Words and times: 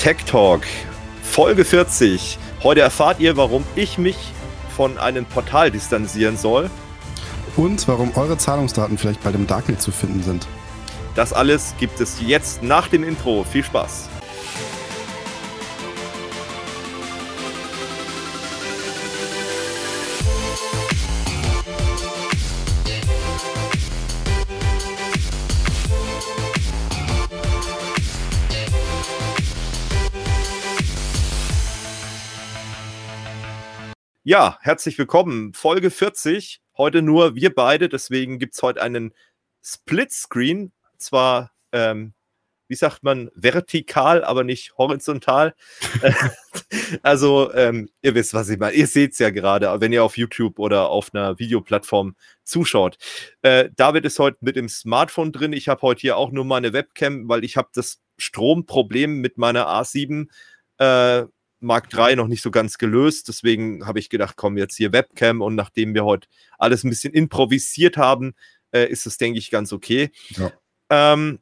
Tech 0.00 0.24
Talk, 0.24 0.62
Folge 1.22 1.62
40. 1.62 2.38
Heute 2.62 2.80
erfahrt 2.80 3.20
ihr, 3.20 3.36
warum 3.36 3.64
ich 3.76 3.98
mich 3.98 4.16
von 4.74 4.96
einem 4.96 5.26
Portal 5.26 5.70
distanzieren 5.70 6.38
soll. 6.38 6.70
Und 7.54 7.86
warum 7.86 8.16
eure 8.16 8.38
Zahlungsdaten 8.38 8.96
vielleicht 8.96 9.22
bei 9.22 9.30
dem 9.30 9.46
Darknet 9.46 9.82
zu 9.82 9.92
finden 9.92 10.22
sind. 10.22 10.46
Das 11.14 11.34
alles 11.34 11.74
gibt 11.78 12.00
es 12.00 12.16
jetzt 12.18 12.62
nach 12.62 12.88
dem 12.88 13.04
Intro. 13.04 13.44
Viel 13.44 13.62
Spaß. 13.62 14.08
Ja, 34.30 34.58
herzlich 34.60 34.96
willkommen. 34.96 35.54
Folge 35.54 35.90
40. 35.90 36.60
Heute 36.78 37.02
nur 37.02 37.34
wir 37.34 37.52
beide. 37.52 37.88
Deswegen 37.88 38.38
gibt 38.38 38.54
es 38.54 38.62
heute 38.62 38.80
einen 38.80 39.12
Split-Screen. 39.60 40.70
Zwar, 40.98 41.50
ähm, 41.72 42.14
wie 42.68 42.76
sagt 42.76 43.02
man, 43.02 43.32
vertikal, 43.34 44.22
aber 44.22 44.44
nicht 44.44 44.78
horizontal. 44.78 45.56
also, 47.02 47.52
ähm, 47.54 47.90
ihr 48.02 48.14
wisst, 48.14 48.32
was 48.32 48.48
ich 48.50 48.60
meine. 48.60 48.76
Ihr 48.76 48.86
seht 48.86 49.14
es 49.14 49.18
ja 49.18 49.30
gerade, 49.30 49.80
wenn 49.80 49.92
ihr 49.92 50.04
auf 50.04 50.16
YouTube 50.16 50.60
oder 50.60 50.90
auf 50.90 51.12
einer 51.12 51.40
Videoplattform 51.40 52.14
zuschaut. 52.44 52.98
Äh, 53.42 53.70
David 53.74 54.04
ist 54.04 54.20
heute 54.20 54.38
mit 54.42 54.54
dem 54.54 54.68
Smartphone 54.68 55.32
drin. 55.32 55.52
Ich 55.52 55.66
habe 55.66 55.82
heute 55.82 56.02
hier 56.02 56.16
auch 56.16 56.30
nur 56.30 56.44
meine 56.44 56.72
Webcam, 56.72 57.28
weil 57.28 57.42
ich 57.42 57.56
habe 57.56 57.70
das 57.74 58.00
Stromproblem 58.16 59.20
mit 59.20 59.38
meiner 59.38 59.66
A7 59.66 60.28
äh, 60.78 61.24
Mark 61.60 61.90
3 61.90 62.14
noch 62.14 62.26
nicht 62.26 62.42
so 62.42 62.50
ganz 62.50 62.78
gelöst. 62.78 63.28
Deswegen 63.28 63.86
habe 63.86 63.98
ich 63.98 64.10
gedacht, 64.10 64.36
komm, 64.36 64.56
jetzt 64.56 64.76
hier 64.76 64.92
Webcam 64.92 65.42
und 65.42 65.54
nachdem 65.54 65.94
wir 65.94 66.04
heute 66.04 66.28
alles 66.58 66.84
ein 66.84 66.90
bisschen 66.90 67.12
improvisiert 67.12 67.96
haben, 67.96 68.34
äh, 68.72 68.86
ist 68.86 69.06
es, 69.06 69.18
denke 69.18 69.38
ich, 69.38 69.50
ganz 69.50 69.72
okay. 69.72 70.10
Ja. 70.30 70.52
Ähm, 70.90 71.40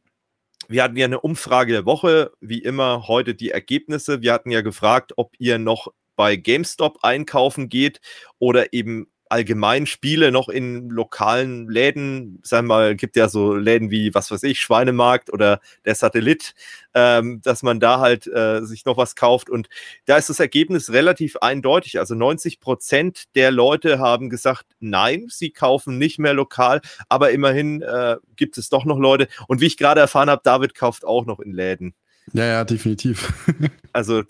wir 0.68 0.82
hatten 0.82 0.96
ja 0.96 1.06
eine 1.06 1.20
Umfrage 1.20 1.72
der 1.72 1.86
Woche, 1.86 2.32
wie 2.40 2.58
immer 2.58 3.08
heute 3.08 3.34
die 3.34 3.50
Ergebnisse. 3.50 4.20
Wir 4.20 4.32
hatten 4.32 4.50
ja 4.50 4.60
gefragt, 4.60 5.12
ob 5.16 5.34
ihr 5.38 5.58
noch 5.58 5.88
bei 6.14 6.36
GameStop 6.36 6.98
einkaufen 7.02 7.68
geht 7.68 8.00
oder 8.38 8.72
eben 8.72 9.08
allgemein 9.30 9.86
Spiele 9.86 10.32
noch 10.32 10.48
in 10.48 10.88
lokalen 10.90 11.68
Läden, 11.68 12.40
sagen 12.42 12.66
wir 12.66 12.74
mal, 12.74 12.96
gibt 12.96 13.16
ja 13.16 13.28
so 13.28 13.54
Läden 13.54 13.90
wie, 13.90 14.14
was 14.14 14.30
weiß 14.30 14.42
ich, 14.42 14.60
Schweinemarkt 14.60 15.32
oder 15.32 15.60
der 15.84 15.94
Satellit, 15.94 16.54
ähm, 16.94 17.40
dass 17.42 17.62
man 17.62 17.80
da 17.80 18.00
halt 18.00 18.26
äh, 18.26 18.62
sich 18.62 18.84
noch 18.84 18.96
was 18.96 19.16
kauft. 19.16 19.50
Und 19.50 19.68
da 20.06 20.16
ist 20.16 20.28
das 20.28 20.40
Ergebnis 20.40 20.92
relativ 20.92 21.36
eindeutig. 21.36 21.98
Also 21.98 22.14
90 22.14 22.60
Prozent 22.60 23.24
der 23.34 23.50
Leute 23.50 23.98
haben 23.98 24.30
gesagt, 24.30 24.66
nein, 24.80 25.26
sie 25.28 25.50
kaufen 25.50 25.98
nicht 25.98 26.18
mehr 26.18 26.34
lokal, 26.34 26.80
aber 27.08 27.30
immerhin 27.30 27.82
äh, 27.82 28.16
gibt 28.36 28.58
es 28.58 28.68
doch 28.68 28.84
noch 28.84 28.98
Leute. 28.98 29.28
Und 29.46 29.60
wie 29.60 29.66
ich 29.66 29.76
gerade 29.76 30.00
erfahren 30.00 30.30
habe, 30.30 30.42
David 30.44 30.74
kauft 30.74 31.04
auch 31.04 31.26
noch 31.26 31.40
in 31.40 31.52
Läden. 31.52 31.94
Ja, 32.32 32.44
ja, 32.44 32.64
definitiv. 32.64 33.32
also, 33.92 34.22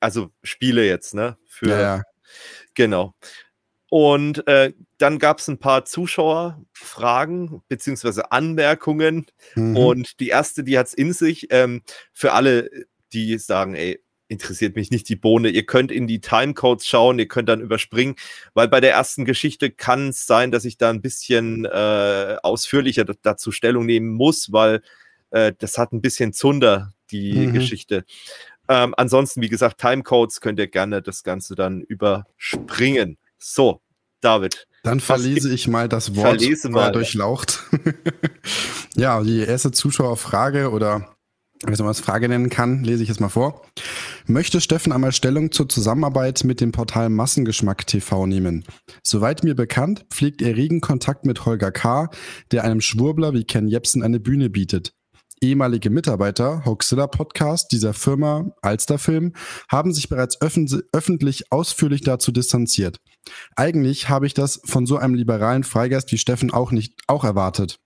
also 0.00 0.30
Spiele 0.42 0.86
jetzt, 0.86 1.14
ne? 1.14 1.36
Für, 1.46 1.68
ja, 1.68 1.80
ja. 1.80 2.02
Genau. 2.74 3.14
Und 3.88 4.46
äh, 4.48 4.72
dann 4.98 5.18
gab 5.18 5.38
es 5.38 5.48
ein 5.48 5.58
paar 5.58 5.84
Zuschauerfragen 5.84 7.62
beziehungsweise 7.68 8.32
Anmerkungen. 8.32 9.26
Mhm. 9.54 9.76
Und 9.76 10.20
die 10.20 10.28
erste, 10.28 10.64
die 10.64 10.78
hat 10.78 10.88
es 10.88 10.94
in 10.94 11.12
sich. 11.12 11.48
Ähm, 11.50 11.82
für 12.12 12.32
alle, 12.32 12.70
die 13.12 13.38
sagen, 13.38 13.74
ey, 13.74 14.00
interessiert 14.28 14.76
mich 14.76 14.90
nicht 14.90 15.08
die 15.08 15.16
Bohne. 15.16 15.48
Ihr 15.50 15.64
könnt 15.66 15.92
in 15.92 16.06
die 16.06 16.20
Timecodes 16.20 16.86
schauen, 16.86 17.18
ihr 17.18 17.28
könnt 17.28 17.48
dann 17.48 17.60
überspringen, 17.60 18.16
weil 18.54 18.68
bei 18.68 18.80
der 18.80 18.92
ersten 18.92 19.24
Geschichte 19.24 19.70
kann 19.70 20.08
es 20.08 20.26
sein, 20.26 20.50
dass 20.50 20.64
ich 20.64 20.78
da 20.78 20.90
ein 20.90 21.00
bisschen 21.00 21.64
äh, 21.64 22.36
ausführlicher 22.42 23.04
dazu 23.04 23.52
Stellung 23.52 23.86
nehmen 23.86 24.10
muss, 24.10 24.52
weil 24.52 24.82
äh, 25.30 25.52
das 25.58 25.78
hat 25.78 25.92
ein 25.92 26.00
bisschen 26.00 26.32
Zunder, 26.32 26.92
die 27.10 27.34
mhm. 27.34 27.52
Geschichte. 27.52 28.04
Ähm, 28.68 28.94
ansonsten, 28.96 29.42
wie 29.42 29.48
gesagt, 29.48 29.80
Timecodes 29.80 30.40
könnt 30.40 30.58
ihr 30.58 30.66
gerne 30.66 31.02
das 31.02 31.22
Ganze 31.22 31.54
dann 31.54 31.82
überspringen. 31.82 33.18
So, 33.38 33.80
David. 34.26 34.66
Dann 34.82 34.98
verlese 34.98 35.54
ich 35.54 35.68
mal 35.68 35.88
das 35.88 36.16
Wort 36.16 36.40
verlese 36.40 36.68
mal. 36.68 36.90
durchlaucht. 36.90 37.62
ja, 38.96 39.22
die 39.22 39.38
erste 39.38 39.70
Zuschauerfrage 39.70 40.70
oder 40.72 41.16
wie 41.64 41.82
man 41.82 41.90
es 41.90 42.00
Frage 42.00 42.28
nennen 42.28 42.50
kann, 42.50 42.82
lese 42.82 43.04
ich 43.04 43.08
jetzt 43.08 43.20
mal 43.20 43.28
vor. 43.28 43.62
Möchte 44.26 44.60
Steffen 44.60 44.92
einmal 44.92 45.12
Stellung 45.12 45.52
zur 45.52 45.68
Zusammenarbeit 45.68 46.42
mit 46.42 46.60
dem 46.60 46.72
Portal 46.72 47.08
Massengeschmack 47.08 47.86
TV 47.86 48.26
nehmen? 48.26 48.64
Soweit 49.04 49.44
mir 49.44 49.54
bekannt, 49.54 50.04
pflegt 50.10 50.42
er 50.42 50.56
regen 50.56 50.80
Kontakt 50.80 51.24
mit 51.24 51.46
Holger 51.46 51.70
K., 51.70 52.10
der 52.50 52.64
einem 52.64 52.80
Schwurbler 52.80 53.32
wie 53.32 53.44
Ken 53.44 53.68
Jebsen 53.68 54.02
eine 54.02 54.18
Bühne 54.18 54.50
bietet. 54.50 54.92
Ehemalige 55.40 55.90
Mitarbeiter 55.90 56.64
Hoaxilla 56.64 57.06
Podcast 57.06 57.70
dieser 57.70 57.94
Firma 57.94 58.46
Alsterfilm 58.62 59.34
haben 59.70 59.94
sich 59.94 60.08
bereits 60.08 60.38
öffentlich 60.40 61.52
ausführlich 61.52 62.00
dazu 62.00 62.32
distanziert. 62.32 62.98
Eigentlich 63.54 64.08
habe 64.08 64.26
ich 64.26 64.34
das 64.34 64.60
von 64.64 64.86
so 64.86 64.96
einem 64.96 65.14
liberalen 65.14 65.64
Freigeist 65.64 66.12
wie 66.12 66.18
Steffen 66.18 66.52
auch 66.52 66.70
nicht 66.70 66.94
auch 67.06 67.24
erwartet. 67.24 67.78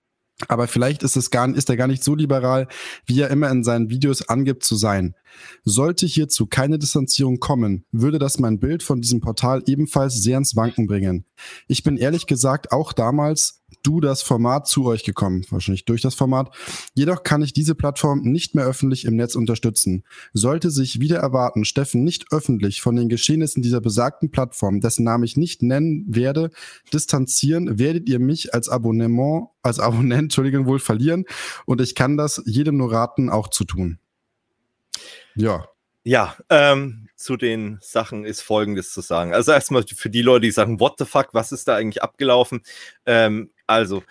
Aber 0.47 0.67
vielleicht 0.67 1.03
ist 1.03 1.17
es 1.17 1.29
gar, 1.29 1.53
ist 1.55 1.69
er 1.69 1.77
gar 1.77 1.87
nicht 1.87 2.03
so 2.03 2.15
liberal, 2.15 2.67
wie 3.05 3.21
er 3.21 3.29
immer 3.29 3.49
in 3.49 3.63
seinen 3.63 3.89
Videos 3.89 4.27
angibt 4.27 4.63
zu 4.63 4.75
sein. 4.75 5.15
Sollte 5.63 6.05
hierzu 6.05 6.47
keine 6.47 6.79
Distanzierung 6.79 7.39
kommen, 7.39 7.85
würde 7.91 8.19
das 8.19 8.39
mein 8.39 8.59
Bild 8.59 8.83
von 8.83 9.01
diesem 9.01 9.21
Portal 9.21 9.63
ebenfalls 9.67 10.21
sehr 10.21 10.37
ins 10.37 10.55
Wanken 10.55 10.87
bringen. 10.87 11.25
Ich 11.67 11.83
bin 11.83 11.97
ehrlich 11.97 12.25
gesagt 12.25 12.71
auch 12.71 12.93
damals 12.93 13.60
du 13.83 13.99
das 13.99 14.21
Format 14.21 14.67
zu 14.67 14.85
euch 14.85 15.03
gekommen, 15.03 15.45
wahrscheinlich 15.49 15.85
durch 15.85 16.01
das 16.01 16.15
Format. 16.15 16.53
Jedoch 16.93 17.23
kann 17.23 17.41
ich 17.41 17.53
diese 17.53 17.75
Plattform 17.75 18.21
nicht 18.21 18.55
mehr 18.55 18.65
öffentlich 18.65 19.05
im 19.05 19.15
Netz 19.15 19.35
unterstützen. 19.35 20.03
Sollte 20.33 20.71
sich 20.71 20.99
wieder 20.99 21.17
erwarten, 21.17 21.65
Steffen 21.65 22.03
nicht 22.03 22.31
öffentlich 22.31 22.81
von 22.81 22.95
den 22.95 23.09
Geschehnissen 23.09 23.61
dieser 23.61 23.81
besagten 23.81 24.31
Plattform, 24.31 24.81
dessen 24.81 25.03
Namen 25.03 25.23
ich 25.23 25.37
nicht 25.37 25.61
nennen 25.63 26.05
werde, 26.07 26.51
distanzieren, 26.93 27.79
werdet 27.79 28.09
ihr 28.09 28.19
mich 28.19 28.53
als 28.53 28.69
Abonnement, 28.69 29.49
als 29.63 29.79
Abonnent, 29.79 30.21
Entschuldigung, 30.31 30.65
wohl 30.65 30.79
verlieren. 30.79 31.25
Und 31.65 31.81
ich 31.81 31.95
kann 31.95 32.17
das 32.17 32.41
jedem 32.45 32.77
nur 32.77 32.91
raten, 32.91 33.29
auch 33.29 33.49
zu 33.49 33.63
tun. 33.63 33.99
Ja. 35.35 35.65
Ja, 36.03 36.35
ähm, 36.49 37.09
zu 37.15 37.37
den 37.37 37.77
Sachen 37.79 38.25
ist 38.25 38.41
Folgendes 38.41 38.91
zu 38.91 39.01
sagen. 39.01 39.33
Also 39.33 39.51
erstmal 39.51 39.83
für 39.83 40.09
die 40.09 40.23
Leute, 40.23 40.47
die 40.47 40.51
sagen, 40.51 40.79
what 40.79 40.95
the 40.97 41.05
fuck, 41.05 41.29
was 41.33 41.51
ist 41.51 41.67
da 41.67 41.75
eigentlich 41.75 42.01
abgelaufen? 42.01 42.63
Ähm, 43.05 43.51
also 43.71 44.03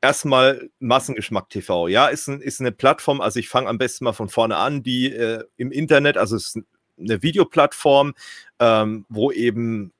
erstmal 0.00 0.70
Massengeschmack 0.78 1.50
TV. 1.50 1.88
Ja, 1.88 2.06
ist, 2.06 2.28
ein, 2.28 2.40
ist 2.40 2.60
eine 2.60 2.72
Plattform, 2.72 3.20
also 3.20 3.38
ich 3.38 3.48
fange 3.48 3.68
am 3.68 3.78
besten 3.78 4.04
mal 4.04 4.12
von 4.12 4.28
vorne 4.28 4.56
an, 4.56 4.82
die 4.82 5.12
äh, 5.12 5.44
im 5.56 5.72
Internet, 5.72 6.16
also 6.16 6.36
es 6.36 6.54
ist 6.54 6.64
eine 6.98 7.22
Videoplattform, 7.22 8.14
ähm, 8.58 9.06
wo 9.08 9.30
eben 9.30 9.92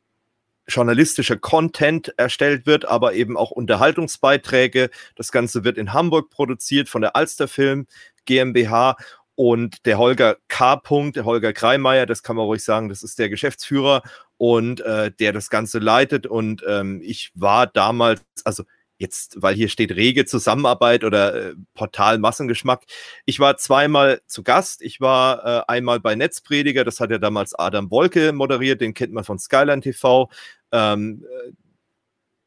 journalistischer 0.68 1.36
Content 1.36 2.12
erstellt 2.18 2.66
wird, 2.66 2.84
aber 2.84 3.14
eben 3.14 3.36
auch 3.36 3.50
Unterhaltungsbeiträge. 3.50 4.90
Das 5.16 5.32
Ganze 5.32 5.64
wird 5.64 5.78
in 5.78 5.92
Hamburg 5.92 6.30
produziert 6.30 6.88
von 6.88 7.00
der 7.00 7.16
Alsterfilm 7.16 7.86
GmbH 8.26 8.96
und 9.34 9.86
der 9.86 9.98
Holger 9.98 10.36
K. 10.48 10.74
-Punkt, 10.74 11.14
der 11.14 11.24
Holger 11.24 11.52
Kreimeier, 11.52 12.06
das 12.06 12.22
kann 12.22 12.36
man 12.36 12.44
ruhig 12.44 12.62
sagen, 12.62 12.88
das 12.88 13.02
ist 13.02 13.18
der 13.18 13.30
Geschäftsführer 13.30 14.02
und 14.36 14.80
äh, 14.80 15.10
der 15.12 15.32
das 15.32 15.48
Ganze 15.48 15.78
leitet. 15.78 16.26
Und 16.26 16.62
ähm, 16.68 17.00
ich 17.02 17.30
war 17.34 17.66
damals, 17.66 18.20
also 18.44 18.64
jetzt, 18.98 19.40
weil 19.40 19.54
hier 19.54 19.68
steht 19.68 19.92
rege 19.92 20.26
Zusammenarbeit 20.26 21.04
oder 21.04 21.50
äh, 21.50 21.54
Portal 21.74 22.18
Massengeschmack. 22.18 22.84
Ich 23.24 23.40
war 23.40 23.56
zweimal 23.56 24.20
zu 24.26 24.42
Gast. 24.42 24.82
Ich 24.82 25.00
war 25.00 25.44
äh, 25.44 25.62
einmal 25.68 26.00
bei 26.00 26.14
Netzprediger, 26.14 26.84
das 26.84 27.00
hat 27.00 27.10
ja 27.10 27.18
damals 27.18 27.54
Adam 27.54 27.90
Wolke 27.90 28.32
moderiert, 28.32 28.80
den 28.80 28.94
kennt 28.94 29.12
man 29.12 29.24
von 29.24 29.38
Skyline 29.38 29.80
TV. 29.80 30.28
Ähm, 30.72 31.24
äh, 31.24 31.52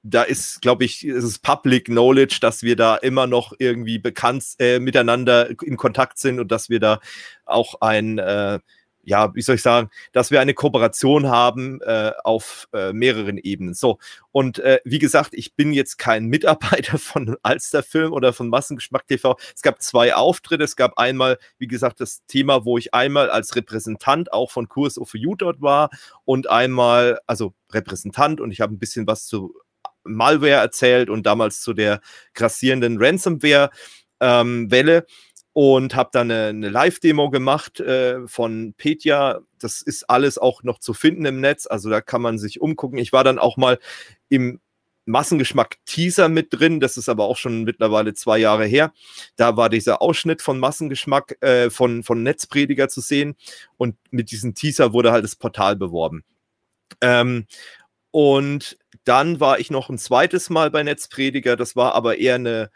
da 0.04 0.24
ist, 0.24 0.62
glaube 0.62 0.84
ich, 0.84 1.06
ist 1.06 1.24
es 1.24 1.40
Public 1.40 1.86
Knowledge, 1.86 2.40
dass 2.42 2.64
wir 2.64 2.76
da 2.76 2.96
immer 2.96 3.28
noch 3.28 3.54
irgendwie 3.60 4.00
bekannt 4.00 4.44
äh, 4.60 4.80
miteinander 4.80 5.50
in 5.62 5.78
Kontakt 5.78 6.18
sind 6.18 6.40
und 6.40 6.52
dass 6.52 6.70
wir 6.70 6.80
da 6.80 7.00
auch 7.46 7.82
ein, 7.82 8.18
äh, 8.18 8.60
ja, 9.04 9.34
wie 9.34 9.42
soll 9.42 9.56
ich 9.56 9.62
sagen, 9.62 9.90
dass 10.12 10.32
wir 10.32 10.42
eine 10.42 10.54
Kooperation 10.54 11.28
haben 11.28 11.82
äh, 11.82 12.12
auf 12.24 12.68
äh, 12.74 12.94
mehreren 12.94 13.38
Ebenen. 13.38 13.74
So, 13.74 13.98
und 14.32 14.60
äh, 14.60 14.80
wie 14.86 15.00
gesagt, 15.00 15.34
ich 15.34 15.56
bin 15.56 15.74
jetzt 15.74 15.98
kein 15.98 16.26
Mitarbeiter 16.26 16.98
von 17.00 17.38
Alsterfilm 17.42 18.14
oder 18.14 18.34
von 18.34 18.50
Massengeschmack 18.50 19.08
TV. 19.08 19.38
Es 19.56 19.62
gab 19.62 19.82
zwei 19.82 20.16
Auftritte. 20.16 20.64
Es 20.64 20.76
gab 20.76 20.98
einmal, 20.98 21.38
wie 21.58 21.68
gesagt, 21.68 22.00
das 22.00 22.26
Thema, 22.28 22.66
wo 22.66 22.78
ich 22.78 22.94
einmal 22.94 23.30
als 23.30 23.56
Repräsentant 23.56 24.32
auch 24.34 24.52
von 24.52 24.70
Kurs 24.70 24.98
of 24.98 25.14
You 25.14 25.36
dort 25.36 25.62
war 25.62 25.90
und 26.26 26.50
einmal, 26.50 27.20
also 27.28 27.54
Repräsentant 27.72 28.40
und 28.42 28.52
ich 28.52 28.62
habe 28.62 28.74
ein 28.74 28.80
bisschen 28.80 29.08
was 29.08 29.26
zu 29.26 29.54
Malware 30.04 30.62
erzählt 30.62 31.10
und 31.10 31.26
damals 31.26 31.62
zu 31.62 31.74
der 31.74 32.02
grassierenden 32.34 32.98
Ransomware-Welle. 33.00 34.98
Ähm, 34.98 35.04
und 35.54 35.96
habe 35.96 36.10
dann 36.14 36.32
eine, 36.32 36.48
eine 36.48 36.70
Live-Demo 36.70 37.30
gemacht 37.30 37.80
äh, 37.80 38.28
von 38.28 38.74
Petya. 38.78 39.42
Das 39.60 39.82
ist 39.82 40.10
alles 40.10 40.38
auch 40.38 40.64
noch 40.64 40.80
zu 40.80 40.94
finden 40.94 41.26
im 41.26 41.42
Netz, 41.42 41.68
also 41.68 41.90
da 41.90 42.02
kann 42.02 42.22
man 42.22 42.38
sich 42.38 42.62
umgucken. 42.62 42.98
Ich 42.98 43.12
war 43.12 43.24
dann 43.24 43.40
auch 43.40 43.58
mal 43.58 43.80
im 44.30 44.60
Massengeschmack-Teaser 45.06 46.30
mit 46.30 46.54
drin, 46.54 46.80
das 46.80 46.96
ist 46.96 47.10
aber 47.10 47.26
auch 47.26 47.38
schon 47.38 47.64
mittlerweile 47.64 48.14
zwei 48.14 48.38
Jahre 48.38 48.66
her. 48.66 48.94
Da 49.36 49.58
war 49.58 49.70
dieser 49.70 50.02
Ausschnitt 50.02 50.42
von 50.42 50.60
Massengeschmack 50.60 51.42
äh, 51.42 51.70
von, 51.70 52.04
von 52.04 52.24
Netzprediger 52.24 52.88
zu 52.88 53.02
sehen 53.02 53.36
und 53.78 53.96
mit 54.12 54.32
diesem 54.32 54.54
Teaser 54.54 54.94
wurde 54.94 55.12
halt 55.12 55.24
das 55.24 55.36
Portal 55.36 55.76
beworben. 55.76 56.24
Ähm, 57.02 57.48
und 58.12 58.78
dann 59.06 59.40
war 59.40 59.60
ich 59.60 59.72
noch 59.72 59.90
ein 59.90 59.98
zweites 59.98 60.50
Mal 60.50 60.70
bei 60.72 60.84
Netzprediger, 60.84 61.56
das 61.56 61.76
war 61.76 61.96
aber 61.96 62.18
eher 62.18 62.36
eine, 62.36 62.72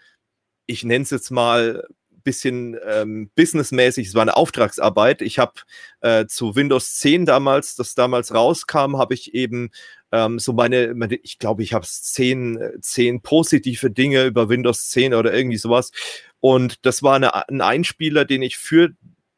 ich 0.66 0.84
nenne 0.84 1.04
es 1.04 1.12
jetzt 1.12 1.30
mal 1.30 1.88
bisschen 2.26 2.78
ähm, 2.86 3.30
businessmäßig, 3.36 4.08
es 4.08 4.14
war 4.16 4.24
eine 4.24 4.36
Auftragsarbeit. 4.36 5.22
Ich 5.22 5.40
habe 5.40 5.54
äh, 6.02 6.26
zu 6.26 6.58
Windows 6.58 6.96
10 6.96 7.26
damals, 7.26 7.76
das 7.76 7.96
damals 7.96 8.34
rauskam, 8.34 8.98
habe 8.98 9.14
ich 9.14 9.34
eben 9.34 9.70
ähm, 10.12 10.40
so 10.40 10.52
meine, 10.52 10.94
meine, 10.94 11.16
ich 11.16 11.40
glaube, 11.40 11.64
ich 11.64 11.74
habe 11.74 11.86
zehn, 11.86 12.60
zehn 12.82 13.22
positive 13.22 13.90
Dinge 13.90 14.26
über 14.26 14.50
Windows 14.50 14.90
10 14.90 15.14
oder 15.14 15.34
irgendwie 15.34 15.58
sowas. 15.58 15.92
Und 16.42 16.86
das 16.86 17.02
war 17.02 17.16
eine, 17.16 17.48
ein 17.48 17.62
Einspieler, 17.62 18.26
den 18.26 18.42
ich 18.42 18.58
für 18.58 18.90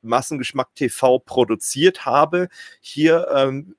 Massengeschmack 0.02 0.74
TV 0.74 1.20
produziert 1.20 2.06
habe. 2.06 2.48
Hier 2.82 3.28
ähm, 3.36 3.76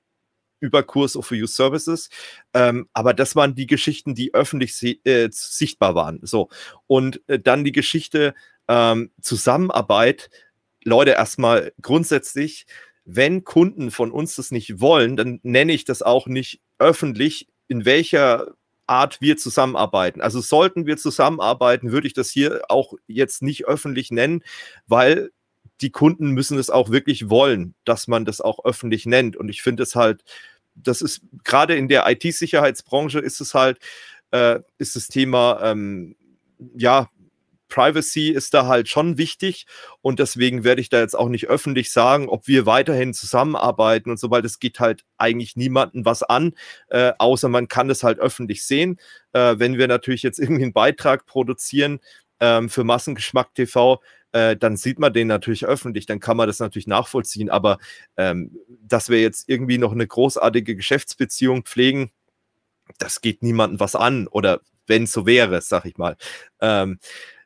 über 0.59 0.83
Kurs 0.83 1.15
of 1.15 1.31
Use 1.31 1.53
Services. 1.53 2.09
Ähm, 2.53 2.89
aber 2.93 3.13
das 3.13 3.35
waren 3.35 3.55
die 3.55 3.67
Geschichten, 3.67 4.15
die 4.15 4.33
öffentlich 4.33 4.81
äh, 5.05 5.29
sichtbar 5.31 5.95
waren. 5.95 6.19
So. 6.23 6.49
Und 6.87 7.21
äh, 7.27 7.39
dann 7.39 7.63
die 7.63 7.71
Geschichte 7.71 8.33
ähm, 8.67 9.11
Zusammenarbeit. 9.21 10.29
Leute, 10.83 11.11
erstmal 11.11 11.73
grundsätzlich, 11.81 12.65
wenn 13.03 13.43
Kunden 13.43 13.91
von 13.91 14.11
uns 14.11 14.35
das 14.35 14.51
nicht 14.51 14.79
wollen, 14.79 15.17
dann 15.17 15.39
nenne 15.43 15.73
ich 15.73 15.83
das 15.83 16.01
auch 16.01 16.27
nicht 16.27 16.61
öffentlich, 16.77 17.47
in 17.67 17.85
welcher 17.85 18.53
Art 18.87 19.21
wir 19.21 19.37
zusammenarbeiten. 19.37 20.21
Also 20.21 20.41
sollten 20.41 20.85
wir 20.85 20.97
zusammenarbeiten, 20.97 21.91
würde 21.91 22.07
ich 22.07 22.13
das 22.13 22.29
hier 22.29 22.61
auch 22.69 22.93
jetzt 23.07 23.41
nicht 23.41 23.65
öffentlich 23.65 24.09
nennen, 24.11 24.43
weil 24.87 25.31
die 25.81 25.91
Kunden 25.91 26.31
müssen 26.31 26.57
es 26.57 26.69
auch 26.69 26.89
wirklich 26.89 27.29
wollen, 27.29 27.75
dass 27.85 28.07
man 28.07 28.25
das 28.25 28.41
auch 28.41 28.65
öffentlich 28.65 29.05
nennt. 29.05 29.37
Und 29.37 29.49
ich 29.49 29.61
finde 29.61 29.83
es 29.83 29.95
halt, 29.95 30.23
das 30.75 31.01
ist 31.01 31.21
gerade 31.43 31.75
in 31.75 31.87
der 31.87 32.09
IT-Sicherheitsbranche 32.09 33.19
ist 33.19 33.41
es 33.41 33.53
halt, 33.53 33.79
äh, 34.31 34.59
ist 34.77 34.95
das 34.95 35.07
Thema, 35.07 35.59
ähm, 35.63 36.15
ja, 36.75 37.09
Privacy 37.69 38.29
ist 38.29 38.53
da 38.53 38.65
halt 38.65 38.89
schon 38.89 39.17
wichtig 39.17 39.65
und 40.01 40.19
deswegen 40.19 40.63
werde 40.63 40.81
ich 40.81 40.89
da 40.89 40.99
jetzt 40.99 41.17
auch 41.17 41.29
nicht 41.29 41.47
öffentlich 41.47 41.91
sagen, 41.91 42.27
ob 42.27 42.47
wir 42.47 42.65
weiterhin 42.65 43.13
zusammenarbeiten 43.13 44.09
und 44.09 44.19
so, 44.19 44.29
weil 44.31 44.41
das 44.41 44.59
geht 44.59 44.79
halt 44.79 45.05
eigentlich 45.17 45.55
niemanden 45.55 46.03
was 46.03 46.23
an, 46.23 46.53
äh, 46.89 47.13
außer 47.19 47.47
man 47.47 47.67
kann 47.67 47.89
es 47.89 48.03
halt 48.03 48.19
öffentlich 48.19 48.65
sehen. 48.65 48.99
Äh, 49.33 49.55
wenn 49.57 49.77
wir 49.77 49.87
natürlich 49.87 50.23
jetzt 50.23 50.39
irgendwie 50.39 50.63
einen 50.63 50.73
Beitrag 50.73 51.25
produzieren 51.25 51.99
ähm, 52.39 52.69
für 52.69 52.83
Massengeschmack 52.83 53.53
TV, 53.53 54.01
äh, 54.31 54.55
dann 54.55 54.77
sieht 54.77 54.99
man 54.99 55.13
den 55.13 55.27
natürlich 55.27 55.65
öffentlich, 55.65 56.05
dann 56.05 56.19
kann 56.19 56.37
man 56.37 56.47
das 56.47 56.59
natürlich 56.59 56.87
nachvollziehen, 56.87 57.49
aber 57.49 57.77
ähm, 58.17 58.57
dass 58.81 59.09
wir 59.09 59.21
jetzt 59.21 59.49
irgendwie 59.49 59.77
noch 59.77 59.91
eine 59.91 60.07
großartige 60.07 60.75
Geschäftsbeziehung 60.75 61.63
pflegen, 61.63 62.11
das 62.97 63.21
geht 63.21 63.43
niemandem 63.43 63.79
was 63.79 63.95
an 63.95 64.27
oder 64.27 64.61
wenn 64.87 65.05
so 65.05 65.25
wäre, 65.25 65.61
sag 65.61 65.85
ich 65.85 65.97
mal. 65.97 66.17
Ähm, 66.59 66.99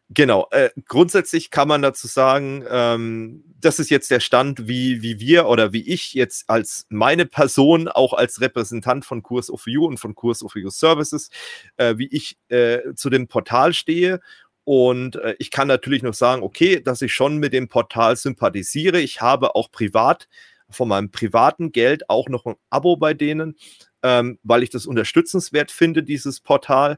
Genau, 0.09 0.47
äh, 0.51 0.69
grundsätzlich 0.85 1.49
kann 1.49 1.67
man 1.67 1.81
dazu 1.81 2.07
sagen, 2.07 2.63
ähm, 2.69 3.43
das 3.59 3.79
ist 3.79 3.89
jetzt 3.89 4.11
der 4.11 4.19
Stand, 4.19 4.67
wie, 4.67 5.01
wie 5.01 5.19
wir 5.19 5.47
oder 5.47 5.73
wie 5.73 5.81
ich 5.81 6.13
jetzt 6.13 6.49
als 6.49 6.85
meine 6.89 7.25
Person, 7.25 7.87
auch 7.87 8.13
als 8.13 8.39
Repräsentant 8.39 9.05
von 9.05 9.23
Kurs 9.23 9.49
of 9.49 9.65
You 9.65 9.85
und 9.87 9.97
von 9.97 10.13
Kurs 10.13 10.43
of 10.43 10.55
You 10.55 10.69
Services, 10.69 11.29
äh, 11.77 11.97
wie 11.97 12.07
ich 12.07 12.37
äh, 12.49 12.93
zu 12.95 13.09
dem 13.09 13.27
Portal 13.27 13.73
stehe. 13.73 14.19
Und 14.65 15.17
äh, 15.17 15.35
ich 15.39 15.51
kann 15.51 15.67
natürlich 15.67 16.03
noch 16.03 16.13
sagen, 16.13 16.43
okay, 16.43 16.81
dass 16.81 17.01
ich 17.01 17.13
schon 17.13 17.37
mit 17.37 17.53
dem 17.53 17.67
Portal 17.67 18.15
sympathisiere. 18.15 18.99
Ich 18.99 19.21
habe 19.21 19.55
auch 19.55 19.71
privat 19.71 20.27
von 20.69 20.87
meinem 20.87 21.11
privaten 21.11 21.71
Geld 21.71 22.09
auch 22.09 22.29
noch 22.29 22.45
ein 22.45 22.55
Abo 22.69 22.97
bei 22.97 23.13
denen, 23.13 23.55
ähm, 24.01 24.39
weil 24.43 24.63
ich 24.63 24.69
das 24.69 24.85
unterstützenswert 24.85 25.71
finde, 25.71 26.03
dieses 26.03 26.39
Portal. 26.39 26.97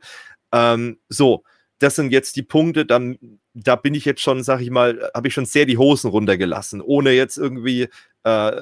Ähm, 0.52 1.00
so, 1.10 1.44
das 1.80 1.96
sind 1.96 2.12
jetzt 2.12 2.36
die 2.36 2.44
Punkte, 2.44 2.86
dann, 2.86 3.18
da 3.54 3.76
bin 3.76 3.94
ich 3.94 4.06
jetzt 4.06 4.22
schon, 4.22 4.44
sag 4.44 4.62
ich 4.62 4.70
mal, 4.70 5.10
habe 5.14 5.28
ich 5.28 5.34
schon 5.34 5.46
sehr 5.46 5.66
die 5.66 5.78
Hosen 5.78 6.10
runtergelassen, 6.10 6.82
ohne 6.82 7.12
jetzt 7.12 7.38
irgendwie 7.38 7.90
äh, 8.24 8.62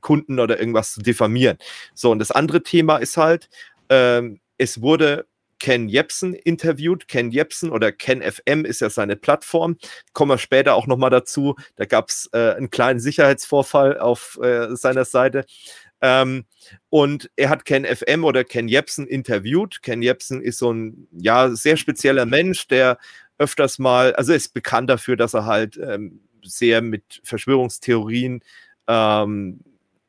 Kunden 0.00 0.38
oder 0.40 0.58
irgendwas 0.58 0.92
zu 0.92 1.02
diffamieren. 1.02 1.58
So, 1.94 2.10
und 2.10 2.18
das 2.20 2.30
andere 2.30 2.62
Thema 2.62 2.96
ist 2.98 3.16
halt, 3.16 3.50
ähm, 3.90 4.40
es 4.56 4.80
wurde 4.80 5.26
Ken 5.58 5.88
Jepsen 5.88 6.34
interviewt. 6.34 7.08
Ken 7.08 7.30
Jepsen 7.30 7.70
oder 7.70 7.92
Ken 7.92 8.22
FM 8.22 8.64
ist 8.64 8.80
ja 8.80 8.90
seine 8.90 9.16
Plattform. 9.16 9.76
Kommen 10.12 10.32
wir 10.32 10.38
später 10.38 10.74
auch 10.74 10.86
nochmal 10.86 11.10
dazu. 11.10 11.56
Da 11.76 11.84
gab 11.84 12.08
es 12.08 12.28
äh, 12.32 12.54
einen 12.54 12.70
kleinen 12.70 13.00
Sicherheitsvorfall 13.00 13.98
auf 13.98 14.38
äh, 14.42 14.74
seiner 14.76 15.04
Seite. 15.04 15.44
Ähm, 16.00 16.44
und 16.90 17.30
er 17.36 17.48
hat 17.48 17.64
Ken 17.64 17.84
FM 17.84 18.24
oder 18.24 18.44
Ken 18.44 18.68
Jepsen 18.68 19.06
interviewt. 19.06 19.82
Ken 19.82 20.02
Jepsen 20.02 20.42
ist 20.42 20.58
so 20.58 20.72
ein 20.72 21.08
ja 21.12 21.50
sehr 21.50 21.76
spezieller 21.76 22.24
Mensch, 22.26 22.68
der 22.68 22.98
öfters 23.38 23.78
mal, 23.78 24.14
also 24.14 24.32
ist 24.32 24.54
bekannt 24.54 24.90
dafür, 24.90 25.16
dass 25.16 25.34
er 25.34 25.46
halt 25.46 25.76
ähm, 25.76 26.20
sehr 26.44 26.82
mit 26.82 27.20
Verschwörungstheorien 27.24 28.42
ähm, 28.86 29.60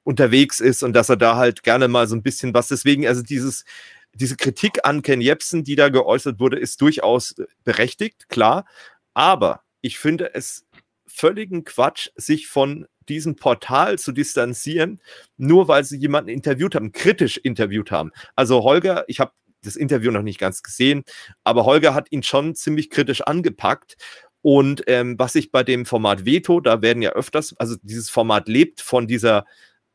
unterwegs 0.04 0.60
ist 0.60 0.84
und 0.84 0.94
dass 0.94 1.10
er 1.10 1.18
da 1.18 1.36
halt 1.36 1.64
gerne 1.64 1.88
mal 1.88 2.08
so 2.08 2.16
ein 2.16 2.24
bisschen 2.24 2.54
was. 2.54 2.68
Deswegen, 2.68 3.08
also 3.08 3.22
dieses, 3.22 3.66
diese 4.14 4.36
Kritik 4.36 4.80
an 4.84 5.02
Ken 5.02 5.22
Jepsen, 5.22 5.64
die 5.64 5.76
da 5.76 5.90
geäußert 5.90 6.40
wurde, 6.40 6.60
ist 6.60 6.82
durchaus 6.82 7.36
berechtigt, 7.64 8.30
klar. 8.30 8.66
Aber 9.14 9.62
ich 9.82 10.00
finde 10.00 10.34
es 10.34 10.66
völligen 11.08 11.64
Quatsch, 11.64 12.10
sich 12.16 12.48
von 12.48 12.88
diesem 13.08 13.36
Portal 13.36 13.98
zu 13.98 14.12
distanzieren, 14.12 15.02
nur 15.38 15.68
weil 15.68 15.84
sie 15.84 15.98
jemanden 15.98 16.30
interviewt 16.30 16.76
haben, 16.76 16.92
kritisch 16.92 17.38
interviewt 17.38 17.92
haben. 17.92 18.12
Also 18.36 18.64
Holger, 18.64 19.04
ich 19.08 19.20
habe 19.20 19.32
das 19.64 19.76
Interview 19.76 20.12
noch 20.12 20.22
nicht 20.22 20.40
ganz 20.40 20.64
gesehen, 20.64 21.04
aber 21.44 21.66
Holger 21.66 21.94
hat 21.94 22.12
ihn 22.12 22.24
schon 22.24 22.56
ziemlich 22.56 22.90
kritisch 22.90 23.22
angepackt. 23.22 23.98
Und 24.42 24.84
ähm, 24.88 25.20
was 25.20 25.36
ich 25.36 25.52
bei 25.52 25.64
dem 25.64 25.86
Format 25.86 26.26
Veto, 26.26 26.62
da 26.62 26.82
werden 26.82 27.02
ja 27.02 27.12
öfters, 27.12 27.56
also 27.58 27.76
dieses 27.82 28.10
Format 28.10 28.48
lebt 28.48 28.80
von 28.80 29.06
dieser 29.06 29.46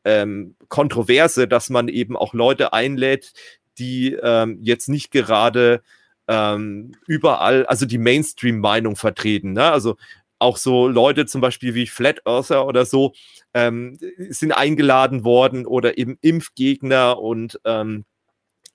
ähm, 0.03 0.55
Kontroverse, 0.67 1.47
dass 1.47 1.71
man 1.71 1.87
eben 1.87 2.15
auch 2.15 2.35
Leute 2.35 2.73
einlädt, 2.73 3.33
die 3.75 4.13
ähm, 4.13 4.57
jetzt 4.61 4.89
nicht 4.89 5.11
gerade 5.11 5.81
ähm, 6.27 6.93
überall, 7.07 7.65
also 7.65 7.85
die 7.85 7.97
Mainstream-Meinung 7.97 8.95
vertreten. 8.95 9.53
Ne? 9.53 9.71
Also 9.71 9.97
auch 10.39 10.57
so 10.57 10.87
Leute 10.87 11.25
zum 11.25 11.41
Beispiel 11.41 11.75
wie 11.75 11.87
Flat 11.87 12.21
Earther 12.25 12.65
oder 12.67 12.85
so 12.85 13.13
ähm, 13.53 13.97
sind 14.29 14.51
eingeladen 14.51 15.23
worden 15.23 15.65
oder 15.65 15.97
eben 15.97 16.17
Impfgegner 16.21 17.19
und 17.19 17.59
ähm, 17.63 18.05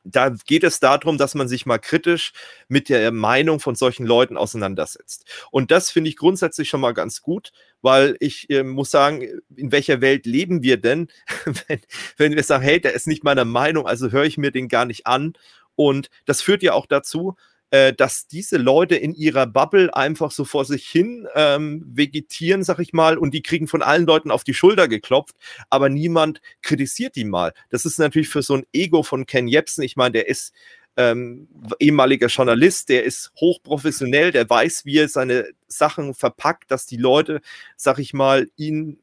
da 0.04 0.30
geht 0.30 0.64
es 0.64 0.80
darum, 0.80 1.18
dass 1.18 1.34
man 1.34 1.48
sich 1.48 1.66
mal 1.66 1.78
kritisch 1.78 2.32
mit 2.68 2.88
der 2.88 3.12
Meinung 3.12 3.60
von 3.60 3.74
solchen 3.74 4.06
Leuten 4.06 4.36
auseinandersetzt. 4.36 5.26
Und 5.50 5.70
das 5.70 5.90
finde 5.90 6.10
ich 6.10 6.16
grundsätzlich 6.16 6.68
schon 6.68 6.80
mal 6.80 6.94
ganz 6.94 7.22
gut, 7.22 7.52
weil 7.82 8.16
ich 8.20 8.48
äh, 8.50 8.62
muss 8.62 8.90
sagen, 8.90 9.22
in 9.54 9.72
welcher 9.72 10.00
Welt 10.00 10.26
leben 10.26 10.62
wir 10.62 10.78
denn, 10.78 11.08
wenn, 11.44 11.80
wenn 12.16 12.36
wir 12.36 12.42
sagen, 12.42 12.64
hey, 12.64 12.80
der 12.80 12.94
ist 12.94 13.06
nicht 13.06 13.24
meiner 13.24 13.44
Meinung, 13.44 13.86
also 13.86 14.10
höre 14.10 14.24
ich 14.24 14.38
mir 14.38 14.50
den 14.50 14.68
gar 14.68 14.86
nicht 14.86 15.06
an. 15.06 15.34
Und 15.76 16.10
das 16.26 16.42
führt 16.42 16.62
ja 16.62 16.72
auch 16.72 16.86
dazu, 16.86 17.36
äh, 17.70 17.92
dass 17.92 18.26
diese 18.26 18.56
Leute 18.56 18.96
in 18.96 19.14
ihrer 19.14 19.46
Bubble 19.46 19.94
einfach 19.94 20.30
so 20.30 20.44
vor 20.44 20.64
sich 20.64 20.86
hin 20.88 21.28
ähm, 21.34 21.84
vegetieren, 21.86 22.64
sag 22.64 22.78
ich 22.78 22.92
mal, 22.92 23.16
und 23.16 23.32
die 23.32 23.42
kriegen 23.42 23.68
von 23.68 23.82
allen 23.82 24.06
Leuten 24.06 24.30
auf 24.30 24.44
die 24.44 24.54
Schulter 24.54 24.88
geklopft, 24.88 25.36
aber 25.68 25.88
niemand 25.88 26.40
kritisiert 26.62 27.16
die 27.16 27.24
mal. 27.24 27.52
Das 27.68 27.84
ist 27.84 27.98
natürlich 27.98 28.28
für 28.28 28.42
so 28.42 28.54
ein 28.56 28.66
Ego 28.72 29.02
von 29.02 29.26
Ken 29.26 29.48
Jebsen, 29.48 29.82
ich 29.84 29.96
meine, 29.96 30.12
der 30.12 30.28
ist 30.28 30.52
ähm, 30.96 31.48
ehemaliger 31.78 32.26
Journalist, 32.26 32.88
der 32.88 33.04
ist 33.04 33.32
hochprofessionell, 33.40 34.32
der 34.32 34.50
weiß, 34.50 34.84
wie 34.84 34.98
er 34.98 35.08
seine 35.08 35.48
Sachen 35.68 36.14
verpackt, 36.14 36.70
dass 36.70 36.86
die 36.86 36.96
Leute, 36.96 37.40
sag 37.76 37.98
ich 37.98 38.12
mal, 38.12 38.48
ihn 38.56 38.98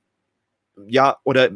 ja 0.87 1.17
oder 1.23 1.51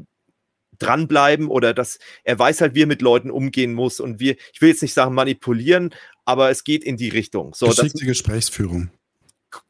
dranbleiben 0.81 1.47
oder 1.47 1.73
dass 1.73 1.99
er 2.23 2.37
weiß 2.37 2.61
halt, 2.61 2.75
wie 2.75 2.83
er 2.83 2.87
mit 2.87 3.01
Leuten 3.01 3.31
umgehen 3.31 3.73
muss 3.73 3.99
und 3.99 4.19
wir, 4.19 4.35
ich 4.53 4.61
will 4.61 4.69
jetzt 4.69 4.81
nicht 4.81 4.93
sagen 4.93 5.13
manipulieren, 5.13 5.93
aber 6.25 6.49
es 6.49 6.63
geht 6.63 6.83
in 6.83 6.97
die 6.97 7.09
Richtung. 7.09 7.53
So, 7.53 7.67
Geschickte 7.67 8.05
Gesprächsführung. 8.05 8.91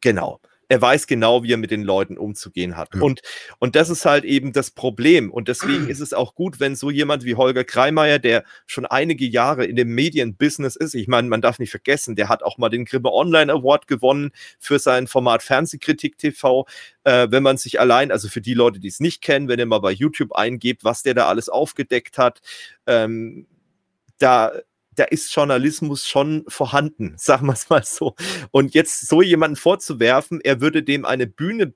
Genau. 0.01 0.39
Er 0.71 0.81
weiß 0.81 1.05
genau, 1.05 1.43
wie 1.43 1.51
er 1.51 1.57
mit 1.57 1.69
den 1.69 1.83
Leuten 1.83 2.17
umzugehen 2.17 2.77
hat. 2.77 2.95
Ja. 2.95 3.01
Und, 3.01 3.19
und 3.59 3.75
das 3.75 3.89
ist 3.89 4.05
halt 4.05 4.23
eben 4.23 4.53
das 4.53 4.71
Problem. 4.71 5.29
Und 5.29 5.49
deswegen 5.49 5.89
ist 5.89 5.99
es 5.99 6.13
auch 6.13 6.33
gut, 6.33 6.61
wenn 6.61 6.77
so 6.77 6.89
jemand 6.89 7.25
wie 7.25 7.35
Holger 7.35 7.65
Kreimeier, 7.65 8.19
der 8.19 8.45
schon 8.67 8.85
einige 8.85 9.25
Jahre 9.25 9.65
in 9.65 9.75
dem 9.75 9.89
Medienbusiness 9.89 10.77
ist, 10.77 10.93
ich 10.93 11.09
meine, 11.09 11.27
man 11.27 11.41
darf 11.41 11.59
nicht 11.59 11.71
vergessen, 11.71 12.15
der 12.15 12.29
hat 12.29 12.41
auch 12.41 12.57
mal 12.57 12.69
den 12.69 12.85
Grimme 12.85 13.11
Online 13.11 13.51
Award 13.51 13.87
gewonnen 13.87 14.31
für 14.59 14.79
sein 14.79 15.07
Format 15.07 15.43
Fernsehkritik 15.43 16.17
TV. 16.17 16.65
Äh, 17.03 17.27
wenn 17.31 17.43
man 17.43 17.57
sich 17.57 17.81
allein, 17.81 18.09
also 18.09 18.29
für 18.29 18.39
die 18.39 18.53
Leute, 18.53 18.79
die 18.79 18.87
es 18.87 19.01
nicht 19.01 19.21
kennen, 19.21 19.49
wenn 19.49 19.59
ihr 19.59 19.65
mal 19.65 19.79
bei 19.79 19.91
YouTube 19.91 20.31
eingebt, 20.31 20.85
was 20.85 21.03
der 21.03 21.15
da 21.15 21.27
alles 21.27 21.49
aufgedeckt 21.49 22.17
hat, 22.17 22.39
ähm, 22.87 23.45
da 24.19 24.53
da 24.95 25.05
ist 25.05 25.33
Journalismus 25.33 26.07
schon 26.07 26.43
vorhanden, 26.47 27.13
sagen 27.17 27.47
wir 27.47 27.53
es 27.53 27.69
mal 27.69 27.83
so. 27.83 28.15
Und 28.51 28.73
jetzt 28.73 29.07
so 29.07 29.21
jemanden 29.21 29.55
vorzuwerfen, 29.55 30.41
er 30.41 30.61
würde 30.61 30.83
dem 30.83 31.05
eine 31.05 31.27
Bühne 31.27 31.73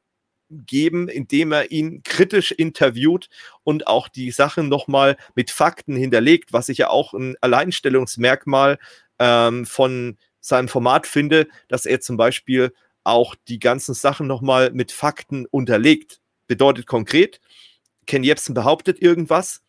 geben, 0.49 1.07
indem 1.07 1.51
er 1.51 1.71
ihn 1.71 2.03
kritisch 2.03 2.51
interviewt 2.51 3.29
und 3.63 3.87
auch 3.87 4.07
die 4.07 4.29
Sachen 4.31 4.69
nochmal 4.69 5.17
mit 5.33 5.49
Fakten 5.49 5.95
hinterlegt, 5.95 6.53
was 6.53 6.69
ich 6.69 6.77
ja 6.77 6.89
auch 6.89 7.13
ein 7.13 7.35
Alleinstellungsmerkmal 7.41 8.77
ähm, 9.17 9.65
von 9.65 10.17
seinem 10.39 10.67
Format 10.67 11.07
finde, 11.07 11.47
dass 11.67 11.87
er 11.87 11.99
zum 11.99 12.17
Beispiel 12.17 12.73
auch 13.03 13.35
die 13.47 13.59
ganzen 13.59 13.95
Sachen 13.95 14.27
nochmal 14.27 14.71
mit 14.71 14.91
Fakten 14.91 15.47
unterlegt. 15.47 16.19
Bedeutet 16.47 16.85
konkret, 16.85 17.41
Ken 18.05 18.23
Jebsen 18.23 18.53
behauptet 18.53 19.01
irgendwas, 19.01 19.63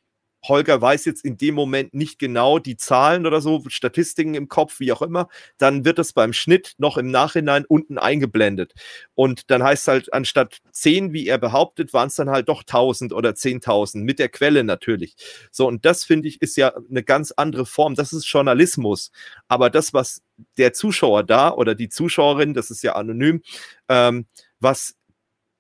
Holger 0.45 0.81
weiß 0.81 1.05
jetzt 1.07 1.25
in 1.25 1.37
dem 1.37 1.55
Moment 1.55 1.95
nicht 1.95 2.19
genau 2.19 2.59
die 2.59 2.76
Zahlen 2.76 3.26
oder 3.26 3.40
so, 3.40 3.62
Statistiken 3.69 4.35
im 4.35 4.49
Kopf, 4.49 4.81
wie 4.81 4.93
auch 4.93 5.02
immer, 5.02 5.28
dann 5.59 5.85
wird 5.85 5.99
das 5.99 6.12
beim 6.12 6.33
Schnitt 6.33 6.75
noch 6.78 6.97
im 6.97 7.11
Nachhinein 7.11 7.64
unten 7.64 7.99
eingeblendet. 7.99 8.75
Und 9.14 9.50
dann 9.50 9.62
heißt 9.62 9.83
es 9.83 9.88
halt, 9.88 10.12
anstatt 10.12 10.59
10, 10.71 11.12
wie 11.12 11.26
er 11.26 11.38
behauptet, 11.38 11.93
waren 11.93 12.09
es 12.09 12.14
dann 12.14 12.31
halt 12.31 12.49
doch 12.49 12.61
1000 12.62 13.12
oder 13.12 13.31
10.000, 13.31 13.99
mit 13.99 14.19
der 14.19 14.28
Quelle 14.28 14.64
natürlich. 14.64 15.16
So, 15.50 15.66
und 15.66 15.85
das 15.85 16.05
finde 16.05 16.28
ich 16.28 16.40
ist 16.43 16.57
ja 16.57 16.75
eine 16.90 17.02
ganz 17.02 17.33
andere 17.33 17.66
Form. 17.66 17.95
Das 17.95 18.12
ist 18.12 18.26
Journalismus. 18.26 19.11
Aber 19.49 19.71
das, 19.71 19.95
was 19.95 20.23
der 20.59 20.73
Zuschauer 20.73 21.25
da 21.25 21.52
oder 21.52 21.75
die 21.75 21.88
Zuschauerin, 21.88 22.55
das 22.55 22.71
ist 22.71 22.83
ja 22.83 22.95
anonym, 22.95 23.43
ähm, 23.88 24.26
was 24.61 24.97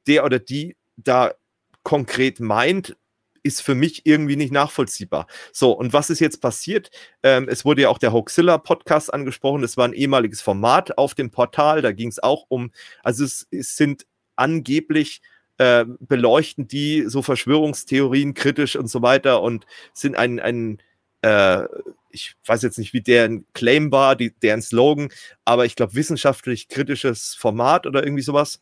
der 0.06 0.24
oder 0.24 0.38
die 0.38 0.76
da 0.96 1.34
konkret 1.82 2.40
meint, 2.40 2.96
ist 3.46 3.62
für 3.62 3.74
mich 3.74 4.04
irgendwie 4.04 4.36
nicht 4.36 4.52
nachvollziehbar. 4.52 5.26
So, 5.52 5.72
und 5.72 5.92
was 5.92 6.10
ist 6.10 6.20
jetzt 6.20 6.40
passiert? 6.40 6.90
Ähm, 7.22 7.48
es 7.48 7.64
wurde 7.64 7.82
ja 7.82 7.88
auch 7.88 7.98
der 7.98 8.12
Hoaxilla 8.12 8.58
Podcast 8.58 9.14
angesprochen. 9.14 9.62
Das 9.62 9.76
war 9.76 9.86
ein 9.86 9.92
ehemaliges 9.94 10.40
Format 10.42 10.98
auf 10.98 11.14
dem 11.14 11.30
Portal. 11.30 11.80
Da 11.80 11.92
ging 11.92 12.08
es 12.08 12.22
auch 12.22 12.44
um, 12.48 12.72
also 13.02 13.24
es, 13.24 13.46
es 13.50 13.76
sind 13.76 14.06
angeblich 14.36 15.22
äh, 15.58 15.86
beleuchten 16.00 16.68
die 16.68 17.04
so 17.06 17.22
Verschwörungstheorien 17.22 18.34
kritisch 18.34 18.76
und 18.76 18.88
so 18.88 19.00
weiter 19.00 19.40
und 19.40 19.66
sind 19.94 20.16
ein, 20.16 20.38
ein 20.38 20.82
äh, 21.22 21.64
ich 22.10 22.34
weiß 22.46 22.62
jetzt 22.62 22.78
nicht, 22.78 22.92
wie 22.92 23.00
deren 23.00 23.46
Claim 23.52 23.92
war, 23.92 24.16
die, 24.16 24.34
deren 24.38 24.62
Slogan, 24.62 25.08
aber 25.44 25.66
ich 25.66 25.76
glaube, 25.76 25.94
wissenschaftlich 25.94 26.68
kritisches 26.68 27.34
Format 27.34 27.86
oder 27.86 28.04
irgendwie 28.04 28.22
sowas. 28.22 28.60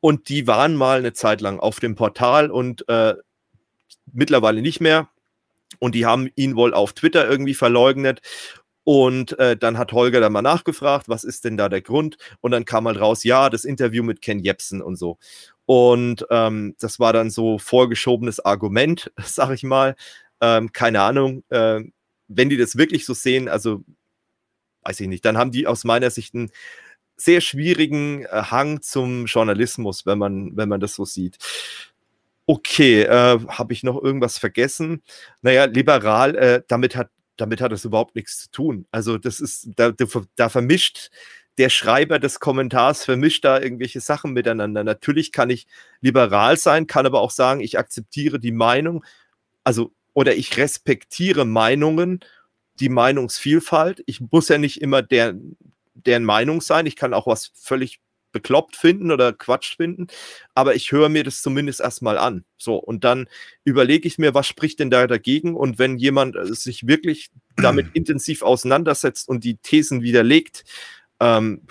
Und 0.00 0.28
die 0.28 0.46
waren 0.46 0.76
mal 0.76 0.98
eine 0.98 1.14
Zeit 1.14 1.40
lang 1.40 1.58
auf 1.58 1.80
dem 1.80 1.94
Portal 1.94 2.50
und 2.50 2.88
äh, 2.88 3.14
mittlerweile 4.12 4.62
nicht 4.62 4.80
mehr. 4.80 5.08
Und 5.78 5.94
die 5.94 6.06
haben 6.06 6.30
ihn 6.36 6.56
wohl 6.56 6.74
auf 6.74 6.92
Twitter 6.92 7.28
irgendwie 7.28 7.54
verleugnet. 7.54 8.20
Und 8.84 9.36
äh, 9.40 9.56
dann 9.56 9.78
hat 9.78 9.92
Holger 9.92 10.20
da 10.20 10.30
mal 10.30 10.42
nachgefragt, 10.42 11.08
was 11.08 11.24
ist 11.24 11.44
denn 11.44 11.56
da 11.56 11.68
der 11.68 11.82
Grund? 11.82 12.18
Und 12.40 12.52
dann 12.52 12.64
kam 12.64 12.86
halt 12.86 13.00
raus, 13.00 13.24
ja, 13.24 13.50
das 13.50 13.64
Interview 13.64 14.04
mit 14.04 14.22
Ken 14.22 14.38
Jebsen 14.38 14.80
und 14.80 14.96
so. 14.96 15.18
Und 15.64 16.24
ähm, 16.30 16.76
das 16.78 17.00
war 17.00 17.12
dann 17.12 17.30
so 17.30 17.58
vorgeschobenes 17.58 18.38
Argument, 18.44 19.12
sag 19.24 19.50
ich 19.50 19.64
mal. 19.64 19.96
Ähm, 20.40 20.72
keine 20.72 21.00
Ahnung, 21.02 21.42
äh, 21.48 21.80
wenn 22.28 22.48
die 22.48 22.56
das 22.56 22.76
wirklich 22.76 23.04
so 23.04 23.14
sehen, 23.14 23.48
also 23.48 23.82
weiß 24.82 25.00
ich 25.00 25.08
nicht, 25.08 25.24
dann 25.24 25.36
haben 25.36 25.50
die 25.50 25.66
aus 25.66 25.84
meiner 25.84 26.10
Sicht 26.10 26.34
einen 26.34 26.50
sehr 27.16 27.40
schwierigen 27.40 28.24
äh, 28.24 28.42
Hang 28.50 28.82
zum 28.82 29.26
Journalismus, 29.26 30.06
wenn 30.06 30.18
man, 30.18 30.56
wenn 30.56 30.68
man 30.68 30.80
das 30.80 30.94
so 30.94 31.04
sieht. 31.04 31.38
Okay, 32.48 33.02
äh, 33.02 33.40
habe 33.48 33.72
ich 33.72 33.82
noch 33.82 34.00
irgendwas 34.00 34.38
vergessen? 34.38 35.02
Naja, 35.42 35.64
liberal, 35.64 36.36
äh, 36.36 36.62
damit 36.68 36.94
hat 36.96 37.10
damit 37.36 37.60
hat 37.60 37.72
das 37.72 37.84
überhaupt 37.84 38.14
nichts 38.16 38.38
zu 38.38 38.50
tun. 38.50 38.86
Also 38.90 39.18
das 39.18 39.40
ist, 39.40 39.68
da, 39.76 39.92
da 40.36 40.48
vermischt 40.48 41.10
der 41.58 41.70
Schreiber 41.70 42.18
des 42.18 42.40
Kommentars 42.40 43.04
vermischt 43.04 43.44
da 43.44 43.60
irgendwelche 43.60 44.00
Sachen 44.00 44.32
miteinander. 44.32 44.84
Natürlich 44.84 45.32
kann 45.32 45.50
ich 45.50 45.66
liberal 46.00 46.56
sein, 46.56 46.86
kann 46.86 47.06
aber 47.06 47.20
auch 47.20 47.30
sagen, 47.30 47.60
ich 47.60 47.78
akzeptiere 47.78 48.38
die 48.38 48.52
Meinung, 48.52 49.04
also 49.64 49.92
oder 50.12 50.34
ich 50.34 50.56
respektiere 50.56 51.44
Meinungen, 51.44 52.20
die 52.80 52.88
Meinungsvielfalt. 52.88 54.02
Ich 54.06 54.20
muss 54.20 54.48
ja 54.48 54.58
nicht 54.58 54.80
immer 54.82 55.02
der, 55.02 55.34
deren 55.94 56.24
Meinung 56.24 56.60
sein. 56.60 56.86
Ich 56.86 56.96
kann 56.96 57.14
auch 57.14 57.26
was 57.26 57.52
völlig 57.54 58.00
bekloppt 58.36 58.76
finden 58.76 59.10
oder 59.10 59.32
Quatsch 59.32 59.76
finden, 59.76 60.08
aber 60.54 60.74
ich 60.74 60.92
höre 60.92 61.08
mir 61.08 61.24
das 61.24 61.40
zumindest 61.40 61.80
erstmal 61.80 62.18
an. 62.18 62.44
So, 62.58 62.76
und 62.76 63.02
dann 63.02 63.28
überlege 63.64 64.06
ich 64.06 64.18
mir, 64.18 64.34
was 64.34 64.46
spricht 64.46 64.78
denn 64.78 64.90
da 64.90 65.06
dagegen? 65.06 65.56
Und 65.56 65.78
wenn 65.78 65.96
jemand 65.96 66.36
äh, 66.36 66.44
sich 66.54 66.86
wirklich 66.86 67.30
damit 67.56 67.86
intensiv 67.94 68.42
auseinandersetzt 68.42 69.26
und 69.28 69.42
die 69.42 69.56
Thesen 69.56 70.02
widerlegt, 70.02 70.64
ähm, 71.18 71.62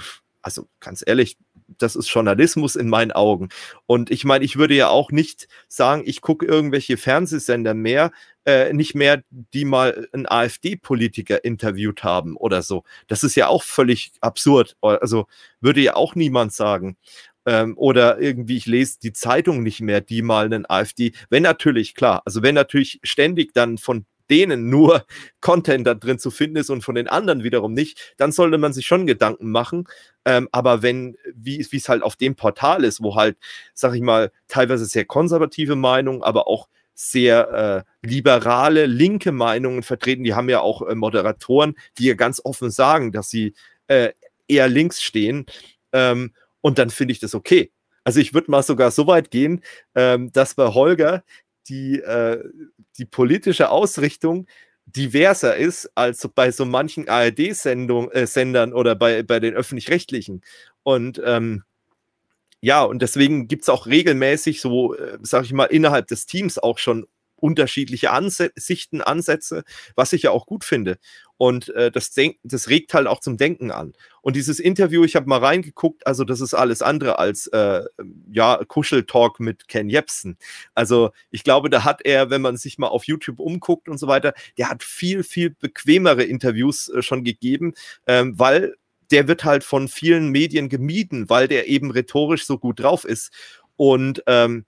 also 0.42 0.68
ganz 0.80 1.04
ehrlich, 1.06 1.38
das 1.68 1.96
ist 1.96 2.10
Journalismus 2.10 2.76
in 2.76 2.90
meinen 2.90 3.12
Augen. 3.12 3.50
Und 3.86 4.12
ich 4.12 4.26
meine, 4.26 4.46
ich 4.46 4.58
würde 4.58 4.76
ja 4.76 4.90
auch 4.90 5.12
nicht 5.12 5.48
sagen, 5.68 6.04
ich 6.06 6.22
gucke 6.22 6.46
irgendwelche 6.46 6.98
Fernsehsender 6.98 7.74
mehr, 7.74 8.12
äh, 8.46 8.74
nicht 8.74 8.96
mehr, 8.96 9.24
die 9.30 9.66
mal 9.66 10.08
einen 10.14 10.28
AfD-Politiker 10.28 11.44
interviewt 11.44 12.04
haben 12.04 12.36
oder 12.38 12.62
so. 12.62 12.84
Das 13.08 13.24
ist 13.24 13.36
ja 13.36 13.48
auch 13.48 13.64
völlig 13.64 14.12
absurd. 14.22 14.76
Also 14.82 15.26
würde 15.62 15.82
ja 15.82 15.96
auch 15.96 16.16
niemand 16.16 16.54
sagen. 16.54 16.98
Ähm, 17.48 17.78
oder 17.78 18.20
irgendwie, 18.20 18.58
ich 18.58 18.66
lese 18.66 19.00
die 19.02 19.14
Zeitung 19.14 19.62
nicht 19.62 19.82
mehr, 19.82 20.02
die 20.02 20.24
mal 20.24 20.46
einen 20.46 20.68
AfD, 20.68 21.14
wenn 21.30 21.44
natürlich, 21.44 21.94
klar, 21.94 22.24
also 22.26 22.42
wenn 22.42 22.56
natürlich 22.56 23.00
ständig 23.04 23.54
dann 23.54 23.78
von 23.78 24.06
denen 24.30 24.70
nur 24.70 25.06
Content 25.42 25.86
da 25.88 25.94
drin 25.94 26.20
zu 26.20 26.32
finden 26.32 26.58
ist 26.58 26.70
und 26.70 26.84
von 26.84 26.96
den 26.96 27.08
anderen 27.08 27.44
wiederum 27.44 27.74
nicht, 27.74 28.14
dann 28.18 28.32
sollte 28.32 28.58
man 28.58 28.74
sich 28.74 28.86
schon 28.86 29.08
Gedanken 29.08 29.52
machen. 29.52 29.88
Ähm, 30.26 30.50
aber 30.52 30.82
wenn, 30.82 31.18
wie 31.34 31.60
es 31.60 31.90
halt 31.90 32.04
auf 32.04 32.16
dem 32.16 32.36
Portal 32.36 32.84
ist, 32.84 33.02
wo 33.02 33.16
halt, 33.16 33.38
sag 33.74 33.94
ich 33.94 34.02
mal, 34.02 34.32
teilweise 34.48 34.86
sehr 34.86 35.06
konservative 35.06 35.76
Meinungen, 35.76 36.24
aber 36.24 36.48
auch 36.48 36.68
sehr 36.96 37.86
äh, 38.02 38.08
liberale, 38.08 38.86
linke 38.86 39.32
Meinungen 39.32 39.84
vertreten, 39.84 40.24
die 40.24 40.34
haben 40.34 40.50
ja 40.50 40.62
auch 40.62 40.82
äh, 40.82 40.96
Moderatoren, 40.96 41.76
die 41.98 42.06
ja 42.06 42.14
ganz 42.14 42.42
offen 42.44 42.72
sagen, 42.72 43.12
dass 43.12 43.30
sie 43.30 43.54
äh, 43.88 44.12
eher 44.48 44.70
links 44.70 45.02
stehen. 45.02 45.46
Ähm, 45.92 46.34
und 46.62 46.80
dann 46.80 46.90
finde 46.90 47.12
ich 47.12 47.20
das 47.20 47.36
okay. 47.36 47.72
Also 48.06 48.20
ich 48.20 48.34
würde 48.34 48.52
mal 48.52 48.64
sogar 48.64 48.92
so 48.92 49.08
weit 49.08 49.32
gehen, 49.32 49.62
ähm, 49.96 50.32
dass 50.32 50.56
bei 50.56 50.68
Holger 50.68 51.24
die, 51.70 52.00
äh, 52.00 52.44
die 52.98 53.06
politische 53.06 53.70
Ausrichtung 53.70 54.48
diverser 54.86 55.56
ist 55.56 55.90
als 55.96 56.28
bei 56.36 56.52
so 56.52 56.66
manchen 56.66 57.10
ARD-Sendern 57.10 58.72
äh, 58.72 58.74
oder 58.74 58.96
bei, 58.96 59.24
bei 59.24 59.40
den 59.40 59.56
öffentlich-rechtlichen. 59.56 60.44
Und 60.84 61.22
ähm, 61.26 61.64
ja, 62.62 62.84
und 62.84 63.02
deswegen 63.02 63.48
gibt 63.48 63.64
es 63.64 63.70
auch 63.70 63.88
regelmäßig 63.88 64.62
so, 64.62 64.96
äh, 64.96 65.18
sag 65.22 65.46
ich 65.46 65.54
mal, 65.54 65.66
innerhalb 65.66 66.08
des 66.08 66.26
Teams 66.26 66.58
auch 66.58 66.78
schon 66.78 67.08
unterschiedliche 67.36 68.12
Ansichten, 68.12 69.02
Ansätze, 69.02 69.64
was 69.96 70.14
ich 70.14 70.24
ja 70.24 70.32
auch 70.32 70.46
gut 70.46 70.64
finde. 70.64 70.98
Und 71.38 71.70
äh, 71.76 71.92
das, 71.92 72.16
das 72.44 72.70
regt 72.70 72.94
halt 72.94 73.08
auch 73.08 73.20
zum 73.20 73.38
Denken 73.38 73.72
an. 73.72 73.94
Und 74.22 74.36
dieses 74.36 74.60
Interview, 74.60 75.04
ich 75.04 75.16
habe 75.16 75.28
mal 75.28 75.40
reingeguckt, 75.40 76.08
also 76.08 76.24
das 76.24 76.40
ist 76.40 76.54
alles 76.54 76.82
andere 76.82 77.20
als 77.20 77.48
äh, 77.48 77.84
ja, 78.32 78.62
Kuscheltalk 78.66 79.40
mit 79.40 79.68
Ken 79.68 79.90
Jebsen. 79.90 80.38
Also 80.74 81.12
ich 81.32 81.44
glaube, 81.44 81.70
da 81.70 81.84
hat 81.84 82.06
er, 82.06 82.30
wenn 82.30 82.42
man 82.42 82.56
sich 82.58 82.78
mal 82.78 82.88
auf 82.88 83.06
YouTube 83.06 83.40
umguckt 83.40 83.90
und 83.90 83.98
so 83.98 84.08
weiter, 84.08 84.34
der 84.58 84.70
hat 84.70 84.84
viel, 84.84 85.24
viel 85.24 85.50
bequemere 85.50 86.24
Interviews 86.24 86.88
äh, 86.90 87.02
schon 87.02 87.24
gegeben, 87.24 87.74
ähm, 88.08 88.40
weil 88.40 88.76
der 89.12 89.28
wird 89.28 89.44
halt 89.44 89.64
von 89.64 89.88
vielen 89.88 90.30
Medien 90.30 90.70
gemieden, 90.70 91.30
weil 91.30 91.48
der 91.48 91.68
eben 91.68 91.92
rhetorisch 91.92 92.46
so 92.46 92.58
gut 92.58 92.80
drauf 92.80 93.04
ist. 93.04 93.32
Und 93.76 94.24
ähm, 94.26 94.66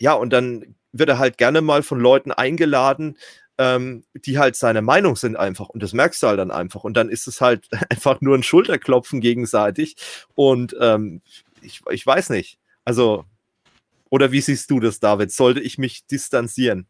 ja, 0.00 0.14
und 0.14 0.30
dann 0.30 0.74
wird 0.92 1.08
er 1.08 1.18
halt 1.18 1.38
gerne 1.38 1.60
mal 1.60 1.82
von 1.82 2.00
Leuten 2.00 2.32
eingeladen, 2.32 3.16
ähm, 3.58 4.04
die 4.14 4.38
halt 4.38 4.56
seine 4.56 4.82
Meinung 4.82 5.16
sind 5.16 5.36
einfach. 5.36 5.68
Und 5.68 5.82
das 5.82 5.92
merkst 5.92 6.22
du 6.22 6.28
halt 6.28 6.38
dann 6.38 6.50
einfach. 6.50 6.84
Und 6.84 6.96
dann 6.96 7.08
ist 7.10 7.26
es 7.26 7.40
halt 7.40 7.68
einfach 7.90 8.20
nur 8.20 8.36
ein 8.36 8.42
Schulterklopfen 8.42 9.20
gegenseitig. 9.20 9.96
Und 10.34 10.76
ähm, 10.80 11.22
ich, 11.60 11.82
ich 11.90 12.06
weiß 12.06 12.30
nicht. 12.30 12.58
Also, 12.84 13.24
oder 14.10 14.32
wie 14.32 14.40
siehst 14.40 14.70
du 14.70 14.80
das, 14.80 15.00
David? 15.00 15.32
Sollte 15.32 15.60
ich 15.60 15.76
mich 15.76 16.06
distanzieren? 16.06 16.86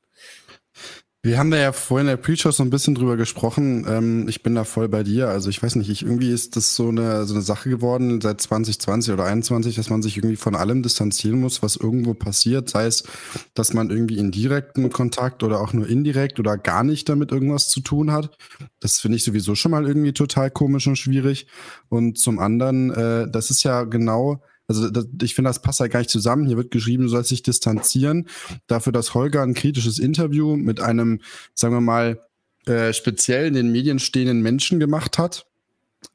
Wir 1.21 1.37
haben 1.37 1.51
da 1.51 1.57
ja 1.57 1.73
vorhin 1.73 2.07
in 2.07 2.13
der 2.13 2.17
Pre-Show 2.17 2.53
so 2.53 2.63
ein 2.63 2.71
bisschen 2.71 2.95
drüber 2.95 3.17
gesprochen. 3.17 3.85
Ähm, 3.89 4.29
ich 4.29 4.45
bin 4.45 4.55
da 4.55 4.63
voll 4.63 4.89
bei 4.89 5.03
dir. 5.03 5.29
Also 5.29 5.51
ich 5.51 5.61
weiß 5.61 5.75
nicht, 5.75 5.91
ich, 5.91 6.03
irgendwie 6.03 6.31
ist 6.31 6.55
das 6.55 6.77
so 6.77 6.91
eine, 6.91 7.25
so 7.25 7.35
eine 7.35 7.43
Sache 7.43 7.69
geworden 7.69 8.21
seit 8.21 8.41
2020 8.41 9.15
oder 9.15 9.25
2021, 9.25 9.75
dass 9.75 9.91
man 9.91 10.01
sich 10.01 10.17
irgendwie 10.17 10.37
von 10.37 10.55
allem 10.55 10.85
distanzieren 10.85 11.41
muss, 11.41 11.61
was 11.61 11.75
irgendwo 11.75 12.15
passiert. 12.15 12.71
Sei 12.71 12.87
es, 12.87 13.03
dass 13.55 13.75
man 13.75 13.91
irgendwie 13.91 14.19
in 14.19 14.31
direkten 14.31 14.91
Kontakt 14.91 15.43
oder 15.43 15.61
auch 15.61 15.73
nur 15.73 15.89
indirekt 15.89 16.39
oder 16.39 16.57
gar 16.57 16.85
nicht 16.85 17.09
damit 17.09 17.33
irgendwas 17.33 17.69
zu 17.69 17.81
tun 17.81 18.13
hat. 18.13 18.39
Das 18.79 19.01
finde 19.01 19.17
ich 19.17 19.25
sowieso 19.25 19.57
schon 19.57 19.73
mal 19.73 19.89
irgendwie 19.89 20.13
total 20.13 20.53
komisch 20.53 20.87
und 20.87 20.97
schwierig. 20.97 21.49
Und 21.89 22.17
zum 22.17 22.39
anderen, 22.39 22.93
äh, 22.93 23.29
das 23.29 23.51
ist 23.51 23.65
ja 23.65 23.83
genau 23.83 24.41
also 24.69 24.91
das, 24.91 25.09
ich 25.23 25.35
finde, 25.35 25.49
das 25.49 25.63
passt 25.63 25.81
halt 25.81 25.91
gar 25.91 26.01
nicht 26.01 26.11
zusammen. 26.11 26.47
Hier 26.47 26.59
wird 26.59 26.71
geschrieben, 26.71 27.05
du 27.05 27.09
sollst 27.09 27.31
dich 27.31 27.43
distanzieren. 27.43 28.29
Dafür, 28.67 28.93
dass 28.93 29.15
Holger 29.15 29.43
ein 29.43 29.55
kritisches 29.55 29.99
Interview 29.99 30.57
mit 30.57 30.81
einem, 30.81 31.21
sagen 31.55 31.75
wir 31.75 31.81
mal, 31.81 32.21
äh, 32.67 32.93
speziell 32.93 33.47
in 33.47 33.55
den 33.55 33.73
Medien 33.73 33.99
stehenden 33.99 34.43
Menschen 34.43 34.79
gemacht 34.79 35.17
hat. 35.17 35.47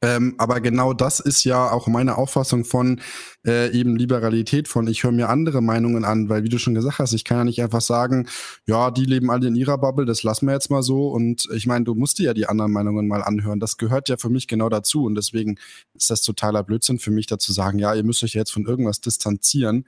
Ähm, 0.00 0.34
aber 0.38 0.60
genau 0.60 0.92
das 0.92 1.20
ist 1.20 1.44
ja 1.44 1.70
auch 1.70 1.86
meine 1.86 2.16
Auffassung 2.16 2.64
von 2.64 3.00
äh, 3.46 3.70
eben 3.70 3.96
Liberalität, 3.96 4.68
von 4.68 4.86
ich 4.86 5.02
höre 5.02 5.12
mir 5.12 5.28
andere 5.28 5.60
Meinungen 5.62 6.04
an, 6.04 6.28
weil 6.28 6.42
wie 6.42 6.48
du 6.48 6.58
schon 6.58 6.74
gesagt 6.74 6.98
hast, 6.98 7.12
ich 7.12 7.24
kann 7.24 7.38
ja 7.38 7.44
nicht 7.44 7.62
einfach 7.62 7.80
sagen, 7.80 8.28
ja, 8.66 8.90
die 8.90 9.04
leben 9.04 9.30
alle 9.30 9.48
in 9.48 9.56
ihrer 9.56 9.78
Bubble, 9.78 10.04
das 10.06 10.22
lassen 10.22 10.46
wir 10.46 10.52
jetzt 10.52 10.70
mal 10.70 10.82
so. 10.82 11.08
Und 11.08 11.48
ich 11.54 11.66
meine, 11.66 11.84
du 11.84 11.94
musst 11.94 12.18
dir 12.18 12.24
ja 12.26 12.34
die 12.34 12.46
anderen 12.46 12.72
Meinungen 12.72 13.08
mal 13.08 13.22
anhören. 13.22 13.60
Das 13.60 13.76
gehört 13.76 14.08
ja 14.08 14.16
für 14.16 14.30
mich 14.30 14.46
genau 14.46 14.68
dazu. 14.68 15.04
Und 15.04 15.14
deswegen 15.14 15.58
ist 15.94 16.10
das 16.10 16.22
totaler 16.22 16.62
Blödsinn 16.62 16.98
für 16.98 17.10
mich, 17.10 17.26
dazu 17.26 17.52
sagen, 17.52 17.78
ja, 17.78 17.94
ihr 17.94 18.04
müsst 18.04 18.24
euch 18.24 18.34
jetzt 18.34 18.52
von 18.52 18.66
irgendwas 18.66 19.00
distanzieren. 19.00 19.86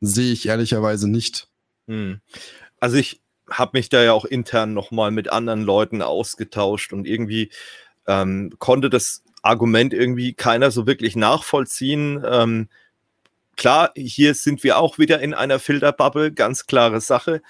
Sehe 0.00 0.32
ich 0.32 0.46
ehrlicherweise 0.46 1.08
nicht. 1.10 1.48
Hm. 1.88 2.20
Also 2.80 2.96
ich 2.96 3.20
habe 3.50 3.78
mich 3.78 3.88
da 3.88 4.02
ja 4.02 4.12
auch 4.12 4.24
intern 4.24 4.74
nochmal 4.74 5.10
mit 5.10 5.30
anderen 5.30 5.62
Leuten 5.62 6.02
ausgetauscht 6.02 6.92
und 6.92 7.06
irgendwie 7.06 7.50
ähm, 8.06 8.50
konnte 8.58 8.90
das 8.90 9.22
Argument 9.48 9.94
irgendwie 9.94 10.34
keiner 10.34 10.70
so 10.70 10.86
wirklich 10.86 11.16
nachvollziehen. 11.16 12.22
Ähm, 12.24 12.68
klar, 13.56 13.90
hier 13.96 14.34
sind 14.34 14.62
wir 14.62 14.78
auch 14.78 14.98
wieder 14.98 15.20
in 15.20 15.34
einer 15.34 15.58
Filterbubble, 15.58 16.32
ganz 16.32 16.66
klare 16.66 17.00
Sache. 17.00 17.42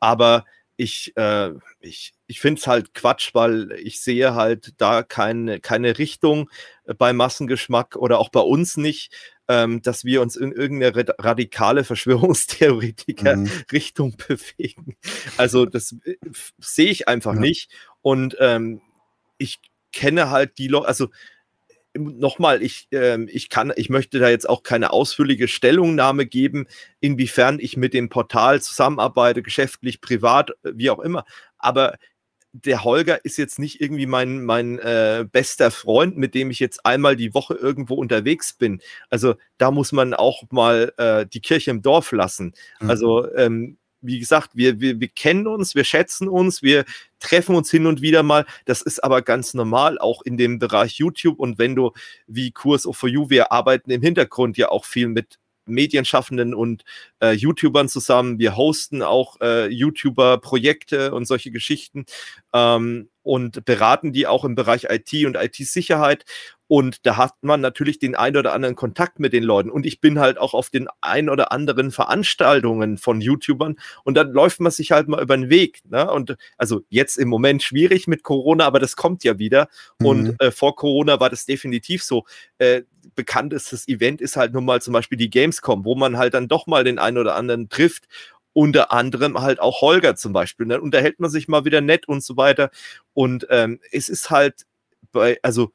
Aber 0.00 0.44
ich, 0.76 1.16
äh, 1.16 1.52
ich, 1.80 2.14
ich 2.26 2.40
finde 2.40 2.60
es 2.60 2.66
halt 2.66 2.94
Quatsch, 2.94 3.32
weil 3.34 3.70
ich 3.72 4.00
sehe 4.00 4.34
halt 4.34 4.72
da 4.78 5.04
keine, 5.04 5.60
keine 5.60 5.98
Richtung 5.98 6.50
bei 6.98 7.12
Massengeschmack 7.12 7.94
oder 7.96 8.18
auch 8.18 8.30
bei 8.30 8.40
uns 8.40 8.76
nicht, 8.76 9.12
ähm, 9.46 9.82
dass 9.82 10.04
wir 10.04 10.20
uns 10.22 10.34
in 10.36 10.52
irgendeine 10.52 11.06
radikale 11.18 11.84
Verschwörungstheoretiker-Richtung 11.84 14.10
mhm. 14.10 14.16
bewegen. 14.28 14.96
Also 15.36 15.66
das 15.66 15.94
äh, 16.04 16.16
sehe 16.58 16.90
ich 16.90 17.06
einfach 17.06 17.34
ja. 17.34 17.40
nicht. 17.40 17.70
Und 18.02 18.36
ähm, 18.40 18.80
ich 19.38 19.60
kenne 19.92 20.30
halt 20.30 20.58
die 20.58 20.66
Leute, 20.68 20.88
also 20.88 21.10
nochmal, 21.96 22.62
ich, 22.62 22.88
äh, 22.92 23.22
ich 23.24 23.48
kann, 23.48 23.72
ich 23.76 23.88
möchte 23.88 24.18
da 24.18 24.28
jetzt 24.28 24.48
auch 24.48 24.62
keine 24.62 24.92
ausführliche 24.92 25.48
Stellungnahme 25.48 26.26
geben, 26.26 26.66
inwiefern 27.00 27.58
ich 27.60 27.76
mit 27.76 27.94
dem 27.94 28.08
Portal 28.08 28.60
zusammenarbeite, 28.60 29.42
geschäftlich, 29.42 30.00
privat, 30.00 30.50
äh, 30.64 30.72
wie 30.74 30.90
auch 30.90 31.00
immer. 31.00 31.24
Aber 31.58 31.96
der 32.52 32.84
Holger 32.84 33.24
ist 33.24 33.36
jetzt 33.36 33.58
nicht 33.58 33.80
irgendwie 33.80 34.06
mein, 34.06 34.44
mein 34.44 34.78
äh, 34.78 35.26
bester 35.30 35.72
Freund, 35.72 36.16
mit 36.16 36.34
dem 36.36 36.50
ich 36.50 36.60
jetzt 36.60 36.86
einmal 36.86 37.16
die 37.16 37.34
Woche 37.34 37.54
irgendwo 37.54 37.94
unterwegs 37.94 38.52
bin. 38.52 38.80
Also 39.10 39.34
da 39.58 39.72
muss 39.72 39.90
man 39.90 40.14
auch 40.14 40.44
mal 40.50 40.92
äh, 40.96 41.26
die 41.26 41.40
Kirche 41.40 41.72
im 41.72 41.82
Dorf 41.82 42.12
lassen. 42.12 42.54
Mhm. 42.80 42.90
Also 42.90 43.34
ähm, 43.34 43.76
wie 44.04 44.18
gesagt, 44.18 44.50
wir, 44.54 44.80
wir, 44.80 45.00
wir 45.00 45.08
kennen 45.08 45.46
uns, 45.46 45.74
wir 45.74 45.84
schätzen 45.84 46.28
uns, 46.28 46.62
wir 46.62 46.84
treffen 47.20 47.56
uns 47.56 47.70
hin 47.70 47.86
und 47.86 48.02
wieder 48.02 48.22
mal. 48.22 48.44
Das 48.64 48.82
ist 48.82 49.02
aber 49.02 49.22
ganz 49.22 49.54
normal, 49.54 49.98
auch 49.98 50.22
in 50.22 50.36
dem 50.36 50.58
Bereich 50.58 50.98
YouTube. 50.98 51.38
Und 51.38 51.58
wenn 51.58 51.74
du 51.74 51.92
wie 52.26 52.50
Kurs 52.50 52.86
of 52.86 52.96
for 52.96 53.08
You, 53.08 53.30
wir 53.30 53.52
arbeiten 53.52 53.90
im 53.90 54.02
Hintergrund 54.02 54.56
ja 54.56 54.68
auch 54.68 54.84
viel 54.84 55.08
mit 55.08 55.38
Medienschaffenden 55.66 56.54
und 56.54 56.84
äh, 57.20 57.32
YouTubern 57.32 57.88
zusammen. 57.88 58.38
Wir 58.38 58.56
hosten 58.56 59.02
auch 59.02 59.40
äh, 59.40 59.66
YouTuber-Projekte 59.68 61.14
und 61.14 61.26
solche 61.26 61.50
Geschichten 61.50 62.04
ähm, 62.52 63.08
und 63.22 63.64
beraten 63.64 64.12
die 64.12 64.26
auch 64.26 64.44
im 64.44 64.54
Bereich 64.54 64.84
IT 64.90 65.26
und 65.26 65.36
IT-Sicherheit. 65.36 66.24
Und 66.66 67.06
da 67.06 67.16
hat 67.16 67.34
man 67.42 67.60
natürlich 67.60 67.98
den 67.98 68.14
ein 68.14 68.36
oder 68.36 68.52
anderen 68.52 68.74
Kontakt 68.74 69.20
mit 69.20 69.32
den 69.32 69.44
Leuten. 69.44 69.70
Und 69.70 69.84
ich 69.84 70.00
bin 70.00 70.18
halt 70.18 70.38
auch 70.38 70.54
auf 70.54 70.70
den 70.70 70.88
ein 71.00 71.28
oder 71.28 71.52
anderen 71.52 71.90
Veranstaltungen 71.90 72.96
von 72.96 73.20
YouTubern. 73.20 73.76
Und 74.02 74.14
dann 74.16 74.32
läuft 74.32 74.60
man 74.60 74.72
sich 74.72 74.90
halt 74.90 75.08
mal 75.08 75.22
über 75.22 75.36
den 75.36 75.50
Weg. 75.50 75.80
Ne? 75.90 76.10
Und 76.10 76.36
also 76.56 76.82
jetzt 76.88 77.18
im 77.18 77.28
Moment 77.28 77.62
schwierig 77.62 78.06
mit 78.06 78.22
Corona, 78.22 78.64
aber 78.64 78.80
das 78.80 78.96
kommt 78.96 79.24
ja 79.24 79.38
wieder. 79.38 79.68
Mhm. 79.98 80.06
Und 80.06 80.40
äh, 80.40 80.50
vor 80.50 80.74
Corona 80.74 81.20
war 81.20 81.30
das 81.30 81.44
definitiv 81.44 82.02
so. 82.02 82.24
Äh, 82.58 82.82
bekanntestes 83.14 83.86
Event 83.86 84.22
ist 84.22 84.36
halt 84.36 84.54
nun 84.54 84.64
mal 84.64 84.80
zum 84.80 84.94
Beispiel 84.94 85.18
die 85.18 85.30
Gamescom, 85.30 85.84
wo 85.84 85.94
man 85.94 86.16
halt 86.16 86.32
dann 86.32 86.48
doch 86.48 86.66
mal 86.66 86.84
den 86.84 86.98
einen 86.98 87.18
oder 87.18 87.36
anderen 87.36 87.68
trifft 87.68 88.04
unter 88.54 88.92
anderem 88.92 89.40
halt 89.40 89.60
auch 89.60 89.82
Holger 89.82 90.16
zum 90.16 90.32
Beispiel. 90.32 90.66
Dann 90.66 90.80
unterhält 90.80 91.20
man 91.20 91.28
sich 91.28 91.48
mal 91.48 91.64
wieder 91.64 91.80
nett 91.80 92.08
und 92.08 92.22
so 92.22 92.36
weiter. 92.36 92.70
Und 93.12 93.46
ähm, 93.50 93.80
es 93.90 94.08
ist 94.08 94.30
halt 94.30 94.64
bei, 95.12 95.38
also 95.42 95.72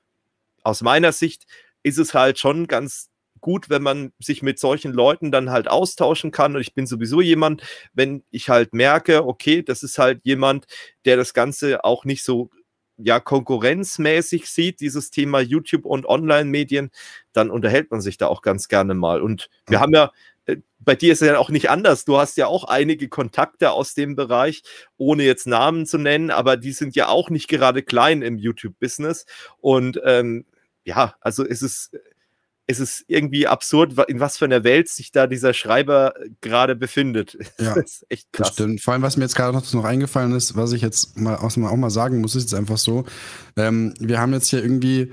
aus 0.63 0.81
meiner 0.81 1.11
Sicht 1.11 1.45
ist 1.83 1.97
es 1.97 2.13
halt 2.13 2.39
schon 2.39 2.67
ganz 2.67 3.09
gut, 3.41 3.69
wenn 3.69 3.83
man 3.83 4.11
sich 4.19 4.41
mit 4.41 4.59
solchen 4.59 4.91
Leuten 4.91 5.31
dann 5.31 5.49
halt 5.49 5.67
austauschen 5.67 6.31
kann. 6.31 6.55
Und 6.55 6.61
ich 6.61 6.73
bin 6.73 6.87
sowieso 6.87 7.21
jemand, 7.21 7.63
wenn 7.93 8.23
ich 8.31 8.49
halt 8.49 8.73
merke, 8.73 9.25
okay, 9.25 9.63
das 9.63 9.83
ist 9.83 9.97
halt 9.97 10.21
jemand, 10.23 10.65
der 11.05 11.17
das 11.17 11.33
Ganze 11.33 11.83
auch 11.83 12.05
nicht 12.05 12.23
so 12.23 12.49
ja 12.97 13.19
konkurrenzmäßig 13.19 14.49
sieht, 14.49 14.81
dieses 14.81 15.09
Thema 15.09 15.39
YouTube 15.39 15.85
und 15.85 16.05
Online-Medien, 16.05 16.91
dann 17.31 17.49
unterhält 17.49 17.91
man 17.91 18.01
sich 18.01 18.17
da 18.17 18.27
auch 18.27 18.41
ganz 18.41 18.67
gerne 18.67 18.93
mal. 18.93 19.21
Und 19.21 19.49
wir 19.67 19.79
haben 19.79 19.93
ja, 19.93 20.11
bei 20.79 20.95
dir 20.95 21.13
ist 21.13 21.21
es 21.21 21.27
ja 21.27 21.37
auch 21.37 21.49
nicht 21.49 21.69
anders. 21.69 22.05
Du 22.05 22.17
hast 22.17 22.37
ja 22.37 22.47
auch 22.47 22.63
einige 22.63 23.09
Kontakte 23.09 23.71
aus 23.71 23.93
dem 23.93 24.15
Bereich, 24.15 24.63
ohne 24.97 25.23
jetzt 25.23 25.47
Namen 25.47 25.85
zu 25.85 25.97
nennen, 25.97 26.31
aber 26.31 26.57
die 26.57 26.71
sind 26.71 26.95
ja 26.95 27.09
auch 27.09 27.29
nicht 27.29 27.47
gerade 27.47 27.83
klein 27.83 28.21
im 28.21 28.37
YouTube-Business. 28.37 29.25
Und 29.59 29.99
ähm, 30.03 30.45
ja, 30.83 31.15
also 31.21 31.43
ist 31.43 31.61
es, 31.61 31.91
ist 32.65 32.79
es 32.79 33.03
irgendwie 33.07 33.47
absurd, 33.47 33.95
in 34.07 34.19
was 34.19 34.37
für 34.37 34.45
einer 34.45 34.63
Welt 34.63 34.89
sich 34.89 35.11
da 35.11 35.27
dieser 35.27 35.53
Schreiber 35.53 36.13
gerade 36.41 36.75
befindet. 36.75 37.37
Ja, 37.59 37.75
das 37.75 37.91
ist 37.91 38.05
echt 38.09 38.31
krass. 38.31 38.47
Das 38.47 38.55
stimmt. 38.55 38.81
Vor 38.81 38.93
allem, 38.93 39.01
was 39.01 39.17
mir 39.17 39.25
jetzt 39.25 39.35
gerade 39.35 39.53
noch, 39.53 39.73
noch 39.73 39.83
eingefallen 39.83 40.33
ist, 40.33 40.55
was 40.55 40.71
ich 40.71 40.81
jetzt 40.81 41.17
mal 41.17 41.35
auch, 41.35 41.55
mal, 41.57 41.69
auch 41.69 41.75
mal 41.75 41.89
sagen 41.89 42.21
muss, 42.21 42.35
ist 42.35 42.43
jetzt 42.43 42.53
einfach 42.53 42.77
so, 42.77 43.05
ähm, 43.57 43.93
wir 43.99 44.19
haben 44.19 44.33
jetzt 44.33 44.49
hier 44.49 44.63
irgendwie 44.63 45.11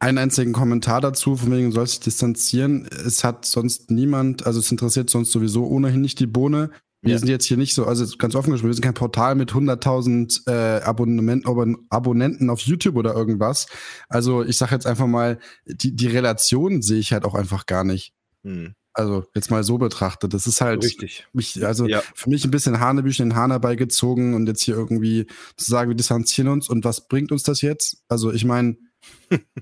einen 0.00 0.18
einzigen 0.18 0.52
Kommentar 0.52 1.00
dazu, 1.00 1.36
von 1.36 1.50
wegen 1.50 1.72
soll 1.72 1.86
sich 1.86 2.00
distanzieren. 2.00 2.86
Es 2.86 3.24
hat 3.24 3.44
sonst 3.44 3.90
niemand, 3.90 4.46
also 4.46 4.60
es 4.60 4.70
interessiert 4.70 5.10
sonst 5.10 5.32
sowieso 5.32 5.66
ohnehin 5.66 6.00
nicht 6.00 6.20
die 6.20 6.26
Bohne. 6.26 6.70
Wir 7.00 7.12
ja. 7.12 7.18
sind 7.18 7.28
jetzt 7.28 7.44
hier 7.44 7.56
nicht 7.56 7.74
so, 7.74 7.84
also 7.84 8.04
ganz 8.16 8.34
offen 8.34 8.50
gesprochen, 8.50 8.70
wir 8.70 8.74
sind 8.74 8.84
kein 8.84 8.94
Portal 8.94 9.36
mit 9.36 9.52
100.000 9.52 10.48
äh, 10.48 10.82
Abonnement, 10.82 11.46
Abonnenten 11.90 12.50
auf 12.50 12.60
YouTube 12.60 12.96
oder 12.96 13.14
irgendwas. 13.14 13.66
Also 14.08 14.44
ich 14.44 14.56
sage 14.56 14.74
jetzt 14.74 14.86
einfach 14.86 15.06
mal, 15.06 15.38
die, 15.64 15.94
die 15.94 16.08
Relation 16.08 16.82
sehe 16.82 16.98
ich 16.98 17.12
halt 17.12 17.24
auch 17.24 17.34
einfach 17.34 17.66
gar 17.66 17.84
nicht. 17.84 18.14
Hm. 18.42 18.74
Also 18.94 19.24
jetzt 19.32 19.48
mal 19.52 19.62
so 19.62 19.78
betrachtet, 19.78 20.34
das 20.34 20.48
ist 20.48 20.60
halt 20.60 20.82
richtig. 20.82 21.28
Mich, 21.32 21.64
also 21.64 21.86
ja. 21.86 22.02
für 22.16 22.30
mich 22.30 22.44
ein 22.44 22.50
bisschen 22.50 22.80
Hanebüchen 22.80 23.28
den 23.28 23.36
Hahn 23.36 23.52
herbeigezogen 23.52 24.34
und 24.34 24.48
jetzt 24.48 24.62
hier 24.62 24.74
irgendwie 24.74 25.26
zu 25.56 25.70
sagen, 25.70 25.90
wir 25.90 25.96
distanzieren 25.96 26.48
uns 26.48 26.68
und 26.68 26.84
was 26.84 27.06
bringt 27.06 27.30
uns 27.30 27.44
das 27.44 27.62
jetzt? 27.62 28.02
Also 28.08 28.32
ich 28.32 28.44
meine, 28.44 28.76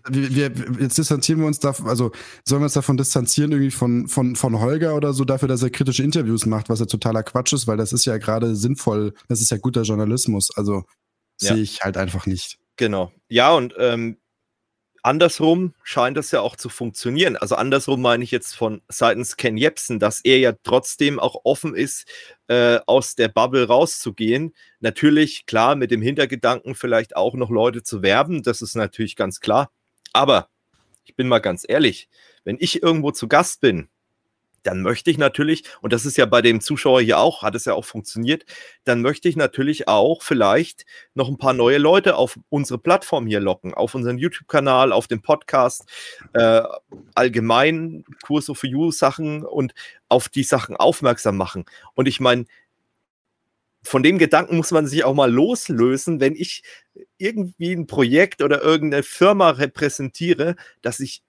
wir, 0.08 0.34
wir, 0.34 0.82
jetzt 0.82 0.98
distanzieren 0.98 1.40
wir 1.40 1.46
uns 1.46 1.58
da, 1.58 1.70
also 1.84 2.12
sollen 2.44 2.62
wir 2.62 2.66
uns 2.66 2.74
davon 2.74 2.96
distanzieren, 2.96 3.52
irgendwie 3.52 3.70
von, 3.70 4.08
von, 4.08 4.36
von 4.36 4.60
Holger 4.60 4.94
oder 4.94 5.12
so, 5.12 5.24
dafür, 5.24 5.48
dass 5.48 5.62
er 5.62 5.70
kritische 5.70 6.02
Interviews 6.02 6.46
macht, 6.46 6.68
was 6.68 6.80
ja 6.80 6.86
totaler 6.86 7.22
Quatsch 7.22 7.52
ist, 7.52 7.66
weil 7.66 7.76
das 7.76 7.92
ist 7.92 8.04
ja 8.04 8.18
gerade 8.18 8.54
sinnvoll, 8.54 9.14
das 9.28 9.40
ist 9.40 9.50
ja 9.50 9.56
guter 9.58 9.82
Journalismus. 9.82 10.50
Also 10.56 10.84
ja. 11.40 11.54
sehe 11.54 11.62
ich 11.62 11.82
halt 11.82 11.96
einfach 11.96 12.26
nicht. 12.26 12.58
Genau. 12.76 13.12
Ja, 13.28 13.52
und 13.52 13.74
ähm, 13.78 14.18
andersrum 15.06 15.72
scheint 15.84 16.16
das 16.16 16.32
ja 16.32 16.40
auch 16.40 16.56
zu 16.56 16.68
funktionieren. 16.68 17.36
Also 17.36 17.54
andersrum 17.54 18.02
meine 18.02 18.24
ich 18.24 18.32
jetzt 18.32 18.54
von 18.56 18.82
seitens 18.88 19.36
Ken 19.36 19.56
Jebsen, 19.56 20.00
dass 20.00 20.20
er 20.20 20.38
ja 20.38 20.52
trotzdem 20.64 21.20
auch 21.20 21.42
offen 21.44 21.76
ist, 21.76 22.08
äh, 22.48 22.80
aus 22.86 23.14
der 23.14 23.28
Bubble 23.28 23.68
rauszugehen. 23.68 24.52
Natürlich, 24.80 25.46
klar, 25.46 25.76
mit 25.76 25.92
dem 25.92 26.02
Hintergedanken 26.02 26.74
vielleicht 26.74 27.14
auch 27.14 27.34
noch 27.34 27.50
Leute 27.50 27.84
zu 27.84 28.02
werben, 28.02 28.42
das 28.42 28.62
ist 28.62 28.74
natürlich 28.74 29.14
ganz 29.14 29.40
klar. 29.40 29.70
Aber 30.12 30.48
ich 31.04 31.14
bin 31.14 31.28
mal 31.28 31.38
ganz 31.38 31.64
ehrlich, 31.66 32.08
wenn 32.44 32.56
ich 32.58 32.82
irgendwo 32.82 33.12
zu 33.12 33.28
Gast 33.28 33.60
bin 33.60 33.88
dann 34.66 34.82
möchte 34.82 35.10
ich 35.10 35.18
natürlich, 35.18 35.64
und 35.80 35.92
das 35.92 36.04
ist 36.04 36.16
ja 36.16 36.26
bei 36.26 36.42
dem 36.42 36.60
Zuschauer 36.60 37.00
hier 37.00 37.18
auch, 37.18 37.42
hat 37.42 37.54
es 37.54 37.64
ja 37.64 37.74
auch 37.74 37.84
funktioniert, 37.84 38.44
dann 38.84 39.02
möchte 39.02 39.28
ich 39.28 39.36
natürlich 39.36 39.88
auch 39.88 40.22
vielleicht 40.22 40.84
noch 41.14 41.28
ein 41.28 41.38
paar 41.38 41.52
neue 41.52 41.78
Leute 41.78 42.16
auf 42.16 42.38
unsere 42.48 42.78
Plattform 42.78 43.26
hier 43.26 43.40
locken, 43.40 43.74
auf 43.74 43.94
unseren 43.94 44.18
YouTube-Kanal, 44.18 44.92
auf 44.92 45.06
den 45.06 45.22
Podcast, 45.22 45.84
äh, 46.32 46.62
allgemein 47.14 48.04
Kurse 48.24 48.54
for 48.54 48.68
You 48.68 48.90
Sachen 48.90 49.44
und 49.44 49.74
auf 50.08 50.28
die 50.28 50.42
Sachen 50.42 50.76
aufmerksam 50.76 51.36
machen. 51.36 51.64
Und 51.94 52.08
ich 52.08 52.20
meine, 52.20 52.46
von 53.86 54.02
dem 54.02 54.18
Gedanken 54.18 54.56
muss 54.56 54.72
man 54.72 54.86
sich 54.88 55.04
auch 55.04 55.14
mal 55.14 55.30
loslösen, 55.30 56.18
wenn 56.18 56.34
ich 56.34 56.64
irgendwie 57.18 57.72
ein 57.72 57.86
Projekt 57.86 58.42
oder 58.42 58.60
irgendeine 58.60 59.04
Firma 59.04 59.50
repräsentiere, 59.50 60.56
dass 60.82 60.98
ich 60.98 61.22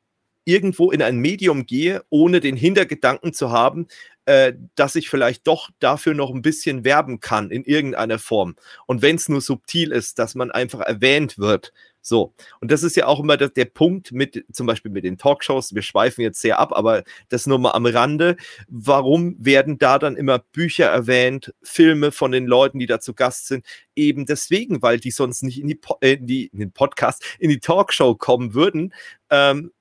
irgendwo 0.48 0.92
in 0.92 1.02
ein 1.02 1.18
Medium 1.18 1.66
gehe, 1.66 2.04
ohne 2.10 2.40
den 2.40 2.56
Hintergedanken 2.56 3.34
zu 3.34 3.52
haben, 3.52 3.88
äh, 4.26 4.54
dass 4.76 4.96
ich 4.96 5.10
vielleicht 5.10 5.46
doch 5.46 5.70
dafür 5.80 6.14
noch 6.14 6.34
ein 6.34 6.42
bisschen 6.42 6.86
werben 6.86 7.20
kann 7.20 7.52
in 7.52 7.64
irgendeiner 7.64 8.18
Form. 8.18 8.56
Und 8.86 9.02
wenn 9.02 9.18
es 9.18 9.28
nur 9.28 9.42
subtil 9.42 9.92
ist, 9.92 10.20
dass 10.20 10.36
man 10.36 10.50
einfach 10.50 10.80
erwähnt 10.80 11.38
wird. 11.38 11.74
So. 12.02 12.34
Und 12.62 12.72
das 12.72 12.84
ist 12.84 12.96
ja 12.96 13.08
auch 13.08 13.20
immer 13.20 13.36
der, 13.36 13.50
der 13.50 13.66
Punkt 13.66 14.14
mit, 14.14 14.46
zum 14.54 14.66
Beispiel 14.66 14.92
mit 14.92 15.04
den 15.04 15.18
Talkshows. 15.18 15.76
Wir 15.76 15.82
schweifen 15.82 16.22
jetzt 16.22 16.40
sehr 16.40 16.60
ab, 16.60 16.72
aber 16.72 17.04
das 17.28 17.48
nur 17.48 17.60
mal 17.60 17.72
am 17.72 17.86
Rande. 17.86 18.38
Warum 18.70 19.36
werden 19.40 19.78
da 19.78 20.00
dann 20.00 20.16
immer 20.16 20.40
Bücher 20.40 20.86
erwähnt, 20.86 21.54
Filme 21.62 22.14
von 22.14 22.32
den 22.32 22.46
Leuten, 22.46 22.80
die 22.80 22.86
da 22.86 23.02
zu 23.02 23.14
Gast 23.14 23.48
sind? 23.48 23.66
Eben 23.96 24.26
deswegen, 24.26 24.82
weil 24.82 25.02
die 25.02 25.12
sonst 25.12 25.44
nicht 25.44 25.60
in, 25.60 25.68
die, 25.68 25.80
äh, 26.00 26.14
in, 26.14 26.28
die, 26.28 26.48
in 26.48 26.60
den 26.60 26.72
Podcast, 26.72 27.26
in 27.40 27.50
die 27.50 27.60
Talkshow 27.60 28.16
kommen 28.16 28.54
würden, 28.54 28.94
ähm, 29.30 29.72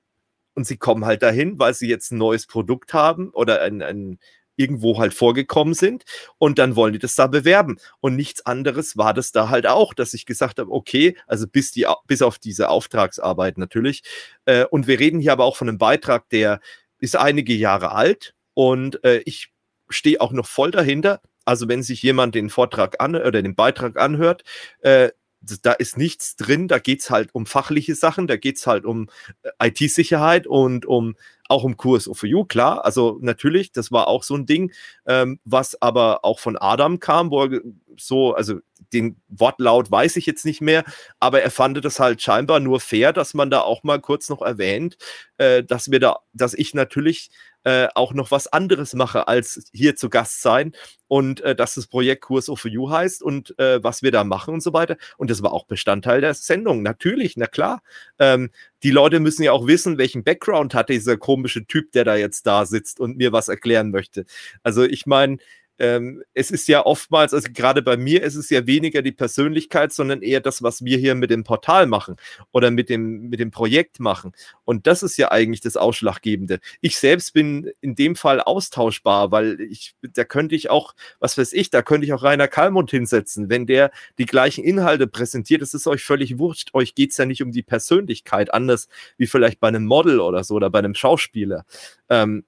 und 0.57 0.65
sie 0.65 0.77
kommen 0.77 1.05
halt 1.05 1.21
dahin, 1.21 1.59
weil 1.59 1.75
sie 1.75 1.87
jetzt 1.87 2.11
ein 2.11 2.17
neues 2.17 2.47
Produkt 2.47 2.93
haben 2.93 3.29
oder 3.29 3.61
ein, 3.61 3.83
ein 3.83 4.19
irgendwo 4.55 4.97
halt 4.97 5.13
vorgekommen 5.13 5.75
sind 5.75 6.03
und 6.39 6.57
dann 6.57 6.75
wollen 6.75 6.93
die 6.93 6.99
das 6.99 7.13
da 7.13 7.27
bewerben. 7.27 7.77
Und 7.99 8.15
nichts 8.15 8.43
anderes 8.43 8.97
war 8.97 9.13
das 9.13 9.31
da 9.31 9.49
halt 9.49 9.67
auch, 9.67 9.93
dass 9.93 10.15
ich 10.15 10.25
gesagt 10.25 10.57
habe, 10.57 10.71
okay, 10.71 11.15
also 11.27 11.45
bis, 11.47 11.71
die, 11.71 11.85
bis 12.07 12.23
auf 12.23 12.39
diese 12.39 12.69
Auftragsarbeit 12.69 13.59
natürlich. 13.59 14.01
Äh, 14.45 14.65
und 14.65 14.87
wir 14.87 14.99
reden 14.99 15.19
hier 15.19 15.31
aber 15.31 15.45
auch 15.45 15.55
von 15.55 15.69
einem 15.69 15.77
Beitrag, 15.77 16.27
der 16.29 16.59
ist 16.99 17.15
einige 17.15 17.53
Jahre 17.53 17.91
alt 17.91 18.33
und 18.55 19.03
äh, 19.03 19.21
ich 19.25 19.53
stehe 19.89 20.19
auch 20.19 20.31
noch 20.31 20.47
voll 20.47 20.71
dahinter. 20.71 21.21
Also 21.45 21.67
wenn 21.67 21.83
sich 21.83 22.01
jemand 22.01 22.33
den 22.33 22.49
Vortrag 22.49 22.99
an 22.99 23.15
oder 23.15 23.43
den 23.43 23.53
Beitrag 23.53 23.97
anhört, 23.97 24.43
äh, 24.79 25.11
da 25.41 25.73
ist 25.73 25.97
nichts 25.97 26.35
drin, 26.35 26.67
da 26.67 26.79
geht 26.79 27.01
es 27.01 27.09
halt 27.09 27.33
um 27.33 27.45
fachliche 27.45 27.95
Sachen, 27.95 28.27
da 28.27 28.37
geht 28.37 28.57
es 28.57 28.67
halt 28.67 28.85
um 28.85 29.09
äh, 29.43 29.69
IT-Sicherheit 29.69 30.47
und 30.47 30.85
um 30.85 31.15
auch 31.49 31.63
um 31.63 31.77
Kurs 31.77 32.09
for 32.11 32.27
You, 32.27 32.45
klar. 32.45 32.85
Also 32.85 33.17
natürlich, 33.21 33.71
das 33.71 33.91
war 33.91 34.07
auch 34.07 34.23
so 34.23 34.35
ein 34.35 34.45
Ding, 34.45 34.71
ähm, 35.05 35.39
was 35.45 35.81
aber 35.81 36.23
auch 36.23 36.39
von 36.39 36.57
Adam 36.57 36.99
kam, 36.99 37.31
wo 37.31 37.45
er 37.45 37.61
so, 37.97 38.33
also 38.33 38.59
den 38.93 39.19
Wortlaut 39.27 39.89
weiß 39.89 40.17
ich 40.17 40.25
jetzt 40.25 40.45
nicht 40.45 40.61
mehr, 40.61 40.83
aber 41.19 41.41
er 41.41 41.51
fand 41.51 41.83
das 41.83 41.99
halt 41.99 42.21
scheinbar 42.21 42.59
nur 42.59 42.79
fair, 42.79 43.11
dass 43.11 43.33
man 43.33 43.49
da 43.49 43.61
auch 43.61 43.83
mal 43.83 43.99
kurz 43.99 44.29
noch 44.29 44.41
erwähnt, 44.41 44.97
äh, 45.37 45.63
dass 45.63 45.91
wir 45.91 45.99
da, 45.99 46.19
dass 46.33 46.53
ich 46.53 46.73
natürlich 46.73 47.29
äh, 47.63 47.89
auch 47.95 48.13
noch 48.13 48.31
was 48.31 48.47
anderes 48.47 48.93
mache, 48.93 49.27
als 49.27 49.69
hier 49.73 49.95
zu 49.97 50.09
Gast 50.09 50.41
sein 50.41 50.71
und 51.07 51.41
äh, 51.41 51.53
dass 51.53 51.75
das 51.75 51.87
Projekt 51.87 52.23
Kurs 52.23 52.45
for 52.45 52.71
You 52.71 52.89
heißt 52.89 53.21
und 53.21 53.59
äh, 53.59 53.83
was 53.83 54.03
wir 54.03 54.11
da 54.11 54.23
machen 54.23 54.53
und 54.53 54.61
so 54.61 54.71
weiter. 54.71 54.95
Und 55.17 55.29
das 55.29 55.43
war 55.43 55.51
auch 55.51 55.65
Bestandteil 55.65 56.21
der 56.21 56.33
Sendung. 56.33 56.81
Natürlich, 56.81 57.35
na 57.35 57.47
klar. 57.47 57.81
Ähm, 58.19 58.51
die 58.83 58.91
Leute 58.91 59.19
müssen 59.19 59.43
ja 59.43 59.51
auch 59.51 59.67
wissen, 59.67 59.97
welchen 59.97 60.23
Background 60.23 60.73
hat 60.73 60.89
dieser 60.89 61.17
komische 61.17 61.65
Typ, 61.65 61.91
der 61.93 62.03
da 62.03 62.15
jetzt 62.15 62.45
da 62.45 62.65
sitzt 62.65 62.99
und 62.99 63.17
mir 63.17 63.31
was 63.31 63.47
erklären 63.47 63.91
möchte. 63.91 64.25
Also 64.63 64.83
ich 64.83 65.05
meine, 65.05 65.37
ähm, 65.79 66.23
es 66.33 66.51
ist 66.51 66.67
ja 66.67 66.85
oftmals, 66.85 67.33
also 67.33 67.49
gerade 67.53 67.81
bei 67.81 67.97
mir 67.97 68.23
ist 68.23 68.35
es 68.35 68.49
ja 68.49 68.65
weniger 68.65 69.01
die 69.01 69.11
Persönlichkeit, 69.11 69.93
sondern 69.93 70.21
eher 70.21 70.39
das, 70.39 70.63
was 70.63 70.83
wir 70.83 70.97
hier 70.97 71.15
mit 71.15 71.29
dem 71.29 71.43
Portal 71.43 71.85
machen 71.85 72.15
oder 72.51 72.71
mit 72.71 72.89
dem, 72.89 73.29
mit 73.29 73.39
dem 73.39 73.51
Projekt 73.51 73.99
machen. 73.99 74.31
Und 74.65 74.87
das 74.87 75.03
ist 75.03 75.17
ja 75.17 75.31
eigentlich 75.31 75.61
das 75.61 75.77
Ausschlaggebende. 75.77 76.59
Ich 76.81 76.97
selbst 76.97 77.33
bin 77.33 77.71
in 77.81 77.95
dem 77.95 78.15
Fall 78.15 78.41
austauschbar, 78.41 79.31
weil 79.31 79.61
ich, 79.61 79.95
da 80.01 80.23
könnte 80.23 80.55
ich 80.55 80.69
auch, 80.69 80.95
was 81.19 81.37
weiß 81.37 81.53
ich, 81.53 81.69
da 81.69 81.81
könnte 81.81 82.05
ich 82.05 82.13
auch 82.13 82.23
Rainer 82.23 82.47
Kalmund 82.47 82.91
hinsetzen. 82.91 83.49
Wenn 83.49 83.65
der 83.65 83.91
die 84.17 84.25
gleichen 84.25 84.63
Inhalte 84.63 85.07
präsentiert, 85.07 85.61
das 85.61 85.73
ist 85.73 85.87
euch 85.87 86.03
völlig 86.03 86.39
wurscht. 86.39 86.73
Euch 86.73 86.95
geht 86.95 87.11
es 87.11 87.17
ja 87.17 87.25
nicht 87.25 87.43
um 87.43 87.51
die 87.51 87.63
Persönlichkeit, 87.63 88.53
anders 88.53 88.87
wie 89.17 89.27
vielleicht 89.27 89.59
bei 89.59 89.67
einem 89.67 89.85
Model 89.85 90.19
oder 90.19 90.43
so 90.43 90.55
oder 90.55 90.69
bei 90.69 90.79
einem 90.79 90.95
Schauspieler. 90.95 91.65
Ähm, 92.09 92.45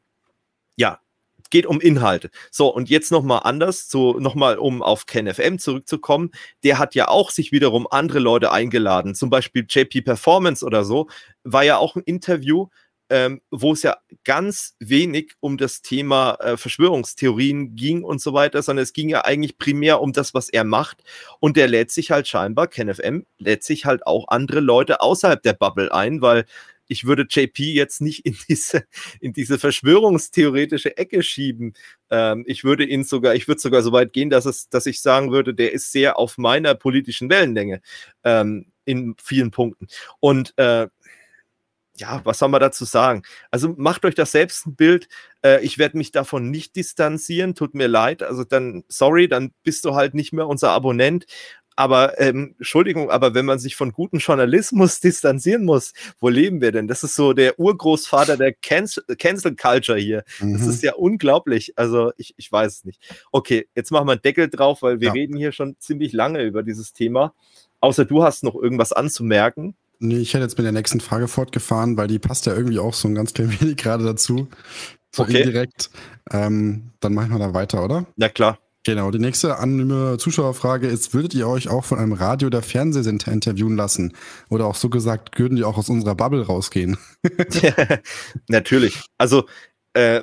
ja, 0.76 1.00
geht 1.50 1.66
um 1.66 1.80
Inhalte. 1.82 2.30
So, 2.52 2.68
und 2.74 2.90
jetzt 2.90 3.12
nochmal 3.12 3.42
anders, 3.44 3.90
so 3.90 4.20
nochmal, 4.20 4.58
um 4.58 4.82
auf 4.82 5.06
KenFM 5.06 5.60
zurückzukommen. 5.60 6.32
Der 6.64 6.80
hat 6.80 6.96
ja 6.96 7.08
auch 7.08 7.32
sich 7.32 7.52
wiederum 7.52 7.88
andere 7.90 8.20
Leute 8.20 8.52
eingeladen, 8.52 9.16
zum 9.16 9.30
Beispiel 9.30 9.66
JP 9.68 10.02
Performance 10.02 10.66
oder 10.66 10.84
so, 10.84 11.08
war 11.44 11.64
ja 11.64 11.78
auch 11.78 11.96
ein 11.96 12.04
Interview, 12.04 12.68
ähm, 13.10 13.42
wo 13.50 13.74
es 13.74 13.82
ja 13.82 13.98
ganz 14.24 14.76
wenig 14.80 15.34
um 15.40 15.58
das 15.58 15.82
Thema 15.82 16.36
äh, 16.36 16.58
Verschwörungstheorien 16.58 17.76
ging 17.76 18.04
und 18.04 18.22
so 18.22 18.34
weiter, 18.34 18.62
sondern 18.62 18.84
es 18.84 18.94
ging 18.94 19.10
ja 19.10 19.26
eigentlich 19.26 19.58
primär 19.58 20.02
um 20.02 20.14
das, 20.14 20.34
was 20.34 20.50
er 20.50 20.64
macht. 20.64 21.04
Und 21.40 21.58
der 21.58 21.68
lädt 21.68 21.92
sich 21.92 22.12
halt 22.12 22.28
scheinbar, 22.28 22.68
KenFM, 22.68 23.26
lädt 23.40 23.64
sich 23.64 23.86
halt 23.86 24.06
auch 24.06 24.28
andere 24.28 24.60
Leute 24.60 25.02
außerhalb 25.02 25.42
der 25.42 25.54
Bubble 25.54 25.92
ein, 25.92 26.22
weil 26.22 26.46
ich 26.90 27.06
würde 27.06 27.26
JP 27.30 27.64
jetzt 27.74 28.02
nicht 28.02 28.26
in 28.26 28.36
diese, 28.50 28.84
in 29.22 29.32
diese 29.32 29.58
verschwörungstheoretische 29.58 30.98
Ecke 30.98 31.24
schieben. 31.24 31.74
Ähm, 32.10 32.44
ich 32.48 32.66
würde 32.66 32.84
ihn 32.84 33.06
sogar, 33.06 33.36
ich 33.36 33.48
würde 33.48 33.62
sogar 33.62 33.82
so 33.82 33.94
weit 33.94 34.12
gehen, 34.12 34.30
dass 34.30 34.46
es, 34.46 34.68
dass 34.70 34.86
ich 34.88 35.02
sagen 35.02 35.32
würde, 35.32 35.54
der 35.54 35.72
ist 35.72 35.92
sehr 35.92 36.20
auf 36.20 36.38
meiner 36.38 36.76
politischen 36.76 37.30
Wellenlänge 37.30 37.82
ähm, 38.24 38.72
in 38.86 39.16
vielen 39.22 39.52
Punkten. 39.52 39.88
Und 40.20 40.58
äh, 40.58 40.88
ja, 41.96 42.22
was 42.24 42.40
soll 42.40 42.50
man 42.50 42.62
dazu 42.62 42.86
sagen? 42.86 43.24
Also 43.52 43.76
macht 43.78 44.06
euch 44.06 44.16
das 44.16 44.32
selbst 44.32 44.66
ein 44.66 44.76
Bild. 44.76 45.08
Äh, 45.44 45.64
ich 45.64 45.78
werde 45.78 45.98
mich 45.98 46.12
davon 46.12 46.50
nicht 46.50 46.76
distanzieren. 46.76 47.56
Tut 47.56 47.76
mir 47.76 47.88
leid. 47.88 48.24
Also 48.24 48.44
dann, 48.44 48.84
sorry, 48.88 49.28
dann 49.28 49.52
bist 49.64 49.86
du 49.86 49.96
halt 49.96 50.14
nicht 50.14 50.34
mehr 50.34 50.48
unser 50.48 50.72
Abonnent. 50.72 51.26
Aber 51.80 52.20
ähm, 52.20 52.56
Entschuldigung, 52.58 53.10
aber 53.10 53.34
wenn 53.34 53.46
man 53.46 53.58
sich 53.58 53.78
von 53.78 53.94
gutem 53.94 54.20
Journalismus 54.20 55.00
distanzieren 55.00 55.64
muss, 55.64 55.94
wo 56.20 56.28
leben 56.28 56.60
wir 56.60 56.74
denn? 56.74 56.90
Das 56.90 57.06
ist 57.06 57.16
so 57.16 57.32
der 57.32 57.58
Urgroßvater 57.58 58.36
der 58.36 58.52
Cancel, 58.52 59.02
Cancel 59.18 59.56
Culture 59.56 59.98
hier. 59.98 60.26
Mhm. 60.42 60.58
Das 60.58 60.68
ist 60.68 60.84
ja 60.84 60.96
unglaublich. 60.96 61.72
Also 61.78 62.12
ich, 62.18 62.34
ich 62.36 62.52
weiß 62.52 62.80
es 62.80 62.84
nicht. 62.84 63.00
Okay, 63.32 63.70
jetzt 63.76 63.92
machen 63.92 64.08
wir 64.10 64.12
einen 64.12 64.22
Deckel 64.22 64.50
drauf, 64.50 64.82
weil 64.82 65.00
wir 65.00 65.08
ja. 65.08 65.14
reden 65.14 65.38
hier 65.38 65.54
schon 65.54 65.78
ziemlich 65.80 66.12
lange 66.12 66.44
über 66.44 66.64
dieses 66.64 66.92
Thema. 66.92 67.34
Außer 67.80 68.04
du 68.04 68.24
hast 68.24 68.44
noch 68.44 68.56
irgendwas 68.56 68.92
anzumerken. 68.92 69.74
Nee, 70.00 70.18
ich 70.18 70.34
hätte 70.34 70.44
jetzt 70.44 70.58
mit 70.58 70.66
der 70.66 70.74
nächsten 70.74 71.00
Frage 71.00 71.30
fortgefahren, 71.30 71.96
weil 71.96 72.08
die 72.08 72.20
passt 72.20 72.46
ja 72.46 72.54
irgendwie 72.54 72.80
auch 72.80 72.94
so 72.94 73.08
ein 73.08 73.16
ganz 73.16 73.34
klein 73.34 73.58
wenig 73.62 73.78
gerade 73.78 74.04
dazu. 74.04 74.50
So 75.16 75.24
okay. 75.24 75.44
indirekt. 75.44 75.92
Ähm, 76.30 76.92
dann 77.00 77.14
machen 77.14 77.32
wir 77.32 77.40
da 77.40 77.54
weiter, 77.54 77.86
oder? 77.86 78.06
Na 78.18 78.28
klar. 78.28 78.60
Genau, 78.90 79.12
die 79.12 79.20
nächste 79.20 79.60
anonyme 79.60 80.18
Zuschauerfrage 80.18 80.88
ist, 80.88 81.14
würdet 81.14 81.36
ihr 81.36 81.48
euch 81.48 81.68
auch 81.70 81.86
von 81.86 82.00
einem 82.00 82.14
Radio- 82.14 82.48
oder 82.48 82.64
Fernsehsender 82.64 83.32
interviewen 83.32 83.76
lassen? 83.76 84.16
Oder 84.50 84.66
auch 84.66 84.74
so 84.74 84.90
gesagt, 84.90 85.38
würden 85.38 85.58
die 85.58 85.64
auch 85.64 85.78
aus 85.78 85.90
unserer 85.90 86.16
Bubble 86.16 86.44
rausgehen? 86.44 86.98
Natürlich. 88.48 89.00
Also, 89.20 89.46
äh, 89.94 90.22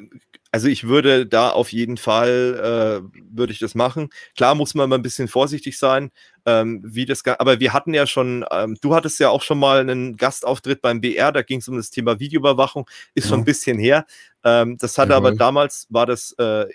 also 0.50 0.66
ich 0.66 0.88
würde 0.88 1.26
da 1.26 1.50
auf 1.50 1.70
jeden 1.70 1.96
Fall, 1.96 3.05
äh, 3.05 3.18
würde 3.31 3.52
ich 3.52 3.61
das 3.61 3.76
machen. 3.76 4.09
Klar 4.37 4.57
muss 4.57 4.74
man 4.74 4.88
mal 4.88 4.96
ein 4.96 5.02
bisschen 5.02 5.29
vorsichtig 5.29 5.79
sein, 5.79 6.11
ähm, 6.44 6.83
wie 6.85 7.05
das, 7.05 7.24
aber 7.24 7.61
wir 7.61 7.72
hatten 7.72 7.94
ja 7.94 8.09
schon, 8.09 8.44
ähm, 8.50 8.76
du 8.81 8.96
hattest 8.96 9.20
ja 9.20 9.29
auch 9.29 9.42
schon 9.42 9.61
mal 9.61 9.79
einen 9.79 10.16
Gastauftritt 10.16 10.83
beim 10.83 11.00
BR, 11.00 11.31
da 11.31 11.42
ging 11.42 11.61
es 11.61 11.68
um 11.68 11.76
das 11.76 11.90
Thema 11.90 12.18
Videoüberwachung, 12.18 12.90
ist 13.14 13.26
ja. 13.26 13.31
schon 13.31 13.42
ein 13.42 13.44
bisschen 13.44 13.79
her. 13.79 14.07
Ähm, 14.42 14.76
das 14.76 14.98
hatte 14.98 15.12
Jawohl. 15.12 15.29
aber 15.29 15.37
damals, 15.37 15.87
war 15.88 16.07
das 16.07 16.33
äh, 16.38 16.66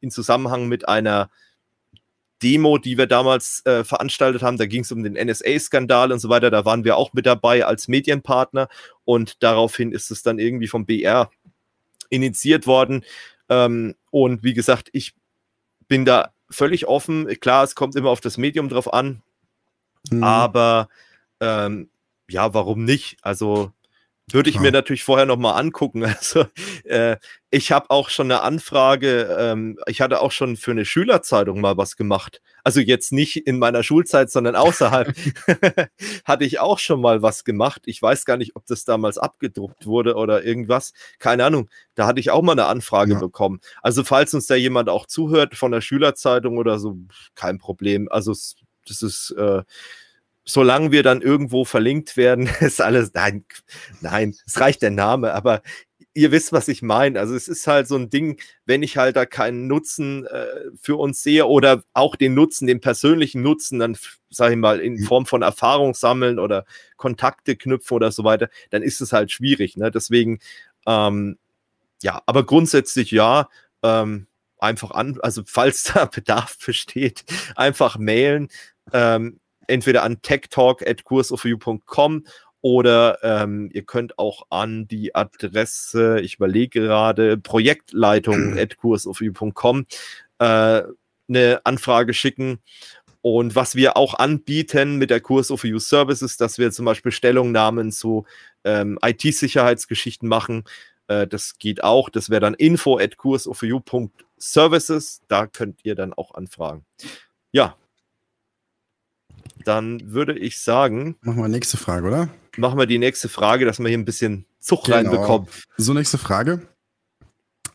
in 0.00 0.10
Zusammenhang 0.10 0.68
mit 0.68 0.88
einer 0.88 1.30
Demo, 2.42 2.78
die 2.78 2.96
wir 2.96 3.06
damals 3.06 3.64
äh, 3.66 3.84
veranstaltet 3.84 4.42
haben. 4.42 4.56
Da 4.56 4.66
ging 4.66 4.82
es 4.82 4.92
um 4.92 5.02
den 5.02 5.14
NSA-Skandal 5.14 6.10
und 6.12 6.18
so 6.18 6.28
weiter. 6.28 6.50
Da 6.50 6.64
waren 6.64 6.84
wir 6.84 6.96
auch 6.96 7.12
mit 7.12 7.26
dabei 7.26 7.64
als 7.64 7.88
Medienpartner 7.88 8.68
und 9.04 9.42
daraufhin 9.42 9.92
ist 9.92 10.10
es 10.10 10.22
dann 10.22 10.38
irgendwie 10.38 10.68
vom 10.68 10.86
BR 10.86 11.30
initiiert 12.08 12.66
worden. 12.66 13.04
Ähm, 13.48 13.94
und 14.10 14.42
wie 14.42 14.54
gesagt, 14.54 14.88
ich 14.92 15.14
bin 15.86 16.04
da 16.04 16.32
völlig 16.50 16.86
offen. 16.86 17.26
Klar, 17.40 17.64
es 17.64 17.74
kommt 17.74 17.94
immer 17.94 18.10
auf 18.10 18.20
das 18.20 18.38
Medium 18.38 18.68
drauf 18.68 18.92
an, 18.92 19.22
mhm. 20.10 20.22
aber 20.22 20.88
ähm, 21.40 21.90
ja, 22.28 22.54
warum 22.54 22.84
nicht? 22.84 23.18
Also 23.22 23.72
würde 24.34 24.50
ich 24.50 24.56
ja. 24.56 24.62
mir 24.62 24.72
natürlich 24.72 25.04
vorher 25.04 25.26
nochmal 25.26 25.58
angucken. 25.58 26.04
Also 26.20 26.44
äh, 26.84 27.16
ich 27.50 27.72
habe 27.72 27.90
auch 27.90 28.10
schon 28.10 28.30
eine 28.30 28.42
Anfrage, 28.42 29.36
ähm, 29.38 29.78
ich 29.86 30.00
hatte 30.00 30.20
auch 30.20 30.32
schon 30.32 30.56
für 30.56 30.70
eine 30.70 30.84
Schülerzeitung 30.84 31.60
mal 31.60 31.76
was 31.76 31.96
gemacht. 31.96 32.42
Also 32.62 32.80
jetzt 32.80 33.12
nicht 33.12 33.36
in 33.46 33.58
meiner 33.58 33.82
Schulzeit, 33.82 34.30
sondern 34.30 34.54
außerhalb 34.54 35.14
hatte 36.24 36.44
ich 36.44 36.60
auch 36.60 36.78
schon 36.78 37.00
mal 37.00 37.22
was 37.22 37.44
gemacht. 37.44 37.82
Ich 37.86 38.00
weiß 38.00 38.24
gar 38.24 38.36
nicht, 38.36 38.54
ob 38.54 38.66
das 38.66 38.84
damals 38.84 39.18
abgedruckt 39.18 39.86
wurde 39.86 40.14
oder 40.14 40.44
irgendwas. 40.44 40.92
Keine 41.18 41.44
Ahnung. 41.44 41.70
Da 41.94 42.06
hatte 42.06 42.20
ich 42.20 42.30
auch 42.30 42.42
mal 42.42 42.52
eine 42.52 42.66
Anfrage 42.66 43.14
ja. 43.14 43.18
bekommen. 43.18 43.60
Also 43.82 44.04
falls 44.04 44.34
uns 44.34 44.46
da 44.46 44.54
jemand 44.54 44.88
auch 44.88 45.06
zuhört 45.06 45.54
von 45.54 45.72
der 45.72 45.80
Schülerzeitung 45.80 46.58
oder 46.58 46.78
so, 46.78 46.98
kein 47.34 47.58
Problem. 47.58 48.08
Also 48.10 48.32
das 48.86 49.02
ist 49.02 49.34
äh, 49.36 49.62
solange 50.52 50.92
wir 50.92 51.02
dann 51.02 51.22
irgendwo 51.22 51.64
verlinkt 51.64 52.16
werden, 52.16 52.48
ist 52.60 52.80
alles, 52.80 53.12
nein, 53.14 53.44
nein, 54.00 54.34
es 54.46 54.60
reicht 54.60 54.82
der 54.82 54.90
Name, 54.90 55.34
aber 55.34 55.62
ihr 56.12 56.32
wisst, 56.32 56.52
was 56.52 56.68
ich 56.68 56.82
meine. 56.82 57.20
Also 57.20 57.34
es 57.34 57.46
ist 57.46 57.66
halt 57.66 57.86
so 57.86 57.96
ein 57.96 58.10
Ding, 58.10 58.40
wenn 58.66 58.82
ich 58.82 58.96
halt 58.96 59.16
da 59.16 59.26
keinen 59.26 59.68
Nutzen 59.68 60.26
äh, 60.26 60.46
für 60.80 60.96
uns 60.96 61.22
sehe 61.22 61.46
oder 61.46 61.84
auch 61.92 62.16
den 62.16 62.34
Nutzen, 62.34 62.66
den 62.66 62.80
persönlichen 62.80 63.42
Nutzen, 63.42 63.78
dann 63.78 63.96
sage 64.28 64.54
ich 64.54 64.58
mal 64.58 64.80
in 64.80 64.94
mhm. 64.94 65.04
Form 65.04 65.26
von 65.26 65.42
Erfahrung 65.42 65.94
sammeln 65.94 66.38
oder 66.38 66.64
Kontakte 66.96 67.56
knüpfen 67.56 67.94
oder 67.94 68.10
so 68.10 68.24
weiter, 68.24 68.48
dann 68.70 68.82
ist 68.82 69.00
es 69.00 69.12
halt 69.12 69.30
schwierig. 69.30 69.76
Ne? 69.76 69.90
Deswegen, 69.90 70.40
ähm, 70.86 71.38
ja, 72.02 72.22
aber 72.26 72.44
grundsätzlich 72.44 73.10
ja. 73.12 73.48
Ähm, 73.82 74.26
einfach 74.58 74.90
an, 74.90 75.18
also 75.22 75.42
falls 75.46 75.84
da 75.94 76.04
Bedarf 76.04 76.58
besteht, 76.64 77.24
einfach 77.56 77.98
mailen. 77.98 78.48
Ähm, 78.92 79.40
entweder 79.70 80.02
an 80.02 80.22
techtalk.kursoforyou.com 80.22 82.24
oder 82.62 83.18
ähm, 83.22 83.70
ihr 83.72 83.82
könnt 83.82 84.18
auch 84.18 84.42
an 84.50 84.86
die 84.86 85.14
Adresse, 85.14 86.20
ich 86.20 86.34
überlege 86.34 86.80
gerade, 86.80 87.38
projektleitung.kursofu.com 87.38 89.86
äh, 90.38 90.82
eine 91.28 91.60
Anfrage 91.64 92.12
schicken. 92.12 92.58
Und 93.22 93.54
was 93.54 93.76
wir 93.76 93.96
auch 93.96 94.14
anbieten 94.14 94.96
mit 94.96 95.10
der 95.10 95.20
Kurs 95.20 95.50
of 95.50 95.64
You 95.64 95.78
Services, 95.78 96.38
dass 96.38 96.58
wir 96.58 96.72
zum 96.72 96.86
Beispiel 96.86 97.12
Stellungnahmen 97.12 97.92
zu 97.92 98.24
ähm, 98.64 98.98
IT-Sicherheitsgeschichten 99.02 100.26
machen. 100.28 100.64
Äh, 101.06 101.26
das 101.26 101.58
geht 101.58 101.84
auch. 101.84 102.08
Das 102.08 102.30
wäre 102.30 102.40
dann 102.40 102.54
info 102.54 102.96
at 102.98 103.18
kursoforyou.services. 103.18 105.20
Da 105.28 105.46
könnt 105.46 105.80
ihr 105.82 105.94
dann 105.94 106.14
auch 106.14 106.34
anfragen. 106.34 106.86
Ja, 107.52 107.76
dann 109.64 110.12
würde 110.12 110.38
ich 110.38 110.60
sagen. 110.60 111.16
Machen 111.22 111.42
wir 111.42 111.48
nächste 111.48 111.76
Frage, 111.76 112.06
oder? 112.06 112.28
Machen 112.56 112.78
wir 112.78 112.86
die 112.86 112.98
nächste 112.98 113.28
Frage, 113.28 113.64
dass 113.64 113.78
wir 113.78 113.88
hier 113.88 113.98
ein 113.98 114.04
bisschen 114.04 114.46
Zug 114.58 114.84
genau. 114.84 114.96
reinbekommen. 114.96 115.48
So, 115.76 115.94
nächste 115.94 116.18
Frage. 116.18 116.66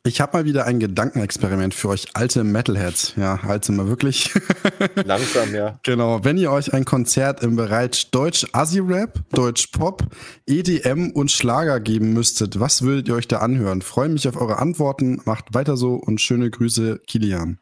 Ich 0.08 0.22
habe 0.22 0.38
mal 0.38 0.46
wieder 0.46 0.66
ein 0.66 0.80
Gedankenexperiment 0.80 1.74
für 1.74 1.90
euch 1.90 2.10
alte 2.14 2.44
Metalheads. 2.44 3.16
Ja, 3.18 3.40
alte 3.42 3.72
mal 3.72 3.88
wirklich. 3.88 4.32
Langsam, 5.04 5.56
ja. 5.56 5.80
Genau. 5.82 6.24
Wenn 6.24 6.38
ihr 6.38 6.52
euch 6.52 6.74
ein 6.74 6.86
Konzert 6.86 7.42
im 7.42 7.56
Bereich 7.56 8.12
Deutsch 8.12 8.46
Assi-Rap, 8.52 9.20
Deutsch 9.32 9.68
Pop, 9.68 10.04
EDM 10.46 11.10
und 11.10 11.32
Schlager 11.32 11.80
geben 11.80 12.14
müsstet, 12.14 12.60
was 12.60 12.84
würdet 12.84 13.08
ihr 13.08 13.16
euch 13.16 13.28
da 13.28 13.40
anhören? 13.40 13.82
Freue 13.82 14.10
mich 14.10 14.28
auf 14.28 14.40
eure 14.40 14.60
Antworten. 14.60 15.24
Macht 15.26 15.56
weiter 15.56 15.76
so 15.76 15.96
und 15.96 16.22
schöne 16.22 16.52
Grüße, 16.52 17.02
Kilian. 17.08 17.58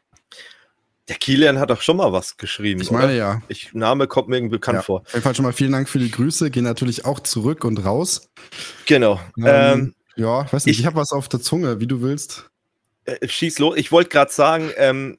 Der 1.08 1.16
Kilian 1.16 1.58
hat 1.58 1.70
doch 1.70 1.82
schon 1.82 1.98
mal 1.98 2.12
was 2.12 2.36
geschrieben. 2.36 2.80
Ich 2.80 2.90
meine 2.90 3.06
oder? 3.06 3.14
ja. 3.14 3.42
Ich, 3.48 3.74
Name 3.74 4.06
kommt 4.06 4.28
mir 4.28 4.36
irgendwie 4.36 4.56
bekannt 4.56 4.76
ja. 4.76 4.82
vor. 4.82 5.00
Auf 5.00 5.12
jeden 5.12 5.22
Fall 5.22 5.34
schon 5.34 5.44
mal 5.44 5.52
vielen 5.52 5.72
Dank 5.72 5.88
für 5.88 5.98
die 5.98 6.10
Grüße. 6.10 6.50
Gehen 6.50 6.64
natürlich 6.64 7.04
auch 7.04 7.20
zurück 7.20 7.64
und 7.64 7.84
raus. 7.84 8.30
Genau. 8.86 9.20
Ähm, 9.36 9.44
ähm, 9.44 9.94
ja, 10.16 10.44
ich 10.44 10.52
weiß 10.52 10.64
nicht, 10.64 10.74
ich, 10.74 10.80
ich 10.80 10.86
habe 10.86 10.96
was 10.96 11.12
auf 11.12 11.28
der 11.28 11.40
Zunge, 11.40 11.80
wie 11.80 11.86
du 11.86 12.00
willst. 12.00 12.48
Äh, 13.04 13.28
schieß 13.28 13.58
los. 13.58 13.76
Ich 13.76 13.92
wollte 13.92 14.08
gerade 14.08 14.32
sagen, 14.32 14.70
ähm, 14.76 15.18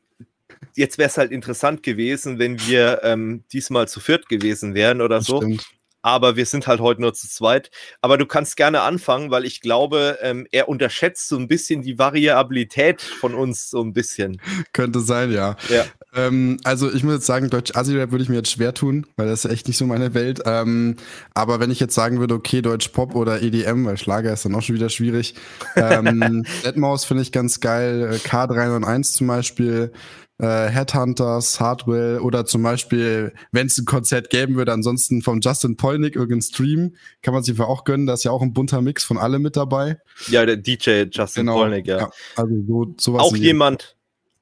jetzt 0.74 0.98
wäre 0.98 1.10
es 1.10 1.18
halt 1.18 1.32
interessant 1.32 1.84
gewesen, 1.84 2.40
wenn 2.40 2.60
wir 2.66 3.02
ähm, 3.04 3.44
diesmal 3.54 3.88
zu 3.88 4.00
viert 4.00 4.28
gewesen 4.28 4.74
wären 4.74 5.02
oder 5.02 5.18
das 5.18 5.28
so. 5.28 5.38
Stimmt 5.38 5.66
aber 6.06 6.36
wir 6.36 6.46
sind 6.46 6.68
halt 6.68 6.82
heute 6.82 7.02
nur 7.02 7.16
zu 7.16 7.28
zweit. 7.28 7.72
Aber 8.00 8.20
du 8.20 8.28
kannst 8.28 8.58
gerne 8.58 8.82
anfangen, 8.82 9.32
weil 9.32 9.44
ich 9.44 9.60
glaube, 9.60 10.20
ähm, 10.22 10.46
er 10.52 10.70
unterschätzt 10.70 11.28
so 11.28 11.36
ein 11.36 11.48
bisschen 11.48 11.82
die 11.82 11.98
Variabilität 11.98 13.02
von 13.02 13.34
uns 13.34 13.72
so 13.72 13.82
ein 13.82 13.92
bisschen. 13.92 14.40
Könnte 14.72 15.00
sein, 15.00 15.32
ja. 15.32 15.58
ja. 15.68 15.84
Ähm, 16.14 16.60
also 16.64 16.94
ich 16.94 17.04
muss 17.04 17.16
jetzt 17.16 17.26
sagen, 17.26 17.50
Deutsch 17.50 17.76
Assi-Rap 17.76 18.12
würde 18.12 18.24
ich 18.24 18.30
mir 18.30 18.36
jetzt 18.36 18.52
schwer 18.52 18.76
tun, 18.76 19.08
weil 19.18 19.26
das 19.26 19.46
ist 19.46 19.52
echt 19.52 19.68
nicht 19.68 19.78
so 19.78 19.88
meine 19.88 20.14
Welt. 20.14 20.44
Ähm, 20.46 20.98
aber 21.34 21.60
wenn 21.60 21.72
ich 21.72 21.80
jetzt 21.80 21.96
sagen 21.96 22.20
würde, 22.20 22.36
okay, 22.36 22.62
Deutsch 22.62 22.90
Pop 22.90 23.16
oder 23.16 23.42
EDM, 23.42 23.86
weil 23.86 23.98
Schlager 23.98 24.32
ist 24.32 24.46
dann 24.46 24.54
auch 24.54 24.62
schon 24.62 24.76
wieder 24.76 24.90
schwierig. 24.90 25.34
Ähm, 25.76 26.46
Deadmaus 26.64 27.04
finde 27.04 27.24
ich 27.24 27.32
ganz 27.32 27.62
geil, 27.62 28.12
äh, 28.14 28.16
K391 28.18 29.16
zum 29.16 29.26
Beispiel 29.26 29.92
äh, 30.38 30.68
Headhunters, 30.68 31.60
Hardwell 31.60 32.20
oder 32.20 32.46
zum 32.46 32.64
Beispiel, 32.64 33.34
wenn 33.52 33.68
es 33.68 33.78
ein 33.78 33.86
Konzert 33.86 34.30
geben 34.30 34.56
würde, 34.56 34.74
ansonsten 34.74 35.22
von 35.22 35.42
Justin 35.42 35.78
Polnick, 35.78 36.16
irgendein 36.16 36.42
Stream, 36.42 36.96
kann 37.22 37.34
man 37.34 37.44
sich 37.44 37.60
auch 37.60 37.84
gönnen, 37.86 38.06
da 38.06 38.14
ist 38.14 38.26
ja 38.26 38.32
auch 38.32 38.42
ein 38.42 38.54
bunter 38.54 38.82
Mix 38.82 39.04
von 39.04 39.18
allem 39.18 39.42
mit 39.42 39.56
dabei. 39.56 39.98
Ja, 40.28 40.46
der 40.46 40.58
DJ 40.58 41.06
Justin 41.12 41.46
genau, 41.46 41.60
Polnick, 41.60 41.88
ja. 41.88 41.98
ja. 42.00 42.12
Also 42.36 42.54
so, 42.68 42.96
sowas. 42.98 43.24
Auch 43.24 43.36
jemand, 43.36 43.96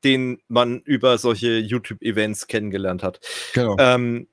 den 0.04 0.40
man 0.48 0.82
über 0.82 1.18
solche 1.18 1.60
YouTube-Events 1.60 2.48
kennengelernt 2.48 3.04
hat. 3.04 3.20
Genau. 3.54 3.76
Ähm, 3.80 4.28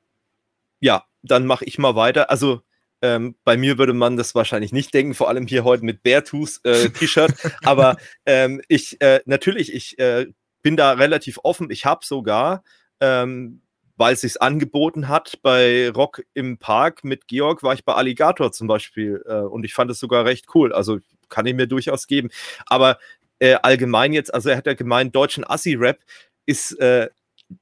ja, 0.80 1.04
dann 1.22 1.46
mache 1.46 1.64
ich 1.64 1.78
mal 1.78 1.94
weiter. 1.94 2.30
Also 2.30 2.62
ähm, 3.02 3.34
bei 3.44 3.56
mir 3.56 3.78
würde 3.78 3.92
man 3.92 4.16
das 4.16 4.34
wahrscheinlich 4.34 4.72
nicht 4.72 4.92
denken, 4.92 5.14
vor 5.14 5.28
allem 5.28 5.46
hier 5.46 5.64
heute 5.64 5.84
mit 5.84 6.02
Beartooth 6.02 6.60
äh, 6.64 6.88
T-Shirt. 6.90 7.32
Aber 7.64 7.96
ähm, 8.26 8.60
ich 8.68 9.00
äh, 9.00 9.20
natürlich, 9.26 9.72
ich 9.72 9.98
äh, 9.98 10.26
bin 10.62 10.76
da 10.76 10.92
relativ 10.92 11.38
offen. 11.42 11.70
Ich 11.70 11.86
habe 11.86 12.04
sogar, 12.04 12.62
ähm, 13.00 13.62
weil 13.96 14.14
es 14.14 14.22
sich 14.22 14.40
angeboten 14.40 15.08
hat, 15.08 15.38
bei 15.42 15.90
Rock 15.90 16.22
im 16.34 16.58
Park 16.58 17.04
mit 17.04 17.28
Georg 17.28 17.62
war 17.62 17.74
ich 17.74 17.84
bei 17.84 17.94
Alligator 17.94 18.52
zum 18.52 18.66
Beispiel 18.66 19.22
äh, 19.26 19.40
und 19.40 19.64
ich 19.64 19.74
fand 19.74 19.90
es 19.90 19.98
sogar 19.98 20.24
recht 20.24 20.46
cool. 20.54 20.72
Also 20.72 20.98
kann 21.28 21.46
ich 21.46 21.54
mir 21.54 21.66
durchaus 21.66 22.06
geben. 22.06 22.30
Aber 22.66 22.98
äh, 23.38 23.54
allgemein 23.62 24.12
jetzt, 24.12 24.32
also 24.32 24.50
er 24.50 24.56
hat 24.56 24.66
ja 24.66 24.74
gemeint, 24.74 25.14
deutschen 25.14 25.44
Assi-Rap 25.44 26.00
ist, 26.46 26.72
äh, 26.80 27.08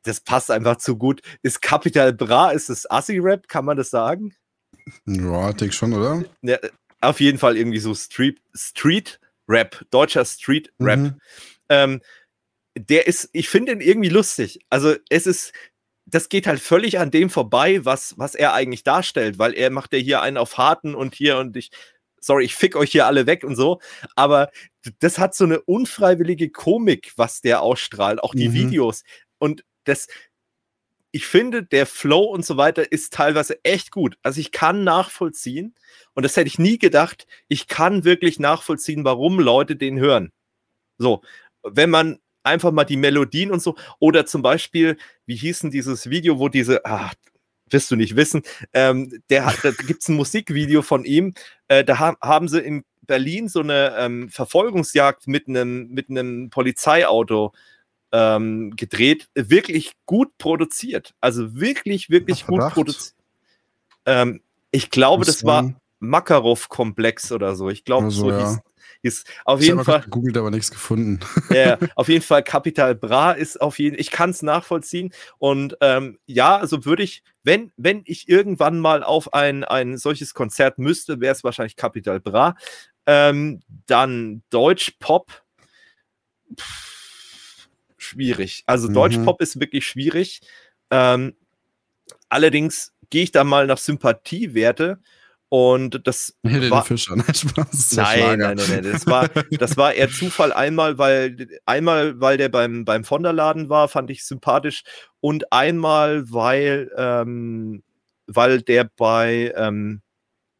das 0.02 0.20
passt 0.20 0.50
einfach 0.50 0.76
zu 0.76 0.96
gut. 0.96 1.22
Ist 1.42 1.62
Capital 1.62 2.12
Bra, 2.12 2.50
ist 2.50 2.68
es 2.68 2.90
Assi-Rap, 2.90 3.48
kann 3.48 3.64
man 3.64 3.76
das 3.76 3.90
sagen? 3.90 4.34
Ja, 5.06 5.52
denke 5.52 5.74
schon, 5.74 5.92
oder? 5.92 6.24
Ja, 6.42 6.58
auf 7.00 7.20
jeden 7.20 7.38
Fall 7.38 7.56
irgendwie 7.56 7.78
so 7.78 7.94
Street, 7.94 8.40
Street 8.54 9.20
Rap, 9.48 9.84
deutscher 9.90 10.24
Street 10.24 10.72
Rap. 10.80 10.98
Mhm. 10.98 11.20
Ähm, 11.68 12.00
der 12.78 13.06
ist, 13.06 13.30
ich 13.32 13.48
finde 13.48 13.72
ihn 13.72 13.80
irgendwie 13.80 14.08
lustig. 14.08 14.60
Also 14.70 14.94
es 15.08 15.26
ist, 15.26 15.52
das 16.06 16.28
geht 16.28 16.46
halt 16.46 16.60
völlig 16.60 16.98
an 16.98 17.10
dem 17.10 17.30
vorbei, 17.30 17.84
was, 17.84 18.14
was 18.18 18.34
er 18.34 18.54
eigentlich 18.54 18.82
darstellt, 18.84 19.38
weil 19.38 19.54
er 19.54 19.70
macht 19.70 19.92
ja 19.92 19.98
hier 19.98 20.22
einen 20.22 20.38
auf 20.38 20.56
Harten 20.58 20.94
und 20.94 21.14
hier 21.14 21.38
und 21.38 21.56
ich, 21.56 21.70
sorry, 22.20 22.44
ich 22.44 22.54
fick 22.54 22.76
euch 22.76 22.90
hier 22.92 23.06
alle 23.06 23.26
weg 23.26 23.44
und 23.44 23.56
so. 23.56 23.80
Aber 24.16 24.50
das 25.00 25.18
hat 25.18 25.34
so 25.34 25.44
eine 25.44 25.60
unfreiwillige 25.60 26.50
Komik, 26.50 27.12
was 27.16 27.40
der 27.40 27.62
ausstrahlt, 27.62 28.22
auch 28.22 28.34
die 28.34 28.48
mhm. 28.48 28.54
Videos. 28.54 29.04
Und 29.38 29.64
das, 29.84 30.08
ich 31.10 31.26
finde, 31.26 31.62
der 31.62 31.86
Flow 31.86 32.24
und 32.24 32.44
so 32.44 32.56
weiter 32.56 32.90
ist 32.90 33.12
teilweise 33.12 33.62
echt 33.64 33.90
gut. 33.90 34.16
Also 34.22 34.40
ich 34.40 34.52
kann 34.52 34.84
nachvollziehen, 34.84 35.74
und 36.14 36.22
das 36.22 36.36
hätte 36.36 36.48
ich 36.48 36.58
nie 36.58 36.78
gedacht, 36.78 37.26
ich 37.48 37.66
kann 37.66 38.04
wirklich 38.04 38.38
nachvollziehen, 38.38 39.04
warum 39.04 39.40
Leute 39.40 39.76
den 39.76 39.98
hören. 39.98 40.32
So, 40.98 41.22
wenn 41.62 41.90
man 41.90 42.18
einfach 42.42 42.72
mal 42.72 42.84
die 42.84 42.96
Melodien 42.96 43.50
und 43.50 43.62
so. 43.62 43.76
Oder 43.98 44.26
zum 44.26 44.42
Beispiel, 44.42 44.96
wie 45.26 45.36
hieß 45.36 45.60
denn 45.60 45.70
dieses 45.70 46.08
Video, 46.10 46.38
wo 46.38 46.48
diese, 46.48 46.84
ach, 46.84 47.14
wirst 47.70 47.90
du 47.90 47.96
nicht 47.96 48.16
wissen, 48.16 48.42
ähm, 48.72 49.22
der 49.30 49.46
hat, 49.46 49.58
da 49.62 49.70
gibt 49.70 50.02
es 50.02 50.08
ein 50.08 50.16
Musikvideo 50.16 50.82
von 50.82 51.04
ihm, 51.04 51.34
äh, 51.68 51.84
da 51.84 51.98
ha 51.98 52.16
haben 52.20 52.48
sie 52.48 52.60
in 52.60 52.84
Berlin 53.06 53.48
so 53.48 53.60
eine 53.60 53.94
ähm, 53.98 54.28
Verfolgungsjagd 54.28 55.26
mit 55.28 55.48
einem 55.48 55.88
mit 55.88 56.10
einem 56.10 56.50
Polizeiauto 56.50 57.52
ähm, 58.12 58.74
gedreht, 58.76 59.28
wirklich 59.34 59.92
gut 60.06 60.36
produziert, 60.38 61.14
also 61.20 61.58
wirklich 61.58 62.10
wirklich 62.10 62.46
gut 62.46 62.60
produziert. 62.70 63.14
Ähm, 64.06 64.40
ich 64.70 64.90
glaube, 64.90 65.24
das 65.24 65.44
war 65.44 65.74
Makarov-Komplex 66.00 67.32
oder 67.32 67.54
so. 67.56 67.70
Ich 67.70 67.84
glaube, 67.84 68.06
also, 68.06 68.20
so 68.22 68.30
ja. 68.30 68.38
hieß, 68.38 68.58
ist 69.02 69.26
auf 69.44 69.60
ich 69.60 69.66
jeden 69.66 69.84
Fall. 69.84 70.04
Googelt 70.10 70.36
aber 70.36 70.50
nichts 70.50 70.70
gefunden. 70.70 71.20
Ja, 71.50 71.78
auf 71.94 72.08
jeden 72.08 72.24
Fall 72.24 72.42
Capital 72.42 72.94
Bra 72.94 73.32
ist 73.32 73.60
auf 73.60 73.78
jeden 73.78 73.98
ich 73.98 74.10
kann 74.10 74.30
es 74.30 74.42
nachvollziehen. 74.42 75.12
Und 75.38 75.76
ähm, 75.80 76.18
ja, 76.26 76.56
also 76.56 76.84
würde 76.84 77.02
ich, 77.02 77.22
wenn, 77.42 77.72
wenn 77.76 78.02
ich 78.04 78.28
irgendwann 78.28 78.78
mal 78.78 79.02
auf 79.02 79.32
ein, 79.32 79.64
ein 79.64 79.96
solches 79.96 80.34
Konzert 80.34 80.78
müsste, 80.78 81.20
wäre 81.20 81.34
es 81.34 81.44
wahrscheinlich 81.44 81.76
Capital 81.76 82.20
Bra. 82.20 82.56
Ähm, 83.06 83.60
dann 83.86 84.42
Deutsch 84.50 84.92
Pop. 84.98 85.42
Pff, 86.58 87.68
schwierig. 87.96 88.64
Also 88.66 88.88
mhm. 88.88 88.94
Deutsch 88.94 89.18
Pop 89.18 89.40
ist 89.40 89.60
wirklich 89.60 89.86
schwierig. 89.86 90.40
Ähm, 90.90 91.34
allerdings 92.28 92.92
gehe 93.10 93.22
ich 93.22 93.32
da 93.32 93.44
mal 93.44 93.66
nach 93.66 93.78
Sympathiewerte 93.78 95.00
und 95.50 96.06
das 96.06 96.36
Helene 96.44 96.70
war, 96.70 96.84
Fischer, 96.84 97.16
nein, 97.16 97.34
Spaß. 97.34 97.92
Nein, 97.96 98.38
nein, 98.38 98.56
nein, 98.56 98.66
nein, 98.68 98.92
das 98.92 99.06
war, 99.06 99.28
das 99.50 99.76
war 99.76 99.94
eher 99.94 100.10
Zufall. 100.10 100.52
Einmal, 100.52 100.98
weil, 100.98 101.48
einmal, 101.64 102.20
weil 102.20 102.36
der 102.36 102.50
beim, 102.50 102.84
beim 102.84 103.04
Fonderladen 103.04 103.68
war, 103.70 103.88
fand 103.88 104.10
ich 104.10 104.26
sympathisch. 104.26 104.82
Und 105.20 105.52
einmal, 105.52 106.30
weil, 106.30 106.90
ähm, 106.96 107.82
weil 108.26 108.60
der 108.60 108.90
bei 108.96 109.52
ähm, 109.56 110.02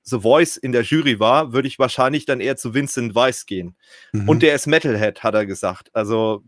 The 0.05 0.21
Voice 0.21 0.57
in 0.57 0.73
der 0.73 0.83
Jury 0.83 1.21
war, 1.21 1.53
würde 1.53 1.69
ich 1.69 1.79
wahrscheinlich 1.79 2.25
dann 2.25 2.41
eher 2.41 2.57
zu 2.57 2.73
Vincent 2.73 3.15
Weiss 3.15 3.45
gehen. 3.45 3.77
Mhm. 4.13 4.29
Und 4.29 4.43
der 4.43 4.55
ist 4.55 4.67
Metalhead, 4.67 5.23
hat 5.23 5.35
er 5.35 5.45
gesagt. 5.45 5.91
Also 5.95 6.43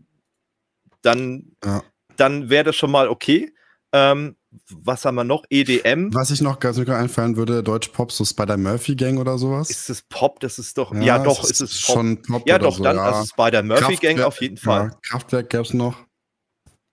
dann, 1.03 1.55
ja. 1.63 1.83
dann 2.17 2.49
wäre 2.49 2.63
das 2.63 2.75
schon 2.75 2.89
mal 2.89 3.07
okay. 3.07 3.53
Ähm, 3.91 4.35
was 4.69 5.05
haben 5.05 5.15
wir 5.15 5.23
noch? 5.23 5.43
EDM. 5.49 6.13
Was 6.13 6.29
ich 6.29 6.41
noch 6.41 6.59
ganz 6.59 6.77
einfallen 6.77 7.37
würde, 7.37 7.63
Deutsch 7.63 7.89
Pop, 7.89 8.11
so 8.11 8.25
Spider 8.25 8.57
Murphy 8.57 8.95
Gang 8.95 9.17
oder 9.19 9.37
sowas. 9.37 9.69
Ist 9.69 9.89
es 9.89 10.01
Pop? 10.01 10.39
Das 10.41 10.59
ist 10.59 10.77
doch. 10.77 10.93
Ja, 10.93 11.01
ja 11.01 11.19
doch, 11.19 11.43
ist, 11.43 11.51
ist 11.51 11.61
es 11.61 11.81
Pop. 11.85 11.95
schon 11.95 12.21
Pop. 12.21 12.47
Ja, 12.47 12.59
doch, 12.59 12.77
so, 12.77 12.83
dann, 12.83 12.97
ja. 12.97 13.03
also 13.03 13.25
Spider 13.27 13.63
Murphy 13.63 13.95
Gang 13.95 14.19
auf 14.21 14.41
jeden 14.41 14.57
Fall. 14.57 14.89
Ja, 14.91 14.99
Kraftwerk 15.03 15.49
gäbe 15.49 15.63
es 15.63 15.73
noch. 15.73 16.05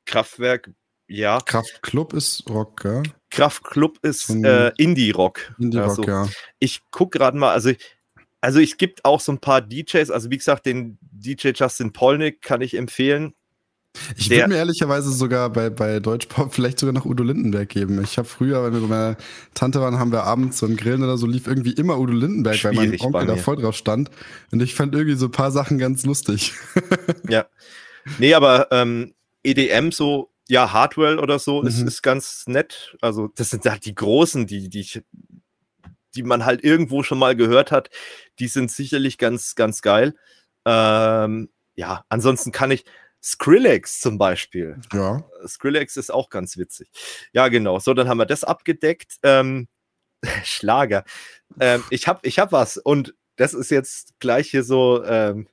Kraftwerk, 0.07 0.71
ja. 1.09 1.41
Kraftclub 1.41 2.13
ist 2.13 2.49
Rock, 2.49 2.83
ja. 2.85 3.03
Kraftclub 3.31 3.99
ist 4.03 4.31
äh, 4.31 4.73
Indie-Rock. 4.77 5.55
Indie-Rock, 5.59 5.89
also, 5.89 6.03
ja. 6.05 6.29
Ich 6.61 6.81
gucke 6.91 7.19
gerade 7.19 7.37
mal, 7.37 7.53
also 7.53 7.73
also 8.41 8.61
es 8.61 8.77
gibt 8.77 9.05
auch 9.05 9.21
so 9.21 9.33
ein 9.33 9.41
paar 9.41 9.61
DJs, 9.61 10.11
also 10.11 10.31
wie 10.31 10.39
gesagt, 10.39 10.67
den 10.67 10.99
DJ 11.01 11.51
Justin 11.55 11.93
Polnick 11.93 12.41
kann 12.41 12.61
ich 12.61 12.75
empfehlen. 12.75 13.35
Ich 14.17 14.31
würde 14.31 14.49
mir 14.49 14.57
ehrlicherweise 14.57 15.13
sogar 15.13 15.51
bei, 15.51 15.71
bei 15.71 16.01
Deutschpop 16.01 16.55
vielleicht 16.55 16.79
sogar 16.79 16.93
noch 16.93 17.05
Udo 17.05 17.23
Lindenberg 17.23 17.69
geben. 17.69 18.03
Ich 18.03 18.19
habe 18.19 18.29
früher, 18.29 18.65
wenn 18.65 18.73
wir 18.73 18.81
bei 18.81 18.87
meiner 18.87 19.17
Tante 19.55 19.81
waren, 19.81 19.99
haben 19.99 20.13
wir 20.13 20.25
abends 20.25 20.59
so 20.59 20.67
ein 20.67 20.77
Grillen 20.77 21.03
oder 21.03 21.17
so, 21.19 21.27
lief 21.27 21.47
irgendwie 21.47 21.73
immer 21.73 21.99
Udo 21.99 22.13
Lindenberg, 22.13 22.57
Schwierig 22.57 22.79
weil 22.79 22.89
mein 22.89 23.01
Onkel 23.01 23.27
da 23.27 23.37
voll 23.37 23.57
drauf 23.57 23.77
stand. 23.77 24.11
Und 24.51 24.63
ich 24.63 24.75
fand 24.75 24.95
irgendwie 24.95 25.17
so 25.17 25.27
ein 25.27 25.33
paar 25.33 25.51
Sachen 25.51 25.79
ganz 25.79 26.05
lustig. 26.05 26.53
ja. 27.29 27.47
Nee, 28.19 28.35
aber 28.35 28.69
ähm, 28.71 29.15
EDM 29.43 29.91
so, 29.91 30.31
ja, 30.49 30.73
Hardwell 30.73 31.19
oder 31.19 31.39
so, 31.39 31.63
mhm. 31.63 31.69
ist, 31.69 31.81
ist 31.83 32.03
ganz 32.03 32.45
nett. 32.47 32.97
Also, 33.01 33.29
das 33.35 33.51
sind 33.51 33.65
halt 33.65 33.85
die 33.85 33.95
großen, 33.95 34.47
die, 34.47 34.69
die, 34.69 35.03
die 36.15 36.23
man 36.23 36.45
halt 36.45 36.65
irgendwo 36.65 37.03
schon 37.03 37.19
mal 37.19 37.37
gehört 37.37 37.71
hat. 37.71 37.91
Die 38.39 38.49
sind 38.49 38.71
sicherlich 38.71 39.19
ganz, 39.19 39.55
ganz 39.55 39.83
geil. 39.83 40.15
Ähm, 40.65 41.51
ja, 41.77 42.05
ansonsten 42.09 42.51
kann 42.51 42.71
ich, 42.71 42.85
Skrillex 43.23 44.01
zum 44.01 44.19
Beispiel. 44.19 44.81
Ja. 44.93 45.25
Skrillex 45.47 45.97
ist 45.97 46.11
auch 46.11 46.31
ganz 46.31 46.57
witzig. 46.57 46.91
Ja, 47.33 47.49
genau. 47.49 47.79
So, 47.79 47.95
dann 47.95 48.09
haben 48.09 48.19
wir 48.19 48.27
das 48.27 48.45
abgedeckt. 48.45 49.17
Ähm, 49.23 49.69
Schlager. 50.45 51.05
Ähm, 51.61 51.85
ich 51.91 52.07
habe 52.09 52.21
ich 52.23 52.39
hab 52.39 52.53
was 52.53 52.77
und 52.77 53.15
das 53.37 53.55
ist 53.55 53.71
jetzt 53.71 54.19
gleich 54.19 54.51
hier 54.51 54.65
so, 54.65 55.05
ähm, 55.05 55.49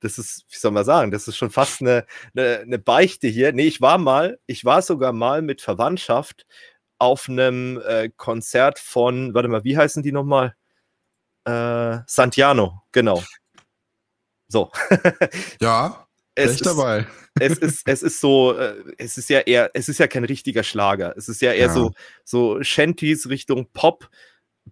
das 0.00 0.18
ist, 0.18 0.44
wie 0.50 0.56
soll 0.56 0.72
man 0.72 0.84
sagen, 0.84 1.10
das 1.10 1.28
ist 1.28 1.36
schon 1.36 1.50
fast 1.50 1.80
eine, 1.80 2.06
eine, 2.34 2.58
eine, 2.60 2.78
Beichte 2.78 3.28
hier. 3.28 3.52
Nee, 3.52 3.66
ich 3.66 3.80
war 3.80 3.98
mal, 3.98 4.38
ich 4.46 4.64
war 4.64 4.82
sogar 4.82 5.12
mal 5.12 5.42
mit 5.42 5.62
Verwandtschaft 5.62 6.46
auf 6.98 7.28
einem 7.28 7.80
äh, 7.86 8.10
Konzert 8.16 8.78
von, 8.78 9.34
warte 9.34 9.48
mal, 9.48 9.64
wie 9.64 9.76
heißen 9.78 10.02
die 10.02 10.12
nochmal? 10.12 10.54
Äh, 11.44 11.98
Santiano, 12.06 12.82
genau. 12.92 13.22
So. 14.48 14.70
ja 15.60 16.06
es 16.34 16.52
ist, 16.52 16.66
dabei. 16.66 17.06
Es 17.38 17.58
ist, 17.58 17.86
es 17.86 18.02
ist 18.02 18.20
so, 18.20 18.56
äh, 18.56 18.74
es 18.98 19.18
ist 19.18 19.28
ja 19.28 19.40
eher, 19.40 19.70
es 19.74 19.88
ist 19.88 19.98
ja 19.98 20.06
kein 20.06 20.24
richtiger 20.24 20.62
Schlager. 20.62 21.14
Es 21.16 21.28
ist 21.28 21.42
ja 21.42 21.52
eher 21.52 21.66
ja. 21.66 21.72
so, 21.72 21.92
so 22.24 22.62
Shanties 22.62 23.28
Richtung 23.28 23.66
Pop, 23.72 24.08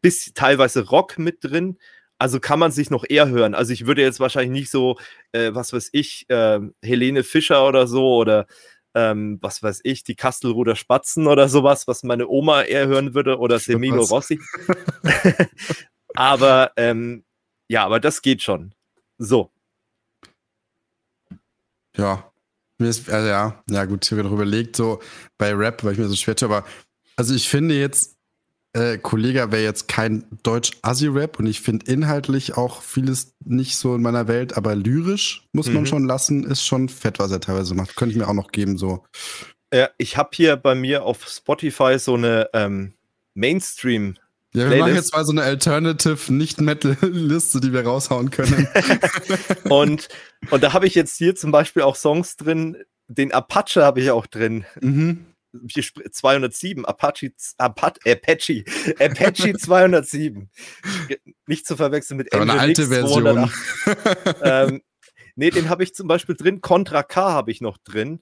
bis 0.01 0.33
teilweise 0.35 0.89
Rock 0.89 1.19
mit 1.19 1.39
drin. 1.43 1.79
Also 2.19 2.39
kann 2.39 2.59
man 2.59 2.71
sich 2.71 2.91
noch 2.91 3.05
eher 3.09 3.29
hören. 3.29 3.55
Also 3.55 3.73
ich 3.73 3.87
würde 3.87 4.03
jetzt 4.03 4.21
wahrscheinlich 4.21 4.61
nicht 4.61 4.71
so, 4.71 4.99
äh, 5.33 5.55
was 5.55 5.73
weiß 5.73 5.89
ich, 5.93 6.29
äh, 6.29 6.61
Helene 6.83 7.25
Fischer 7.25 7.67
oder 7.67 7.87
so 7.87 8.15
oder 8.17 8.47
ähm, 8.95 9.39
was 9.41 9.63
weiß 9.63 9.81
ich, 9.85 10.05
die 10.05 10.17
Kastelruder 10.17 10.77
Spatzen 10.77 11.27
oder 11.27 11.49
sowas, 11.49 11.89
was 11.89 12.03
meine 12.03 12.29
Oma 12.29 12.63
eher 12.63 12.89
hören 12.89 13.15
würde 13.15 13.39
oder 13.39 13.59
Semino 13.59 14.03
Rossi. 14.03 14.41
aber 16.15 16.73
ähm, 16.77 17.25
ja, 17.69 17.85
aber 17.87 18.01
das 18.01 18.21
geht 18.21 18.43
schon. 18.43 18.75
So, 19.17 19.51
ja. 22.01 22.33
Mir 22.79 22.89
ist, 22.89 23.11
also 23.11 23.29
ja, 23.29 23.63
ja 23.69 23.85
gut, 23.85 24.05
ich 24.05 24.13
habe 24.13 24.25
noch 24.25 24.33
überlegt, 24.33 24.75
so 24.75 25.01
bei 25.37 25.53
Rap, 25.53 25.85
weil 25.85 25.93
ich 25.93 25.99
mir 25.99 26.09
so 26.09 26.17
schwer 26.17 26.35
tue, 26.35 26.49
aber 26.49 26.67
also 27.17 27.35
ich 27.35 27.49
finde 27.49 27.79
jetzt, 27.79 28.17
äh, 28.73 28.97
Kollege 28.99 29.53
wäre 29.53 29.63
jetzt 29.63 29.89
kein 29.89 30.25
Deutsch-Assi-Rap 30.43 31.39
und 31.39 31.47
ich 31.47 31.61
finde 31.61 31.91
inhaltlich 31.93 32.57
auch 32.57 32.83
vieles 32.83 33.35
nicht 33.45 33.77
so 33.77 33.95
in 33.95 34.03
meiner 34.03 34.29
Welt, 34.29 34.57
aber 34.57 34.75
lyrisch 34.75 35.47
muss 35.53 35.67
man 35.67 35.83
mhm. 35.83 35.87
schon 35.87 36.07
lassen, 36.07 36.45
ist 36.45 36.65
schon 36.65 36.89
fett, 36.89 37.19
was 37.19 37.33
er 37.33 37.41
teilweise 37.41 37.75
macht. 37.75 37.97
Könnte 37.97 38.13
ich 38.13 38.19
mir 38.19 38.29
auch 38.29 38.35
noch 38.35 38.53
geben, 38.53 38.79
so. 38.79 39.05
Ja, 39.73 39.91
ich 39.99 40.17
habe 40.17 40.31
hier 40.33 40.57
bei 40.57 40.75
mir 40.75 41.05
auf 41.05 41.29
Spotify 41.29 41.99
so 41.99 42.15
eine 42.15 42.49
ähm, 42.55 42.95
Mainstream- 43.35 44.17
ja, 44.53 44.63
wir 44.63 44.67
Playlist. 44.67 44.81
machen 44.81 44.95
jetzt 44.95 45.13
mal 45.13 45.25
so 45.25 45.33
eine 45.33 45.43
Alternative 45.43 46.33
Nicht-Metal-Liste, 46.33 47.61
die 47.61 47.73
wir 47.73 47.85
raushauen 47.85 48.31
können. 48.31 48.69
und, 49.69 50.09
und 50.51 50.63
da 50.63 50.73
habe 50.73 50.87
ich 50.87 50.95
jetzt 50.95 51.17
hier 51.17 51.37
zum 51.37 51.53
Beispiel 51.53 51.83
auch 51.83 51.95
Songs 51.95 52.37
drin, 52.37 52.77
den 53.07 53.33
Apache 53.33 53.83
habe 53.85 54.01
ich 54.01 54.11
auch 54.11 54.27
drin. 54.27 54.65
Mhm. 54.81 55.27
207, 55.53 56.85
Apache, 56.85 57.33
Apache, 57.59 57.99
Apache, 58.07 58.65
Apache 58.99 59.53
207. 59.57 60.49
Nicht 61.47 61.67
zu 61.67 61.77
verwechseln 61.77 62.19
mit 62.19 62.33
Aber 62.33 62.43
eine 62.43 62.59
alte 62.61 62.87
Version. 62.87 63.51
ähm, 64.43 64.83
nee, 65.35 65.51
den 65.51 65.69
habe 65.69 65.83
ich 65.83 65.95
zum 65.95 66.07
Beispiel 66.07 66.37
drin. 66.37 66.61
Contra 66.61 67.03
K 67.03 67.33
habe 67.33 67.51
ich 67.51 67.61
noch 67.61 67.79
drin. 67.79 68.21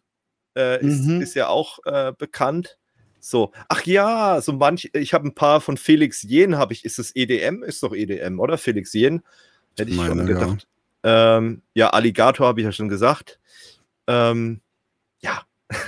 Äh, 0.56 0.84
ist, 0.84 1.04
mhm. 1.04 1.20
ist 1.20 1.34
ja 1.34 1.48
auch 1.48 1.80
äh, 1.84 2.12
bekannt. 2.16 2.78
So, 3.28 3.52
ach 3.68 3.84
ja, 3.84 4.40
so 4.40 4.54
manch, 4.54 4.88
ich 4.94 5.12
habe 5.12 5.28
ein 5.28 5.34
paar 5.34 5.60
von 5.60 5.76
Felix 5.76 6.22
Jen, 6.22 6.56
habe 6.56 6.72
ich, 6.72 6.86
ist 6.86 6.98
es 6.98 7.14
EDM? 7.14 7.62
Ist 7.62 7.82
doch 7.82 7.94
EDM, 7.94 8.40
oder? 8.40 8.56
Felix 8.56 8.94
Jen? 8.94 9.22
Hätte 9.76 9.90
ich 9.90 9.98
Meine, 9.98 10.08
schon 10.08 10.26
gedacht. 10.26 10.66
Ja, 11.04 11.36
ähm, 11.36 11.60
ja 11.74 11.90
Alligator 11.90 12.46
habe 12.46 12.60
ich 12.60 12.64
ja 12.64 12.72
schon 12.72 12.88
gesagt. 12.88 13.38
Ähm, 14.06 14.62
ja, 15.20 15.42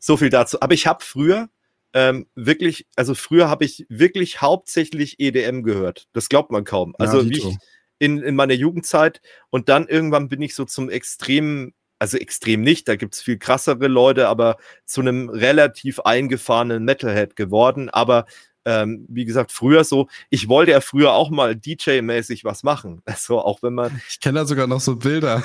so 0.00 0.16
viel 0.16 0.30
dazu. 0.30 0.60
Aber 0.60 0.72
ich 0.72 0.86
habe 0.86 1.02
früher 1.02 1.48
ähm, 1.92 2.28
wirklich, 2.36 2.86
also 2.94 3.16
früher 3.16 3.48
habe 3.48 3.64
ich 3.64 3.84
wirklich 3.88 4.40
hauptsächlich 4.40 5.18
EDM 5.18 5.64
gehört. 5.64 6.06
Das 6.12 6.28
glaubt 6.28 6.52
man 6.52 6.62
kaum. 6.62 6.94
Also 6.98 7.20
ja, 7.20 7.28
wie 7.30 7.38
ich 7.38 7.58
in, 7.98 8.22
in 8.22 8.36
meiner 8.36 8.54
Jugendzeit 8.54 9.20
und 9.50 9.68
dann 9.68 9.88
irgendwann 9.88 10.28
bin 10.28 10.40
ich 10.40 10.54
so 10.54 10.64
zum 10.64 10.88
extremen 10.88 11.74
also 12.00 12.16
extrem 12.16 12.62
nicht, 12.62 12.88
da 12.88 12.96
gibt 12.96 13.14
es 13.14 13.22
viel 13.22 13.38
krassere 13.38 13.86
Leute, 13.86 14.28
aber 14.28 14.56
zu 14.86 15.02
einem 15.02 15.28
relativ 15.28 16.00
eingefahrenen 16.00 16.84
Metalhead 16.84 17.36
geworden. 17.36 17.90
Aber 17.90 18.24
ähm, 18.70 19.04
wie 19.08 19.24
gesagt, 19.24 19.50
früher 19.50 19.82
so, 19.82 20.06
ich 20.30 20.48
wollte 20.48 20.70
ja 20.70 20.80
früher 20.80 21.12
auch 21.12 21.30
mal 21.30 21.54
DJ-mäßig 21.54 22.44
was 22.44 22.62
machen. 22.62 23.02
Also 23.10 23.40
auch 23.40 23.62
wenn 23.62 23.74
man. 23.74 24.00
Ich 24.08 24.20
kenne 24.20 24.38
da 24.38 24.46
sogar 24.46 24.66
noch 24.66 24.80
so 24.80 24.96
Bilder. 24.96 25.42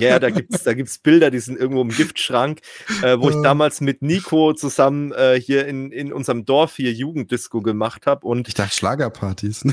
ja, 0.00 0.18
da 0.18 0.30
gibt's, 0.30 0.64
da 0.64 0.72
gibt's 0.72 0.98
Bilder, 0.98 1.30
die 1.30 1.38
sind 1.38 1.58
irgendwo 1.58 1.82
im 1.82 1.90
Giftschrank, 1.90 2.60
äh, 3.02 3.18
wo 3.18 3.28
ich 3.28 3.36
damals 3.42 3.80
mit 3.80 4.00
Nico 4.02 4.54
zusammen 4.54 5.12
äh, 5.12 5.38
hier 5.40 5.66
in, 5.66 5.92
in 5.92 6.12
unserem 6.12 6.44
Dorf 6.44 6.76
hier 6.76 6.92
Jugenddisco 6.92 7.60
gemacht 7.60 8.06
habe. 8.06 8.26
Und 8.26 8.48
ich 8.48 8.54
dachte 8.54 8.74
Schlagerpartys. 8.74 9.64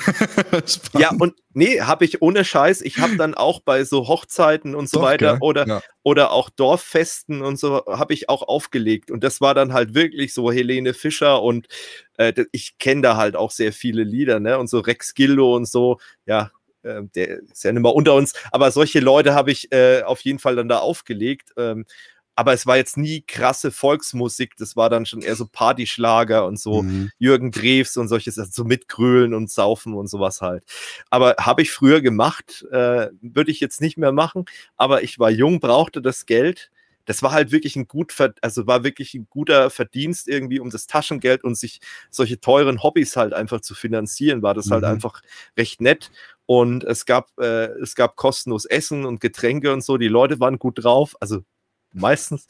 ja, 1.00 1.12
und 1.18 1.36
nee, 1.54 1.82
habe 1.82 2.06
ich 2.06 2.22
ohne 2.22 2.44
Scheiß. 2.44 2.82
Ich 2.82 3.00
habe 3.00 3.16
dann 3.16 3.34
auch 3.34 3.62
bei 3.62 3.86
so 3.86 4.08
Hochzeiten 4.08 4.76
und 4.76 4.90
so 4.90 5.00
Doch, 5.00 5.06
weiter 5.06 5.38
oder, 5.42 5.68
ja. 5.68 5.82
oder 6.04 6.32
auch 6.32 6.50
Dorffesten 6.50 7.42
und 7.42 7.58
so 7.58 7.84
habe 7.88 8.14
ich 8.14 8.30
auch 8.30 8.44
aufgelegt. 8.44 9.10
Und 9.10 9.24
das 9.24 9.42
war 9.42 9.56
dann 9.56 9.74
halt 9.74 9.96
wirklich 9.96 10.34
so 10.34 10.52
Helene 10.52 10.94
Fischer 10.94 11.42
und 11.42 11.68
äh, 12.18 12.34
ich 12.52 12.78
kenne 12.78 13.02
da 13.02 13.18
halt 13.18 13.36
auch 13.36 13.52
sehr 13.52 13.74
viele 13.74 14.04
Lieder, 14.04 14.40
ne? 14.40 14.58
Und 14.58 14.70
so 14.70 14.80
Rex 14.80 15.14
Gildo 15.14 15.56
und 15.56 15.68
so, 15.68 16.00
ja, 16.26 16.52
äh, 16.84 17.02
der 17.16 17.40
ist 17.40 17.64
ja 17.64 17.72
nicht 17.72 17.82
mehr 17.82 17.94
unter 17.94 18.14
uns, 18.14 18.34
aber 18.52 18.72
solche 18.72 19.00
Leute 19.00 19.34
habe 19.34 19.52
ich 19.52 19.72
äh, 19.72 20.04
auf 20.04 20.22
jeden 20.22 20.40
Fall 20.40 20.56
dann 20.56 20.70
da 20.70 20.80
aufgelegt. 20.80 21.52
Ähm, 21.58 21.86
aber 22.36 22.54
es 22.54 22.68
war 22.68 22.76
jetzt 22.76 22.98
nie 22.98 23.22
krasse 23.22 23.72
Volksmusik, 23.72 24.58
das 24.58 24.76
war 24.76 24.90
dann 24.90 25.06
schon 25.06 25.22
eher 25.22 25.38
so 25.38 25.46
Partyschlager 25.48 26.46
und 26.46 26.60
so 26.60 26.84
mhm. 26.84 27.12
Jürgen 27.18 27.52
Drews 27.52 27.96
und 27.96 28.10
solches, 28.10 28.38
also 28.38 28.52
so 28.52 28.64
mitgrölen 28.66 29.34
und 29.34 29.50
saufen 29.50 29.94
und 29.94 30.08
sowas 30.08 30.42
halt. 30.42 30.64
Aber 31.10 31.36
habe 31.40 31.62
ich 31.62 31.72
früher 31.72 32.02
gemacht, 32.02 32.66
äh, 32.72 33.08
würde 33.22 33.52
ich 33.52 33.62
jetzt 33.62 33.80
nicht 33.80 33.98
mehr 33.98 34.12
machen, 34.12 34.46
aber 34.76 35.02
ich 35.04 35.18
war 35.18 35.32
jung, 35.32 35.62
brauchte 35.62 36.02
das 36.02 36.26
Geld 36.26 36.72
das 37.06 37.24
war 37.24 37.32
halt 37.32 37.52
wirklich 37.52 37.76
ein 37.76 37.88
gut, 37.88 38.14
also 38.42 38.68
war 38.68 38.84
wirklich 38.84 39.14
ein 39.14 39.28
guter 39.30 39.70
Verdienst 39.70 40.28
irgendwie, 40.28 40.60
um 40.60 40.70
das 40.70 40.88
Taschengeld 40.88 41.44
und 41.44 41.58
sich 41.58 41.80
solche 42.10 42.40
teuren 42.40 42.84
Hobbys 42.84 43.16
halt 43.16 43.34
einfach 43.34 43.62
zu 43.62 43.76
finanzieren, 43.76 44.42
war 44.42 44.54
das 44.54 44.70
halt 44.70 44.82
mhm. 44.82 44.88
halt 44.88 44.96
einfach 44.96 45.22
recht 45.58 45.82
nett. 45.82 46.12
Und 46.48 46.84
es 46.84 47.06
gab, 47.06 47.32
äh, 47.40 47.68
es 47.82 47.96
gab 47.96 48.16
kostenlos 48.16 48.66
Essen 48.66 49.06
und 49.06 49.20
Getränke 49.20 49.74
und 49.74 49.84
so. 49.84 49.98
Die 49.98 50.08
Leute 50.08 50.40
waren 50.40 50.60
gut 50.60 50.84
drauf, 50.84 51.16
also 51.20 51.42
meistens. 51.96 52.48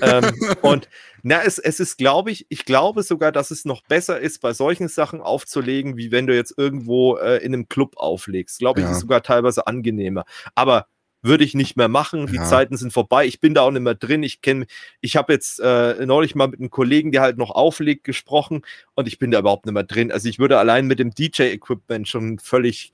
ähm, 0.00 0.24
und 0.62 0.88
na, 1.22 1.42
es, 1.42 1.58
es 1.58 1.80
ist, 1.80 1.98
glaube 1.98 2.30
ich, 2.30 2.46
ich 2.48 2.64
glaube 2.64 3.02
sogar, 3.02 3.32
dass 3.32 3.50
es 3.50 3.64
noch 3.64 3.82
besser 3.82 4.20
ist, 4.20 4.40
bei 4.40 4.52
solchen 4.52 4.88
Sachen 4.88 5.20
aufzulegen, 5.20 5.96
wie 5.96 6.10
wenn 6.10 6.26
du 6.26 6.34
jetzt 6.34 6.54
irgendwo 6.56 7.16
äh, 7.16 7.38
in 7.38 7.52
einem 7.52 7.68
Club 7.68 7.96
auflegst. 7.96 8.58
Glaube 8.58 8.80
ich, 8.80 8.86
ja. 8.86 8.92
ist 8.92 9.00
sogar 9.00 9.22
teilweise 9.22 9.66
angenehmer. 9.66 10.24
Aber 10.54 10.86
würde 11.24 11.42
ich 11.42 11.54
nicht 11.54 11.76
mehr 11.76 11.88
machen. 11.88 12.26
Die 12.26 12.36
ja. 12.36 12.44
Zeiten 12.44 12.76
sind 12.76 12.92
vorbei. 12.92 13.26
Ich 13.26 13.40
bin 13.40 13.54
da 13.54 13.62
auch 13.62 13.70
nicht 13.70 13.82
mehr 13.82 13.94
drin. 13.94 14.22
Ich 14.22 14.42
kenne, 14.42 14.66
ich 15.00 15.16
habe 15.16 15.32
jetzt 15.32 15.58
äh, 15.58 16.04
neulich 16.06 16.34
mal 16.34 16.48
mit 16.48 16.60
einem 16.60 16.70
Kollegen, 16.70 17.10
der 17.12 17.22
halt 17.22 17.38
noch 17.38 17.50
auflegt, 17.50 18.04
gesprochen 18.04 18.62
und 18.94 19.08
ich 19.08 19.18
bin 19.18 19.30
da 19.30 19.38
überhaupt 19.38 19.64
nicht 19.64 19.72
mehr 19.72 19.84
drin. 19.84 20.12
Also 20.12 20.28
ich 20.28 20.38
würde 20.38 20.58
allein 20.58 20.86
mit 20.86 20.98
dem 20.98 21.14
DJ-Equipment 21.14 22.06
schon 22.06 22.38
völlig, 22.38 22.92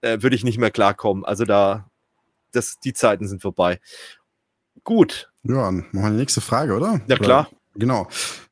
äh, 0.00 0.22
würde 0.22 0.34
ich 0.34 0.42
nicht 0.42 0.58
mehr 0.58 0.70
klarkommen. 0.70 1.24
Also 1.24 1.44
da, 1.44 1.90
das, 2.52 2.80
die 2.80 2.94
Zeiten 2.94 3.28
sind 3.28 3.42
vorbei. 3.42 3.78
Gut. 4.82 5.30
Ja, 5.42 5.70
machen 5.70 5.90
wir 5.92 6.10
die 6.10 6.16
nächste 6.16 6.40
Frage, 6.40 6.74
oder? 6.74 7.00
Ja, 7.06 7.16
klar. 7.16 7.48
Oder, 7.48 7.56
genau. 7.78 8.08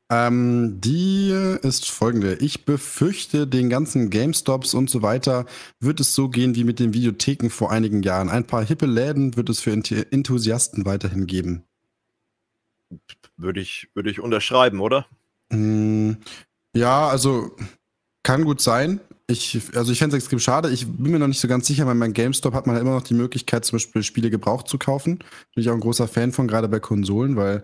Ähm, 0.09 0.79
die 0.81 1.31
ist 1.63 1.89
folgende. 1.89 2.35
Ich 2.35 2.65
befürchte, 2.65 3.47
den 3.47 3.69
ganzen 3.69 4.11
GameStops 4.11 4.75
und 4.75 4.89
so 4.89 5.01
weiter 5.01 5.45
wird 5.79 5.99
es 5.99 6.13
so 6.13 6.29
gehen 6.29 6.55
wie 6.55 6.63
mit 6.63 6.79
den 6.79 6.93
Videotheken 6.93 7.49
vor 7.49 7.71
einigen 7.71 8.03
Jahren. 8.03 8.29
Ein 8.29 8.45
paar 8.45 8.63
hippe 8.63 8.85
Läden 8.85 9.35
wird 9.35 9.49
es 9.49 9.61
für 9.61 9.71
Enthusiasten 9.71 10.85
weiterhin 10.85 11.25
geben. 11.25 11.63
Würde 13.35 13.61
ich, 13.61 13.89
würde 13.95 14.11
ich 14.11 14.19
unterschreiben, 14.19 14.79
oder? 14.79 15.07
Hm, 15.51 16.17
ja, 16.75 17.07
also 17.07 17.55
kann 18.21 18.43
gut 18.45 18.61
sein. 18.61 18.99
Ich, 19.27 19.59
also 19.75 19.91
ich 19.91 19.97
fände 19.97 20.15
es 20.15 20.23
extrem 20.23 20.39
schade. 20.39 20.69
Ich 20.69 20.85
bin 20.85 21.11
mir 21.11 21.19
noch 21.19 21.27
nicht 21.27 21.39
so 21.39 21.47
ganz 21.47 21.65
sicher, 21.65 21.87
weil 21.87 21.95
beim 21.95 22.13
GameStop 22.13 22.53
hat 22.53 22.67
man 22.67 22.75
ja 22.75 22.81
immer 22.81 22.93
noch 22.93 23.01
die 23.01 23.15
Möglichkeit, 23.15 23.65
zum 23.65 23.77
Beispiel 23.77 24.03
Spiele 24.03 24.29
gebraucht 24.29 24.67
zu 24.67 24.77
kaufen. 24.77 25.17
Bin 25.17 25.63
ich 25.63 25.69
auch 25.69 25.73
ein 25.73 25.79
großer 25.79 26.07
Fan 26.07 26.31
von, 26.31 26.47
gerade 26.47 26.67
bei 26.67 26.79
Konsolen, 26.79 27.35
weil 27.35 27.63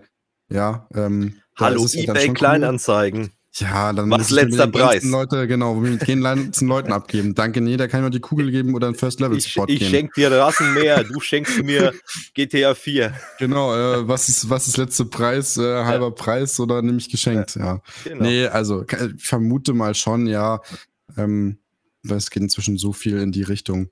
ja, 0.50 0.88
ähm, 0.94 1.36
Hallo, 1.56 1.86
eBay 1.92 2.32
Kleinanzeigen. 2.32 3.22
Cool. 3.22 3.30
Ja, 3.54 3.92
dann 3.92 4.10
Was 4.10 4.30
letzter 4.30 4.66
Preis? 4.66 5.04
Leute, 5.04 5.46
genau, 5.46 5.74
mit 5.74 6.08
den 6.08 6.22
ganzen 6.22 6.68
Leuten 6.68 6.90
abgeben. 6.90 7.34
Danke, 7.34 7.60
nee, 7.60 7.76
da 7.76 7.86
kann 7.86 8.00
ich 8.00 8.04
mal 8.04 8.10
die 8.10 8.20
Kugel 8.20 8.50
geben 8.50 8.74
oder 8.74 8.88
ein 8.88 8.94
First 8.94 9.20
Level 9.20 9.38
Support 9.38 9.68
Ich, 9.68 9.82
ich 9.82 9.88
schenke 9.88 10.12
dir 10.16 10.32
Rasenmäher, 10.32 11.04
du 11.04 11.20
schenkst 11.20 11.62
mir 11.62 11.92
GTA 12.34 12.74
4. 12.74 13.12
Genau, 13.38 13.74
äh, 13.74 14.08
was 14.08 14.30
ist 14.30 14.48
was 14.48 14.68
ist 14.68 14.78
letzter 14.78 15.04
Preis, 15.04 15.58
äh, 15.58 15.84
halber 15.84 16.06
ja. 16.06 16.10
Preis 16.12 16.58
oder 16.60 16.80
nehme 16.80 16.96
ich 16.96 17.10
geschenkt, 17.10 17.56
ja. 17.56 17.64
ja. 17.64 17.82
Genau. 18.04 18.22
Nee, 18.22 18.46
also 18.46 18.86
ich 18.88 19.22
vermute 19.22 19.74
mal 19.74 19.94
schon, 19.94 20.26
ja, 20.26 20.62
ähm, 21.18 21.58
weil 22.02 22.16
es 22.16 22.30
geht 22.30 22.42
inzwischen 22.42 22.78
so 22.78 22.94
viel 22.94 23.18
in 23.18 23.32
die 23.32 23.42
Richtung. 23.42 23.90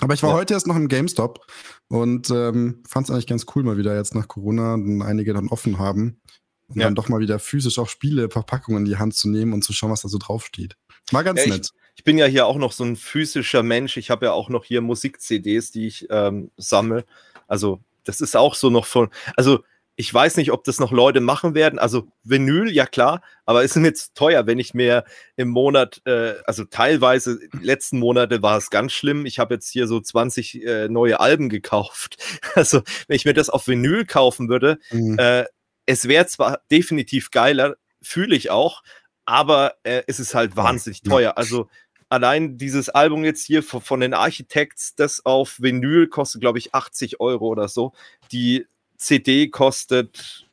Aber 0.00 0.14
ich 0.14 0.22
war 0.24 0.30
ja. 0.30 0.36
heute 0.36 0.54
erst 0.54 0.66
noch 0.66 0.76
im 0.76 0.88
GameStop 0.88 1.46
und 1.86 2.28
ähm, 2.30 2.82
fand 2.88 3.06
es 3.06 3.12
eigentlich 3.12 3.28
ganz 3.28 3.46
cool, 3.54 3.62
mal 3.62 3.78
wieder 3.78 3.96
jetzt 3.96 4.16
nach 4.16 4.26
Corona 4.26 4.74
einige 4.74 5.32
dann 5.32 5.48
offen 5.48 5.78
haben 5.78 6.20
und 6.68 6.78
ja. 6.78 6.84
dann 6.84 6.94
doch 6.94 7.08
mal 7.08 7.20
wieder 7.20 7.38
physisch 7.38 7.78
auch 7.78 7.88
Spiele, 7.88 8.28
Verpackungen 8.30 8.80
in 8.80 8.84
die 8.84 8.96
Hand 8.96 9.14
zu 9.14 9.28
nehmen 9.28 9.52
und 9.52 9.62
zu 9.62 9.72
schauen, 9.72 9.90
was 9.90 10.02
da 10.02 10.08
so 10.08 10.18
draufsteht. 10.18 10.76
War 11.12 11.24
ganz 11.24 11.44
ja, 11.44 11.52
nett. 11.52 11.70
Ich, 11.72 11.98
ich, 11.98 12.04
bin 12.04 12.18
ja 12.18 12.26
hier 12.26 12.46
auch 12.46 12.56
noch 12.56 12.72
so 12.72 12.84
ein 12.84 12.96
physischer 12.96 13.62
Mensch. 13.62 13.96
Ich 13.96 14.10
habe 14.10 14.26
ja 14.26 14.32
auch 14.32 14.48
noch 14.48 14.64
hier 14.64 14.80
Musik-CDs, 14.80 15.70
die 15.70 15.86
ich 15.86 16.06
ähm, 16.10 16.50
sammle. 16.56 17.04
Also, 17.46 17.80
das 18.04 18.20
ist 18.20 18.36
auch 18.36 18.54
so 18.54 18.70
noch 18.70 18.86
von. 18.86 19.10
Also, 19.36 19.60
ich 19.98 20.12
weiß 20.12 20.36
nicht, 20.36 20.52
ob 20.52 20.62
das 20.64 20.78
noch 20.78 20.92
Leute 20.92 21.20
machen 21.20 21.54
werden. 21.54 21.78
Also 21.78 22.06
Vinyl, 22.22 22.70
ja 22.70 22.84
klar, 22.84 23.22
aber 23.46 23.64
ist 23.64 23.76
mir 23.76 23.88
jetzt 23.88 24.14
teuer, 24.14 24.46
wenn 24.46 24.58
ich 24.58 24.74
mir 24.74 25.04
im 25.36 25.48
Monat, 25.48 26.02
äh, 26.04 26.34
also 26.44 26.64
teilweise, 26.64 27.38
letzten 27.62 27.98
Monate 27.98 28.42
war 28.42 28.58
es 28.58 28.68
ganz 28.68 28.92
schlimm. 28.92 29.24
Ich 29.24 29.38
habe 29.38 29.54
jetzt 29.54 29.70
hier 29.70 29.86
so 29.86 29.98
20 29.98 30.62
äh, 30.64 30.88
neue 30.88 31.18
Alben 31.18 31.48
gekauft. 31.48 32.16
Also 32.54 32.80
wenn 33.06 33.16
ich 33.16 33.26
mir 33.26 33.34
das 33.34 33.50
auf 33.50 33.68
Vinyl 33.68 34.06
kaufen 34.06 34.48
würde, 34.48 34.78
mhm. 34.90 35.18
äh, 35.18 35.44
es 35.86 36.08
wäre 36.08 36.26
zwar 36.26 36.60
definitiv 36.70 37.30
geiler, 37.30 37.76
fühle 38.02 38.36
ich 38.36 38.50
auch, 38.50 38.82
aber 39.24 39.74
äh, 39.84 40.02
es 40.06 40.20
ist 40.20 40.34
halt 40.34 40.56
wahnsinnig 40.56 41.02
teuer. 41.02 41.36
Also 41.36 41.68
allein 42.08 42.58
dieses 42.58 42.88
Album 42.88 43.24
jetzt 43.24 43.44
hier 43.44 43.62
von, 43.62 43.80
von 43.80 44.00
den 44.00 44.14
Architects, 44.14 44.94
das 44.94 45.24
auf 45.24 45.60
Vinyl 45.60 46.08
kostet, 46.08 46.40
glaube 46.40 46.58
ich, 46.58 46.74
80 46.74 47.20
Euro 47.20 47.46
oder 47.46 47.68
so. 47.68 47.92
Die 48.32 48.66
CD 48.96 49.48
kostet 49.48 50.48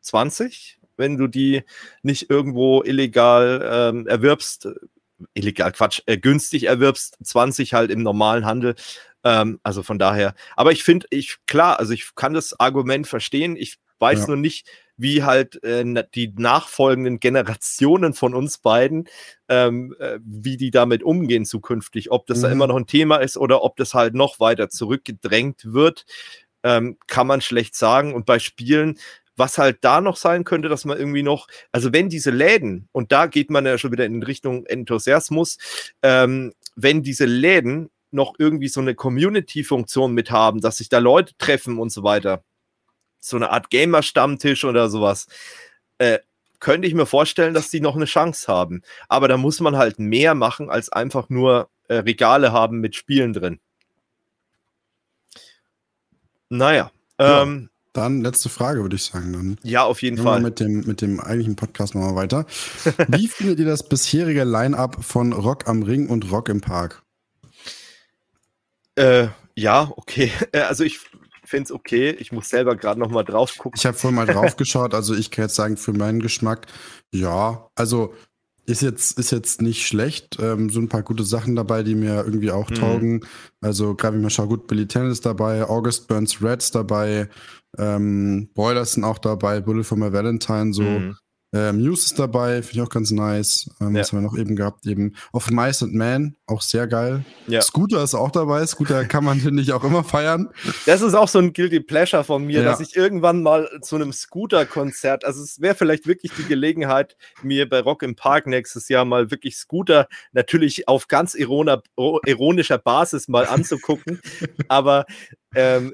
20, 0.00 0.78
wenn 0.96 1.16
du 1.16 1.26
die 1.26 1.62
nicht 2.02 2.30
irgendwo 2.30 2.82
illegal 2.82 3.68
ähm, 3.70 4.06
erwirbst. 4.06 4.68
Illegal, 5.34 5.70
Quatsch, 5.70 6.02
äh, 6.06 6.18
günstig 6.18 6.64
erwirbst, 6.64 7.16
20 7.22 7.74
halt 7.74 7.92
im 7.92 8.02
normalen 8.02 8.44
Handel. 8.44 8.74
Ähm, 9.24 9.60
also 9.62 9.84
von 9.84 9.98
daher, 9.98 10.34
aber 10.56 10.72
ich 10.72 10.82
finde, 10.82 11.06
ich, 11.10 11.36
klar, 11.46 11.78
also 11.78 11.92
ich 11.92 12.14
kann 12.16 12.34
das 12.34 12.58
Argument 12.58 13.06
verstehen. 13.06 13.56
Ich 13.56 13.78
weiß 14.02 14.20
ja. 14.20 14.26
nur 14.26 14.36
nicht, 14.36 14.68
wie 14.98 15.22
halt 15.22 15.62
äh, 15.64 15.84
die 16.14 16.34
nachfolgenden 16.36 17.20
Generationen 17.20 18.12
von 18.12 18.34
uns 18.34 18.58
beiden, 18.58 19.08
ähm, 19.48 19.94
äh, 19.98 20.18
wie 20.22 20.58
die 20.58 20.70
damit 20.70 21.02
umgehen 21.02 21.46
zukünftig. 21.46 22.10
Ob 22.10 22.26
das 22.26 22.38
mhm. 22.38 22.42
da 22.42 22.52
immer 22.52 22.66
noch 22.66 22.76
ein 22.76 22.86
Thema 22.86 23.16
ist 23.16 23.38
oder 23.38 23.62
ob 23.62 23.76
das 23.76 23.94
halt 23.94 24.14
noch 24.14 24.40
weiter 24.40 24.68
zurückgedrängt 24.68 25.72
wird, 25.72 26.04
ähm, 26.62 26.98
kann 27.06 27.26
man 27.26 27.40
schlecht 27.40 27.74
sagen. 27.74 28.14
Und 28.14 28.26
bei 28.26 28.38
Spielen, 28.38 28.98
was 29.36 29.56
halt 29.56 29.78
da 29.80 30.00
noch 30.00 30.16
sein 30.16 30.44
könnte, 30.44 30.68
dass 30.68 30.84
man 30.84 30.98
irgendwie 30.98 31.22
noch, 31.22 31.48
also 31.72 31.92
wenn 31.92 32.08
diese 32.08 32.30
Läden, 32.30 32.88
und 32.92 33.12
da 33.12 33.26
geht 33.26 33.50
man 33.50 33.64
ja 33.64 33.78
schon 33.78 33.92
wieder 33.92 34.04
in 34.04 34.22
Richtung 34.22 34.66
Enthusiasmus, 34.66 35.58
ähm, 36.02 36.52
wenn 36.76 37.02
diese 37.02 37.24
Läden 37.24 37.90
noch 38.10 38.34
irgendwie 38.38 38.68
so 38.68 38.80
eine 38.80 38.94
Community-Funktion 38.94 40.12
mit 40.12 40.30
haben, 40.30 40.60
dass 40.60 40.76
sich 40.76 40.90
da 40.90 40.98
Leute 40.98 41.32
treffen 41.38 41.78
und 41.78 41.90
so 41.90 42.02
weiter, 42.02 42.44
so 43.22 43.36
eine 43.36 43.50
Art 43.50 43.70
Gamer-Stammtisch 43.70 44.64
oder 44.64 44.90
sowas, 44.90 45.26
äh, 45.98 46.18
könnte 46.58 46.86
ich 46.86 46.94
mir 46.94 47.06
vorstellen, 47.06 47.54
dass 47.54 47.70
die 47.70 47.80
noch 47.80 47.96
eine 47.96 48.04
Chance 48.04 48.46
haben. 48.52 48.82
Aber 49.08 49.28
da 49.28 49.36
muss 49.36 49.60
man 49.60 49.76
halt 49.76 49.98
mehr 49.98 50.34
machen, 50.34 50.70
als 50.70 50.90
einfach 50.90 51.28
nur 51.28 51.70
äh, 51.88 51.94
Regale 51.96 52.52
haben 52.52 52.80
mit 52.80 52.94
Spielen 52.94 53.32
drin. 53.32 53.60
Naja. 56.48 56.90
Ja, 57.18 57.42
ähm, 57.42 57.70
dann 57.92 58.22
letzte 58.22 58.48
Frage, 58.48 58.82
würde 58.82 58.96
ich 58.96 59.04
sagen. 59.04 59.32
Dann 59.32 59.58
ja, 59.62 59.84
auf 59.84 60.02
jeden 60.02 60.18
Fall. 60.18 60.40
Mit 60.40 60.60
dem, 60.60 60.84
mit 60.86 61.00
dem 61.00 61.20
eigentlichen 61.20 61.56
Podcast 61.56 61.94
wir 61.94 62.14
weiter. 62.14 62.46
Wie 63.08 63.28
findet 63.28 63.58
ihr 63.58 63.66
das 63.66 63.88
bisherige 63.88 64.44
Line-Up 64.44 65.04
von 65.04 65.32
Rock 65.32 65.68
am 65.68 65.82
Ring 65.82 66.08
und 66.08 66.30
Rock 66.30 66.48
im 66.48 66.60
Park? 66.60 67.02
Äh, 68.96 69.28
ja, 69.54 69.92
okay. 69.96 70.32
Also 70.52 70.84
ich 70.84 71.00
finde 71.52 71.64
es 71.66 71.72
okay. 71.72 72.10
Ich 72.18 72.32
muss 72.32 72.48
selber 72.48 72.74
gerade 72.74 72.98
noch 72.98 73.10
mal 73.10 73.22
drauf 73.22 73.56
gucken. 73.58 73.78
Ich 73.78 73.86
habe 73.86 73.96
vorhin 73.96 74.16
mal 74.16 74.26
drauf 74.32 74.56
geschaut. 74.56 74.94
Also 74.94 75.14
ich 75.14 75.30
kann 75.30 75.44
jetzt 75.44 75.54
sagen, 75.54 75.76
für 75.76 75.92
meinen 75.92 76.20
Geschmack, 76.20 76.66
ja. 77.14 77.68
Also 77.76 78.14
ist 78.64 78.80
jetzt, 78.80 79.18
ist 79.18 79.30
jetzt 79.30 79.60
nicht 79.60 79.86
schlecht. 79.86 80.38
Ähm, 80.40 80.70
so 80.70 80.80
ein 80.80 80.88
paar 80.88 81.02
gute 81.02 81.24
Sachen 81.24 81.54
dabei, 81.54 81.82
die 81.82 81.94
mir 81.94 82.24
irgendwie 82.24 82.50
auch 82.50 82.70
mhm. 82.70 82.74
taugen. 82.74 83.26
Also 83.60 83.94
gerade 83.94 84.18
man 84.18 84.30
schaut, 84.30 84.48
gut, 84.48 84.66
Billy 84.66 84.86
Tennis 84.86 85.20
dabei, 85.20 85.64
August 85.68 86.08
Burns 86.08 86.42
Reds 86.42 86.70
dabei, 86.70 87.28
ähm, 87.78 88.48
Boilers 88.54 88.92
sind 88.92 89.04
auch 89.04 89.18
dabei, 89.18 89.60
Bullet 89.60 89.84
for 89.84 89.98
my 89.98 90.12
Valentine, 90.12 90.72
so. 90.72 90.82
Mhm. 90.82 91.16
Äh, 91.54 91.72
Muse 91.72 92.06
ist 92.06 92.18
dabei, 92.18 92.62
finde 92.62 92.76
ich 92.76 92.80
auch 92.80 92.88
ganz 92.88 93.10
nice. 93.10 93.70
Ähm, 93.80 93.94
ja. 93.94 94.00
Was 94.00 94.12
haben 94.12 94.22
wir 94.22 94.30
noch 94.30 94.38
eben 94.38 94.56
gehabt? 94.56 94.86
Eben 94.86 95.14
Of 95.32 95.50
Mice 95.50 95.82
and 95.82 95.94
Man, 95.94 96.34
auch 96.46 96.62
sehr 96.62 96.86
geil. 96.86 97.24
Ja. 97.46 97.60
Scooter 97.60 98.02
ist 98.02 98.14
auch 98.14 98.30
dabei. 98.30 98.64
Scooter 98.66 99.04
kann 99.06 99.24
man, 99.24 99.40
finde 99.40 99.62
ich, 99.62 99.72
auch 99.72 99.84
immer 99.84 100.02
feiern. 100.02 100.48
Das 100.86 101.02
ist 101.02 101.12
auch 101.14 101.28
so 101.28 101.38
ein 101.38 101.52
Guilty 101.52 101.80
Pleasure 101.80 102.24
von 102.24 102.44
mir, 102.44 102.62
ja. 102.62 102.64
dass 102.64 102.80
ich 102.80 102.96
irgendwann 102.96 103.42
mal 103.42 103.68
zu 103.82 103.96
einem 103.96 104.12
Scooter-Konzert, 104.12 105.24
also 105.26 105.42
es 105.42 105.60
wäre 105.60 105.74
vielleicht 105.74 106.06
wirklich 106.06 106.32
die 106.38 106.44
Gelegenheit, 106.44 107.16
mir 107.42 107.68
bei 107.68 107.80
Rock 107.80 108.02
im 108.02 108.16
Park 108.16 108.46
nächstes 108.46 108.88
Jahr 108.88 109.04
mal 109.04 109.30
wirklich 109.30 109.56
Scooter 109.56 110.08
natürlich 110.32 110.88
auf 110.88 111.06
ganz 111.06 111.34
ironischer 111.34 112.78
Basis 112.78 113.28
mal 113.28 113.46
anzugucken. 113.46 114.20
Aber 114.68 115.04
ähm, 115.54 115.92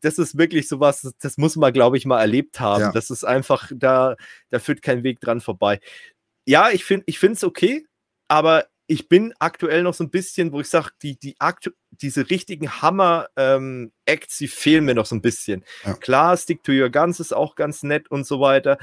das 0.00 0.18
ist 0.18 0.38
wirklich 0.38 0.68
sowas, 0.68 1.12
das 1.20 1.38
muss 1.38 1.56
man, 1.56 1.72
glaube 1.72 1.96
ich, 1.96 2.06
mal 2.06 2.20
erlebt 2.20 2.60
haben. 2.60 2.82
Ja. 2.82 2.92
Das 2.92 3.10
ist 3.10 3.24
einfach, 3.24 3.70
da, 3.74 4.16
da 4.50 4.58
führt 4.58 4.82
kein 4.82 5.02
Weg 5.02 5.20
dran 5.20 5.40
vorbei. 5.40 5.80
Ja, 6.46 6.70
ich 6.70 6.84
finde 6.84 7.04
es 7.06 7.44
okay, 7.44 7.86
aber 8.28 8.66
ich 8.86 9.08
bin 9.08 9.34
aktuell 9.38 9.82
noch 9.82 9.92
so 9.92 10.02
ein 10.02 10.10
bisschen, 10.10 10.50
wo 10.52 10.60
ich 10.60 10.68
sage, 10.68 10.90
die, 11.02 11.18
die 11.18 11.36
diese 11.90 12.30
richtigen 12.30 12.70
Hammer-Acts, 12.70 14.40
ähm, 14.40 14.44
die 14.44 14.48
fehlen 14.48 14.84
mir 14.86 14.94
noch 14.94 15.06
so 15.06 15.14
ein 15.14 15.20
bisschen. 15.20 15.62
Ja. 15.84 15.94
Klar, 15.94 16.36
Stick 16.36 16.62
to 16.62 16.72
Your 16.72 16.88
Guns 16.90 17.20
ist 17.20 17.34
auch 17.34 17.54
ganz 17.54 17.82
nett 17.82 18.10
und 18.10 18.26
so 18.26 18.40
weiter. 18.40 18.78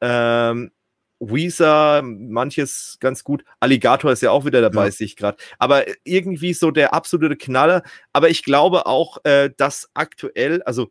Ähm, 0.00 0.72
Weezer, 1.20 2.02
manches 2.02 2.96
ganz 2.98 3.22
gut. 3.22 3.44
Alligator 3.60 4.10
ist 4.10 4.22
ja 4.22 4.30
auch 4.30 4.46
wieder 4.46 4.62
dabei, 4.62 4.86
ja. 4.86 4.90
sehe 4.90 5.04
ich 5.04 5.16
gerade. 5.16 5.36
Aber 5.58 5.84
irgendwie 6.04 6.54
so 6.54 6.70
der 6.70 6.94
absolute 6.94 7.36
Knaller. 7.36 7.82
Aber 8.12 8.30
ich 8.30 8.42
glaube 8.42 8.86
auch, 8.86 9.18
äh, 9.24 9.50
dass 9.56 9.90
aktuell, 9.94 10.62
also 10.62 10.88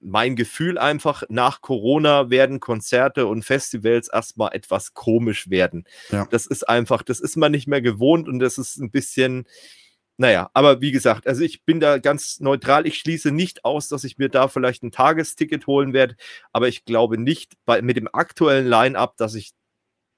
mein 0.00 0.34
Gefühl 0.34 0.78
einfach, 0.78 1.22
nach 1.28 1.60
Corona 1.60 2.28
werden 2.28 2.58
Konzerte 2.58 3.26
und 3.26 3.44
Festivals 3.44 4.08
erstmal 4.08 4.52
etwas 4.52 4.94
komisch 4.94 5.48
werden. 5.48 5.84
Ja. 6.10 6.26
Das 6.28 6.46
ist 6.46 6.68
einfach, 6.68 7.04
das 7.04 7.20
ist 7.20 7.36
man 7.36 7.52
nicht 7.52 7.68
mehr 7.68 7.80
gewohnt 7.80 8.28
und 8.28 8.40
das 8.40 8.58
ist 8.58 8.78
ein 8.78 8.90
bisschen, 8.90 9.46
naja, 10.22 10.50
aber 10.54 10.80
wie 10.80 10.92
gesagt, 10.92 11.26
also 11.26 11.42
ich 11.42 11.64
bin 11.64 11.80
da 11.80 11.98
ganz 11.98 12.38
neutral. 12.38 12.86
Ich 12.86 12.96
schließe 12.96 13.32
nicht 13.32 13.64
aus, 13.64 13.88
dass 13.88 14.04
ich 14.04 14.18
mir 14.18 14.28
da 14.28 14.46
vielleicht 14.46 14.84
ein 14.84 14.92
Tagesticket 14.92 15.66
holen 15.66 15.92
werde, 15.92 16.14
aber 16.52 16.68
ich 16.68 16.84
glaube 16.84 17.18
nicht 17.18 17.54
bei, 17.64 17.82
mit 17.82 17.96
dem 17.96 18.08
aktuellen 18.12 18.68
Line-up, 18.68 19.16
dass 19.16 19.34
ich 19.34 19.50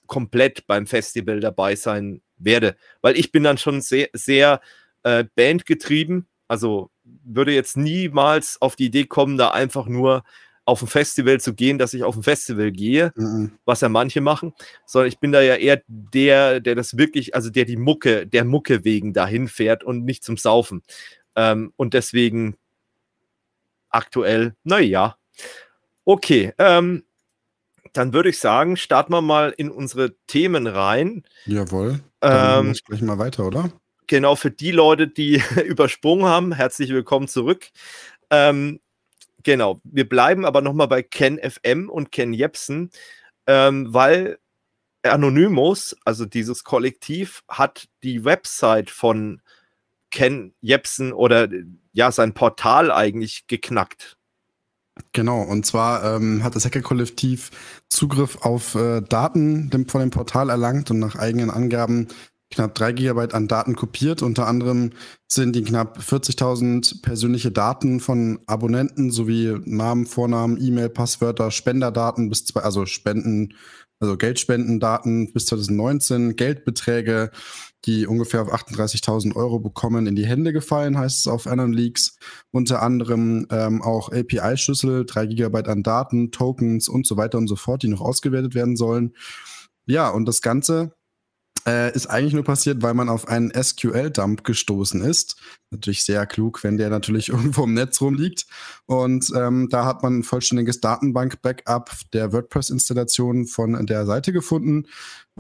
komplett 0.07 0.67
beim 0.67 0.87
Festival 0.87 1.41
dabei 1.41 1.75
sein 1.75 2.21
werde, 2.37 2.77
weil 3.01 3.17
ich 3.17 3.33
bin 3.33 3.45
dann 3.45 3.57
schon 3.57 3.81
sehr, 3.81 4.11
sehr 4.13 4.61
äh, 5.05 5.25
bandgetrieben. 5.37 6.29
Also 6.49 6.91
würde 7.03 7.55
jetzt 7.55 7.79
niemals 7.79 8.61
auf 8.61 8.77
die 8.77 8.85
Idee 8.85 9.07
kommen, 9.07 9.39
da 9.39 9.53
einfach 9.53 9.87
nur 9.87 10.23
auf 10.65 10.83
ein 10.83 10.89
Festival 10.89 11.41
zu 11.41 11.55
gehen, 11.55 11.79
dass 11.79 11.95
ich 11.95 12.05
auf 12.05 12.17
ein 12.17 12.23
Festival 12.23 12.73
gehe, 12.73 13.13
mhm. 13.17 13.53
was 13.65 13.83
ja 13.83 13.89
manche 13.89 14.21
machen, 14.21 14.55
sondern 14.87 15.09
ich 15.09 15.19
bin 15.19 15.33
da 15.33 15.43
ja 15.43 15.57
eher 15.57 15.83
der, 15.87 16.61
der 16.61 16.75
das 16.75 16.97
wirklich, 16.97 17.35
also 17.35 17.51
der 17.51 17.65
die 17.65 17.77
Mucke, 17.77 18.27
der 18.27 18.45
Mucke 18.45 18.85
wegen 18.85 19.13
dahin 19.13 19.49
fährt 19.49 19.85
und 19.85 20.05
nicht 20.05 20.25
zum 20.25 20.37
Saufen. 20.37 20.83
Ähm, 21.37 21.73
und 21.77 21.95
deswegen 21.95 22.57
aktuell, 23.91 24.55
naja. 24.65 25.17
Okay, 26.05 26.53
ähm, 26.59 27.05
dann 27.93 28.13
würde 28.13 28.31
ich 28.31 28.39
sagen, 28.39 28.77
starten 28.77 29.13
wir 29.13 29.23
mal 29.23 29.55
in 29.57 29.71
unsere 29.71 30.17
Themen 30.27 30.67
rein. 30.67 31.25
Jawohl. 31.47 32.01
Dann 32.21 32.69
ähm, 32.69 32.75
gleich 32.87 33.03
mal 33.03 33.19
weiter, 33.19 33.47
oder? 33.47 33.71
Genau, 34.07 34.35
für 34.37 34.51
die 34.51 34.71
Leute, 34.71 35.09
die 35.09 35.43
übersprungen 35.65 36.27
haben, 36.27 36.53
herzlich 36.53 36.91
willkommen 36.91 37.29
zurück. 37.29 37.71
Ähm, 38.31 38.81
genau, 39.45 39.81
wir 39.85 40.09
bleiben 40.09 40.45
aber 40.45 40.61
nochmal 40.61 40.89
bei 40.89 41.03
Ken 41.03 41.39
FM 41.39 41.89
und 41.89 42.11
Ken 42.11 42.33
Jepsen, 42.33 42.91
ähm, 43.47 43.93
weil 43.95 44.39
Anonymous, 45.03 45.97
also 46.05 46.25
dieses 46.25 46.65
Kollektiv, 46.65 47.43
hat 47.49 47.87
die 48.03 48.25
Website 48.25 48.91
von 48.91 49.41
Ken 50.11 50.55
Jepsen 50.61 51.13
oder 51.13 51.49
ja, 51.93 52.11
sein 52.11 52.35
Portal 52.35 52.91
eigentlich 52.91 53.47
geknackt. 53.47 54.17
Genau, 55.13 55.43
und 55.43 55.67
zwar 55.67 56.05
ähm, 56.05 56.45
hat 56.45 56.55
das 56.55 56.65
Hacker-Kollektiv 56.65 57.51
Zugriff 57.89 58.39
auf 58.43 58.77
äh, 58.77 59.01
Daten 59.03 59.71
dem, 59.71 59.89
von 59.89 60.01
dem 60.01 60.11
Portal 60.11 60.51
erlangt 60.51 60.91
und 60.91 61.01
nach 61.01 61.17
eigenen 61.17 61.51
Angaben 61.51 62.09
knapp 62.55 62.75
3 62.75 62.93
GB 62.93 63.33
an 63.33 63.49
Daten 63.49 63.77
kopiert. 63.77 64.23
Unter 64.23 64.47
anderem 64.47 64.91
sind 65.29 65.55
die 65.55 65.63
knapp 65.63 65.99
40.000 65.99 67.03
persönliche 67.03 67.51
Daten 67.51 68.01
von 68.01 68.41
Abonnenten 68.47 69.11
sowie 69.11 69.59
Namen, 69.65 70.07
Vornamen, 70.07 70.59
E-Mail, 70.61 70.89
Passwörter, 70.89 71.51
Spenderdaten 71.51 72.31
bis 72.31 72.45
zwei, 72.47 72.61
also 72.61 72.87
Spenden, 72.87 73.55
also 74.01 74.17
Geldspendendaten 74.17 75.33
bis 75.33 75.47
2019, 75.47 76.37
Geldbeträge, 76.37 77.31
die 77.85 78.07
ungefähr 78.07 78.43
auf 78.43 78.53
38.000 78.53 79.37
Euro 79.37 79.59
bekommen, 79.59 80.07
in 80.07 80.17
die 80.17 80.27
Hände 80.27 80.53
gefallen, 80.53 80.99
heißt 80.99 81.21
es 81.21 81.27
auf 81.27 81.47
Anon 81.47 81.73
Leaks. 81.73 82.17
Unter 82.51 82.83
anderem 82.83 83.47
ähm, 83.51 83.83
auch 83.83 84.11
API-Schlüssel, 84.11 85.05
3 85.05 85.27
GB 85.27 85.69
an 85.69 85.83
Daten, 85.83 86.31
Tokens 86.31 86.89
und 86.89 87.07
so 87.07 87.17
weiter 87.17 87.39
und 87.39 87.49
so 87.49 87.57
fort, 87.57 87.83
die 87.83 87.89
noch 87.89 88.01
ausgewertet 88.01 88.55
werden 88.55 88.77
sollen. 88.77 89.15
Ja, 89.87 90.09
und 90.09 90.27
das 90.27 90.41
Ganze 90.41 90.95
äh, 91.67 91.95
ist 91.95 92.07
eigentlich 92.07 92.35
nur 92.35 92.45
passiert, 92.45 92.83
weil 92.83 92.95
man 92.95 93.09
auf 93.09 93.29
einen 93.29 93.51
SQL-Dump 93.51 94.45
gestoßen 94.45 95.03
ist. 95.03 95.37
Natürlich 95.71 96.05
sehr 96.05 96.27
klug, 96.27 96.63
wenn 96.63 96.77
der 96.77 96.91
natürlich 96.91 97.29
irgendwo 97.31 97.65
im 97.65 97.75
Netz 97.75 98.01
rumliegt. 98.01 98.47
Und 98.87 99.33
ähm, 99.35 99.69
da 99.71 99.87
hat 99.87 100.03
man 100.03 100.19
ein 100.19 100.23
vollständiges 100.23 100.81
Datenbank-Backup 100.81 101.91
der 102.13 102.33
WordPress-Installation 102.33 103.47
von 103.47 103.87
der 103.87 104.07
Seite 104.07 104.33
gefunden 104.33 104.87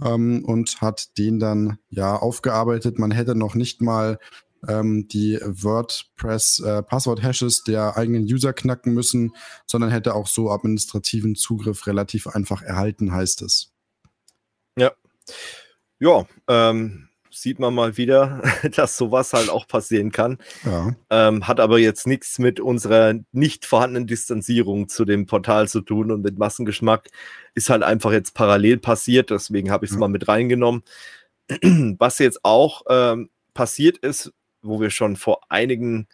ähm, 0.02 0.44
und 0.44 0.80
hat 0.80 1.16
den 1.18 1.38
dann 1.38 1.78
ja 1.90 2.16
aufgearbeitet. 2.16 2.98
Man 2.98 3.10
hätte 3.10 3.34
noch 3.34 3.54
nicht 3.54 3.82
mal 3.82 4.18
ähm, 4.68 5.08
die 5.08 5.38
WordPress-Passwort-Hashes 5.42 7.60
äh, 7.60 7.72
der 7.72 7.96
eigenen 7.96 8.24
User 8.24 8.52
knacken 8.52 8.92
müssen, 8.94 9.32
sondern 9.66 9.90
hätte 9.90 10.14
auch 10.14 10.26
so 10.26 10.50
administrativen 10.50 11.34
Zugriff 11.34 11.86
relativ 11.86 12.26
einfach 12.26 12.60
erhalten, 12.62 13.12
heißt 13.12 13.40
es. 13.42 13.72
Ja. 14.78 14.92
Ja, 16.01 16.26
ähm, 16.49 17.09
sieht 17.30 17.59
man 17.59 17.74
mal 17.74 17.97
wieder, 17.97 18.42
dass 18.76 18.97
sowas 18.97 19.32
halt 19.32 19.49
auch 19.51 19.66
passieren 19.66 20.12
kann. 20.12 20.38
Ja. 20.64 20.95
Ähm, 21.11 21.47
hat 21.47 21.61
aber 21.61 21.78
jetzt 21.78 22.07
nichts 22.07 22.38
mit 22.38 22.61
unserer 22.61 23.14
nicht 23.32 23.64
vorhandenen 23.66 24.07
Distanzierung 24.07 24.88
zu 24.88 25.05
dem 25.05 25.26
Portal 25.26 25.68
zu 25.68 25.80
tun 25.80 26.11
und 26.11 26.22
mit 26.22 26.38
Massengeschmack. 26.38 27.11
Ist 27.55 27.70
halt 27.70 27.82
einfach 27.82 28.12
jetzt 28.12 28.34
parallel 28.34 28.78
passiert, 28.78 29.30
deswegen 29.30 29.70
habe 29.70 29.84
ich 29.84 29.90
es 29.90 29.97
ja. 29.97 30.01
mal 30.01 30.09
mit 30.09 30.28
reingenommen. 30.28 30.82
Was 31.99 32.18
jetzt 32.18 32.45
auch 32.45 32.82
ähm, 32.88 33.30
passiert 33.53 33.99
ist, 33.99 34.32
wo 34.62 34.80
wir 34.80 34.90
schon 34.90 35.16
vor 35.16 35.40
einigen 35.49 36.09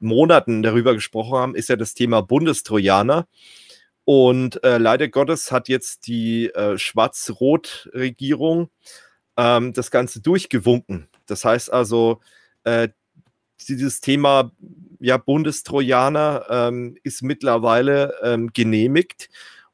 Monaten 0.00 0.62
darüber 0.62 0.94
gesprochen 0.94 1.38
haben, 1.38 1.54
ist 1.54 1.68
ja 1.68 1.76
das 1.76 1.94
Thema 1.94 2.20
Bundestrojaner. 2.20 3.26
Und 4.04 4.62
äh, 4.62 4.78
leider 4.78 5.08
Gottes 5.08 5.50
hat 5.50 5.68
jetzt 5.68 6.06
die 6.06 6.46
äh, 6.50 6.78
Schwarz-Rot-Regierung 6.78 8.70
ähm, 9.36 9.72
das 9.72 9.90
Ganze 9.90 10.20
durchgewunken. 10.20 11.08
Das 11.26 11.44
heißt 11.44 11.72
also, 11.72 12.20
äh, 12.64 12.88
dieses 13.68 14.00
Thema 14.00 14.52
ja, 15.00 15.16
Bundestrojaner 15.16 16.46
ähm, 16.50 16.96
ist 17.02 17.22
mittlerweile 17.22 18.14
ähm, 18.22 18.52
genehmigt 18.52 19.28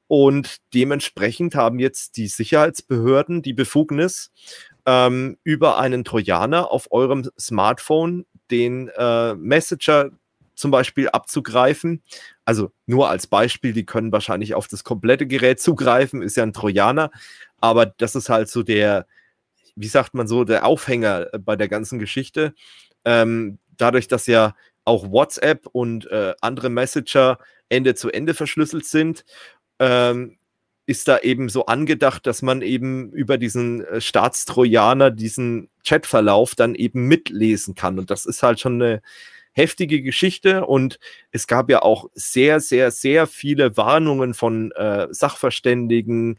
und 0.09 0.59
dementsprechend 0.75 1.55
haben 1.55 1.79
jetzt 1.79 2.17
die 2.17 2.27
Sicherheitsbehörden 2.27 3.43
die 3.43 3.55
Befugnis, 3.55 4.31
ähm, 4.85 5.39
über 5.45 5.79
einen 5.79 6.05
Trojaner 6.05 6.71
auf 6.71 6.91
eurem 6.91 7.31
Smartphone 7.39 8.27
den 8.51 8.89
äh, 8.89 9.35
Messenger 9.35 10.11
zum 10.55 10.71
Beispiel 10.71 11.09
abzugreifen. 11.09 12.03
Also 12.45 12.73
nur 12.87 13.09
als 13.09 13.27
Beispiel, 13.27 13.73
die 13.73 13.87
können 13.87 14.13
wahrscheinlich 14.13 14.55
auf 14.55 14.69
das 14.69 14.85
komplette 14.85 15.27
Gerät 15.27 15.61
zugreifen, 15.61 16.21
ist 16.23 16.37
ja 16.37 16.43
ein 16.43 16.53
Trojaner, 16.53 17.11
aber 17.61 17.87
das 17.87 18.15
ist 18.15 18.29
halt 18.29 18.49
so 18.49 18.63
der, 18.63 19.07
wie 19.75 19.89
sagt 19.89 20.15
man 20.15 20.27
so, 20.27 20.45
der 20.45 20.65
Aufhänger 20.65 21.33
äh, 21.33 21.39
bei 21.39 21.57
der 21.57 21.69
ganzen 21.69 21.99
Geschichte. 21.99 22.55
Ähm, 23.05 23.59
dadurch, 23.77 24.09
dass 24.09 24.27
ja 24.27 24.55
auch 24.85 25.11
WhatsApp 25.11 25.67
und 25.73 26.11
äh, 26.11 26.35
andere 26.41 26.71
Messenger 26.71 27.39
Ende 27.69 27.95
zu 27.95 28.11
Ende 28.11 28.35
verschlüsselt 28.35 28.85
sind, 28.85 29.25
ähm, 29.79 30.39
ist 30.87 31.09
da 31.09 31.19
eben 31.19 31.49
so 31.49 31.67
angedacht, 31.67 32.27
dass 32.27 32.43
man 32.43 32.61
eben 32.61 33.13
über 33.13 33.39
diesen 33.39 33.85
äh, 33.85 34.01
Staatstrojaner 34.01 35.11
diesen 35.11 35.71
Chatverlauf 35.85 36.55
dann 36.55 36.75
eben 36.75 37.07
mitlesen 37.07 37.75
kann. 37.75 37.99
Und 37.99 38.11
das 38.11 38.27
ist 38.27 38.43
halt 38.43 38.61
schon 38.61 38.83
eine 38.83 39.03
heftige 39.53 40.03
Geschichte. 40.03 40.67
Und 40.67 40.99
es 41.31 41.47
gab 41.47 41.71
ja 41.71 41.83
auch 41.83 42.11
sehr, 42.15 42.61
sehr, 42.61 42.91
sehr 42.91 43.27
viele 43.27 43.77
Warnungen 43.77 44.35
von 44.35 44.73
äh, 44.73 45.07
Sachverständigen, 45.11 46.39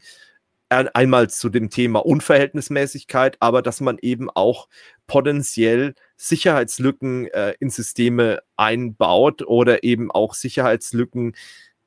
einmal 0.68 1.30
zu 1.30 1.50
dem 1.50 1.70
Thema 1.70 2.04
Unverhältnismäßigkeit, 2.04 3.36
aber 3.40 3.62
dass 3.62 3.80
man 3.80 3.98
eben 4.00 4.30
auch 4.30 4.68
potenziell 5.06 5.94
Sicherheitslücken 6.16 7.28
äh, 7.28 7.54
in 7.60 7.70
Systeme 7.70 8.42
einbaut 8.56 9.42
oder 9.42 9.84
eben 9.84 10.10
auch 10.10 10.34
Sicherheitslücken 10.34 11.36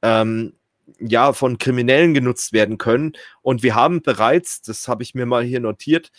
ähm, 0.02 0.54
ja 1.00 1.34
von 1.34 1.58
Kriminellen 1.58 2.14
genutzt 2.14 2.54
werden 2.54 2.78
können. 2.78 3.14
Und 3.42 3.64
wir 3.64 3.76
haben 3.76 4.02
bereits, 4.02 4.62
das 4.62 4.88
habe 4.88 5.04
ich 5.04 5.16
mir 5.16 5.26
mal 5.26 5.44
hier 5.44 5.60
notiert, 5.60 6.12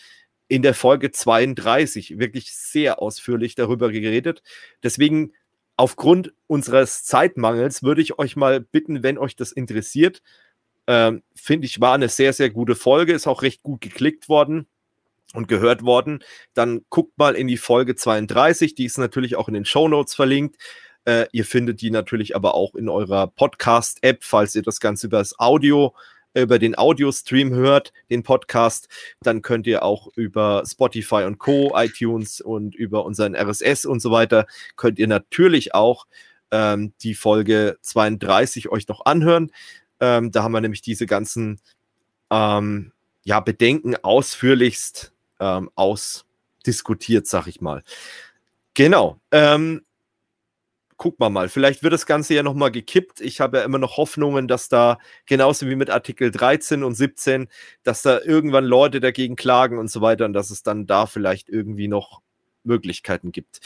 in 0.47 0.61
der 0.61 0.73
Folge 0.73 1.11
32 1.11 2.19
wirklich 2.19 2.51
sehr 2.53 3.01
ausführlich 3.01 3.55
darüber 3.55 3.91
geredet. 3.91 4.41
Deswegen 4.83 5.33
aufgrund 5.77 6.33
unseres 6.47 7.03
Zeitmangels 7.03 7.83
würde 7.83 8.01
ich 8.01 8.19
euch 8.19 8.35
mal 8.35 8.59
bitten, 8.59 9.03
wenn 9.03 9.17
euch 9.17 9.35
das 9.35 9.51
interessiert, 9.51 10.21
ähm, 10.89 11.21
Finde 11.35 11.67
ich, 11.67 11.79
war 11.79 11.93
eine 11.93 12.09
sehr, 12.09 12.33
sehr 12.33 12.49
gute 12.49 12.73
Folge, 12.73 13.13
ist 13.13 13.27
auch 13.27 13.43
recht 13.43 13.61
gut 13.61 13.79
geklickt 13.79 14.27
worden 14.27 14.65
und 15.35 15.47
gehört 15.47 15.83
worden. 15.83 16.23
Dann 16.55 16.81
guckt 16.89 17.15
mal 17.15 17.35
in 17.35 17.47
die 17.47 17.57
Folge 17.57 17.95
32, 17.95 18.73
die 18.73 18.85
ist 18.85 18.97
natürlich 18.97 19.35
auch 19.35 19.47
in 19.47 19.53
den 19.53 19.65
Show 19.65 19.87
Notes 19.87 20.15
verlinkt. 20.15 20.57
Äh, 21.05 21.27
ihr 21.31 21.45
findet 21.45 21.81
die 21.81 21.91
natürlich 21.91 22.35
aber 22.35 22.55
auch 22.55 22.73
in 22.73 22.89
eurer 22.89 23.27
Podcast-App, 23.27 24.23
falls 24.23 24.55
ihr 24.55 24.63
das 24.63 24.79
Ganze 24.79 25.05
über 25.05 25.19
das 25.19 25.37
Audio, 25.37 25.93
äh, 26.33 26.41
über 26.41 26.57
den 26.57 26.75
Audio-Stream 26.75 27.51
hört, 27.53 27.93
den 28.09 28.23
Podcast, 28.23 28.89
dann 29.21 29.43
könnt 29.43 29.67
ihr 29.67 29.83
auch 29.83 30.07
über 30.15 30.63
Spotify 30.65 31.25
und 31.25 31.37
Co., 31.37 31.71
iTunes 31.75 32.41
und 32.41 32.73
über 32.73 33.05
unseren 33.05 33.35
RSS 33.35 33.85
und 33.85 33.99
so 33.99 34.09
weiter, 34.09 34.47
könnt 34.75 34.97
ihr 34.97 35.07
natürlich 35.07 35.75
auch 35.75 36.07
ähm, 36.49 36.93
die 37.03 37.13
Folge 37.13 37.77
32 37.83 38.69
euch 38.69 38.87
noch 38.87 39.05
anhören. 39.05 39.51
Ähm, 39.99 40.31
da 40.31 40.43
haben 40.43 40.51
wir 40.51 40.61
nämlich 40.61 40.81
diese 40.81 41.05
ganzen 41.05 41.59
ähm, 42.29 42.91
ja, 43.23 43.39
Bedenken 43.39 43.95
ausführlichst 43.95 45.13
ähm, 45.39 45.69
ausdiskutiert, 45.75 47.27
sag 47.27 47.47
ich 47.47 47.61
mal. 47.61 47.83
Genau. 48.73 49.19
Ähm, 49.31 49.81
guck 50.99 51.19
mal 51.19 51.29
mal. 51.29 51.49
Vielleicht 51.49 51.81
wird 51.81 51.93
das 51.93 52.05
Ganze 52.05 52.35
ja 52.35 52.43
nochmal 52.43 52.71
gekippt. 52.71 53.21
Ich 53.21 53.39
habe 53.39 53.59
ja 53.59 53.63
immer 53.63 53.79
noch 53.79 53.97
Hoffnungen, 53.97 54.47
dass 54.47 54.69
da, 54.69 54.99
genauso 55.25 55.67
wie 55.67 55.75
mit 55.75 55.89
Artikel 55.89 56.29
13 56.29 56.83
und 56.83 56.93
17, 56.93 57.47
dass 57.83 58.01
da 58.01 58.19
irgendwann 58.19 58.65
Leute 58.65 58.99
dagegen 58.99 59.35
klagen 59.35 59.79
und 59.79 59.89
so 59.89 60.01
weiter 60.01 60.25
und 60.25 60.33
dass 60.33 60.51
es 60.51 60.61
dann 60.61 60.85
da 60.85 61.05
vielleicht 61.07 61.49
irgendwie 61.49 61.87
noch 61.87 62.21
Möglichkeiten 62.63 63.31
gibt. 63.31 63.61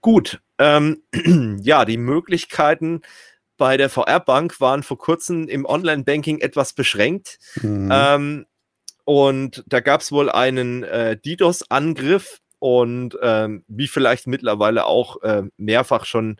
Gut. 0.00 0.40
Ähm, 0.58 1.02
ja, 1.62 1.84
die 1.84 1.96
Möglichkeiten 1.96 3.00
bei 3.58 3.76
der 3.76 3.90
VR-Bank 3.90 4.60
waren 4.60 4.82
vor 4.82 4.96
kurzem 4.96 5.46
im 5.48 5.66
Online-Banking 5.66 6.38
etwas 6.38 6.72
beschränkt. 6.72 7.38
Mhm. 7.60 7.90
Ähm, 7.92 8.46
und 9.04 9.64
da 9.66 9.80
gab 9.80 10.00
es 10.00 10.12
wohl 10.12 10.30
einen 10.30 10.82
äh, 10.84 11.16
DDoS-Angriff 11.18 12.40
und 12.58 13.16
ähm, 13.22 13.64
wie 13.68 13.88
vielleicht 13.88 14.26
mittlerweile 14.26 14.86
auch 14.86 15.22
äh, 15.22 15.42
mehrfach 15.56 16.04
schon 16.04 16.38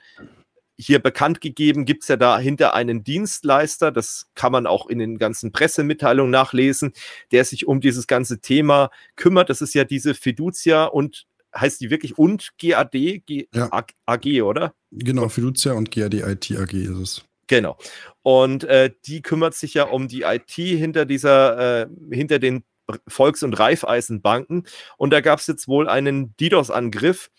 hier 0.80 1.00
bekannt 1.00 1.40
gegeben, 1.40 1.84
gibt 1.84 2.04
es 2.04 2.08
ja 2.08 2.16
dahinter 2.16 2.72
einen 2.72 3.02
Dienstleister, 3.02 3.90
das 3.90 4.30
kann 4.36 4.52
man 4.52 4.66
auch 4.66 4.86
in 4.86 5.00
den 5.00 5.18
ganzen 5.18 5.50
Pressemitteilungen 5.50 6.30
nachlesen, 6.30 6.92
der 7.32 7.44
sich 7.44 7.66
um 7.66 7.80
dieses 7.80 8.06
ganze 8.06 8.40
Thema 8.40 8.90
kümmert. 9.16 9.50
Das 9.50 9.60
ist 9.60 9.74
ja 9.74 9.82
diese 9.82 10.14
Fiducia 10.14 10.84
und 10.84 11.26
heißt 11.54 11.80
die 11.80 11.90
wirklich 11.90 12.18
und 12.18 12.50
GAD 12.58 12.92
G 12.92 13.48
ja. 13.52 13.70
AG, 14.06 14.42
oder? 14.42 14.74
Genau, 14.90 15.28
Fiducia 15.28 15.72
und 15.72 15.90
GAD 15.90 16.14
IT 16.14 16.50
AG 16.56 16.72
ist 16.72 16.98
es. 16.98 17.24
Genau. 17.46 17.78
Und 18.22 18.64
äh, 18.64 18.90
die 19.06 19.22
kümmert 19.22 19.54
sich 19.54 19.74
ja 19.74 19.84
um 19.84 20.06
die 20.06 20.22
IT 20.22 20.50
hinter 20.50 21.06
dieser, 21.06 21.82
äh, 21.82 21.86
hinter 22.10 22.38
den 22.38 22.62
Volks- 23.06 23.42
und 23.42 23.58
Raiffeisenbanken. 23.58 24.66
Und 24.96 25.10
da 25.10 25.20
gab 25.20 25.40
es 25.40 25.46
jetzt 25.46 25.68
wohl 25.68 25.88
einen 25.88 26.34
DDoS-Angriff. 26.36 27.30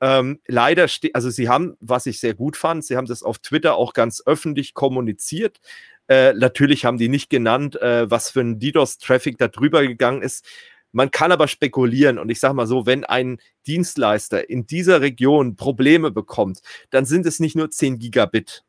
Ähm, 0.00 0.40
leider, 0.46 0.86
also 1.12 1.30
sie 1.30 1.48
haben, 1.48 1.76
was 1.80 2.06
ich 2.06 2.20
sehr 2.20 2.34
gut 2.34 2.56
fand, 2.56 2.84
sie 2.84 2.96
haben 2.96 3.06
das 3.06 3.22
auf 3.22 3.38
Twitter 3.38 3.76
auch 3.76 3.92
ganz 3.92 4.22
öffentlich 4.24 4.74
kommuniziert. 4.74 5.60
Äh, 6.08 6.34
natürlich 6.34 6.84
haben 6.84 6.98
die 6.98 7.08
nicht 7.08 7.30
genannt, 7.30 7.80
äh, 7.80 8.10
was 8.10 8.30
für 8.30 8.40
ein 8.40 8.58
DDoS-Traffic 8.58 9.38
da 9.38 9.48
drüber 9.48 9.86
gegangen 9.86 10.22
ist. 10.22 10.46
Man 10.94 11.10
kann 11.10 11.32
aber 11.32 11.48
spekulieren 11.48 12.18
und 12.18 12.30
ich 12.30 12.38
sage 12.38 12.54
mal 12.54 12.68
so, 12.68 12.86
wenn 12.86 13.04
ein 13.04 13.38
Dienstleister 13.66 14.48
in 14.48 14.66
dieser 14.66 15.00
Region 15.00 15.56
Probleme 15.56 16.12
bekommt, 16.12 16.60
dann 16.90 17.04
sind 17.04 17.26
es 17.26 17.40
nicht 17.40 17.56
nur 17.56 17.68
10 17.68 17.98
Gigabit. 17.98 18.62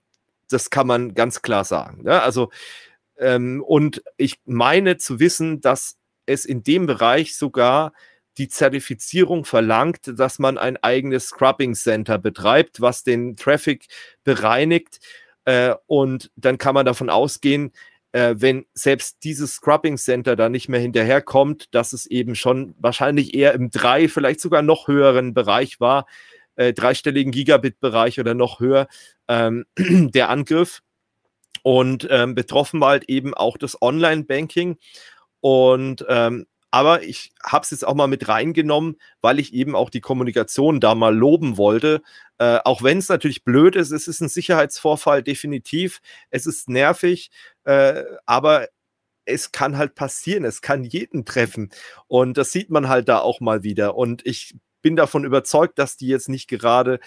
Das 0.50 0.72
kann 0.72 0.88
man 0.88 1.14
ganz 1.14 1.44
klar 1.44 1.64
sagen. 1.64 2.04
Ne? 2.04 2.20
Also, 2.22 2.50
ähm, 3.18 3.64
und 3.64 4.04
ich 4.18 4.40
meine 4.46 4.98
zu 4.98 5.20
wissen, 5.20 5.62
dass 5.62 5.98
es 6.26 6.46
in 6.46 6.64
dem 6.64 6.88
Bereich 6.88 7.38
sogar 7.38 7.94
die 8.40 8.50
Zertifizierung 8.50 9.46
verlangt, 9.46 10.00
dass 10.20 10.40
man 10.40 10.58
ein 10.58 10.78
eigenes 10.78 11.28
Scrubbing 11.28 11.76
Center 11.76 12.18
betreibt, 12.18 12.82
was 12.82 13.04
den 13.04 13.36
Traffic 13.36 13.86
bereinigt. 14.24 15.00
Äh, 15.46 15.76
und 15.86 16.32
dann 16.36 16.58
kann 16.58 16.74
man 16.74 16.88
davon 16.88 17.12
ausgehen, 17.12 17.72
äh, 18.16 18.40
wenn 18.40 18.66
selbst 18.74 19.26
dieses 19.26 19.56
Scrubbing 19.56 19.98
Center 19.98 20.38
da 20.38 20.48
nicht 20.48 20.70
mehr 20.70 20.80
hinterherkommt, 20.80 21.68
dass 21.76 21.92
es 21.92 22.06
eben 22.06 22.36
schon 22.36 22.74
wahrscheinlich 22.80 23.34
eher 23.34 23.54
im 23.54 23.72
drei, 23.72 24.08
vielleicht 24.08 24.40
sogar 24.40 24.62
noch 24.62 24.88
höheren 24.88 25.34
Bereich 25.34 25.82
war, 25.82 26.08
äh, 26.56 26.72
dreistelligen 26.72 27.34
Gigabit-Bereich 27.34 28.18
oder 28.18 28.34
noch 28.34 28.62
höher, 28.62 28.88
ähm, 29.28 29.66
der 29.78 30.30
Angriff. 30.30 30.82
Und 31.62 32.08
ähm, 32.10 32.36
betroffen 32.36 32.80
war 32.80 32.92
halt 32.92 33.10
eben 33.10 33.34
auch 33.34 33.58
das 33.58 33.82
Online-Banking. 33.82 34.78
Und 35.42 36.06
ähm, 36.08 36.48
aber 36.72 37.04
ich 37.04 37.32
habe 37.44 37.64
es 37.64 37.72
jetzt 37.72 37.88
auch 37.88 37.96
mal 37.96 38.08
mit 38.08 38.28
reingenommen, 38.28 38.98
weil 39.22 39.40
ich 39.40 39.54
eben 39.54 39.76
auch 39.76 39.90
die 39.90 40.02
Kommunikation 40.02 40.80
da 40.80 40.96
mal 40.96 41.16
loben 41.16 41.58
wollte. 41.58 42.02
Äh, 42.38 42.60
auch 42.66 42.84
wenn 42.84 42.98
es 42.98 43.10
natürlich 43.10 43.44
blöd 43.44 43.76
ist, 43.76 43.92
es 43.92 44.08
ist 44.08 44.22
ein 44.22 44.30
Sicherheitsvorfall 44.30 45.24
definitiv. 45.24 46.02
Es 46.30 46.46
ist 46.46 46.70
nervig, 46.70 47.32
äh, 47.64 48.04
aber 48.26 48.68
es 49.26 49.52
kann 49.52 49.78
halt 49.78 49.96
passieren, 49.96 50.46
es 50.46 50.62
kann 50.62 50.84
jeden 50.84 51.26
treffen. 51.26 51.70
Und 52.08 52.38
das 52.38 52.52
sieht 52.52 52.70
man 52.70 52.90
halt 52.90 53.10
da 53.10 53.20
auch 53.20 53.40
mal 53.40 53.64
wieder. 53.64 53.96
Und 53.96 54.26
ich 54.26 54.56
bin 54.82 54.96
davon 54.96 55.26
überzeugt, 55.26 55.80
dass 55.80 55.98
die 55.98 56.08
jetzt 56.08 56.30
nicht 56.30 56.48
gerade 56.48 57.00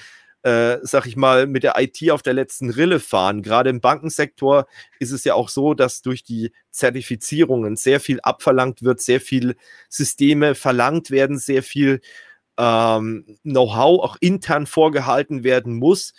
äh, 0.49 0.79
sag 0.83 1.07
ich 1.07 1.17
mal, 1.17 1.47
mit 1.47 1.63
der 1.63 1.75
IT 1.79 2.11
auf 2.11 2.23
der 2.23 2.33
letzten 2.33 2.71
Rille 2.71 3.01
fahren. 3.01 3.43
Gerade 3.43 3.69
im 3.69 3.83
Bankensektor 3.83 4.67
ist 4.99 5.13
es 5.13 5.25
ja 5.25 5.35
auch 5.35 5.51
so, 5.51 5.75
dass 5.75 6.01
durch 6.01 6.23
die 6.23 6.53
Zertifizierungen 6.71 7.77
sehr 7.77 8.01
viel 8.01 8.19
abverlangt 8.23 8.83
wird, 8.83 9.03
sehr 9.03 9.21
viel 9.21 9.57
Systeme 9.91 10.55
verlangt 10.55 11.11
werden, 11.11 11.39
sehr 11.39 11.63
viel 11.63 12.01
ähm, 12.57 13.27
Know-how 13.43 14.03
auch 14.03 14.17
intern 14.21 14.67
vorgehalten 14.67 15.45
werden 15.45 15.75
muss. 15.77 16.15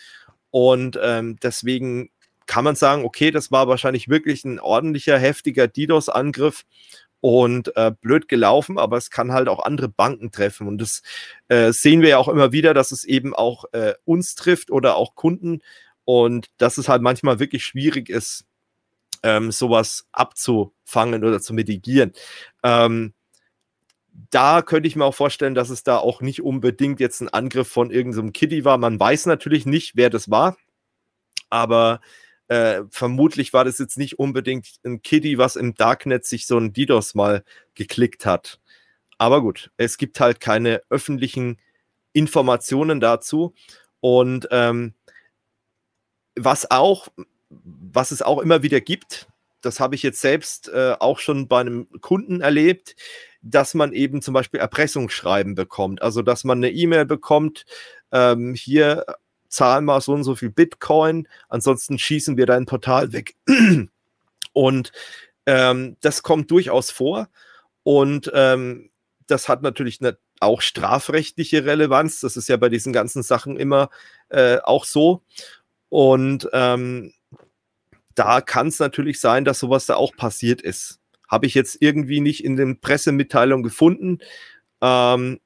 Und 0.52 1.00
ähm, 1.02 1.38
deswegen 1.42 2.12
kann 2.46 2.64
man 2.64 2.76
sagen, 2.76 3.06
okay, 3.06 3.32
das 3.32 3.52
war 3.52 3.68
wahrscheinlich 3.68 4.10
wirklich 4.10 4.46
ein 4.46 4.60
ordentlicher, 4.60 5.18
heftiger 5.18 5.68
DDoS-Angriff 5.68 6.66
und 7.22 7.76
äh, 7.76 7.92
blöd 8.00 8.28
gelaufen, 8.28 8.78
aber 8.78 8.98
es 8.98 9.10
kann 9.10 9.32
halt 9.32 9.50
auch 9.50 9.64
andere 9.64 9.90
Banken 9.90 10.32
treffen. 10.32 10.68
Und 10.68 10.80
das 10.80 11.02
äh, 11.48 11.72
sehen 11.72 12.02
wir 12.02 12.10
ja 12.10 12.18
auch 12.18 12.30
immer 12.30 12.52
wieder, 12.52 12.74
dass 12.74 12.92
es 12.92 13.04
eben 13.04 13.36
auch 13.36 13.66
äh, 13.74 13.94
uns 14.06 14.36
trifft 14.36 14.72
oder 14.72 14.96
auch 14.96 15.16
Kunden 15.16 15.62
und 16.06 16.48
dass 16.58 16.78
es 16.78 16.90
halt 16.90 17.02
manchmal 17.02 17.40
wirklich 17.40 17.66
schwierig 17.66 18.10
ist, 18.10 18.46
ähm, 19.24 19.52
sowas 19.52 20.08
abzufangen 20.12 21.24
oder 21.24 21.42
zu 21.42 21.54
mitigieren. 21.54 22.14
Ähm, 22.64 23.14
da 24.32 24.62
könnte 24.62 24.88
ich 24.88 24.96
mir 24.96 25.06
auch 25.06 25.16
vorstellen, 25.16 25.56
dass 25.56 25.70
es 25.70 25.84
da 25.84 25.98
auch 25.98 26.22
nicht 26.22 26.42
unbedingt 26.42 27.00
jetzt 27.00 27.22
ein 27.22 27.30
Angriff 27.30 27.68
von 27.68 27.92
irgendeinem 27.92 28.34
Kitty 28.34 28.66
war. 28.66 28.78
Man 28.78 29.00
weiß 29.00 29.26
natürlich 29.26 29.66
nicht, 29.66 29.96
wer 29.96 30.10
das 30.10 30.30
war, 30.30 30.58
aber 31.50 32.02
äh, 32.50 32.82
vermutlich 32.90 33.54
war 33.54 33.64
das 33.64 33.78
jetzt 33.78 33.98
nicht 33.98 34.20
unbedingt 34.20 34.68
ein 34.84 35.02
Kitty, 35.02 35.38
was 35.38 35.56
im 35.56 35.76
Darknet 35.76 36.26
sich 36.26 36.48
so 36.48 36.58
ein 36.58 36.74
DDoS 36.74 37.16
mal 37.16 37.44
geklickt 37.76 38.26
hat. 38.26 38.60
Aber 39.20 39.42
gut, 39.42 39.72
es 39.78 39.98
gibt 39.98 40.20
halt 40.20 40.40
keine 40.40 40.82
öffentlichen 40.90 41.60
Informationen 42.12 43.00
dazu. 43.00 43.54
Und 44.00 44.48
ähm, 44.52 44.96
was 46.36 46.72
auch, 46.72 47.10
was 47.50 48.12
es 48.12 48.22
auch 48.22 48.40
immer 48.40 48.64
wieder 48.64 48.82
gibt, 48.82 49.28
das 49.62 49.80
habe 49.80 49.94
ich 49.94 50.04
jetzt 50.04 50.22
selbst 50.22 50.70
äh, 50.70 50.96
auch 51.00 51.20
schon 51.20 51.48
bei 51.48 51.60
einem 51.60 51.88
Kunden 52.02 52.42
erlebt, 52.42 52.96
dass 53.42 53.74
man 53.74 53.94
eben 53.94 54.22
zum 54.22 54.34
Beispiel 54.34 54.60
Erpressungsschreiben 54.60 55.54
bekommt. 55.54 56.02
Also, 56.02 56.22
dass 56.22 56.44
man 56.44 56.60
eine 56.60 56.72
E-Mail 56.72 57.06
bekommt, 57.06 57.66
ähm, 58.12 58.56
hier 58.56 59.06
zahl 59.50 59.82
mal 59.82 60.00
so 60.02 60.14
und 60.14 60.24
so 60.24 60.36
viel 60.36 60.50
Bitcoin, 60.50 61.28
ansonsten 61.50 62.00
schießen 62.00 62.38
wir 62.38 62.46
dein 62.46 62.66
Portal 62.66 63.12
weg. 63.12 63.36
Und 64.54 64.92
ähm, 65.46 65.98
das 66.02 66.24
kommt 66.24 66.52
durchaus 66.52 66.92
vor. 66.92 67.30
Und 67.84 68.32
ähm, 68.34 68.90
das 69.28 69.48
hat 69.48 69.62
natürlich 69.62 70.02
eine, 70.02 70.18
auch 70.40 70.62
strafrechtliche 70.62 71.66
Relevanz. 71.66 72.20
Das 72.22 72.38
ist 72.38 72.50
ja 72.50 72.58
bei 72.58 72.70
diesen 72.70 72.94
ganzen 72.94 73.24
Sachen 73.24 73.58
immer 73.58 73.90
äh, 74.30 74.58
auch 74.64 74.86
so. 74.86 75.24
Und 75.90 76.50
ähm, 76.54 77.14
da 78.16 78.42
kann 78.42 78.68
es 78.68 78.80
natürlich 78.80 79.20
sein, 79.20 79.46
dass 79.46 79.60
sowas 79.60 79.86
da 79.86 79.96
auch 79.96 80.16
passiert 80.16 80.62
ist. 80.62 81.00
Habe 81.28 81.46
ich 81.46 81.54
jetzt 81.54 81.78
irgendwie 81.80 82.22
nicht 82.22 82.44
in 82.44 82.56
den 82.56 82.80
Pressemitteilungen 82.80 83.64
gefunden. 83.64 84.20
Ähm, 84.82 85.40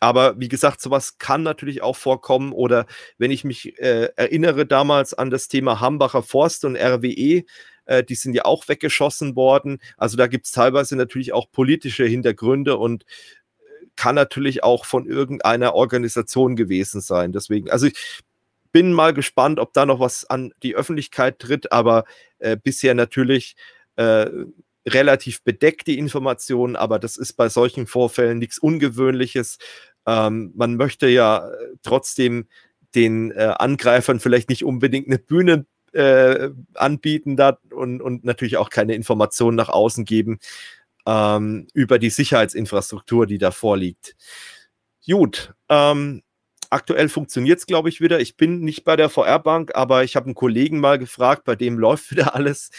aber 0.00 0.38
wie 0.38 0.48
gesagt, 0.48 0.80
sowas 0.80 1.18
kann 1.18 1.42
natürlich 1.42 1.82
auch 1.82 1.96
vorkommen. 1.96 2.52
Oder 2.52 2.86
wenn 3.18 3.30
ich 3.30 3.44
mich 3.44 3.78
äh, 3.78 4.10
erinnere 4.16 4.66
damals 4.66 5.14
an 5.14 5.30
das 5.30 5.48
Thema 5.48 5.80
Hambacher 5.80 6.22
Forst 6.22 6.64
und 6.64 6.76
RWE, 6.76 7.44
äh, 7.86 8.04
die 8.04 8.14
sind 8.14 8.34
ja 8.34 8.44
auch 8.44 8.68
weggeschossen 8.68 9.36
worden. 9.36 9.78
Also 9.96 10.16
da 10.16 10.26
gibt 10.26 10.46
es 10.46 10.52
teilweise 10.52 10.96
natürlich 10.96 11.32
auch 11.32 11.50
politische 11.50 12.04
Hintergründe 12.04 12.76
und 12.76 13.04
äh, 13.04 13.86
kann 13.96 14.14
natürlich 14.14 14.62
auch 14.62 14.84
von 14.84 15.06
irgendeiner 15.06 15.74
Organisation 15.74 16.56
gewesen 16.56 17.00
sein. 17.00 17.32
Deswegen, 17.32 17.70
also 17.70 17.86
ich 17.86 18.22
bin 18.72 18.92
mal 18.92 19.14
gespannt, 19.14 19.60
ob 19.60 19.72
da 19.72 19.86
noch 19.86 20.00
was 20.00 20.24
an 20.24 20.52
die 20.62 20.74
Öffentlichkeit 20.74 21.38
tritt, 21.38 21.70
aber 21.70 22.04
äh, 22.40 22.56
bisher 22.56 22.94
natürlich 22.94 23.54
äh, 23.96 24.26
relativ 24.86 25.42
bedeckt 25.42 25.86
die 25.86 25.98
Informationen, 25.98 26.76
aber 26.76 26.98
das 26.98 27.16
ist 27.16 27.34
bei 27.34 27.48
solchen 27.48 27.86
Vorfällen 27.86 28.38
nichts 28.38 28.58
Ungewöhnliches. 28.58 29.58
Ähm, 30.06 30.52
man 30.54 30.76
möchte 30.76 31.08
ja 31.08 31.48
äh, 31.48 31.76
trotzdem 31.82 32.46
den 32.94 33.30
äh, 33.32 33.54
Angreifern 33.58 34.20
vielleicht 34.20 34.48
nicht 34.48 34.64
unbedingt 34.64 35.08
eine 35.08 35.18
Bühne 35.18 35.66
äh, 35.92 36.50
anbieten 36.74 37.36
da 37.36 37.58
und, 37.70 38.02
und 38.02 38.24
natürlich 38.24 38.56
auch 38.56 38.70
keine 38.70 38.94
Informationen 38.94 39.56
nach 39.56 39.68
außen 39.68 40.04
geben 40.04 40.38
ähm, 41.06 41.66
über 41.72 41.98
die 41.98 42.10
Sicherheitsinfrastruktur, 42.10 43.26
die 43.26 43.38
da 43.38 43.50
vorliegt. 43.50 44.16
Gut, 45.06 45.54
ähm, 45.68 46.22
aktuell 46.70 47.08
funktioniert 47.08 47.58
es, 47.58 47.66
glaube 47.66 47.88
ich, 47.88 48.00
wieder. 48.00 48.20
Ich 48.20 48.36
bin 48.36 48.60
nicht 48.60 48.84
bei 48.84 48.96
der 48.96 49.08
VR-Bank, 49.08 49.72
aber 49.74 50.04
ich 50.04 50.16
habe 50.16 50.26
einen 50.26 50.34
Kollegen 50.34 50.80
mal 50.80 50.98
gefragt, 50.98 51.44
bei 51.44 51.56
dem 51.56 51.78
läuft 51.78 52.10
wieder 52.10 52.34
alles. 52.34 52.70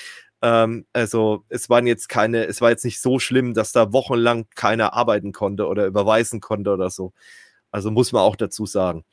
Ähm, 0.45 0.85
also 0.93 1.43
es 1.49 1.71
waren 1.71 1.87
jetzt 1.87 2.07
keine, 2.07 2.45
es 2.45 2.61
war 2.61 2.69
jetzt 2.69 2.85
nicht 2.85 3.01
so 3.01 3.17
schlimm, 3.17 3.55
dass 3.55 3.71
da 3.71 3.91
wochenlang 3.93 4.45
keiner 4.53 4.93
arbeiten 4.93 5.31
konnte 5.31 5.65
oder 5.65 5.87
überweisen 5.87 6.39
konnte 6.39 6.71
oder 6.71 6.91
so. 6.91 7.13
Also 7.71 7.89
muss 7.89 8.11
man 8.11 8.21
auch 8.21 8.35
dazu 8.35 8.67
sagen. 8.67 9.03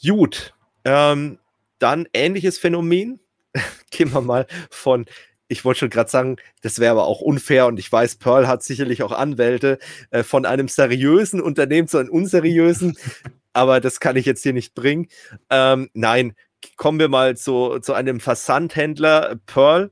Gut, 0.00 0.54
ähm, 0.84 1.40
dann 1.80 2.06
ähnliches 2.12 2.56
Phänomen. 2.56 3.18
Gehen 3.90 4.14
wir 4.14 4.20
mal 4.20 4.46
von, 4.70 5.06
ich 5.48 5.64
wollte 5.64 5.80
schon 5.80 5.90
gerade 5.90 6.08
sagen, 6.08 6.36
das 6.62 6.78
wäre 6.78 6.92
aber 6.92 7.06
auch 7.06 7.20
unfair 7.20 7.66
und 7.66 7.80
ich 7.80 7.90
weiß, 7.90 8.16
Pearl 8.16 8.46
hat 8.46 8.62
sicherlich 8.62 9.02
auch 9.02 9.12
Anwälte, 9.12 9.80
äh, 10.10 10.22
von 10.22 10.46
einem 10.46 10.68
seriösen 10.68 11.40
Unternehmen 11.40 11.88
zu 11.88 11.98
einem 11.98 12.10
unseriösen, 12.10 12.96
aber 13.52 13.80
das 13.80 13.98
kann 13.98 14.14
ich 14.14 14.26
jetzt 14.26 14.44
hier 14.44 14.52
nicht 14.52 14.74
bringen. 14.76 15.08
Ähm, 15.50 15.90
nein, 15.94 16.36
kommen 16.76 16.98
wir 16.98 17.08
mal 17.08 17.36
zu, 17.36 17.78
zu 17.80 17.94
einem 17.94 18.20
Versandhändler, 18.20 19.36
Pearl. 19.46 19.90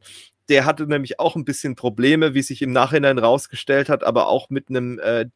Der 0.48 0.66
hatte 0.66 0.86
nämlich 0.86 1.20
auch 1.20 1.36
ein 1.36 1.44
bisschen 1.44 1.74
Probleme, 1.74 2.34
wie 2.34 2.42
sich 2.42 2.60
im 2.60 2.72
Nachhinein 2.72 3.18
rausgestellt 3.18 3.88
hat, 3.88 4.04
aber 4.04 4.28
auch 4.28 4.50
mit 4.50 4.68
einem 4.68 4.98
äh, 4.98 5.26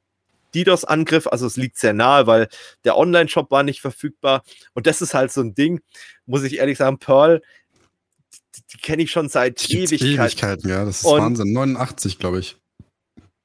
DDoS-Angriff. 0.54 1.26
Also 1.26 1.46
es 1.46 1.56
liegt 1.56 1.78
sehr 1.78 1.94
nahe, 1.94 2.26
weil 2.26 2.48
der 2.84 2.96
Online-Shop 2.96 3.50
war 3.50 3.62
nicht 3.62 3.80
verfügbar. 3.80 4.42
Und 4.74 4.86
das 4.86 5.00
ist 5.00 5.14
halt 5.14 5.32
so 5.32 5.40
ein 5.40 5.54
Ding, 5.54 5.80
muss 6.26 6.42
ich 6.42 6.58
ehrlich 6.58 6.78
sagen, 6.78 6.98
Pearl, 6.98 7.40
die, 8.56 8.60
die 8.74 8.78
kenne 8.78 9.02
ich 9.02 9.10
schon 9.10 9.28
seit 9.28 9.68
Ewigkeiten. 9.70 10.14
Ewigkeiten. 10.14 10.70
Ja, 10.70 10.84
das 10.84 11.00
ist 11.00 11.04
Und, 11.06 11.20
Wahnsinn. 11.20 11.52
89, 11.52 12.18
glaube 12.18 12.40
ich. 12.40 12.56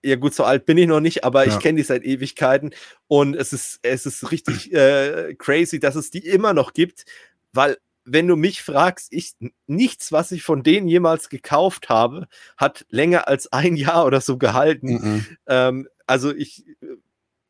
Ja, 0.06 0.18
gut, 0.18 0.34
so 0.34 0.44
alt 0.44 0.66
bin 0.66 0.78
ich 0.78 0.88
noch 0.88 1.00
nicht, 1.00 1.24
aber 1.24 1.48
ja. 1.48 1.54
ich 1.54 1.60
kenne 1.60 1.78
die 1.78 1.84
seit 1.84 2.04
Ewigkeiten. 2.04 2.72
Und 3.08 3.36
es 3.36 3.54
ist, 3.54 3.80
es 3.84 4.06
ist 4.06 4.32
richtig 4.32 4.74
äh, 4.74 5.34
crazy, 5.38 5.80
dass 5.80 5.96
es 5.96 6.10
die 6.10 6.28
immer 6.28 6.54
noch 6.54 6.74
gibt, 6.74 7.06
weil 7.54 7.78
wenn 8.06 8.28
du 8.28 8.36
mich 8.36 8.62
fragst, 8.62 9.08
ich, 9.12 9.34
nichts, 9.66 10.12
was 10.12 10.32
ich 10.32 10.44
von 10.44 10.62
denen 10.62 10.88
jemals 10.88 11.30
gekauft 11.30 11.90
habe, 11.90 12.28
hat 12.58 12.86
länger 12.90 13.28
als 13.28 13.52
ein 13.54 13.76
Jahr 13.78 14.06
oder 14.06 14.22
so 14.22 14.38
gehalten. 14.38 14.94
Mm 14.94 14.98
-mm. 14.98 15.38
Ähm, 15.48 15.88
also 16.06 16.34
ich 16.36 16.66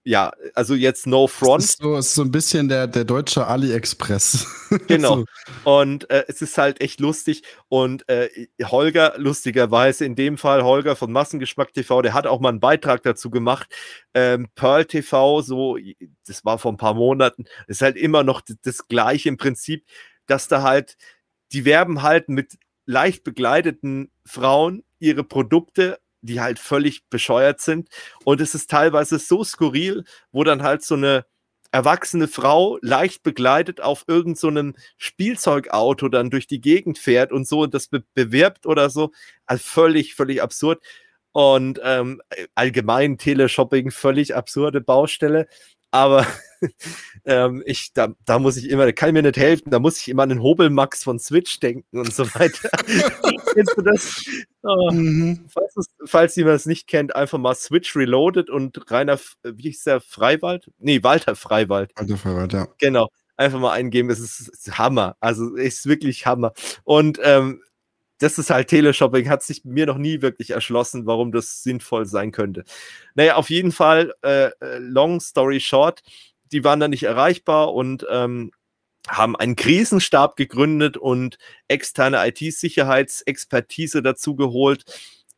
ja, 0.05 0.33
also 0.53 0.75
jetzt 0.75 1.07
No 1.07 1.27
Front. 1.27 1.63
Es 1.63 1.69
ist 1.71 1.81
so, 1.81 1.97
ist 1.97 2.13
so 2.13 2.21
ein 2.23 2.31
bisschen 2.31 2.67
der, 2.67 2.87
der 2.87 3.05
deutsche 3.05 3.47
AliExpress. 3.47 4.47
Genau. 4.87 5.17
so. 5.17 5.25
Und 5.65 6.09
äh, 6.09 6.25
es 6.27 6.41
ist 6.41 6.57
halt 6.57 6.81
echt 6.81 6.99
lustig. 6.99 7.43
Und 7.69 8.09
äh, 8.09 8.27
Holger, 8.63 9.13
lustigerweise 9.17 10.03
in 10.03 10.15
dem 10.15 10.39
Fall, 10.39 10.63
Holger 10.63 10.95
von 10.95 11.11
Massengeschmack 11.11 11.73
TV, 11.73 12.01
der 12.01 12.13
hat 12.13 12.25
auch 12.25 12.39
mal 12.39 12.49
einen 12.49 12.59
Beitrag 12.59 13.03
dazu 13.03 13.29
gemacht. 13.29 13.71
Ähm, 14.15 14.49
Pearl 14.55 14.85
TV, 14.85 15.41
so, 15.41 15.77
das 16.25 16.43
war 16.43 16.57
vor 16.57 16.73
ein 16.73 16.77
paar 16.77 16.95
Monaten, 16.95 17.45
ist 17.67 17.83
halt 17.83 17.97
immer 17.97 18.23
noch 18.23 18.41
das 18.63 18.87
gleiche 18.87 19.29
im 19.29 19.37
Prinzip, 19.37 19.85
dass 20.25 20.47
da 20.47 20.63
halt, 20.63 20.97
die 21.51 21.65
werben 21.65 22.01
halt 22.01 22.29
mit 22.29 22.57
leicht 22.85 23.23
begleiteten 23.23 24.11
Frauen 24.25 24.83
ihre 24.97 25.23
Produkte 25.23 25.99
die 26.23 26.41
halt 26.41 26.59
völlig 26.59 27.07
bescheuert 27.09 27.61
sind. 27.61 27.89
Und 28.23 28.41
es 28.41 28.55
ist 28.55 28.69
teilweise 28.69 29.19
so 29.19 29.43
skurril, 29.43 30.03
wo 30.31 30.43
dann 30.43 30.63
halt 30.63 30.83
so 30.83 30.95
eine 30.95 31.25
erwachsene 31.71 32.27
Frau 32.27 32.77
leicht 32.81 33.23
begleitet 33.23 33.81
auf 33.81 34.05
irgendeinem 34.07 34.73
so 34.73 34.81
Spielzeugauto 34.97 36.07
dann 36.07 36.29
durch 36.29 36.45
die 36.47 36.61
Gegend 36.61 36.99
fährt 36.99 37.31
und 37.31 37.47
so 37.47 37.61
und 37.61 37.73
das 37.73 37.87
be 37.87 38.03
bewirbt 38.13 38.65
oder 38.65 38.89
so. 38.89 39.11
Also 39.45 39.63
völlig, 39.63 40.15
völlig 40.15 40.41
absurd. 40.41 40.83
Und 41.31 41.81
ähm, 41.83 42.21
allgemein 42.53 43.17
Teleshopping, 43.17 43.89
völlig 43.89 44.35
absurde 44.35 44.81
Baustelle 44.81 45.47
aber 45.93 46.25
ähm, 47.25 47.61
ich, 47.67 47.93
da, 47.93 48.09
da 48.25 48.39
muss 48.39 48.57
ich 48.57 48.69
immer, 48.69 48.85
da 48.85 48.91
kann 48.91 49.09
ich 49.09 49.13
mir 49.13 49.21
nicht 49.21 49.37
helfen, 49.37 49.69
da 49.69 49.77
muss 49.77 49.99
ich 49.99 50.09
immer 50.09 50.23
an 50.23 50.29
den 50.29 50.41
Hobelmax 50.41 51.03
von 51.03 51.19
Switch 51.19 51.59
denken 51.59 51.99
und 51.99 52.11
so 52.11 52.25
weiter. 52.33 52.69
Kennst 53.53 53.77
du 53.77 53.81
das? 53.83 54.25
Oh, 54.63 54.91
mhm. 54.91 55.45
falls, 55.47 55.77
es, 55.77 55.85
falls 56.05 56.35
jemand 56.35 56.55
es 56.55 56.65
nicht 56.65 56.87
kennt, 56.87 57.15
einfach 57.15 57.37
mal 57.37 57.53
Switch 57.53 57.95
Reloaded 57.95 58.49
und 58.49 58.89
Rainer, 58.89 59.19
wie 59.43 59.61
hieß 59.61 59.83
der, 59.83 60.01
Freiwald? 60.01 60.71
Nee, 60.79 61.03
Walter 61.03 61.35
Freiwald. 61.35 61.91
Walter 61.95 62.17
Freiwald, 62.17 62.53
ja. 62.53 62.67
Genau. 62.79 63.09
Einfach 63.37 63.59
mal 63.59 63.73
eingeben, 63.73 64.09
es 64.09 64.19
ist, 64.19 64.39
es 64.39 64.47
ist 64.47 64.77
Hammer. 64.79 65.15
Also, 65.19 65.55
es 65.55 65.79
ist 65.79 65.85
wirklich 65.85 66.25
Hammer. 66.25 66.53
Und 66.83 67.19
ähm, 67.21 67.61
das 68.23 68.37
ist 68.37 68.49
halt 68.49 68.69
Teleshopping, 68.69 69.29
hat 69.29 69.43
sich 69.43 69.65
mir 69.65 69.85
noch 69.85 69.97
nie 69.97 70.21
wirklich 70.21 70.51
erschlossen, 70.51 71.05
warum 71.05 71.33
das 71.33 71.61
sinnvoll 71.61 72.05
sein 72.05 72.31
könnte. 72.31 72.63
Naja, 73.15 73.35
auf 73.35 73.49
jeden 73.49 73.73
Fall, 73.73 74.13
äh, 74.23 74.45
äh, 74.61 74.77
long 74.79 75.19
story 75.19 75.59
short, 75.59 76.01
die 76.51 76.63
waren 76.63 76.79
dann 76.79 76.91
nicht 76.91 77.03
erreichbar 77.03 77.73
und 77.73 78.05
ähm, 78.09 78.51
haben 79.09 79.35
einen 79.35 79.57
Krisenstab 79.57 80.37
gegründet 80.37 80.95
und 80.95 81.37
externe 81.67 82.25
IT-Sicherheitsexpertise 82.25 84.01
dazu 84.01 84.35
geholt. 84.37 84.85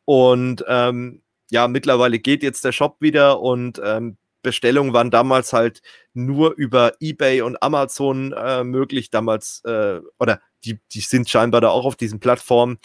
Und 0.04 0.64
ähm, 0.68 1.22
ja, 1.50 1.66
mittlerweile 1.66 2.20
geht 2.20 2.44
jetzt 2.44 2.64
der 2.64 2.72
Shop 2.72 2.98
wieder 3.00 3.40
und 3.40 3.80
ähm, 3.84 4.16
Bestellungen 4.42 4.92
waren 4.92 5.10
damals 5.10 5.52
halt 5.52 5.82
nur 6.14 6.54
über 6.54 6.92
eBay 7.00 7.42
und 7.42 7.60
Amazon 7.64 8.32
äh, 8.32 8.62
möglich, 8.62 9.10
damals, 9.10 9.60
äh, 9.64 10.00
oder 10.20 10.40
die, 10.66 10.80
die 10.92 11.00
sind 11.00 11.28
scheinbar 11.28 11.60
da 11.60 11.68
auch 11.68 11.84
auf 11.84 11.96
diesen 11.96 12.20
Plattformen. 12.20 12.78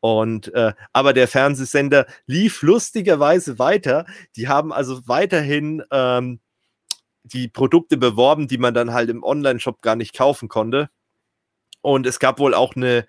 Und 0.00 0.52
äh, 0.54 0.74
aber 0.92 1.12
der 1.12 1.28
Fernsehsender 1.28 2.06
lief 2.26 2.62
lustigerweise 2.62 3.58
weiter. 3.58 4.06
Die 4.36 4.48
haben 4.48 4.72
also 4.72 5.00
weiterhin 5.06 5.82
ähm, 5.90 6.40
die 7.24 7.48
Produkte 7.48 7.96
beworben, 7.96 8.48
die 8.48 8.58
man 8.58 8.74
dann 8.74 8.92
halt 8.92 9.10
im 9.10 9.22
Online-Shop 9.22 9.82
gar 9.82 9.96
nicht 9.96 10.14
kaufen 10.14 10.48
konnte. 10.48 10.90
Und 11.80 12.06
es 12.06 12.18
gab 12.18 12.38
wohl 12.38 12.54
auch 12.54 12.76
eine, 12.76 13.06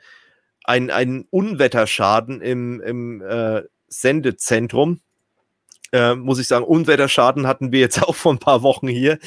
ein, 0.64 0.90
einen 0.90 1.26
Unwetterschaden 1.30 2.42
im, 2.42 2.82
im 2.82 3.22
äh, 3.22 3.64
Sendezentrum 3.88 5.02
äh, 5.92 6.16
muss 6.16 6.40
ich 6.40 6.48
sagen, 6.48 6.66
Unwetterschaden 6.66 7.48
hatten 7.48 7.72
wir 7.72 7.80
jetzt 7.80 8.04
auch 8.04 8.16
vor 8.16 8.34
ein 8.34 8.40
paar 8.40 8.64
Wochen 8.64 8.88
hier. 8.88 9.20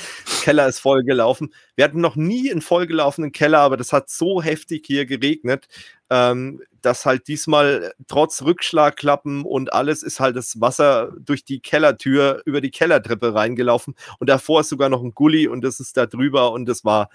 Keller 0.42 0.68
ist 0.68 0.80
vollgelaufen. 0.80 1.52
Wir 1.76 1.84
hatten 1.84 2.00
noch 2.00 2.16
nie 2.16 2.50
einen 2.50 2.62
vollgelaufenen 2.62 3.32
Keller, 3.32 3.60
aber 3.60 3.76
das 3.76 3.92
hat 3.92 4.10
so 4.10 4.42
heftig 4.42 4.84
hier 4.86 5.06
geregnet, 5.06 5.68
ähm, 6.10 6.60
dass 6.80 7.06
halt 7.06 7.28
diesmal 7.28 7.92
trotz 8.08 8.42
Rückschlagklappen 8.42 9.44
und 9.44 9.72
alles 9.72 10.02
ist 10.02 10.20
halt 10.20 10.36
das 10.36 10.60
Wasser 10.60 11.12
durch 11.18 11.44
die 11.44 11.60
Kellertür 11.60 12.42
über 12.44 12.60
die 12.60 12.70
Kellertreppe 12.70 13.34
reingelaufen 13.34 13.94
und 14.18 14.28
davor 14.28 14.60
ist 14.60 14.68
sogar 14.68 14.88
noch 14.88 15.02
ein 15.02 15.14
Gully 15.14 15.48
und 15.48 15.62
das 15.62 15.80
ist 15.80 15.96
da 15.96 16.06
drüber 16.06 16.52
und 16.52 16.66
das 16.66 16.84
war 16.84 17.08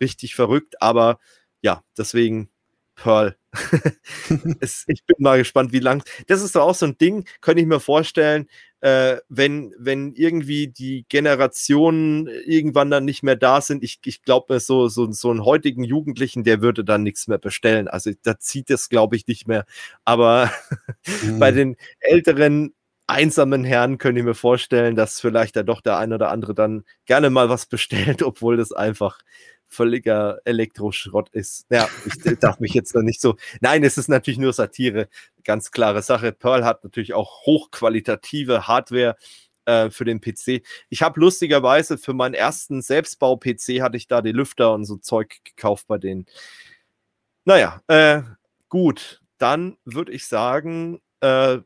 richtig 0.00 0.34
verrückt, 0.34 0.80
aber 0.80 1.18
ja, 1.62 1.82
deswegen 1.96 2.48
Pearl. 3.00 3.36
es, 4.60 4.84
ich 4.86 5.04
bin 5.04 5.16
mal 5.18 5.38
gespannt, 5.38 5.72
wie 5.72 5.80
lang. 5.80 6.04
Das 6.26 6.42
ist 6.42 6.54
doch 6.54 6.62
auch 6.62 6.74
so 6.74 6.86
ein 6.86 6.98
Ding, 6.98 7.26
könnte 7.40 7.62
ich 7.62 7.66
mir 7.66 7.80
vorstellen, 7.80 8.48
äh, 8.80 9.18
wenn, 9.28 9.74
wenn 9.78 10.14
irgendwie 10.14 10.68
die 10.68 11.04
Generationen 11.08 12.26
irgendwann 12.26 12.90
dann 12.90 13.04
nicht 13.04 13.22
mehr 13.22 13.36
da 13.36 13.60
sind. 13.60 13.82
Ich, 13.84 14.00
ich 14.04 14.22
glaube, 14.22 14.58
so, 14.60 14.88
so, 14.88 15.10
so 15.12 15.30
einen 15.30 15.44
heutigen 15.44 15.84
Jugendlichen, 15.84 16.44
der 16.44 16.62
würde 16.62 16.84
dann 16.84 17.02
nichts 17.02 17.28
mehr 17.28 17.38
bestellen. 17.38 17.88
Also 17.88 18.10
da 18.22 18.38
zieht 18.38 18.70
es, 18.70 18.88
glaube 18.88 19.16
ich, 19.16 19.26
nicht 19.26 19.46
mehr. 19.46 19.66
Aber 20.04 20.50
mhm. 21.24 21.38
bei 21.38 21.52
den 21.52 21.76
älteren 22.00 22.74
einsamen 23.06 23.64
Herren 23.64 23.98
könnte 23.98 24.20
ich 24.20 24.24
mir 24.24 24.34
vorstellen, 24.34 24.94
dass 24.94 25.20
vielleicht 25.20 25.56
da 25.56 25.62
doch 25.62 25.80
der 25.80 25.98
ein 25.98 26.12
oder 26.12 26.30
andere 26.30 26.54
dann 26.54 26.84
gerne 27.06 27.28
mal 27.28 27.48
was 27.48 27.66
bestellt, 27.66 28.22
obwohl 28.22 28.56
das 28.56 28.72
einfach 28.72 29.18
völliger 29.70 30.40
Elektroschrott 30.44 31.30
ist. 31.30 31.66
Ja, 31.70 31.88
ich 32.04 32.38
darf 32.38 32.60
mich 32.60 32.74
jetzt 32.74 32.94
noch 32.94 33.02
nicht 33.02 33.20
so. 33.20 33.36
Nein, 33.60 33.84
es 33.84 33.96
ist 33.96 34.08
natürlich 34.08 34.38
nur 34.38 34.52
Satire. 34.52 35.08
Ganz 35.44 35.70
klare 35.70 36.02
Sache. 36.02 36.32
Pearl 36.32 36.64
hat 36.64 36.84
natürlich 36.84 37.14
auch 37.14 37.46
hochqualitative 37.46 38.66
Hardware 38.66 39.16
äh, 39.64 39.90
für 39.90 40.04
den 40.04 40.20
PC. 40.20 40.62
Ich 40.88 41.02
habe 41.02 41.20
lustigerweise 41.20 41.96
für 41.96 42.12
meinen 42.12 42.34
ersten 42.34 42.82
Selbstbau-PC 42.82 43.80
hatte 43.80 43.96
ich 43.96 44.08
da 44.08 44.20
die 44.20 44.32
Lüfter 44.32 44.74
und 44.74 44.84
so 44.84 44.96
Zeug 44.96 45.38
gekauft 45.44 45.86
bei 45.86 45.98
denen. 45.98 46.26
Naja, 47.44 47.80
äh, 47.86 48.22
gut. 48.68 49.22
Dann 49.38 49.78
würde 49.86 50.12
ich 50.12 50.26
sagen, 50.26 51.00
äh, 51.20 51.58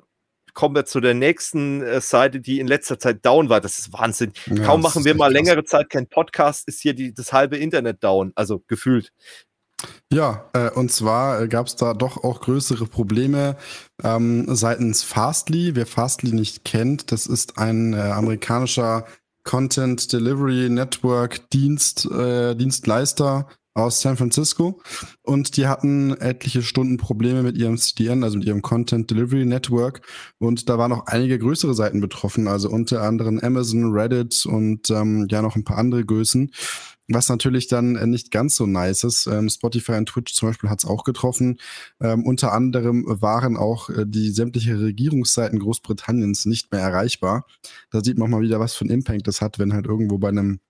kommen 0.55 0.75
wir 0.75 0.87
zu 0.87 1.01
der 1.01 1.15
nächsten 1.15 1.83
äh, 1.83 2.01
Seite, 2.01 2.41
die 2.41 2.61
in 2.61 2.67
letzter 2.67 2.99
Zeit 2.99 3.25
down 3.25 3.49
war. 3.49 3.61
Das 3.61 3.79
ist 3.79 3.93
Wahnsinn. 3.93 4.33
Ja, 4.47 4.65
Kaum 4.65 4.81
machen 4.81 5.05
wir 5.05 5.15
mal 5.15 5.27
krass. 5.27 5.35
längere 5.35 5.65
Zeit 5.65 5.91
kein 5.91 6.09
Podcast, 6.09 6.67
ist 6.69 6.81
hier 6.81 6.95
die, 6.95 7.13
das 7.13 7.33
halbe 7.33 7.57
Internet 7.57 8.03
down, 8.03 8.33
also 8.35 8.63
gefühlt. 8.67 9.13
Ja, 10.13 10.49
äh, 10.55 10.71
und 10.71 10.93
zwar 10.93 11.43
äh, 11.43 11.49
gab 11.49 11.67
es 11.67 11.77
da 11.77 11.93
doch 11.93 12.23
auch 12.23 12.41
größere 12.41 12.87
Probleme 12.87 13.57
ähm, 14.03 14.47
seitens 14.55 15.03
Fastly. 15.03 15.75
Wer 15.75 15.87
Fastly 15.87 16.33
nicht 16.33 16.65
kennt, 16.65 17.13
das 17.13 17.27
ist 17.27 17.59
ein 17.59 17.93
äh, 17.93 17.99
amerikanischer 17.99 19.05
Content 19.45 20.13
Delivery 20.13 20.71
Network 20.71 21.51
Dienst, 21.51 22.07
äh, 22.07 22.55
Dienstleister, 22.55 23.49
aus 23.75 24.01
San 24.01 24.17
Francisco 24.17 24.81
und 25.23 25.57
die 25.57 25.67
hatten 25.67 26.17
etliche 26.17 26.63
Stunden 26.63 26.97
Probleme 26.97 27.43
mit 27.43 27.59
ihrem 27.59 27.77
CDN, 27.77 28.23
also 28.23 28.39
mit 28.39 28.47
ihrem 28.47 28.63
Content 28.63 29.11
Delivery 29.11 29.45
Network 29.45 30.03
und 30.39 30.69
da 30.69 30.79
waren 30.79 30.93
auch 30.93 31.07
einige 31.07 31.39
größere 31.39 31.75
Seiten 31.75 32.01
betroffen, 32.01 32.47
also 32.47 32.71
unter 32.71 33.03
anderem 33.03 33.41
Amazon, 33.41 33.93
Reddit 33.93 34.47
und 34.47 34.91
ähm, 34.91 35.27
ja 35.29 35.43
noch 35.43 35.57
ein 35.57 35.65
paar 35.65 35.79
andere 35.79 36.05
Größen, 36.05 36.53
was 37.09 37.29
natürlich 37.29 37.69
dann 37.69 37.97
äh, 37.97 38.07
nicht 38.07 38.31
ganz 38.31 38.55
so 38.55 38.67
nice 38.67 39.05
ist. 39.05 39.27
Ähm, 39.27 39.49
Spotify 39.49 39.93
und 39.93 40.09
Twitch 40.09 40.35
zum 40.35 40.49
Beispiel 40.49 40.71
hat 40.71 40.83
es 40.83 40.89
auch 40.89 41.05
getroffen. 41.05 41.59
Ähm, 42.01 42.25
unter 42.25 42.53
anderem 42.53 43.05
waren 43.07 43.57
auch 43.57 43.91
äh, 43.91 44.05
die 44.07 44.31
sämtliche 44.31 44.81
Regierungsseiten 44.81 45.59
Großbritanniens 45.59 46.47
nicht 46.47 46.73
mehr 46.73 46.81
erreichbar. 46.81 47.47
Da 47.91 48.03
sieht 48.03 48.19
man 48.19 48.31
mal 48.31 48.41
wieder, 48.41 48.61
was 48.61 48.75
für 48.75 48.85
ein 48.85 48.91
Impact 48.91 49.27
das 49.27 49.41
hat, 49.41 49.59
wenn 49.59 49.75
halt 49.75 49.87
irgendwo 49.87 50.19
bei 50.19 50.29
einem 50.29 50.61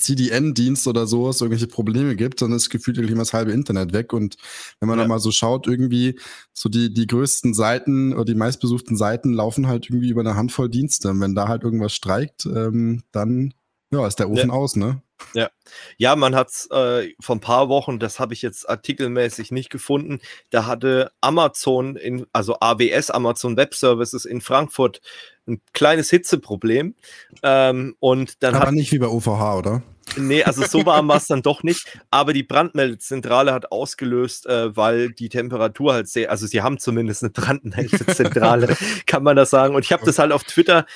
CDN-Dienst 0.00 0.86
oder 0.86 1.06
so 1.06 1.28
es 1.28 1.40
irgendwelche 1.40 1.66
Probleme 1.66 2.16
gibt, 2.16 2.42
dann 2.42 2.52
ist 2.52 2.70
gefühlt 2.70 2.96
irgendwie 2.96 3.12
immer 3.12 3.22
das 3.22 3.32
halbe 3.32 3.52
Internet 3.52 3.92
weg. 3.92 4.12
Und 4.12 4.36
wenn 4.80 4.88
man 4.88 4.98
ja. 4.98 5.04
dann 5.04 5.08
mal 5.08 5.18
so 5.18 5.30
schaut, 5.30 5.66
irgendwie 5.66 6.18
so 6.52 6.68
die, 6.68 6.92
die 6.92 7.06
größten 7.06 7.54
Seiten 7.54 8.12
oder 8.12 8.24
die 8.24 8.34
meistbesuchten 8.34 8.96
Seiten 8.96 9.32
laufen 9.32 9.66
halt 9.66 9.88
irgendwie 9.88 10.10
über 10.10 10.20
eine 10.20 10.34
Handvoll 10.34 10.68
Dienste. 10.68 11.10
Und 11.10 11.20
wenn 11.20 11.34
da 11.34 11.48
halt 11.48 11.62
irgendwas 11.62 11.92
streikt, 11.92 12.46
ähm, 12.46 13.02
dann 13.12 13.54
ja, 13.92 14.06
ist 14.06 14.18
der 14.18 14.30
Ofen 14.30 14.48
ja. 14.48 14.54
aus, 14.54 14.74
ne? 14.74 15.02
Ja, 15.34 15.50
ja 15.98 16.16
man 16.16 16.34
hat 16.34 16.48
es 16.48 16.70
äh, 16.70 17.10
vor 17.20 17.36
ein 17.36 17.40
paar 17.40 17.68
Wochen, 17.68 17.98
das 17.98 18.18
habe 18.18 18.34
ich 18.34 18.42
jetzt 18.42 18.68
artikelmäßig 18.68 19.50
nicht 19.52 19.70
gefunden, 19.70 20.20
da 20.50 20.66
hatte 20.66 21.12
Amazon, 21.20 21.96
in, 21.96 22.26
also 22.32 22.56
AWS, 22.58 23.10
Amazon 23.10 23.56
Web 23.56 23.74
Services 23.74 24.24
in 24.24 24.40
Frankfurt, 24.40 25.00
ein 25.46 25.60
kleines 25.72 26.10
Hitzeproblem. 26.10 26.94
Ähm, 27.42 27.96
und 28.00 28.42
dann 28.42 28.54
Aber 28.54 28.66
hat, 28.66 28.74
nicht 28.74 28.92
wie 28.92 28.98
bei 28.98 29.08
OVH, 29.08 29.58
oder? 29.58 29.82
Nee, 30.16 30.42
also 30.42 30.64
so 30.64 30.84
warm 30.84 31.08
war 31.08 31.16
es 31.16 31.26
dann 31.26 31.42
doch 31.42 31.62
nicht. 31.62 31.98
Aber 32.10 32.32
die 32.32 32.42
Brandmeldezentrale 32.42 33.52
hat 33.52 33.72
ausgelöst, 33.72 34.46
äh, 34.46 34.76
weil 34.76 35.10
die 35.10 35.28
Temperatur 35.28 35.94
halt 35.94 36.08
sehr, 36.08 36.30
also 36.30 36.46
sie 36.46 36.62
haben 36.62 36.78
zumindest 36.78 37.22
eine 37.22 37.30
Brandmeldezentrale, 37.30 38.76
kann 39.06 39.22
man 39.22 39.36
das 39.36 39.50
sagen. 39.50 39.74
Und 39.74 39.84
ich 39.84 39.92
habe 39.92 40.04
das 40.04 40.18
halt 40.18 40.32
auf 40.32 40.44
Twitter 40.44 40.86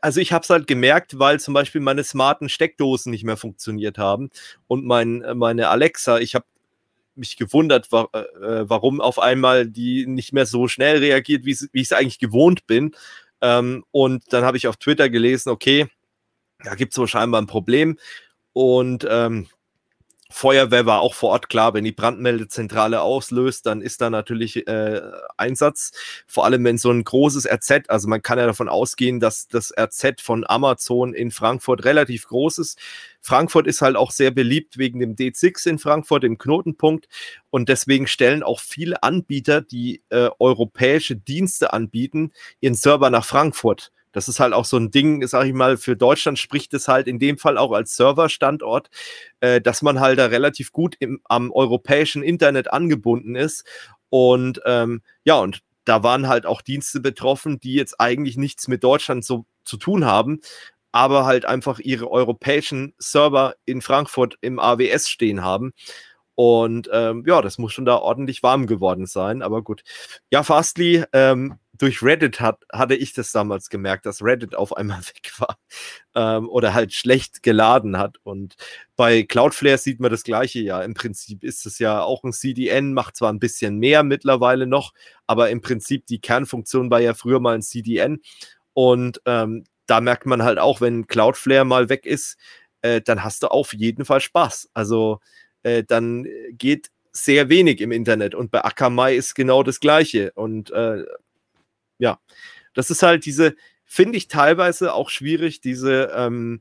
also 0.00 0.20
ich 0.20 0.32
habe 0.32 0.42
es 0.42 0.50
halt 0.50 0.66
gemerkt, 0.66 1.18
weil 1.18 1.40
zum 1.40 1.54
Beispiel 1.54 1.80
meine 1.80 2.04
smarten 2.04 2.48
Steckdosen 2.48 3.10
nicht 3.10 3.24
mehr 3.24 3.36
funktioniert 3.36 3.98
haben 3.98 4.30
und 4.66 4.84
mein, 4.84 5.24
meine 5.34 5.68
Alexa, 5.68 6.18
ich 6.18 6.34
habe 6.34 6.44
mich 7.14 7.36
gewundert, 7.36 7.90
wa 7.92 8.08
äh, 8.12 8.68
warum 8.68 9.00
auf 9.00 9.18
einmal 9.18 9.66
die 9.66 10.06
nicht 10.06 10.32
mehr 10.32 10.46
so 10.46 10.68
schnell 10.68 10.98
reagiert, 10.98 11.44
wie 11.44 11.50
ich 11.50 11.82
es 11.82 11.92
eigentlich 11.92 12.18
gewohnt 12.18 12.66
bin. 12.66 12.92
Ähm, 13.42 13.84
und 13.90 14.32
dann 14.32 14.44
habe 14.44 14.56
ich 14.56 14.66
auf 14.66 14.76
Twitter 14.76 15.08
gelesen, 15.10 15.50
okay, 15.50 15.88
da 16.62 16.74
gibt 16.74 16.92
es 16.92 16.98
wohl 16.98 17.08
scheinbar 17.08 17.40
ein 17.40 17.46
Problem. 17.46 17.98
Und 18.52 19.06
ähm, 19.08 19.48
Feuerwehr 20.32 20.86
war 20.86 21.00
auch 21.00 21.14
vor 21.14 21.30
Ort 21.30 21.48
klar, 21.48 21.74
wenn 21.74 21.84
die 21.84 21.92
Brandmeldezentrale 21.92 23.00
auslöst, 23.02 23.66
dann 23.66 23.82
ist 23.82 24.00
da 24.00 24.10
natürlich 24.10 24.66
äh, 24.66 25.00
Einsatz. 25.36 25.92
Vor 26.26 26.44
allem, 26.44 26.64
wenn 26.64 26.78
so 26.78 26.90
ein 26.90 27.02
großes 27.02 27.46
RZ, 27.46 27.88
also 27.88 28.08
man 28.08 28.22
kann 28.22 28.38
ja 28.38 28.46
davon 28.46 28.68
ausgehen, 28.68 29.18
dass 29.18 29.48
das 29.48 29.72
RZ 29.78 30.20
von 30.20 30.44
Amazon 30.48 31.14
in 31.14 31.30
Frankfurt 31.30 31.84
relativ 31.84 32.28
groß 32.28 32.58
ist. 32.58 32.78
Frankfurt 33.20 33.66
ist 33.66 33.82
halt 33.82 33.96
auch 33.96 34.12
sehr 34.12 34.30
beliebt 34.30 34.78
wegen 34.78 35.00
dem 35.00 35.16
D6 35.16 35.68
in 35.68 35.78
Frankfurt, 35.78 36.22
dem 36.22 36.38
Knotenpunkt. 36.38 37.08
Und 37.50 37.68
deswegen 37.68 38.06
stellen 38.06 38.42
auch 38.42 38.60
viele 38.60 39.02
Anbieter, 39.02 39.60
die 39.60 40.02
äh, 40.10 40.30
europäische 40.38 41.16
Dienste 41.16 41.72
anbieten, 41.72 42.32
ihren 42.60 42.74
Server 42.74 43.10
nach 43.10 43.24
Frankfurt. 43.24 43.92
Das 44.12 44.28
ist 44.28 44.40
halt 44.40 44.52
auch 44.52 44.64
so 44.64 44.76
ein 44.76 44.90
Ding, 44.90 45.26
sag 45.26 45.46
ich 45.46 45.52
mal, 45.52 45.76
für 45.76 45.96
Deutschland 45.96 46.38
spricht 46.38 46.74
es 46.74 46.88
halt 46.88 47.06
in 47.06 47.18
dem 47.18 47.38
Fall 47.38 47.58
auch 47.58 47.72
als 47.72 47.96
Serverstandort, 47.96 48.90
äh, 49.40 49.60
dass 49.60 49.82
man 49.82 50.00
halt 50.00 50.18
da 50.18 50.26
relativ 50.26 50.72
gut 50.72 50.96
im, 50.98 51.20
am 51.24 51.50
europäischen 51.52 52.22
Internet 52.22 52.72
angebunden 52.72 53.36
ist. 53.36 53.64
Und 54.08 54.60
ähm, 54.66 55.02
ja, 55.24 55.38
und 55.38 55.60
da 55.84 56.02
waren 56.02 56.28
halt 56.28 56.46
auch 56.46 56.62
Dienste 56.62 57.00
betroffen, 57.00 57.60
die 57.60 57.74
jetzt 57.74 58.00
eigentlich 58.00 58.36
nichts 58.36 58.68
mit 58.68 58.84
Deutschland 58.84 59.24
so 59.24 59.46
zu 59.64 59.76
tun 59.76 60.04
haben, 60.04 60.40
aber 60.92 61.24
halt 61.24 61.44
einfach 61.44 61.78
ihre 61.78 62.10
europäischen 62.10 62.94
Server 62.98 63.54
in 63.64 63.80
Frankfurt 63.80 64.36
im 64.40 64.58
AWS 64.58 65.08
stehen 65.08 65.42
haben. 65.42 65.72
Und 66.34 66.88
ähm, 66.92 67.24
ja, 67.26 67.42
das 67.42 67.58
muss 67.58 67.72
schon 67.72 67.84
da 67.84 67.96
ordentlich 67.96 68.42
warm 68.42 68.66
geworden 68.66 69.06
sein. 69.06 69.42
Aber 69.42 69.62
gut. 69.62 69.82
Ja, 70.30 70.42
Fastly, 70.42 71.04
ähm, 71.12 71.58
durch 71.80 72.02
Reddit 72.02 72.40
hat, 72.40 72.64
hatte 72.72 72.94
ich 72.94 73.14
das 73.14 73.32
damals 73.32 73.70
gemerkt, 73.70 74.04
dass 74.04 74.22
Reddit 74.22 74.54
auf 74.54 74.76
einmal 74.76 75.00
weg 75.06 75.32
war 75.38 75.58
ähm, 76.14 76.48
oder 76.48 76.74
halt 76.74 76.92
schlecht 76.92 77.42
geladen 77.42 77.96
hat. 77.96 78.18
Und 78.22 78.56
bei 78.96 79.22
Cloudflare 79.22 79.78
sieht 79.78 79.98
man 79.98 80.10
das 80.10 80.22
gleiche 80.22 80.60
ja. 80.60 80.82
Im 80.82 80.94
Prinzip 80.94 81.42
ist 81.42 81.64
es 81.64 81.78
ja 81.78 82.02
auch 82.02 82.22
ein 82.22 82.32
CDN, 82.32 82.92
macht 82.92 83.16
zwar 83.16 83.32
ein 83.32 83.40
bisschen 83.40 83.78
mehr 83.78 84.02
mittlerweile 84.02 84.66
noch, 84.66 84.92
aber 85.26 85.50
im 85.50 85.62
Prinzip 85.62 86.06
die 86.06 86.20
Kernfunktion 86.20 86.90
war 86.90 87.00
ja 87.00 87.14
früher 87.14 87.40
mal 87.40 87.54
ein 87.54 87.62
CDN. 87.62 88.20
Und 88.74 89.20
ähm, 89.24 89.64
da 89.86 90.00
merkt 90.00 90.26
man 90.26 90.42
halt 90.42 90.58
auch, 90.58 90.80
wenn 90.80 91.06
Cloudflare 91.06 91.64
mal 91.64 91.88
weg 91.88 92.06
ist, 92.06 92.36
äh, 92.82 93.00
dann 93.00 93.24
hast 93.24 93.42
du 93.42 93.48
auf 93.48 93.72
jeden 93.72 94.04
Fall 94.04 94.20
Spaß. 94.20 94.70
Also 94.74 95.20
äh, 95.62 95.82
dann 95.82 96.26
geht 96.52 96.90
sehr 97.12 97.48
wenig 97.48 97.80
im 97.80 97.90
Internet 97.90 98.34
und 98.34 98.50
bei 98.50 98.64
Akamai 98.64 99.16
ist 99.16 99.34
genau 99.34 99.62
das 99.62 99.80
Gleiche. 99.80 100.32
Und 100.34 100.70
äh, 100.70 101.04
ja, 102.00 102.18
das 102.74 102.90
ist 102.90 103.02
halt 103.02 103.24
diese, 103.24 103.54
finde 103.84 104.18
ich 104.18 104.28
teilweise 104.28 104.94
auch 104.94 105.10
schwierig, 105.10 105.60
diese, 105.60 106.12
ähm, 106.14 106.60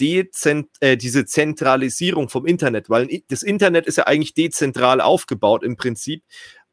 Dezent 0.00 0.68
äh, 0.80 0.96
diese 0.96 1.26
Zentralisierung 1.26 2.28
vom 2.28 2.46
Internet, 2.46 2.88
weil 2.88 3.22
das 3.28 3.42
Internet 3.42 3.86
ist 3.86 3.98
ja 3.98 4.06
eigentlich 4.06 4.34
dezentral 4.34 5.00
aufgebaut 5.00 5.64
im 5.64 5.76
Prinzip, 5.76 6.22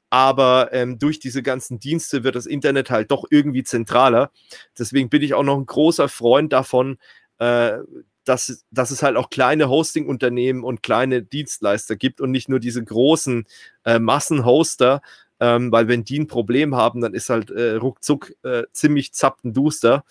aber 0.09 0.69
ähm, 0.71 0.99
durch 0.99 1.19
diese 1.19 1.43
ganzen 1.43 1.79
Dienste 1.79 2.23
wird 2.23 2.35
das 2.35 2.45
Internet 2.45 2.89
halt 2.89 3.11
doch 3.11 3.25
irgendwie 3.29 3.63
zentraler. 3.63 4.31
Deswegen 4.77 5.09
bin 5.09 5.21
ich 5.23 5.33
auch 5.33 5.43
noch 5.43 5.57
ein 5.57 5.65
großer 5.65 6.07
Freund 6.07 6.53
davon, 6.53 6.97
äh, 7.39 7.79
dass, 8.23 8.65
dass 8.71 8.91
es 8.91 9.03
halt 9.03 9.17
auch 9.17 9.29
kleine 9.29 9.69
Hosting-Unternehmen 9.69 10.63
und 10.63 10.83
kleine 10.83 11.21
Dienstleister 11.21 11.95
gibt 11.95 12.21
und 12.21 12.31
nicht 12.31 12.49
nur 12.49 12.59
diese 12.59 12.83
großen 12.83 13.45
äh, 13.83 13.99
Massenhoster, 13.99 15.01
ähm, 15.39 15.71
weil 15.71 15.87
wenn 15.87 16.03
die 16.03 16.19
ein 16.19 16.27
Problem 16.27 16.75
haben, 16.75 17.01
dann 17.01 17.13
ist 17.13 17.29
halt 17.29 17.51
äh, 17.51 17.75
ruckzuck 17.75 18.33
äh, 18.43 18.63
ziemlich 18.73 19.13
zappenduster. 19.13 20.03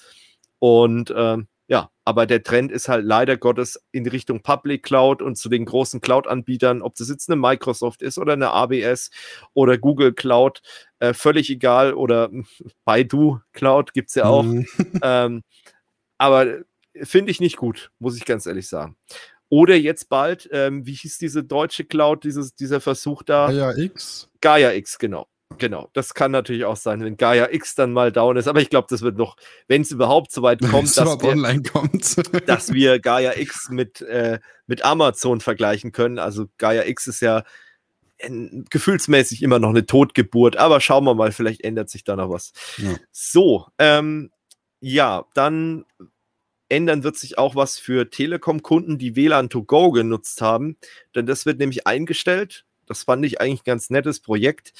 Und 0.58 1.12
ähm, 1.16 1.48
ja, 1.66 1.90
aber 2.04 2.26
der 2.26 2.42
Trend 2.42 2.70
ist 2.70 2.88
halt 2.88 3.04
leider 3.04 3.38
Gottes 3.38 3.82
in 3.90 4.06
Richtung 4.06 4.42
Public 4.42 4.82
Cloud 4.82 5.22
und 5.22 5.36
zu 5.36 5.48
den 5.48 5.64
großen 5.64 6.02
Cloud-Anbietern, 6.02 6.82
ob 6.82 6.94
das 6.96 7.08
jetzt 7.08 7.30
eine 7.30 7.40
Microsoft 7.40 8.02
ist 8.02 8.18
oder 8.18 8.34
eine 8.34 8.50
ABS 8.50 9.10
oder 9.54 9.78
Google 9.78 10.12
Cloud, 10.12 10.60
äh, 10.98 11.14
völlig 11.14 11.48
egal. 11.48 11.94
Oder 11.94 12.30
Baidu 12.84 13.40
Cloud 13.52 13.94
gibt 13.94 14.10
es 14.10 14.14
ja 14.16 14.24
auch. 14.24 14.42
Mhm. 14.42 14.66
ähm, 15.02 15.42
aber 16.18 16.58
finde 17.02 17.30
ich 17.30 17.40
nicht 17.40 17.56
gut, 17.56 17.90
muss 17.98 18.16
ich 18.16 18.24
ganz 18.26 18.46
ehrlich 18.46 18.68
sagen. 18.68 18.96
Oder 19.48 19.76
jetzt 19.76 20.08
bald, 20.08 20.48
ähm, 20.52 20.86
wie 20.86 20.94
hieß 20.94 21.18
diese 21.18 21.44
deutsche 21.44 21.84
Cloud, 21.84 22.24
dieses, 22.24 22.54
dieser 22.54 22.80
Versuch 22.80 23.22
da? 23.22 23.46
Gaia 23.48 23.76
X. 23.76 24.28
Gaia 24.40 24.72
X, 24.72 24.98
genau. 24.98 25.28
Genau, 25.58 25.88
das 25.92 26.14
kann 26.14 26.32
natürlich 26.32 26.64
auch 26.64 26.76
sein, 26.76 27.02
wenn 27.04 27.16
Gaia 27.16 27.48
X 27.52 27.74
dann 27.74 27.92
mal 27.92 28.10
down 28.10 28.36
ist. 28.36 28.48
Aber 28.48 28.60
ich 28.60 28.70
glaube, 28.70 28.86
das 28.90 29.02
wird 29.02 29.16
noch, 29.16 29.36
wenn 29.68 29.82
es 29.82 29.90
überhaupt 29.90 30.32
so 30.32 30.42
weit 30.42 30.60
kommt, 30.60 30.96
dass 30.96 31.22
wir, 31.22 31.28
online 31.28 31.62
kommt. 31.62 32.16
dass 32.48 32.72
wir 32.72 32.98
Gaia 32.98 33.36
X 33.36 33.68
mit, 33.70 34.00
äh, 34.02 34.40
mit 34.66 34.84
Amazon 34.84 35.40
vergleichen 35.40 35.92
können. 35.92 36.18
Also 36.18 36.46
Gaia 36.58 36.84
X 36.86 37.06
ist 37.06 37.20
ja 37.20 37.44
in, 38.16 38.64
gefühlsmäßig 38.70 39.42
immer 39.42 39.58
noch 39.58 39.70
eine 39.70 39.86
Totgeburt. 39.86 40.56
Aber 40.56 40.80
schauen 40.80 41.04
wir 41.04 41.14
mal, 41.14 41.32
vielleicht 41.32 41.62
ändert 41.62 41.90
sich 41.90 42.04
da 42.04 42.16
noch 42.16 42.30
was. 42.30 42.52
Ja. 42.78 42.96
So, 43.12 43.66
ähm, 43.78 44.30
ja, 44.80 45.24
dann 45.34 45.84
ändern 46.68 47.04
wird 47.04 47.16
sich 47.16 47.38
auch 47.38 47.54
was 47.54 47.78
für 47.78 48.10
Telekom-Kunden, 48.10 48.98
die 48.98 49.16
WLAN 49.16 49.50
to 49.50 49.62
go 49.62 49.90
genutzt 49.90 50.40
haben. 50.40 50.76
Denn 51.14 51.26
das 51.26 51.46
wird 51.46 51.58
nämlich 51.58 51.86
eingestellt. 51.86 52.64
Das 52.86 53.04
fand 53.04 53.24
ich 53.24 53.40
eigentlich 53.40 53.60
ein 53.60 53.72
ganz 53.72 53.90
nettes 53.90 54.20
Projekt. 54.20 54.72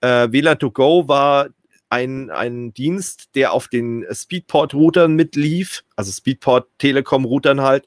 Äh, 0.00 0.28
WLAN 0.30 0.58
to 0.58 0.70
go 0.70 1.08
war 1.08 1.48
ein, 1.90 2.30
ein 2.30 2.72
Dienst, 2.72 3.34
der 3.34 3.52
auf 3.52 3.68
den 3.68 4.06
Speedport-Routern 4.10 5.14
mitlief, 5.14 5.84
also 5.94 6.10
Speedport-Telekom-Routern 6.10 7.60
halt. 7.60 7.86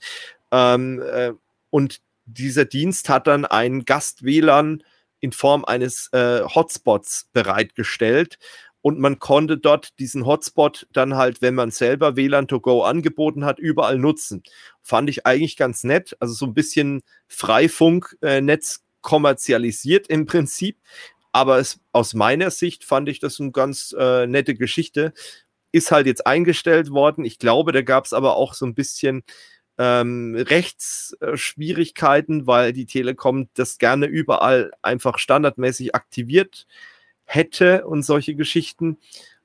Ähm, 0.52 1.02
äh, 1.02 1.34
und 1.72 2.02
dieser 2.26 2.66
Dienst 2.66 3.10
hat 3.10 3.28
dann 3.28 3.46
ein 3.46 3.86
Gast-WLAN 3.86 4.84
in 5.20 5.32
Form 5.32 5.66
eines 5.66 6.10
äh, 6.14 6.42
Hotspots 6.44 7.30
bereitgestellt 7.34 8.38
und 8.86 9.00
man 9.00 9.18
konnte 9.18 9.58
dort 9.58 9.98
diesen 9.98 10.28
Hotspot 10.28 10.86
dann 10.94 11.16
halt, 11.16 11.42
wenn 11.42 11.56
man 11.56 11.72
selber 11.72 12.16
WLAN 12.16 12.48
to 12.48 12.60
go 12.60 12.84
angeboten 12.84 13.44
hat, 13.44 13.58
überall 13.58 13.98
nutzen. 13.98 14.44
Fand 14.84 15.10
ich 15.10 15.26
eigentlich 15.26 15.58
ganz 15.58 15.84
nett, 15.84 16.16
also 16.20 16.36
so 16.36 16.46
ein 16.46 16.54
bisschen 16.54 17.02
Freifunknetz 17.28 18.84
kommerzialisiert 19.02 20.06
im 20.06 20.28
Prinzip, 20.28 20.78
aber 21.32 21.58
es, 21.58 21.80
aus 21.94 22.14
meiner 22.14 22.52
Sicht 22.52 22.84
fand 22.84 23.10
ich 23.10 23.18
das 23.18 23.40
eine 23.40 23.52
ganz 23.52 23.92
äh, 23.98 24.28
nette 24.28 24.54
Geschichte. 24.54 25.14
Ist 25.72 25.90
halt 25.90 26.06
jetzt 26.06 26.28
eingestellt 26.28 26.92
worden. 26.92 27.26
Ich 27.26 27.40
glaube, 27.40 27.72
da 27.72 27.82
gab 27.82 28.06
es 28.06 28.14
aber 28.14 28.36
auch 28.36 28.54
so 28.54 28.68
ein 28.68 28.76
bisschen 28.76 29.24
ähm, 29.80 30.36
Rechtsschwierigkeiten, 30.38 32.46
weil 32.46 32.72
die 32.72 32.86
Telekom 32.86 33.50
das 33.56 33.80
gerne 33.80 34.06
überall 34.06 34.70
einfach 34.84 35.18
standardmäßig 35.18 35.96
aktiviert 35.96 36.68
hätte 37.26 37.86
und 37.86 38.04
solche 38.04 38.36
Geschichten. 38.36 38.98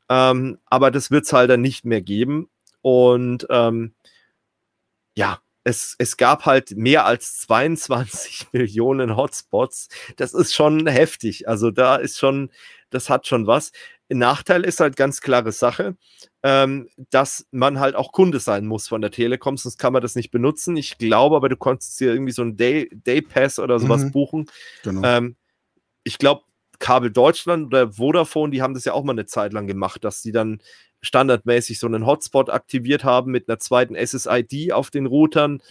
Ähm, 0.08 0.58
aber 0.66 0.90
das 0.90 1.10
wird 1.10 1.24
es 1.24 1.32
halt 1.32 1.50
dann 1.50 1.60
nicht 1.60 1.84
mehr 1.84 2.02
geben. 2.02 2.48
Und 2.82 3.46
ähm, 3.50 3.94
ja, 5.16 5.40
es, 5.64 5.94
es 5.98 6.16
gab 6.16 6.46
halt 6.46 6.76
mehr 6.76 7.04
als 7.04 7.40
22 7.40 8.48
Millionen 8.52 9.16
Hotspots. 9.16 9.88
Das 10.16 10.34
ist 10.34 10.54
schon 10.54 10.86
heftig. 10.86 11.48
Also 11.48 11.70
da 11.70 11.96
ist 11.96 12.18
schon, 12.18 12.50
das 12.90 13.10
hat 13.10 13.26
schon 13.26 13.46
was. 13.46 13.72
Nachteil 14.12 14.64
ist 14.64 14.80
halt 14.80 14.96
ganz 14.96 15.20
klare 15.20 15.52
Sache, 15.52 15.96
ähm, 16.42 16.88
dass 17.10 17.46
man 17.52 17.78
halt 17.78 17.94
auch 17.94 18.10
Kunde 18.10 18.40
sein 18.40 18.66
muss 18.66 18.88
von 18.88 19.00
der 19.00 19.12
Telekom, 19.12 19.56
sonst 19.56 19.78
kann 19.78 19.92
man 19.92 20.02
das 20.02 20.16
nicht 20.16 20.32
benutzen. 20.32 20.76
Ich 20.76 20.98
glaube 20.98 21.36
aber, 21.36 21.48
du 21.48 21.56
konntest 21.56 21.98
hier 21.98 22.12
irgendwie 22.12 22.32
so 22.32 22.42
einen 22.42 22.56
Day, 22.56 22.88
Day 22.92 23.22
Pass 23.22 23.60
oder 23.60 23.78
sowas 23.78 24.02
mhm. 24.02 24.10
buchen. 24.10 24.50
Genau. 24.82 25.06
Ähm, 25.06 25.36
ich 26.02 26.18
glaube, 26.18 26.42
Kabel 26.80 27.12
Deutschland 27.12 27.66
oder 27.66 27.92
Vodafone, 27.92 28.50
die 28.50 28.62
haben 28.62 28.74
das 28.74 28.84
ja 28.84 28.94
auch 28.94 29.04
mal 29.04 29.12
eine 29.12 29.26
Zeit 29.26 29.52
lang 29.52 29.68
gemacht, 29.68 30.02
dass 30.02 30.22
sie 30.22 30.32
dann 30.32 30.60
standardmäßig 31.02 31.78
so 31.78 31.86
einen 31.86 32.06
Hotspot 32.06 32.50
aktiviert 32.50 33.04
haben 33.04 33.30
mit 33.30 33.48
einer 33.48 33.58
zweiten 33.58 33.94
SSID 33.94 34.72
auf 34.72 34.90
den 34.90 35.06
Routern. 35.06 35.62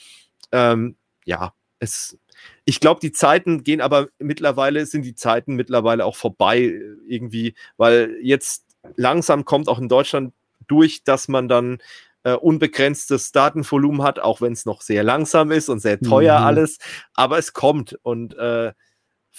Ähm, 0.51 0.95
ja, 1.26 1.53
es, 1.80 2.18
ich 2.66 2.80
glaube, 2.80 2.99
die 3.01 3.12
Zeiten 3.12 3.64
gehen 3.64 3.82
aber 3.82 4.07
mittlerweile, 4.20 4.86
sind 4.86 5.03
die 5.03 5.16
Zeiten 5.16 5.55
mittlerweile 5.55 6.05
auch 6.05 6.16
vorbei 6.16 6.80
irgendwie, 7.07 7.55
weil 7.78 8.16
jetzt 8.22 8.66
langsam 8.95 9.45
kommt 9.45 9.68
auch 9.68 9.80
in 9.80 9.89
Deutschland 9.89 10.34
durch, 10.68 11.03
dass 11.03 11.28
man 11.28 11.47
dann 11.47 11.80
äh, 12.24 12.34
unbegrenztes 12.34 13.32
Datenvolumen 13.32 14.03
hat, 14.03 14.20
auch 14.20 14.41
wenn 14.41 14.53
es 14.53 14.66
noch 14.66 14.82
sehr 14.82 15.03
langsam 15.03 15.51
ist 15.51 15.70
und 15.70 15.80
sehr 15.80 15.99
teuer 15.99 16.39
mhm. 16.39 16.45
alles, 16.45 16.78
aber 17.14 17.38
es 17.38 17.53
kommt 17.53 17.97
und 18.03 18.36
äh, 18.38 18.74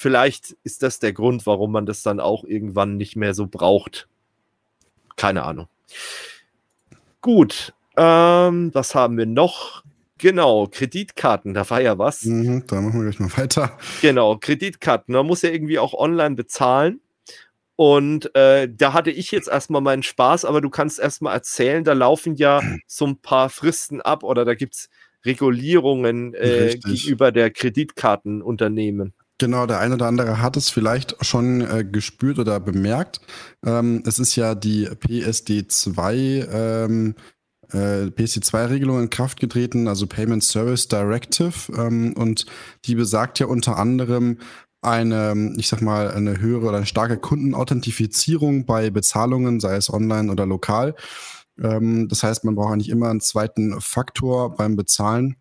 Vielleicht 0.01 0.57
ist 0.63 0.83
das 0.83 0.99
der 0.99 1.13
Grund, 1.13 1.45
warum 1.45 1.73
man 1.73 1.85
das 1.85 2.03
dann 2.03 2.21
auch 2.21 2.45
irgendwann 2.45 2.97
nicht 2.97 3.17
mehr 3.17 3.35
so 3.35 3.47
braucht. 3.47 4.09
Keine 5.17 5.43
Ahnung. 5.43 5.69
Gut, 7.21 7.75
ähm, 7.99 8.71
was 8.73 8.95
haben 8.95 9.19
wir 9.19 9.27
noch? 9.27 9.85
Genau, 10.17 10.69
Kreditkarten, 10.69 11.53
da 11.53 11.69
war 11.69 11.83
ja 11.83 11.99
was. 11.99 12.25
Mhm, 12.25 12.65
da 12.67 12.81
machen 12.81 12.99
wir 12.99 13.11
gleich 13.11 13.21
mal 13.21 13.37
weiter. 13.37 13.77
Genau, 14.01 14.39
Kreditkarten, 14.39 15.13
man 15.13 15.27
muss 15.27 15.43
ja 15.43 15.51
irgendwie 15.51 15.79
auch 15.79 15.93
online 15.93 16.35
bezahlen. 16.35 17.03
Und 17.77 18.35
äh, 18.35 18.71
da 18.75 18.95
hatte 18.95 19.11
ich 19.11 19.31
jetzt 19.31 19.49
erstmal 19.49 19.83
meinen 19.83 20.03
Spaß, 20.03 20.47
aber 20.47 20.63
du 20.63 20.71
kannst 20.71 20.99
erstmal 20.99 21.35
erzählen, 21.35 21.85
da 21.85 21.93
laufen 21.93 22.37
ja 22.37 22.63
so 22.87 23.07
ein 23.07 23.19
paar 23.19 23.51
Fristen 23.51 24.01
ab 24.01 24.23
oder 24.23 24.47
da 24.47 24.55
gibt 24.55 24.77
es 24.77 24.89
Regulierungen 25.27 26.33
äh, 26.33 26.79
gegenüber 26.83 27.33
der 27.33 27.51
Kreditkartenunternehmen. 27.51 29.13
Genau, 29.41 29.65
der 29.65 29.81
eine 29.81 29.95
oder 29.95 30.07
andere 30.07 30.43
hat 30.43 30.59
es 30.59 30.69
vielleicht 30.69 31.17
schon 31.25 31.63
äh, 31.63 31.83
gespürt 31.83 32.39
oder 32.39 32.61
bemerkt. 32.61 33.23
Ähm, 33.65 34.03
es 34.05 34.19
ist 34.19 34.37
ja 34.37 34.55
die 34.55 34.87
PSD2 34.87 36.47
ähm, 36.53 37.15
äh, 37.73 38.09
PSD2-Regelung 38.09 39.01
in 39.01 39.09
Kraft 39.09 39.41
getreten, 39.41 39.89
also 39.89 40.07
Payment 40.07 40.45
Service 40.45 40.89
Directive. 40.89 41.73
Ähm, 41.75 42.13
und 42.19 42.45
die 42.85 42.95
besagt 42.95 43.39
ja 43.39 43.47
unter 43.47 43.79
anderem 43.79 44.37
eine, 44.83 45.55
ich 45.57 45.69
sag 45.69 45.81
mal, 45.81 46.11
eine 46.11 46.39
höhere 46.39 46.67
oder 46.67 46.77
eine 46.77 46.87
starke 46.87 47.17
Kundenauthentifizierung 47.17 48.67
bei 48.67 48.91
Bezahlungen, 48.91 49.59
sei 49.59 49.77
es 49.77 49.91
online 49.91 50.31
oder 50.31 50.45
lokal. 50.45 50.95
Ähm, 51.59 52.09
das 52.09 52.23
heißt, 52.23 52.45
man 52.45 52.57
braucht 52.57 52.75
eigentlich 52.75 52.91
immer 52.91 53.09
einen 53.09 53.23
zweiten 53.23 53.81
Faktor 53.81 54.55
beim 54.55 54.77
Bezahlen 54.77 55.37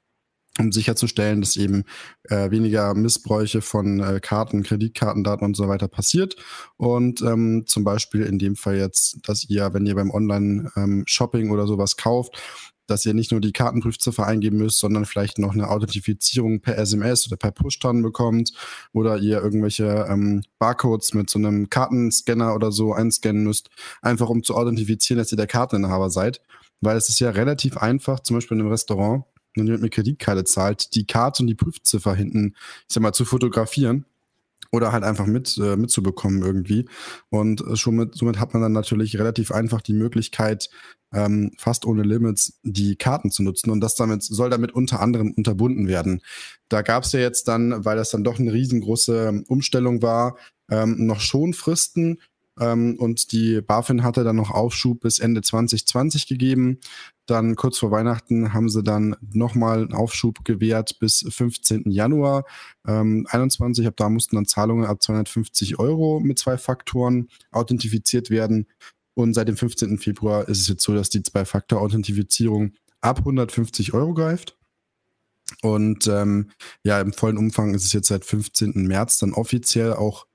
um 0.59 0.71
sicherzustellen, 0.71 1.41
dass 1.41 1.55
eben 1.55 1.83
äh, 2.23 2.51
weniger 2.51 2.93
Missbräuche 2.93 3.61
von 3.61 3.99
äh, 3.99 4.19
Karten, 4.21 4.63
Kreditkartendaten 4.63 5.45
und 5.45 5.55
so 5.55 5.67
weiter 5.67 5.87
passiert. 5.87 6.35
Und 6.77 7.21
ähm, 7.21 7.63
zum 7.65 7.83
Beispiel 7.83 8.23
in 8.23 8.39
dem 8.39 8.55
Fall 8.55 8.77
jetzt, 8.77 9.19
dass 9.27 9.49
ihr, 9.49 9.73
wenn 9.73 9.85
ihr 9.85 9.95
beim 9.95 10.11
Online-Shopping 10.11 11.45
ähm, 11.45 11.51
oder 11.51 11.65
sowas 11.67 11.97
kauft, 11.97 12.37
dass 12.89 13.05
ihr 13.05 13.13
nicht 13.13 13.31
nur 13.31 13.41
die 13.41 13.51
Kartenprüfziffer 13.51 14.25
eingeben 14.25 14.57
müsst, 14.57 14.79
sondern 14.79 15.05
vielleicht 15.05 15.37
noch 15.37 15.53
eine 15.53 15.69
Authentifizierung 15.69 16.61
per 16.61 16.77
SMS 16.77 17.27
oder 17.27 17.37
per 17.37 17.51
Push 17.51 17.79
dann 17.79 18.01
bekommt 18.01 18.51
oder 18.93 19.17
ihr 19.17 19.41
irgendwelche 19.41 20.07
ähm, 20.09 20.41
Barcodes 20.57 21.13
mit 21.13 21.29
so 21.29 21.39
einem 21.39 21.69
Kartenscanner 21.69 22.55
oder 22.55 22.71
so 22.71 22.93
einscannen 22.93 23.43
müsst, 23.43 23.69
einfach 24.01 24.29
um 24.29 24.43
zu 24.43 24.55
authentifizieren, 24.55 25.19
dass 25.19 25.31
ihr 25.31 25.37
der 25.37 25.47
Karteninhaber 25.47 26.09
seid. 26.09 26.41
Weil 26.81 26.95
es 26.95 27.09
ist 27.09 27.19
ja 27.19 27.29
relativ 27.31 27.77
einfach, 27.77 28.21
zum 28.21 28.37
Beispiel 28.37 28.55
in 28.55 28.61
einem 28.61 28.71
Restaurant, 28.71 29.25
wenn 29.55 29.67
ihr 29.67 29.77
mit 29.77 29.93
Kreditkarte 29.93 30.43
zahlt, 30.43 30.95
die 30.95 31.05
Karte 31.05 31.43
und 31.43 31.47
die 31.47 31.55
Prüfziffer 31.55 32.15
hinten, 32.15 32.55
ich 32.87 32.93
sag 32.93 33.01
mal, 33.01 33.13
zu 33.13 33.25
fotografieren 33.25 34.05
oder 34.71 34.91
halt 34.91 35.03
einfach 35.03 35.25
mit, 35.25 35.57
äh, 35.57 35.75
mitzubekommen 35.75 36.41
irgendwie. 36.41 36.85
Und 37.29 37.61
äh, 37.61 37.75
schon 37.75 37.95
mit, 37.95 38.15
somit 38.15 38.39
hat 38.39 38.53
man 38.53 38.61
dann 38.61 38.71
natürlich 38.71 39.17
relativ 39.17 39.51
einfach 39.51 39.81
die 39.81 39.93
Möglichkeit, 39.93 40.69
ähm, 41.11 41.51
fast 41.57 41.85
ohne 41.85 42.03
Limits 42.03 42.59
die 42.63 42.95
Karten 42.95 43.31
zu 43.31 43.41
nutzen. 43.43 43.71
Und 43.71 43.81
das 43.81 43.95
damit 43.95 44.23
soll 44.23 44.49
damit 44.49 44.71
unter 44.71 44.99
anderem 44.99 45.31
unterbunden 45.31 45.87
werden. 45.87 46.21
Da 46.69 46.81
gab 46.83 47.03
es 47.03 47.11
ja 47.13 47.19
jetzt 47.19 47.47
dann, 47.47 47.83
weil 47.83 47.97
das 47.97 48.11
dann 48.11 48.23
doch 48.23 48.39
eine 48.39 48.53
riesengroße 48.53 49.43
Umstellung 49.47 50.01
war, 50.01 50.37
ähm, 50.69 51.05
noch 51.05 51.19
Schonfristen. 51.19 52.19
Ähm, 52.59 52.95
und 52.97 53.31
die 53.31 53.61
BaFin 53.61 54.03
hatte 54.03 54.23
dann 54.23 54.35
noch 54.35 54.51
Aufschub 54.51 55.01
bis 55.01 55.19
Ende 55.19 55.41
2020 55.41 56.27
gegeben. 56.27 56.79
Dann 57.25 57.55
kurz 57.55 57.77
vor 57.77 57.91
Weihnachten 57.91 58.53
haben 58.53 58.69
sie 58.69 58.83
dann 58.83 59.15
nochmal 59.33 59.79
einen 59.81 59.93
Aufschub 59.93 60.43
gewährt 60.43 60.99
bis 60.99 61.25
15. 61.29 61.91
Januar 61.91 62.45
ähm, 62.87 63.27
21. 63.29 63.85
Ab 63.87 63.95
da 63.97 64.09
mussten 64.09 64.35
dann 64.35 64.45
Zahlungen 64.45 64.85
ab 64.85 65.01
250 65.01 65.79
Euro 65.79 66.19
mit 66.19 66.39
zwei 66.39 66.57
Faktoren 66.57 67.29
authentifiziert 67.51 68.29
werden. 68.29 68.67
Und 69.13 69.33
seit 69.33 69.47
dem 69.49 69.57
15. 69.57 69.97
Februar 69.97 70.47
ist 70.47 70.61
es 70.61 70.67
jetzt 70.69 70.83
so, 70.83 70.93
dass 70.93 71.09
die 71.09 71.21
Zwei-Faktor-Authentifizierung 71.21 72.73
ab 73.01 73.19
150 73.19 73.93
Euro 73.93 74.13
greift. 74.13 74.57
Und 75.61 76.07
ähm, 76.07 76.51
ja, 76.83 77.01
im 77.01 77.11
vollen 77.11 77.37
Umfang 77.37 77.73
ist 77.73 77.83
es 77.83 77.91
jetzt 77.93 78.07
seit 78.07 78.23
15. 78.23 78.87
März 78.87 79.17
dann 79.17 79.33
offiziell 79.33 79.93
auch 79.93 80.25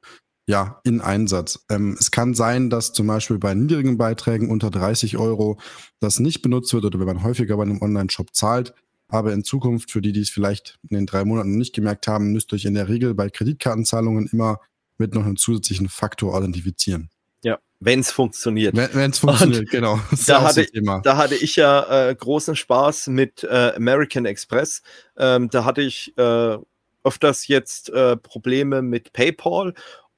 ja, 0.46 0.80
in 0.84 1.00
Einsatz. 1.00 1.64
Ähm, 1.70 1.96
es 1.98 2.10
kann 2.10 2.34
sein, 2.34 2.70
dass 2.70 2.92
zum 2.92 3.06
Beispiel 3.06 3.38
bei 3.38 3.54
niedrigen 3.54 3.96
Beiträgen 3.96 4.50
unter 4.50 4.70
30 4.70 5.16
Euro 5.16 5.58
das 6.00 6.20
nicht 6.20 6.42
benutzt 6.42 6.72
wird 6.74 6.84
oder 6.84 6.98
wenn 6.98 7.06
man 7.06 7.22
häufiger 7.22 7.56
bei 7.56 7.62
einem 7.62 7.80
Online-Shop 7.80 8.34
zahlt. 8.34 8.74
Aber 9.08 9.32
in 9.32 9.44
Zukunft, 9.44 9.90
für 9.90 10.02
die, 10.02 10.12
die 10.12 10.20
es 10.20 10.30
vielleicht 10.30 10.78
in 10.88 10.96
den 10.96 11.06
drei 11.06 11.24
Monaten 11.24 11.56
nicht 11.56 11.74
gemerkt 11.74 12.08
haben, 12.08 12.32
müsst 12.32 12.52
ihr 12.52 12.56
euch 12.56 12.64
in 12.64 12.74
der 12.74 12.88
Regel 12.88 13.14
bei 13.14 13.30
Kreditkartenzahlungen 13.30 14.28
immer 14.32 14.60
mit 14.98 15.14
noch 15.14 15.24
einem 15.24 15.36
zusätzlichen 15.36 15.88
Faktor 15.88 16.34
authentifizieren. 16.34 17.10
Ja, 17.42 17.58
wenn 17.80 18.00
es 18.00 18.10
funktioniert. 18.10 18.76
Wenn 18.76 19.10
es 19.10 19.18
funktioniert, 19.20 19.62
Und 19.62 19.70
genau. 19.70 20.00
Da 20.26 20.42
hatte, 20.42 20.66
da 21.02 21.16
hatte 21.16 21.36
ich 21.36 21.56
ja 21.56 22.08
äh, 22.08 22.14
großen 22.14 22.56
Spaß 22.56 23.08
mit 23.08 23.44
äh, 23.44 23.72
American 23.76 24.24
Express. 24.24 24.82
Ähm, 25.16 25.48
da 25.50 25.64
hatte 25.64 25.82
ich 25.82 26.16
äh, 26.16 26.58
öfters 27.04 27.46
jetzt 27.46 27.90
äh, 27.90 28.16
Probleme 28.16 28.82
mit 28.82 29.12
PayPal 29.12 29.74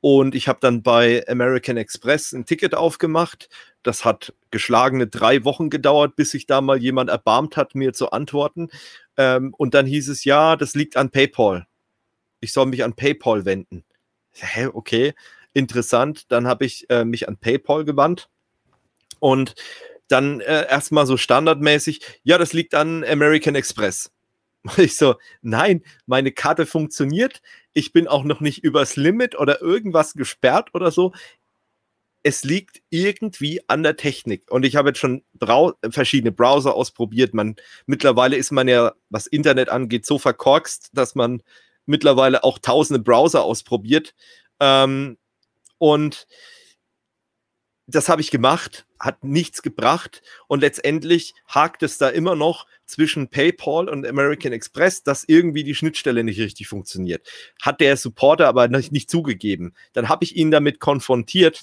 und 0.08 0.36
ich 0.36 0.46
habe 0.46 0.60
dann 0.60 0.84
bei 0.84 1.26
American 1.26 1.76
Express 1.76 2.32
ein 2.32 2.46
Ticket 2.46 2.76
aufgemacht. 2.76 3.48
Das 3.82 4.04
hat 4.04 4.32
geschlagene 4.52 5.08
drei 5.08 5.42
Wochen 5.42 5.68
gedauert, 5.68 6.14
bis 6.14 6.30
sich 6.30 6.46
da 6.46 6.60
mal 6.60 6.80
jemand 6.80 7.10
erbarmt 7.10 7.56
hat, 7.56 7.74
mir 7.74 7.92
zu 7.92 8.12
antworten. 8.12 8.68
Ähm, 9.16 9.52
und 9.58 9.74
dann 9.74 9.84
hieß 9.84 10.08
es, 10.10 10.22
ja, 10.22 10.54
das 10.54 10.76
liegt 10.76 10.96
an 10.96 11.10
PayPal. 11.10 11.66
Ich 12.38 12.52
soll 12.52 12.66
mich 12.66 12.84
an 12.84 12.94
PayPal 12.94 13.46
wenden. 13.46 13.82
Hä, 14.30 14.68
okay, 14.72 15.12
interessant. 15.54 16.30
Dann 16.30 16.46
habe 16.46 16.66
ich 16.66 16.88
äh, 16.88 17.04
mich 17.04 17.26
an 17.26 17.36
PayPal 17.36 17.84
gewandt 17.84 18.28
und 19.18 19.56
dann 20.06 20.40
äh, 20.40 20.68
erstmal 20.68 21.06
so 21.06 21.16
standardmäßig, 21.16 22.20
ja, 22.22 22.38
das 22.38 22.52
liegt 22.52 22.76
an 22.76 23.02
American 23.02 23.56
Express. 23.56 24.12
Ich 24.76 24.96
so, 24.96 25.16
nein, 25.42 25.82
meine 26.06 26.32
Karte 26.32 26.66
funktioniert. 26.66 27.40
Ich 27.76 27.92
bin 27.92 28.08
auch 28.08 28.24
noch 28.24 28.40
nicht 28.40 28.64
übers 28.64 28.96
Limit 28.96 29.38
oder 29.38 29.60
irgendwas 29.60 30.14
gesperrt 30.14 30.70
oder 30.72 30.90
so. 30.90 31.12
Es 32.22 32.42
liegt 32.42 32.80
irgendwie 32.88 33.60
an 33.68 33.82
der 33.82 33.98
Technik. 33.98 34.50
Und 34.50 34.64
ich 34.64 34.76
habe 34.76 34.88
jetzt 34.88 34.98
schon 34.98 35.22
Brau 35.34 35.74
verschiedene 35.90 36.32
Browser 36.32 36.74
ausprobiert. 36.74 37.34
Man, 37.34 37.54
mittlerweile 37.84 38.36
ist 38.36 38.50
man 38.50 38.66
ja, 38.66 38.94
was 39.10 39.26
Internet 39.26 39.68
angeht, 39.68 40.06
so 40.06 40.18
verkorkst, 40.18 40.88
dass 40.94 41.14
man 41.14 41.42
mittlerweile 41.84 42.44
auch 42.44 42.58
tausende 42.58 42.98
Browser 42.98 43.44
ausprobiert. 43.44 44.14
Ähm, 44.58 45.18
und 45.76 46.26
das 47.86 48.08
habe 48.08 48.20
ich 48.20 48.30
gemacht, 48.30 48.86
hat 48.98 49.22
nichts 49.22 49.62
gebracht 49.62 50.22
und 50.48 50.60
letztendlich 50.60 51.34
hakt 51.46 51.82
es 51.82 51.98
da 51.98 52.08
immer 52.08 52.34
noch 52.34 52.66
zwischen 52.84 53.28
PayPal 53.28 53.88
und 53.88 54.06
American 54.06 54.52
Express, 54.52 55.02
dass 55.02 55.24
irgendwie 55.26 55.64
die 55.64 55.74
Schnittstelle 55.74 56.24
nicht 56.24 56.40
richtig 56.40 56.66
funktioniert. 56.68 57.28
Hat 57.62 57.80
der 57.80 57.96
Supporter 57.96 58.48
aber 58.48 58.68
nicht, 58.68 58.92
nicht 58.92 59.10
zugegeben. 59.10 59.74
Dann 59.92 60.08
habe 60.08 60.24
ich 60.24 60.36
ihn 60.36 60.50
damit 60.50 60.80
konfrontiert, 60.80 61.62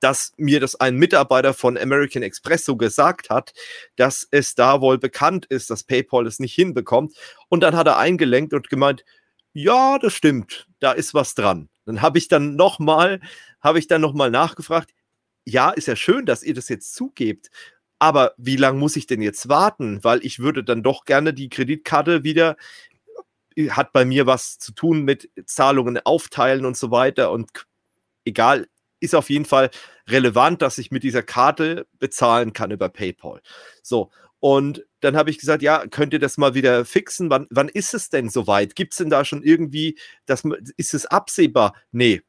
dass 0.00 0.32
mir 0.36 0.58
das 0.58 0.74
ein 0.74 0.96
Mitarbeiter 0.96 1.54
von 1.54 1.78
American 1.78 2.22
Express 2.22 2.64
so 2.64 2.76
gesagt 2.76 3.30
hat, 3.30 3.54
dass 3.96 4.26
es 4.30 4.54
da 4.54 4.80
wohl 4.80 4.98
bekannt 4.98 5.46
ist, 5.46 5.70
dass 5.70 5.84
PayPal 5.84 6.26
es 6.26 6.40
nicht 6.40 6.54
hinbekommt. 6.54 7.14
Und 7.48 7.62
dann 7.62 7.76
hat 7.76 7.86
er 7.86 7.98
eingelenkt 7.98 8.52
und 8.52 8.68
gemeint, 8.68 9.04
ja, 9.54 9.98
das 9.98 10.12
stimmt, 10.14 10.66
da 10.80 10.92
ist 10.92 11.14
was 11.14 11.34
dran. 11.34 11.68
Dann 11.84 12.02
habe 12.02 12.18
ich 12.18 12.28
dann 12.28 12.56
nochmal, 12.56 13.20
habe 13.60 13.78
ich 13.78 13.86
dann 13.86 14.00
nochmal 14.00 14.30
nachgefragt, 14.30 14.90
ja, 15.44 15.70
ist 15.70 15.88
ja 15.88 15.96
schön, 15.96 16.26
dass 16.26 16.42
ihr 16.42 16.54
das 16.54 16.68
jetzt 16.68 16.94
zugebt, 16.94 17.50
aber 17.98 18.34
wie 18.36 18.56
lange 18.56 18.78
muss 18.78 18.96
ich 18.96 19.06
denn 19.06 19.22
jetzt 19.22 19.48
warten? 19.48 20.02
Weil 20.02 20.24
ich 20.24 20.40
würde 20.40 20.64
dann 20.64 20.82
doch 20.82 21.04
gerne 21.04 21.32
die 21.34 21.48
Kreditkarte 21.48 22.24
wieder, 22.24 22.56
äh, 23.56 23.70
hat 23.70 23.92
bei 23.92 24.04
mir 24.04 24.26
was 24.26 24.58
zu 24.58 24.72
tun 24.72 25.02
mit 25.02 25.30
Zahlungen 25.46 25.98
aufteilen 26.04 26.64
und 26.64 26.76
so 26.76 26.90
weiter. 26.90 27.30
Und 27.30 27.50
egal, 28.24 28.68
ist 29.00 29.14
auf 29.14 29.30
jeden 29.30 29.44
Fall 29.44 29.70
relevant, 30.08 30.62
dass 30.62 30.78
ich 30.78 30.90
mit 30.90 31.02
dieser 31.02 31.22
Karte 31.22 31.86
bezahlen 31.98 32.52
kann 32.52 32.70
über 32.70 32.88
PayPal. 32.88 33.40
So, 33.82 34.10
und 34.40 34.84
dann 35.00 35.16
habe 35.16 35.30
ich 35.30 35.38
gesagt, 35.38 35.62
ja, 35.62 35.86
könnt 35.86 36.12
ihr 36.12 36.18
das 36.18 36.38
mal 36.38 36.54
wieder 36.54 36.84
fixen? 36.84 37.30
Wann, 37.30 37.46
wann 37.50 37.68
ist 37.68 37.94
es 37.94 38.08
denn 38.10 38.28
soweit? 38.28 38.74
Gibt 38.74 38.94
es 38.94 38.98
denn 38.98 39.10
da 39.10 39.24
schon 39.24 39.42
irgendwie, 39.44 39.96
das, 40.26 40.42
ist 40.76 40.94
es 40.94 41.06
absehbar? 41.06 41.74
Nee, 41.92 42.22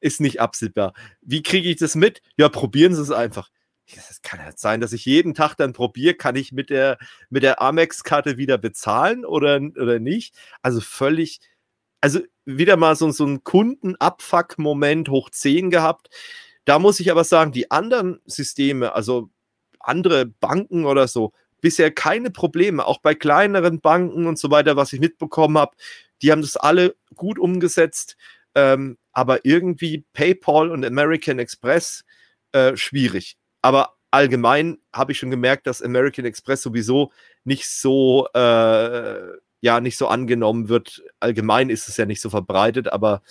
ist 0.00 0.20
nicht 0.20 0.40
absehbar. 0.40 0.92
Wie 1.20 1.42
kriege 1.42 1.68
ich 1.68 1.76
das 1.76 1.94
mit? 1.94 2.22
Ja, 2.36 2.48
probieren 2.48 2.94
Sie 2.94 3.02
es 3.02 3.10
einfach. 3.10 3.50
Es 3.86 4.20
kann 4.22 4.40
ja 4.40 4.50
sein, 4.56 4.80
dass 4.80 4.92
ich 4.92 5.04
jeden 5.04 5.34
Tag 5.34 5.54
dann 5.54 5.72
probiere, 5.72 6.14
kann 6.14 6.34
ich 6.34 6.50
mit 6.50 6.70
der, 6.70 6.98
mit 7.30 7.44
der 7.44 7.62
Amex-Karte 7.62 8.36
wieder 8.36 8.58
bezahlen 8.58 9.24
oder, 9.24 9.60
oder 9.80 10.00
nicht? 10.00 10.34
Also 10.60 10.80
völlig, 10.80 11.40
also 12.00 12.20
wieder 12.44 12.76
mal 12.76 12.96
so, 12.96 13.10
so 13.12 13.24
ein 13.24 13.44
Kundenabfuck-Moment 13.44 15.08
hoch 15.08 15.30
10 15.30 15.70
gehabt. 15.70 16.08
Da 16.64 16.80
muss 16.80 16.98
ich 16.98 17.12
aber 17.12 17.22
sagen, 17.22 17.52
die 17.52 17.70
anderen 17.70 18.20
Systeme, 18.26 18.92
also 18.92 19.30
andere 19.78 20.26
Banken 20.26 20.84
oder 20.84 21.06
so, 21.06 21.32
bisher 21.60 21.92
keine 21.92 22.30
Probleme, 22.30 22.86
auch 22.86 22.98
bei 22.98 23.14
kleineren 23.14 23.80
Banken 23.80 24.26
und 24.26 24.38
so 24.38 24.50
weiter, 24.50 24.76
was 24.76 24.92
ich 24.92 25.00
mitbekommen 25.00 25.58
habe, 25.58 25.76
die 26.22 26.32
haben 26.32 26.42
das 26.42 26.56
alle 26.56 26.96
gut 27.14 27.38
umgesetzt. 27.38 28.16
Ähm, 28.54 28.98
aber 29.16 29.46
irgendwie 29.46 30.04
PayPal 30.12 30.70
und 30.70 30.84
American 30.84 31.38
Express 31.38 32.04
äh, 32.52 32.76
schwierig. 32.76 33.38
Aber 33.62 33.94
allgemein 34.10 34.76
habe 34.92 35.12
ich 35.12 35.18
schon 35.18 35.30
gemerkt, 35.30 35.66
dass 35.66 35.80
American 35.80 36.26
Express 36.26 36.60
sowieso 36.60 37.12
nicht 37.42 37.66
so, 37.66 38.28
äh, 38.34 39.20
ja, 39.62 39.80
nicht 39.80 39.96
so 39.96 40.08
angenommen 40.08 40.68
wird. 40.68 41.02
Allgemein 41.18 41.70
ist 41.70 41.88
es 41.88 41.96
ja 41.96 42.04
nicht 42.04 42.20
so 42.20 42.28
verbreitet, 42.28 42.92
aber 42.92 43.22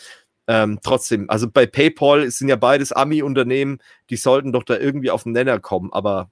ähm, 0.48 0.80
trotzdem, 0.82 1.30
also 1.30 1.48
bei 1.52 1.68
PayPal 1.68 2.32
sind 2.32 2.48
ja 2.48 2.56
beides 2.56 2.92
Ami-Unternehmen, 2.92 3.78
die 4.10 4.18
sollten 4.18 4.52
doch 4.52 4.64
da 4.64 4.80
irgendwie 4.80 5.12
auf 5.12 5.22
den 5.22 5.34
Nenner 5.34 5.60
kommen, 5.60 5.94
aber 5.94 6.32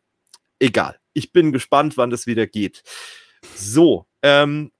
egal. 0.57 0.97
Ich 1.13 1.31
bin 1.31 1.51
gespannt, 1.51 1.95
wann 1.95 2.09
das 2.09 2.25
wieder 2.25 2.47
geht. 2.47 2.81
So, 3.55 4.07
ähm, 4.23 4.71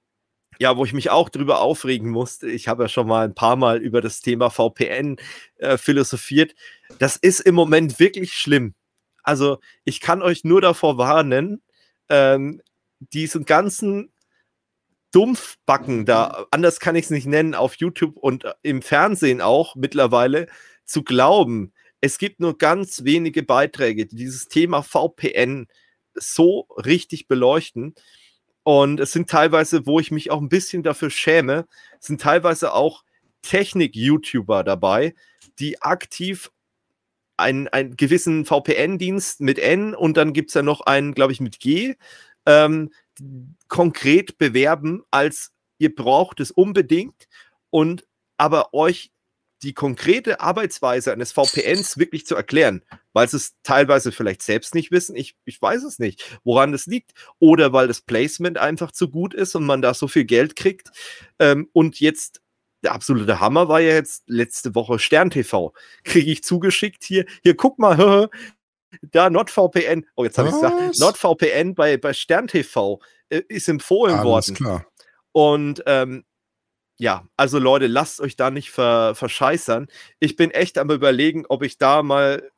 ja, 0.60 0.78
wo 0.78 0.86
ich 0.86 0.94
mich 0.94 1.10
auch 1.10 1.30
drüber 1.30 1.62
aufregen 1.62 2.10
musste, 2.10 2.50
ich 2.50 2.68
habe 2.68 2.84
ja 2.84 2.90
schon 2.90 3.08
mal 3.08 3.26
ein 3.26 3.36
paar 3.36 3.56
Mal 3.56 3.82
über 3.82 4.02
das 4.02 4.22
Thema 4.22 4.50
VPN 4.50 5.18
äh, 5.58 5.78
philosophiert. 5.78 6.56
Das 7.00 7.16
ist 7.16 7.40
im 7.40 7.56
Moment 7.56 8.00
wirklich 8.00 8.34
schlimm. 8.34 8.76
Also, 9.24 9.60
ich 9.86 10.02
kann 10.02 10.22
euch 10.22 10.44
nur 10.44 10.62
davor 10.62 10.98
warnen, 10.98 11.62
ähm, 12.10 12.62
diesen 13.00 13.46
ganzen 13.46 14.12
Dumpfbacken 15.12 16.06
da, 16.06 16.48
anders 16.52 16.80
kann 16.80 16.96
ich 16.96 17.06
es 17.06 17.12
nicht 17.12 17.28
nennen, 17.28 17.54
auf 17.54 17.76
YouTube 17.76 18.18
und 18.18 18.46
äh, 18.46 18.54
im 18.64 18.82
Fernsehen 18.82 19.42
auch 19.42 19.76
mittlerweile 19.76 20.48
zu 20.86 21.04
glauben, 21.04 21.72
es 22.02 22.18
gibt 22.18 22.42
nur 22.42 22.58
ganz 22.58 23.06
wenige 23.06 23.44
Beiträge, 23.44 24.06
die 24.06 24.18
dieses 24.18 24.50
Thema 24.50 24.82
VPN 24.82 25.68
so 26.16 26.68
richtig 26.76 27.30
beleuchten. 27.30 27.96
Und 28.64 29.00
es 29.00 29.12
sind 29.12 29.30
teilweise, 29.30 29.86
wo 29.86 30.00
ich 30.00 30.12
mich 30.12 30.32
auch 30.32 30.42
ein 30.42 30.50
bisschen 30.50 30.84
dafür 30.84 31.10
schäme, 31.10 31.68
sind 32.00 32.22
teilweise 32.22 32.74
auch 32.74 33.04
Technik-YouTuber 33.42 34.64
dabei, 34.64 35.14
die 35.60 35.82
aktiv 35.82 36.50
einen, 37.36 37.68
einen 37.68 37.98
gewissen 37.98 38.46
VPN-Dienst 38.46 39.42
mit 39.42 39.60
N 39.60 39.94
und 39.94 40.18
dann 40.18 40.34
gibt 40.34 40.50
es 40.50 40.54
ja 40.54 40.62
noch 40.62 40.82
einen, 40.82 41.14
glaube 41.14 41.34
ich, 41.34 41.42
mit 41.42 41.60
G, 41.60 41.96
ähm, 42.46 42.92
konkret 43.68 44.38
bewerben 44.38 45.04
als 45.12 45.52
ihr 45.78 45.94
braucht 45.94 46.40
es 46.40 46.52
unbedingt 46.52 47.28
und 47.70 48.06
aber 48.38 48.74
euch 48.74 49.12
die 49.62 49.74
konkrete 49.74 50.40
Arbeitsweise 50.42 51.12
eines 51.12 51.32
VPNs 51.32 51.98
wirklich 51.98 52.26
zu 52.26 52.36
erklären, 52.36 52.84
weil 53.14 53.28
sie 53.28 53.38
es 53.38 53.54
teilweise 53.64 54.12
vielleicht 54.12 54.42
selbst 54.42 54.76
nicht 54.76 54.92
wissen. 54.92 55.16
Ich, 55.16 55.36
ich 55.46 55.62
weiß 55.62 55.84
es 55.84 56.00
nicht, 56.00 56.40
woran 56.44 56.72
das 56.72 56.86
liegt. 56.86 57.14
Oder 57.40 57.72
weil 57.72 57.88
das 57.88 58.02
Placement 58.02 58.58
einfach 58.58 58.92
zu 58.92 59.10
gut 59.10 59.34
ist 59.34 59.56
und 59.56 59.66
man 59.66 59.82
da 59.82 59.94
so 59.94 60.08
viel 60.08 60.26
Geld 60.26 60.56
kriegt. 60.56 60.90
Ähm, 61.40 61.70
und 61.74 62.00
jetzt 62.00 62.42
der 62.84 62.92
absolute 62.92 63.40
Hammer 63.40 63.70
war 63.70 63.80
ja 63.80 63.94
jetzt 63.94 64.24
letzte 64.28 64.76
Woche 64.76 65.00
Stern 65.00 65.30
TV. 65.30 65.74
Kriege 66.04 66.32
ich 66.32 66.44
zugeschickt 66.44 67.04
hier. 67.04 67.26
Hier, 67.42 67.56
guck 67.56 67.80
mal, 67.80 68.30
da 69.02 69.30
NordVPN. 69.30 70.06
Oh, 70.16 70.24
jetzt 70.24 70.38
habe 70.38 70.50
ich 70.50 70.56
gesagt. 70.56 71.00
NordVPN 71.00 71.76
bei, 71.76 71.98
bei 71.98 72.14
Stern 72.14 72.48
TV 72.48 73.00
äh, 73.30 73.42
ist 73.48 73.70
empfohlen 73.70 74.16
Alles 74.16 74.26
worden. 74.26 74.56
Klar. 74.56 74.86
Und 75.32 75.84
ähm, 75.86 76.26
ja, 77.00 77.28
also 77.38 77.58
Leute, 77.58 77.88
lasst 77.88 78.22
euch 78.22 78.36
da 78.36 78.52
nicht 78.52 78.70
ver, 78.70 79.16
verscheißern. 79.16 79.88
Ich 80.20 80.36
bin 80.36 80.52
echt 80.52 80.78
am 80.78 80.92
überlegen, 80.92 81.46
ob 81.48 81.64
ich 81.64 81.78
da 81.78 82.04
mal 82.04 82.52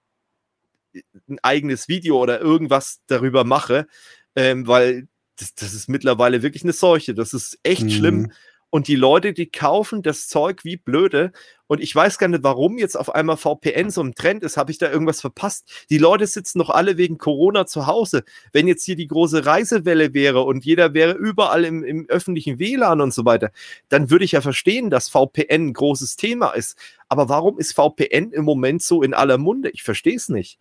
ein 1.28 1.40
eigenes 1.42 1.88
Video 1.88 2.18
oder 2.22 2.40
irgendwas 2.40 3.02
darüber 3.08 3.44
mache, 3.44 3.88
ähm, 4.36 4.68
weil 4.68 5.08
das, 5.38 5.54
das, 5.56 5.74
ist 5.74 5.90
mittlerweile 5.90 6.42
wirklich 6.42 6.64
eine 6.64 6.74
Seuche. 6.74 7.14
Das 7.14 7.34
ist 7.34 7.60
echt 7.64 7.84
mhm. 7.84 7.90
schlimm. 7.90 8.32
Und 8.76 8.90
die 8.90 8.96
Leute, 8.98 9.32
die 9.32 9.50
kaufen 9.50 10.02
das 10.02 10.28
Zeug 10.28 10.66
wie 10.66 10.76
blöde. 10.76 11.32
Und 11.68 11.82
ich 11.82 11.96
weiß 11.96 12.18
gar 12.18 12.28
nicht, 12.28 12.44
warum 12.44 12.78
jetzt 12.78 12.98
auf 12.98 13.14
einmal 13.16 13.38
VPN 13.38 13.90
so 13.90 14.04
ein 14.04 14.16
Trend 14.16 14.44
ist. 14.44 14.58
Habe 14.58 14.70
ich 14.70 14.78
da 14.78 14.92
irgendwas 14.92 15.22
verpasst? 15.22 15.86
Die 15.90 15.98
Leute 15.98 16.28
sitzen 16.28 16.60
doch 16.60 16.70
alle 16.70 16.98
wegen 16.98 17.18
Corona 17.18 17.66
zu 17.68 17.88
Hause. 17.88 18.26
Wenn 18.52 18.68
jetzt 18.68 18.84
hier 18.84 18.98
die 18.98 19.08
große 19.08 19.46
Reisewelle 19.46 20.14
wäre 20.14 20.42
und 20.42 20.66
jeder 20.66 20.94
wäre 20.94 21.14
überall 21.14 21.64
im, 21.64 21.86
im 21.86 22.06
öffentlichen 22.10 22.60
WLAN 22.60 23.00
und 23.00 23.14
so 23.14 23.24
weiter, 23.24 23.52
dann 23.88 24.10
würde 24.10 24.26
ich 24.26 24.34
ja 24.34 24.42
verstehen, 24.42 24.90
dass 24.90 25.08
VPN 25.08 25.68
ein 25.68 25.74
großes 25.74 26.18
Thema 26.18 26.50
ist. 26.50 26.78
Aber 27.08 27.30
warum 27.30 27.58
ist 27.58 27.74
VPN 27.74 28.32
im 28.32 28.44
Moment 28.44 28.84
so 28.84 29.04
in 29.04 29.14
aller 29.14 29.38
Munde? 29.38 29.70
Ich 29.70 29.84
verstehe 29.84 30.18
es 30.18 30.28
nicht. 30.28 30.60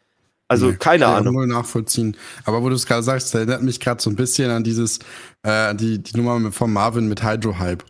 Also 0.55 0.71
nee, 0.71 0.77
keine 0.77 1.05
kann 1.05 1.15
Ahnung. 1.17 1.35
Null 1.35 1.47
nachvollziehen. 1.49 2.17
Aber 2.45 2.63
wo 2.63 2.69
du 2.69 2.75
es 2.75 2.87
gerade 2.87 3.03
sagst, 3.03 3.35
erinnert 3.35 3.63
mich 3.63 3.81
gerade 3.81 4.03
so 4.03 4.11
ein 4.11 4.17
bisschen 4.17 4.51
an 4.51 4.65
dieses, 4.65 5.01
äh, 5.43 5.75
die, 5.75 6.03
die 6.03 6.17
Nummer 6.17 6.53
von 6.53 6.73
Marvin 6.73 7.09
mit 7.09 7.23
Hydro 7.23 7.59
Hype. 7.59 7.85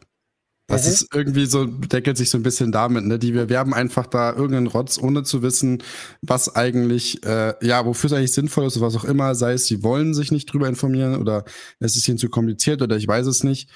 Das 0.67 0.87
mhm. 0.87 0.93
ist 0.93 1.09
irgendwie 1.15 1.45
so, 1.45 1.67
deckelt 1.67 2.17
sich 2.17 2.31
so 2.31 2.39
ein 2.39 2.43
bisschen 2.43 2.73
damit, 2.73 3.05
ne? 3.05 3.19
Die 3.19 3.35
wir 3.35 3.51
werben 3.51 3.75
einfach 3.75 4.07
da 4.07 4.31
irgendeinen 4.33 4.67
Rotz, 4.67 4.99
ohne 4.99 5.23
zu 5.23 5.43
wissen, 5.43 5.83
was 6.23 6.57
eigentlich, 6.57 7.23
äh, 7.27 7.55
ja, 7.61 7.85
wofür 7.85 8.09
es 8.09 8.17
eigentlich 8.17 8.33
sinnvoll 8.33 8.67
ist, 8.67 8.81
was 8.81 8.97
auch 8.97 9.05
immer, 9.05 9.35
sei 9.35 9.53
es, 9.53 9.67
sie 9.67 9.83
wollen 9.83 10.15
sich 10.15 10.33
nicht 10.33 10.47
drüber 10.51 10.67
informieren 10.67 11.17
oder 11.17 11.45
es 11.81 11.97
ist 11.97 12.09
ihnen 12.09 12.17
zu 12.17 12.31
kompliziert 12.31 12.81
oder 12.81 12.97
ich 12.97 13.07
weiß 13.07 13.27
es 13.27 13.45
nicht. 13.45 13.71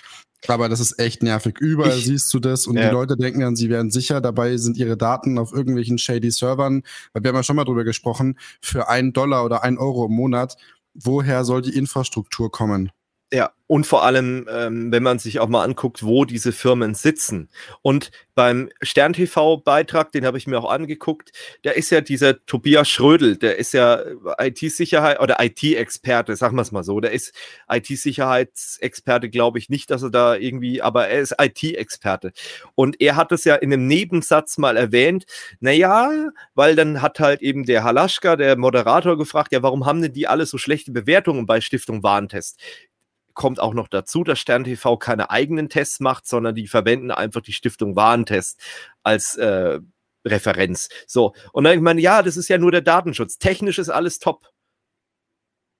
Aber 0.46 0.68
das 0.68 0.80
ist 0.80 0.98
echt 0.98 1.22
nervig. 1.22 1.58
Überall 1.58 1.98
ich, 1.98 2.04
siehst 2.04 2.32
du 2.32 2.38
das 2.38 2.66
und 2.66 2.76
ja. 2.76 2.88
die 2.88 2.92
Leute 2.94 3.16
denken 3.16 3.40
dann, 3.40 3.56
sie 3.56 3.68
wären 3.68 3.90
sicher. 3.90 4.20
Dabei 4.20 4.56
sind 4.56 4.76
ihre 4.76 4.96
Daten 4.96 5.38
auf 5.38 5.52
irgendwelchen 5.52 5.98
shady 5.98 6.30
Servern. 6.30 6.82
Weil 7.12 7.24
wir 7.24 7.28
haben 7.30 7.36
ja 7.36 7.42
schon 7.42 7.56
mal 7.56 7.64
drüber 7.64 7.84
gesprochen, 7.84 8.38
für 8.60 8.88
einen 8.88 9.12
Dollar 9.12 9.44
oder 9.44 9.64
einen 9.64 9.78
Euro 9.78 10.06
im 10.06 10.12
Monat. 10.12 10.56
Woher 10.94 11.44
soll 11.44 11.62
die 11.62 11.76
Infrastruktur 11.76 12.50
kommen? 12.50 12.90
Ja, 13.32 13.50
und 13.66 13.86
vor 13.86 14.02
allem, 14.04 14.48
ähm, 14.50 14.90
wenn 14.90 15.02
man 15.02 15.18
sich 15.18 15.40
auch 15.40 15.48
mal 15.48 15.62
anguckt, 15.62 16.02
wo 16.02 16.24
diese 16.24 16.52
Firmen 16.52 16.94
sitzen. 16.94 17.50
Und 17.82 18.10
beim 18.34 18.70
Stern 18.80 19.12
TV-Beitrag, 19.12 20.10
den 20.12 20.24
habe 20.24 20.38
ich 20.38 20.46
mir 20.46 20.58
auch 20.58 20.70
angeguckt, 20.70 21.32
da 21.62 21.72
ist 21.72 21.90
ja 21.90 22.00
dieser 22.00 22.42
Tobias 22.46 22.88
Schrödel, 22.88 23.36
der 23.36 23.58
ist 23.58 23.74
ja 23.74 24.00
IT-Sicherheit 24.40 25.20
oder 25.20 25.36
IT-Experte, 25.40 26.36
sagen 26.36 26.56
wir 26.56 26.62
es 26.62 26.72
mal 26.72 26.82
so. 26.82 27.00
Der 27.00 27.10
ist 27.12 27.34
IT-Sicherheitsexperte, 27.70 29.28
glaube 29.28 29.58
ich 29.58 29.68
nicht, 29.68 29.90
dass 29.90 30.02
er 30.02 30.10
da 30.10 30.34
irgendwie, 30.34 30.80
aber 30.80 31.08
er 31.08 31.20
ist 31.20 31.34
IT-Experte. 31.38 32.32
Und 32.74 32.98
er 33.02 33.16
hat 33.16 33.32
es 33.32 33.44
ja 33.44 33.56
in 33.56 33.70
einem 33.70 33.86
Nebensatz 33.86 34.56
mal 34.56 34.78
erwähnt, 34.78 35.26
naja, 35.60 36.30
weil 36.54 36.76
dann 36.76 37.02
hat 37.02 37.20
halt 37.20 37.42
eben 37.42 37.64
der 37.64 37.84
Halaschka, 37.84 38.36
der 38.36 38.56
Moderator, 38.56 39.18
gefragt, 39.18 39.52
ja, 39.52 39.62
warum 39.62 39.84
haben 39.84 40.00
denn 40.00 40.14
die 40.14 40.26
alle 40.26 40.46
so 40.46 40.56
schlechte 40.56 40.92
Bewertungen 40.92 41.44
bei 41.44 41.60
Stiftung 41.60 42.02
Warentest? 42.02 42.58
Kommt 43.38 43.60
auch 43.60 43.72
noch 43.72 43.88
dazu, 43.88 44.24
dass 44.24 44.40
Stern 44.40 44.64
TV 44.64 44.98
keine 44.98 45.30
eigenen 45.30 45.68
Tests 45.68 46.00
macht, 46.00 46.26
sondern 46.26 46.56
die 46.56 46.66
verwenden 46.66 47.12
einfach 47.12 47.40
die 47.40 47.52
Stiftung 47.52 47.94
Warentest 47.94 48.60
als 49.04 49.36
äh, 49.36 49.78
Referenz. 50.26 50.88
So, 51.06 51.34
und 51.52 51.64
dann 51.64 51.74
ich 51.74 51.80
meine, 51.80 52.00
ja, 52.00 52.22
das 52.22 52.36
ist 52.36 52.48
ja 52.48 52.58
nur 52.58 52.72
der 52.72 52.80
Datenschutz. 52.80 53.38
Technisch 53.38 53.78
ist 53.78 53.90
alles 53.90 54.18
top. 54.18 54.48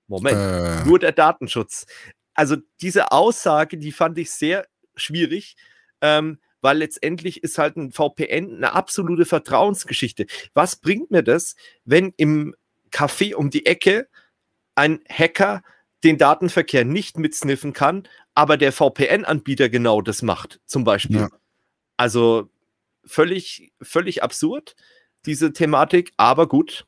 Moment, 0.07 0.37
äh. 0.37 0.85
nur 0.87 0.99
der 0.99 1.11
Datenschutz. 1.11 1.85
Also 2.33 2.55
diese 2.81 3.11
Aussage, 3.11 3.77
die 3.77 3.91
fand 3.91 4.17
ich 4.17 4.31
sehr 4.31 4.65
schwierig, 4.95 5.57
ähm, 5.99 6.39
weil 6.61 6.77
letztendlich 6.77 7.43
ist 7.43 7.57
halt 7.57 7.75
ein 7.75 7.91
VPN 7.91 8.55
eine 8.55 8.73
absolute 8.73 9.25
Vertrauensgeschichte. 9.25 10.27
Was 10.53 10.77
bringt 10.77 11.11
mir 11.11 11.23
das, 11.23 11.55
wenn 11.83 12.13
im 12.15 12.55
Café 12.89 13.35
um 13.35 13.49
die 13.49 13.65
Ecke 13.65 14.07
ein 14.75 15.01
Hacker 15.09 15.61
den 16.03 16.17
Datenverkehr 16.17 16.85
nicht 16.85 17.17
mitsniffen 17.17 17.73
kann, 17.73 18.07
aber 18.33 18.57
der 18.57 18.71
VPN-Anbieter 18.71 19.69
genau 19.69 20.01
das 20.01 20.21
macht, 20.21 20.61
zum 20.65 20.83
Beispiel. 20.83 21.21
Ja. 21.21 21.29
Also 21.97 22.49
völlig, 23.05 23.73
völlig 23.81 24.23
absurd, 24.23 24.75
diese 25.25 25.51
Thematik, 25.51 26.13
aber 26.17 26.47
gut. 26.47 26.85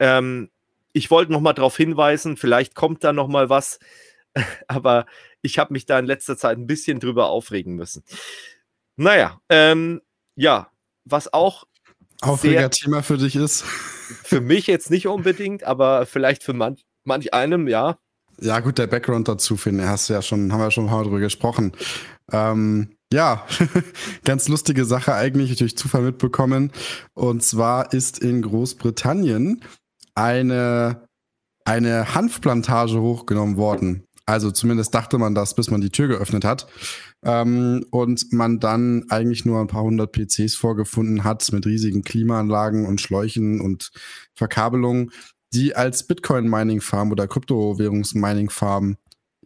Ähm, 0.00 0.50
ich 0.92 1.10
wollte 1.10 1.32
noch 1.32 1.40
mal 1.40 1.52
darauf 1.52 1.76
hinweisen, 1.76 2.36
vielleicht 2.36 2.74
kommt 2.74 3.04
da 3.04 3.12
noch 3.12 3.28
mal 3.28 3.48
was, 3.48 3.78
aber 4.68 5.06
ich 5.42 5.58
habe 5.58 5.72
mich 5.72 5.86
da 5.86 5.98
in 5.98 6.06
letzter 6.06 6.36
Zeit 6.36 6.58
ein 6.58 6.66
bisschen 6.66 6.98
drüber 6.98 7.28
aufregen 7.28 7.76
müssen. 7.76 8.02
Naja, 8.96 9.40
ähm, 9.48 10.02
ja, 10.34 10.70
was 11.04 11.32
auch 11.32 11.64
Aufreger-Thema 12.20 13.02
für 13.02 13.16
dich 13.16 13.36
ist. 13.36 13.62
Für 13.62 14.40
mich 14.40 14.66
jetzt 14.66 14.90
nicht 14.90 15.06
unbedingt, 15.06 15.62
aber 15.62 16.06
vielleicht 16.06 16.42
für 16.42 16.52
manch, 16.52 16.84
manch 17.04 17.32
einem, 17.32 17.68
ja. 17.68 17.98
Ja, 18.40 18.60
gut, 18.60 18.78
der 18.78 18.86
Background 18.86 19.26
dazu, 19.26 19.56
finde 19.56 19.88
hast 19.88 20.08
du 20.08 20.14
ja 20.14 20.22
schon, 20.22 20.52
haben 20.52 20.60
wir 20.60 20.70
schon 20.70 20.84
ein 20.84 20.90
paar 20.90 21.02
drüber 21.02 21.18
gesprochen. 21.18 21.72
Ähm, 22.30 22.90
ja, 23.12 23.44
ganz 24.24 24.48
lustige 24.48 24.84
Sache 24.84 25.14
eigentlich 25.14 25.56
durch 25.56 25.76
Zufall 25.76 26.02
mitbekommen. 26.02 26.70
Und 27.14 27.42
zwar 27.42 27.92
ist 27.92 28.18
in 28.18 28.42
Großbritannien 28.42 29.64
eine, 30.14 31.08
eine 31.64 32.14
Hanfplantage 32.14 33.00
hochgenommen 33.00 33.56
worden. 33.56 34.04
Also 34.26 34.50
zumindest 34.50 34.94
dachte 34.94 35.16
man 35.16 35.34
das, 35.34 35.54
bis 35.54 35.70
man 35.70 35.80
die 35.80 35.90
Tür 35.90 36.06
geöffnet 36.08 36.44
hat. 36.44 36.66
Ähm, 37.24 37.86
und 37.90 38.30
man 38.32 38.60
dann 38.60 39.06
eigentlich 39.08 39.46
nur 39.46 39.58
ein 39.60 39.68
paar 39.68 39.82
hundert 39.82 40.12
PCs 40.12 40.54
vorgefunden 40.54 41.24
hat 41.24 41.50
mit 41.50 41.66
riesigen 41.66 42.02
Klimaanlagen 42.02 42.86
und 42.86 43.00
Schläuchen 43.00 43.60
und 43.60 43.90
Verkabelungen, 44.34 45.10
die 45.52 45.74
als 45.74 46.06
Bitcoin-Mining-Farm 46.06 47.12
oder 47.12 47.26
Kryptowährungs-Mining-Farm 47.26 48.96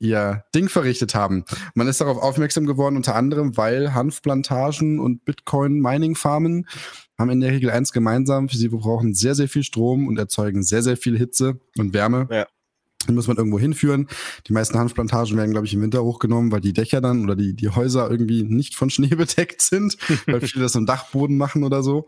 ihr 0.03 0.45
Ding 0.55 0.69
verrichtet 0.69 1.15
haben. 1.15 1.45
Man 1.75 1.87
ist 1.87 2.01
darauf 2.01 2.19
aufmerksam 2.19 2.67
geworden, 2.67 2.97
unter 2.97 3.15
anderem, 3.15 3.57
weil 3.57 3.95
Hanfplantagen 3.95 4.99
und 4.99 5.25
Bitcoin-Mining-Farmen 5.25 6.67
haben 7.19 7.31
in 7.31 7.41
der 7.41 7.53
Regel 7.53 7.71
eins 7.71 7.93
gemeinsam. 7.93 8.49
Sie 8.49 8.69
brauchen 8.69 9.15
sehr, 9.15 9.35
sehr 9.35 9.49
viel 9.49 9.63
Strom 9.63 10.09
und 10.09 10.19
erzeugen 10.19 10.65
sehr, 10.65 10.83
sehr 10.83 10.97
viel 10.97 11.17
Hitze 11.17 11.61
und 11.79 11.95
Wärme. 11.95 12.27
Ja. 12.31 12.47
Die 13.09 13.13
muss 13.13 13.27
man 13.27 13.37
irgendwo 13.37 13.59
hinführen. 13.59 14.09
Die 14.47 14.53
meisten 14.53 14.79
Hanfplantagen 14.79 15.37
werden, 15.37 15.51
glaube 15.51 15.67
ich, 15.67 15.75
im 15.75 15.83
Winter 15.83 16.05
hochgenommen, 16.05 16.53
weil 16.53 16.61
die 16.61 16.73
Dächer 16.73 17.01
dann 17.01 17.25
oder 17.25 17.35
die, 17.35 17.55
die 17.55 17.69
Häuser 17.69 18.11
irgendwie 18.11 18.45
nicht 18.45 18.75
von 18.75 18.91
Schnee 18.91 19.07
bedeckt 19.17 19.61
sind, 19.63 19.97
weil 20.27 20.41
viele 20.47 20.63
das 20.63 20.75
im 20.75 20.87
Dachboden 20.87 21.37
machen 21.37 21.65
oder 21.65 21.83
so. 21.83 22.07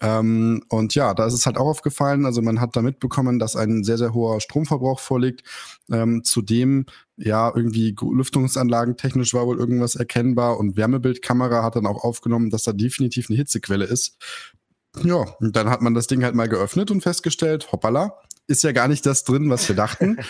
Ähm, 0.00 0.62
und 0.68 0.94
ja, 0.94 1.14
da 1.14 1.26
ist 1.26 1.34
es 1.34 1.46
halt 1.46 1.56
auch 1.56 1.66
aufgefallen. 1.66 2.26
Also 2.26 2.42
man 2.42 2.60
hat 2.60 2.76
da 2.76 2.82
mitbekommen, 2.82 3.38
dass 3.38 3.56
ein 3.56 3.84
sehr, 3.84 3.98
sehr 3.98 4.14
hoher 4.14 4.40
Stromverbrauch 4.40 5.00
vorliegt. 5.00 5.42
Ähm, 5.90 6.24
zudem, 6.24 6.86
ja, 7.16 7.52
irgendwie 7.54 7.94
Lüftungsanlagen 8.00 8.96
technisch 8.96 9.34
war 9.34 9.46
wohl 9.46 9.58
irgendwas 9.58 9.94
erkennbar 9.94 10.58
und 10.58 10.76
Wärmebildkamera 10.76 11.62
hat 11.62 11.76
dann 11.76 11.86
auch 11.86 12.04
aufgenommen, 12.04 12.50
dass 12.50 12.64
da 12.64 12.72
definitiv 12.72 13.30
eine 13.30 13.36
Hitzequelle 13.36 13.84
ist. 13.84 14.18
Ja, 15.02 15.24
und 15.40 15.56
dann 15.56 15.68
hat 15.68 15.82
man 15.82 15.94
das 15.94 16.06
Ding 16.06 16.24
halt 16.24 16.34
mal 16.34 16.48
geöffnet 16.48 16.90
und 16.90 17.02
festgestellt, 17.02 17.70
hoppala, 17.72 18.18
ist 18.46 18.62
ja 18.62 18.72
gar 18.72 18.88
nicht 18.88 19.04
das 19.04 19.24
drin, 19.24 19.50
was 19.50 19.68
wir 19.68 19.76
dachten. 19.76 20.18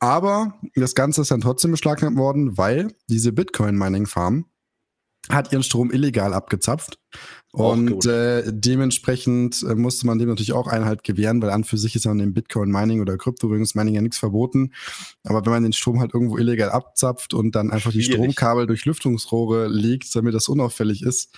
Aber 0.00 0.58
das 0.74 0.94
Ganze 0.94 1.22
ist 1.22 1.30
dann 1.30 1.40
trotzdem 1.40 1.70
beschlagnahmt 1.70 2.18
worden, 2.18 2.58
weil 2.58 2.94
diese 3.08 3.32
Bitcoin-Mining-Farm 3.32 4.44
hat 5.28 5.52
ihren 5.52 5.62
Strom 5.62 5.90
illegal 5.90 6.34
abgezapft. 6.34 6.98
Und 7.52 8.04
äh, 8.04 8.42
dementsprechend 8.46 9.62
äh, 9.62 9.76
musste 9.76 10.06
man 10.06 10.18
dem 10.18 10.28
natürlich 10.28 10.52
auch 10.52 10.66
Einhalt 10.66 11.04
gewähren, 11.04 11.40
weil 11.40 11.50
an 11.50 11.62
für 11.62 11.78
sich 11.78 11.94
ist 11.94 12.04
ja 12.04 12.10
an 12.10 12.18
dem 12.18 12.34
Bitcoin-Mining 12.34 13.00
oder 13.00 13.16
Kryptowährungsmining 13.16 13.94
ja 13.94 14.00
nichts 14.00 14.18
verboten. 14.18 14.72
Aber 15.22 15.44
wenn 15.46 15.52
man 15.52 15.62
den 15.62 15.72
Strom 15.72 16.00
halt 16.00 16.12
irgendwo 16.12 16.36
illegal 16.36 16.70
abzapft 16.70 17.32
und 17.32 17.54
dann 17.54 17.70
einfach 17.70 17.92
Schwierig. 17.92 18.08
die 18.08 18.12
Stromkabel 18.14 18.66
durch 18.66 18.84
Lüftungsrohre 18.86 19.68
legt, 19.68 20.14
damit 20.16 20.34
das 20.34 20.48
unauffällig 20.48 21.02
ist, 21.02 21.32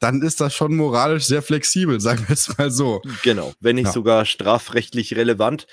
dann 0.00 0.22
ist 0.22 0.40
das 0.40 0.54
schon 0.54 0.74
moralisch 0.74 1.26
sehr 1.26 1.42
flexibel, 1.42 2.00
sagen 2.00 2.24
wir 2.26 2.34
es 2.34 2.56
mal 2.58 2.72
so. 2.72 3.00
Genau, 3.22 3.52
wenn 3.60 3.76
nicht 3.76 3.86
ja. 3.86 3.92
sogar 3.92 4.24
strafrechtlich 4.24 5.14
relevant. 5.14 5.68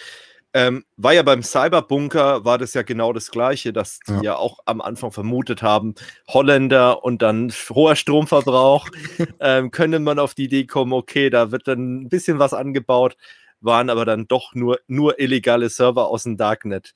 Ähm, 0.53 0.86
war 0.95 1.14
ja 1.14 1.24
beim 1.24 1.44
Cyberbunker, 1.44 2.45
war 2.45 2.57
das 2.57 2.74
ja 2.74 2.82
genau 2.82 3.14
das 3.14 3.32
Gleiche, 3.32 3.74
dass 3.74 3.99
die 4.07 4.14
ja. 4.14 4.22
ja 4.22 4.36
auch 4.38 4.60
am 4.65 4.82
Anfang 4.82 5.11
vermutet 5.11 5.61
haben, 5.61 5.94
Holländer 6.30 7.03
und 7.03 7.22
dann 7.22 7.52
hoher 7.69 7.95
Stromverbrauch, 7.95 8.88
ähm, 9.40 9.72
könnte 9.72 9.99
man 9.99 10.19
auf 10.19 10.34
die 10.34 10.45
Idee 10.45 10.65
kommen, 10.65 10.94
okay, 10.94 11.30
da 11.30 11.52
wird 11.52 11.68
dann 11.68 12.02
ein 12.02 12.10
bisschen 12.10 12.40
was 12.40 12.53
angebaut, 12.53 13.18
waren 13.60 13.90
aber 13.90 14.06
dann 14.06 14.28
doch 14.28 14.56
nur, 14.56 14.80
nur 14.88 15.19
illegale 15.19 15.69
Server 15.69 16.07
aus 16.07 16.24
dem 16.24 16.38
Darknet. 16.38 16.94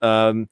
Ähm, 0.00 0.48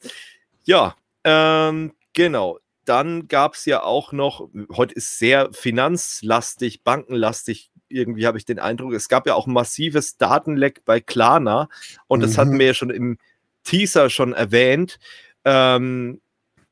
ja, 0.64 0.96
ähm, 1.24 1.92
genau. 2.12 2.58
Dann 2.84 3.26
gab 3.26 3.54
es 3.54 3.64
ja 3.64 3.82
auch 3.82 4.12
noch, 4.12 4.48
heute 4.72 4.94
ist 4.94 5.18
sehr 5.18 5.52
finanzlastig, 5.52 6.84
bankenlastig 6.84 7.70
irgendwie 7.88 8.26
habe 8.26 8.38
ich 8.38 8.44
den 8.44 8.58
Eindruck, 8.58 8.92
es 8.94 9.08
gab 9.08 9.26
ja 9.26 9.34
auch 9.34 9.46
ein 9.46 9.52
massives 9.52 10.16
Datenleck 10.16 10.84
bei 10.84 11.00
Klarna 11.00 11.68
und 12.06 12.22
das 12.22 12.38
hatten 12.38 12.54
mhm. 12.54 12.58
wir 12.58 12.66
ja 12.66 12.74
schon 12.74 12.90
im 12.90 13.18
Teaser 13.64 14.10
schon 14.10 14.32
erwähnt. 14.32 14.98
Ähm, 15.44 16.20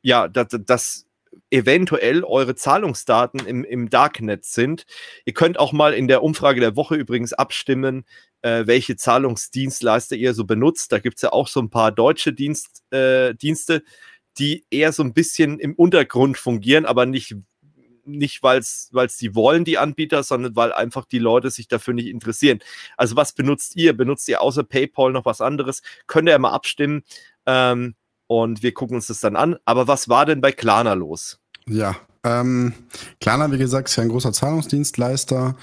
ja, 0.03 0.29
dass, 0.29 0.49
dass 0.51 1.07
eventuell 1.51 2.25
eure 2.25 2.55
Zahlungsdaten 2.55 3.47
im, 3.47 3.65
im 3.65 3.91
Darknet 3.91 4.45
sind. 4.45 4.87
Ihr 5.25 5.35
könnt 5.35 5.59
auch 5.59 5.73
mal 5.73 5.95
in 5.95 6.09
der 6.09 6.23
Umfrage 6.23 6.61
der 6.61 6.77
Woche 6.77 6.97
übrigens 6.97 7.33
abstimmen, 7.33 8.05
äh, 8.43 8.67
welche 8.67 8.97
Zahlungsdienstleister 8.97 10.17
ihr 10.17 10.35
so 10.35 10.45
benutzt. 10.45 10.93
Da 10.93 10.99
gibt 10.99 11.17
es 11.17 11.23
ja 11.23 11.33
auch 11.33 11.49
so 11.49 11.61
ein 11.61 11.71
paar 11.71 11.93
deutsche 11.93 12.33
Dienst, 12.33 12.83
äh, 12.93 13.35
Dienste, 13.35 13.83
die 14.39 14.65
eher 14.71 14.93
so 14.93 15.03
ein 15.03 15.15
bisschen 15.15 15.61
im 15.61 15.75
Untergrund 15.75 16.39
fungieren, 16.39 16.87
aber 16.87 17.07
nicht 17.07 17.37
nicht, 18.07 18.43
weil 18.43 18.59
es 18.59 18.91
die 19.19 19.35
wollen, 19.35 19.65
die 19.65 19.79
Anbieter, 19.79 20.23
sondern 20.23 20.57
weil 20.57 20.73
einfach 20.73 21.05
die 21.05 21.19
Leute 21.19 21.51
sich 21.51 21.69
dafür 21.69 21.95
nicht 21.95 22.09
interessieren. 22.09 22.61
Also 22.97 23.17
was 23.17 23.33
benutzt 23.33 23.77
ihr? 23.77 23.97
Benutzt 23.97 24.29
ihr 24.29 24.43
außer 24.43 24.65
PayPal 24.65 25.13
noch 25.13 25.25
was 25.25 25.41
anderes? 25.41 25.83
Könnt 26.07 26.29
ihr 26.29 26.33
ja 26.33 26.39
mal 26.39 26.53
abstimmen 26.53 27.03
ähm, 27.47 27.95
und 28.27 28.63
wir 28.63 28.73
gucken 28.73 28.97
uns 28.97 29.07
das 29.07 29.21
dann 29.21 29.37
an. 29.37 29.57
Aber 29.65 29.89
was 29.89 30.09
war 30.09 30.27
denn 30.27 30.41
bei 30.41 30.53
Klarna 30.53 30.95
los? 30.95 31.39
Ja, 31.67 31.97
ähm, 32.25 32.75
Klarna, 33.21 33.51
wie 33.53 33.59
gesagt, 33.59 33.89
ist 33.89 33.97
ja 33.97 34.03
ein 34.03 34.09
großer 34.09 34.33
Zahlungsdienstleister 34.33 35.57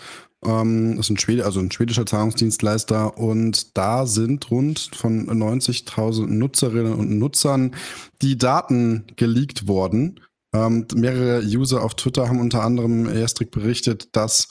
ähm, 0.43 0.97
ist 0.99 1.09
ein, 1.09 1.18
Schwede, 1.18 1.45
also 1.45 1.59
ein 1.59 1.72
schwedischer 1.72 2.05
Zahlungsdienstleister 2.05 3.18
und 3.18 3.77
da 3.77 4.05
sind 4.05 4.49
rund 4.49 4.91
von 4.93 5.27
90.000 5.27 6.27
Nutzerinnen 6.27 6.93
und 6.93 7.18
Nutzern 7.18 7.76
die 8.22 8.38
Daten 8.38 9.05
geleakt 9.15 9.68
worden 9.68 10.19
ähm, 10.53 10.88
mehrere 10.95 11.41
User 11.44 11.84
auf 11.84 11.95
Twitter 11.95 12.28
haben 12.28 12.40
unter 12.40 12.64
anderem 12.64 13.07
erst 13.10 13.49
berichtet, 13.52 14.15
dass 14.15 14.49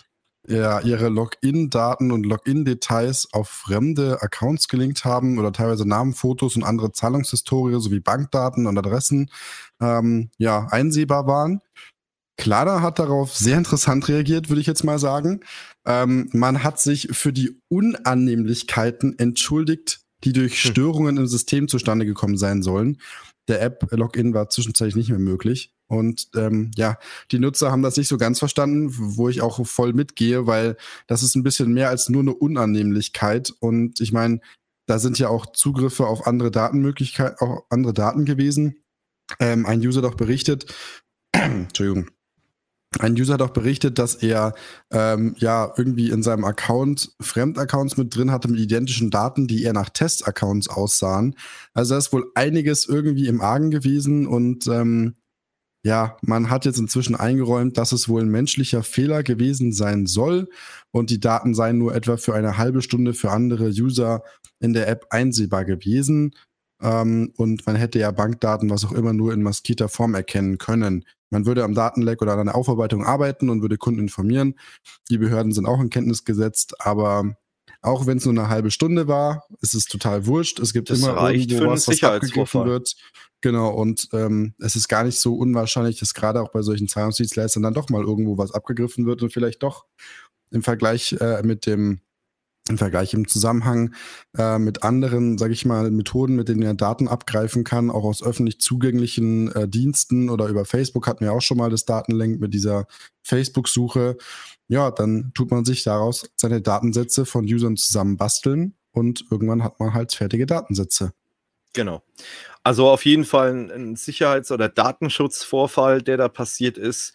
ja, 0.48 0.80
ihre 0.80 1.08
Login-Daten 1.08 2.12
und 2.12 2.24
Login-Details 2.24 3.28
auf 3.32 3.48
fremde 3.48 4.22
Accounts 4.22 4.68
gelinkt 4.68 5.04
haben 5.04 5.38
oder 5.38 5.52
teilweise 5.52 5.86
Namen, 5.86 6.14
Fotos 6.14 6.56
und 6.56 6.64
andere 6.64 6.92
Zahlungshistorie 6.92 7.80
sowie 7.80 8.00
Bankdaten 8.00 8.66
und 8.66 8.78
Adressen 8.78 9.30
ähm, 9.80 10.30
ja, 10.38 10.66
einsehbar 10.70 11.26
waren. 11.26 11.60
Klarna 12.38 12.80
hat 12.80 12.98
darauf 12.98 13.36
sehr 13.36 13.58
interessant 13.58 14.08
reagiert, 14.08 14.48
würde 14.48 14.62
ich 14.62 14.66
jetzt 14.66 14.82
mal 14.82 14.98
sagen. 14.98 15.40
Ähm, 15.84 16.30
man 16.32 16.64
hat 16.64 16.80
sich 16.80 17.08
für 17.12 17.34
die 17.34 17.60
Unannehmlichkeiten 17.68 19.18
entschuldigt, 19.18 20.00
die 20.24 20.32
durch 20.32 20.62
hm. 20.62 20.70
Störungen 20.70 21.18
im 21.18 21.26
System 21.26 21.68
zustande 21.68 22.06
gekommen 22.06 22.38
sein 22.38 22.62
sollen. 22.62 22.96
Der 23.48 23.60
App-Login 23.60 24.32
war 24.32 24.48
zwischenzeitlich 24.48 24.96
nicht 24.96 25.10
mehr 25.10 25.18
möglich. 25.18 25.74
Und 25.90 26.28
ähm, 26.36 26.70
ja, 26.76 26.98
die 27.32 27.40
Nutzer 27.40 27.72
haben 27.72 27.82
das 27.82 27.96
nicht 27.96 28.06
so 28.06 28.16
ganz 28.16 28.38
verstanden, 28.38 28.94
wo 28.96 29.28
ich 29.28 29.42
auch 29.42 29.66
voll 29.66 29.92
mitgehe, 29.92 30.46
weil 30.46 30.76
das 31.08 31.24
ist 31.24 31.34
ein 31.34 31.42
bisschen 31.42 31.72
mehr 31.72 31.88
als 31.88 32.08
nur 32.08 32.22
eine 32.22 32.32
Unannehmlichkeit. 32.32 33.52
Und 33.58 34.00
ich 34.00 34.12
meine, 34.12 34.40
da 34.86 35.00
sind 35.00 35.18
ja 35.18 35.28
auch 35.28 35.46
Zugriffe 35.52 36.06
auf 36.06 36.28
andere 36.28 36.52
Datenmöglichkeiten, 36.52 37.38
auch 37.40 37.64
andere 37.70 37.92
Daten 37.92 38.24
gewesen. 38.24 38.76
Ähm, 39.40 39.66
ein 39.66 39.80
User 39.80 40.00
doch 40.00 40.14
berichtet, 40.14 40.72
Entschuldigung, 41.32 42.08
ein 42.98 43.14
User 43.14 43.40
auch 43.40 43.50
berichtet, 43.50 43.98
dass 43.98 44.16
er 44.16 44.54
ähm, 44.90 45.34
ja 45.38 45.72
irgendwie 45.76 46.10
in 46.10 46.22
seinem 46.22 46.44
Account 46.44 47.14
Fremdaccounts 47.20 47.96
mit 47.96 48.14
drin 48.14 48.30
hatte 48.30 48.48
mit 48.48 48.60
identischen 48.60 49.10
Daten, 49.10 49.46
die 49.46 49.62
eher 49.62 49.72
nach 49.72 49.90
Testaccounts 49.90 50.68
aussahen. 50.68 51.36
Also 51.72 51.94
da 51.94 51.98
ist 51.98 52.12
wohl 52.12 52.30
einiges 52.34 52.86
irgendwie 52.86 53.28
im 53.28 53.40
Argen 53.40 53.70
gewesen 53.70 54.26
und 54.26 54.66
ähm, 54.66 55.14
ja, 55.82 56.16
man 56.22 56.50
hat 56.50 56.66
jetzt 56.66 56.78
inzwischen 56.78 57.14
eingeräumt, 57.14 57.78
dass 57.78 57.92
es 57.92 58.08
wohl 58.08 58.22
ein 58.22 58.28
menschlicher 58.28 58.82
Fehler 58.82 59.22
gewesen 59.22 59.72
sein 59.72 60.06
soll 60.06 60.48
und 60.90 61.10
die 61.10 61.20
Daten 61.20 61.54
seien 61.54 61.78
nur 61.78 61.94
etwa 61.94 62.16
für 62.16 62.34
eine 62.34 62.58
halbe 62.58 62.82
Stunde 62.82 63.14
für 63.14 63.30
andere 63.30 63.68
User 63.68 64.22
in 64.58 64.74
der 64.74 64.88
App 64.88 65.06
einsehbar 65.10 65.64
gewesen. 65.64 66.34
Ähm, 66.82 67.32
und 67.36 67.66
man 67.66 67.76
hätte 67.76 67.98
ja 67.98 68.10
Bankdaten, 68.10 68.68
was 68.68 68.84
auch 68.84 68.92
immer, 68.92 69.12
nur 69.12 69.32
in 69.32 69.42
maskierter 69.42 69.88
Form 69.88 70.14
erkennen 70.14 70.58
können. 70.58 71.04
Man 71.30 71.46
würde 71.46 71.64
am 71.64 71.74
Datenleck 71.74 72.20
oder 72.20 72.36
an 72.36 72.46
der 72.46 72.54
Aufarbeitung 72.54 73.04
arbeiten 73.04 73.48
und 73.48 73.62
würde 73.62 73.78
Kunden 73.78 74.00
informieren. 74.00 74.54
Die 75.10 75.18
Behörden 75.18 75.52
sind 75.52 75.66
auch 75.66 75.80
in 75.80 75.90
Kenntnis 75.90 76.24
gesetzt, 76.24 76.74
aber 76.80 77.36
auch 77.82 78.06
wenn 78.06 78.18
es 78.18 78.26
nur 78.26 78.34
eine 78.34 78.48
halbe 78.48 78.70
Stunde 78.70 79.08
war, 79.08 79.44
ist 79.62 79.74
es 79.74 79.86
total 79.86 80.26
wurscht. 80.26 80.58
Es 80.58 80.72
gibt 80.72 80.90
das 80.90 81.00
immer 81.00 81.30
irgendwo 81.30 81.66
was, 81.68 81.88
was 81.88 82.02
abgegriffen 82.02 82.66
wird. 82.66 82.94
Genau, 83.42 83.70
und 83.70 84.08
ähm, 84.12 84.54
es 84.58 84.76
ist 84.76 84.88
gar 84.88 85.04
nicht 85.04 85.18
so 85.18 85.34
unwahrscheinlich, 85.34 85.98
dass 85.98 86.12
gerade 86.12 86.42
auch 86.42 86.50
bei 86.50 86.62
solchen 86.62 86.88
Zahlungsdienstleistern 86.88 87.62
dann 87.62 87.74
doch 87.74 87.88
mal 87.88 88.02
irgendwo 88.02 88.36
was 88.36 88.52
abgegriffen 88.52 89.06
wird 89.06 89.22
und 89.22 89.32
vielleicht 89.32 89.62
doch 89.62 89.86
im 90.50 90.62
Vergleich 90.62 91.12
äh, 91.20 91.42
mit 91.42 91.66
dem 91.66 92.00
im 92.68 92.78
Vergleich 92.78 93.14
im 93.14 93.26
Zusammenhang 93.26 93.94
äh, 94.36 94.58
mit 94.58 94.82
anderen, 94.84 95.38
sage 95.38 95.52
ich 95.52 95.64
mal, 95.64 95.90
Methoden, 95.90 96.36
mit 96.36 96.48
denen 96.48 96.62
er 96.62 96.74
Daten 96.74 97.08
abgreifen 97.08 97.64
kann, 97.64 97.90
auch 97.90 98.04
aus 98.04 98.22
öffentlich 98.22 98.60
zugänglichen 98.60 99.50
äh, 99.52 99.68
Diensten 99.68 100.30
oder 100.30 100.46
über 100.46 100.64
Facebook 100.64 101.06
hatten 101.06 101.24
wir 101.24 101.32
auch 101.32 101.40
schon 101.42 101.56
mal 101.56 101.70
das 101.70 101.84
Datenlenk 101.84 102.40
mit 102.40 102.54
dieser 102.54 102.86
Facebook-Suche. 103.22 104.16
Ja, 104.68 104.90
dann 104.90 105.32
tut 105.34 105.50
man 105.50 105.64
sich 105.64 105.82
daraus 105.82 106.30
seine 106.36 106.60
Datensätze 106.60 107.26
von 107.26 107.44
Usern 107.44 107.76
zusammenbasteln 107.76 108.74
und 108.92 109.24
irgendwann 109.30 109.64
hat 109.64 109.80
man 109.80 109.94
halt 109.94 110.12
fertige 110.12 110.46
Datensätze. 110.46 111.12
Genau. 111.72 112.02
Also 112.62 112.88
auf 112.88 113.04
jeden 113.06 113.24
Fall 113.24 113.70
ein 113.70 113.96
Sicherheits- 113.96 114.52
oder 114.52 114.68
Datenschutzvorfall, 114.68 116.02
der 116.02 116.16
da 116.16 116.28
passiert 116.28 116.76
ist. 116.76 117.14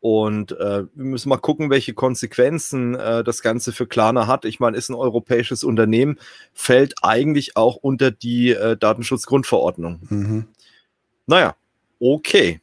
Und 0.00 0.52
äh, 0.52 0.84
wir 0.84 1.04
müssen 1.04 1.28
mal 1.28 1.38
gucken, 1.38 1.68
welche 1.68 1.92
Konsequenzen 1.94 2.94
äh, 2.94 3.24
das 3.24 3.42
Ganze 3.42 3.72
für 3.72 3.86
Klarna 3.86 4.26
hat. 4.26 4.44
Ich 4.44 4.60
meine, 4.60 4.76
ist 4.76 4.88
ein 4.88 4.94
europäisches 4.94 5.64
Unternehmen, 5.64 6.18
fällt 6.54 6.94
eigentlich 7.02 7.56
auch 7.56 7.76
unter 7.76 8.10
die 8.10 8.50
äh, 8.50 8.76
Datenschutzgrundverordnung. 8.76 10.00
Mhm. 10.08 10.46
Naja, 11.26 11.56
okay. 11.98 12.60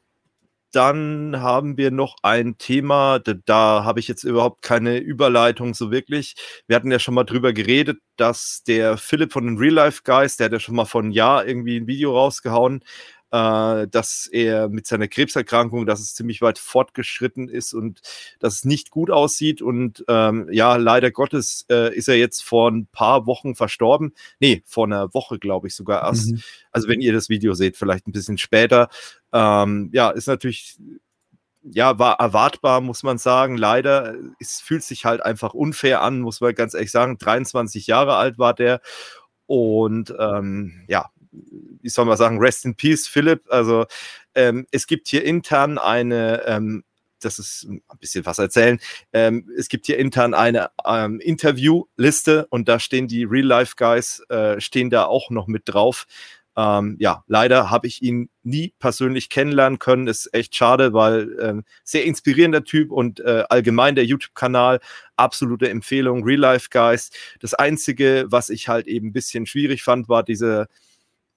Dann 0.74 1.40
haben 1.40 1.78
wir 1.78 1.91
noch 1.91 2.16
ein 2.24 2.58
Thema, 2.58 3.20
da, 3.20 3.34
da 3.45 3.84
habe 3.84 4.00
ich 4.00 4.08
jetzt 4.08 4.24
überhaupt 4.24 4.64
keine 4.64 4.98
Überleitung 4.98 5.76
so 5.76 5.91
wirklich. 5.91 6.34
Wir 6.66 6.76
hatten 6.76 6.91
ja 6.91 6.98
schon 6.98 7.14
mal 7.14 7.26
drüber 7.26 7.54
geredet, 7.54 8.00
dass 8.18 8.64
der 8.66 8.98
Philipp 8.98 9.34
von 9.34 9.45
den 9.45 9.58
Real 9.60 9.76
Life 9.76 10.02
Guys, 10.04 10.36
der 10.36 10.45
hat 10.45 10.54
ja 10.54 10.60
schon 10.60 10.76
mal 10.76 10.86
vor 10.86 11.02
einem 11.02 11.12
Jahr 11.12 11.45
irgendwie 11.45 11.78
ein 11.78 11.86
Video 11.86 12.18
rausgehauen, 12.18 12.84
äh, 13.34 13.88
dass 13.88 14.28
er 14.28 14.70
mit 14.70 14.86
seiner 14.86 15.08
Krebserkrankung, 15.08 15.88
dass 15.88 16.00
es 16.00 16.14
ziemlich 16.14 16.44
weit 16.44 16.60
fortgeschritten 16.60 17.50
ist 17.50 17.74
und 17.74 18.02
dass 18.40 18.58
es 18.58 18.66
nicht 18.66 18.92
gut 18.92 19.10
aussieht. 19.10 19.64
Und 19.64 20.06
ähm, 20.08 20.48
ja, 20.52 20.76
leider 20.76 21.10
Gottes 21.10 21.66
äh, 21.68 21.94
ist 21.96 22.08
er 22.08 22.16
jetzt 22.16 22.44
vor 22.44 22.70
ein 22.70 22.86
paar 22.86 23.26
Wochen 23.26 23.56
verstorben. 23.56 24.14
Nee, 24.40 24.62
vor 24.68 24.86
einer 24.86 25.16
Woche, 25.16 25.40
glaube 25.40 25.68
ich, 25.68 25.76
sogar 25.76 26.04
erst. 26.04 26.32
Mhm. 26.32 26.42
Also 26.72 26.88
wenn 26.88 27.02
ihr 27.02 27.12
das 27.12 27.28
Video 27.28 27.56
seht, 27.56 27.76
vielleicht 27.76 28.08
ein 28.08 28.12
bisschen 28.12 28.38
später. 28.38 28.88
Ähm, 29.32 29.90
ja, 29.94 30.12
ist 30.12 30.28
natürlich 30.28 30.78
ja, 31.64 31.98
war 31.98 32.20
erwartbar, 32.20 32.82
muss 32.82 33.02
man 33.02 33.18
sagen. 33.18 33.58
Leider, 33.58 34.16
es 34.40 34.60
fühlt 34.60 34.84
sich 34.84 35.06
halt 35.06 35.24
einfach 35.24 35.54
unfair 35.56 36.02
an, 36.02 36.20
muss 36.20 36.42
man 36.42 36.54
ganz 36.54 36.74
ehrlich 36.76 36.92
sagen. 36.92 37.18
23 37.18 37.88
Jahre 37.88 38.16
alt 38.16 38.38
war 38.38 38.54
der. 38.54 38.82
Und 39.46 40.14
ähm, 40.20 40.84
ja, 40.88 41.10
wie 41.82 41.90
soll 41.90 42.06
man 42.06 42.18
sagen, 42.18 42.40
Rest 42.40 42.66
in 42.66 42.76
Peace, 42.76 43.08
Philipp. 43.08 43.44
Also 43.50 43.86
ähm, 44.36 44.66
es 44.72 44.88
gibt 44.88 45.08
hier 45.08 45.24
intern 45.24 45.78
eine, 45.78 46.44
ähm, 46.46 46.84
das 47.20 47.40
ist 47.40 47.66
ein 47.66 47.82
bisschen 48.00 48.26
was 48.26 48.40
erzählen, 48.40 48.80
ähm, 49.14 49.50
es 49.58 49.70
gibt 49.70 49.86
hier 49.86 49.98
intern 49.98 50.34
eine 50.34 50.72
ähm, 50.86 51.20
Interviewliste 51.20 52.48
und 52.50 52.68
da 52.68 52.80
stehen 52.80 53.08
die 53.08 53.24
Real-Life-Guys, 53.24 54.24
äh, 54.30 54.60
stehen 54.60 54.90
da 54.90 55.06
auch 55.06 55.30
noch 55.30 55.48
mit 55.48 55.64
drauf. 55.66 56.06
Ähm, 56.56 56.98
ja, 57.00 57.24
leider 57.28 57.72
habe 57.72 57.88
ich 57.88 58.04
ihn 58.04 58.30
nie 58.44 58.74
persönlich 58.78 59.30
kennenlernen 59.30 59.80
können. 59.80 60.08
Ist 60.08 60.32
echt 60.34 60.56
schade, 60.56 60.94
weil 60.94 61.36
ähm, 61.42 61.64
sehr 61.84 62.06
inspirierender 62.06 62.64
Typ 62.64 62.92
und 62.92 63.20
äh, 63.22 63.44
allgemein 63.50 63.96
der 63.96 64.06
YouTube-Kanal 64.06 64.80
absolute 65.16 65.70
Empfehlung. 65.70 66.24
Real 66.24 66.40
Life 66.40 66.68
Guys. 66.70 67.10
Das 67.40 67.56
einzige, 67.56 68.26
was 68.30 68.50
ich 68.50 68.68
halt 68.68 68.88
eben 68.88 69.08
ein 69.08 69.14
bisschen 69.14 69.48
schwierig 69.48 69.82
fand, 69.82 70.10
war 70.10 70.22
diese 70.24 70.68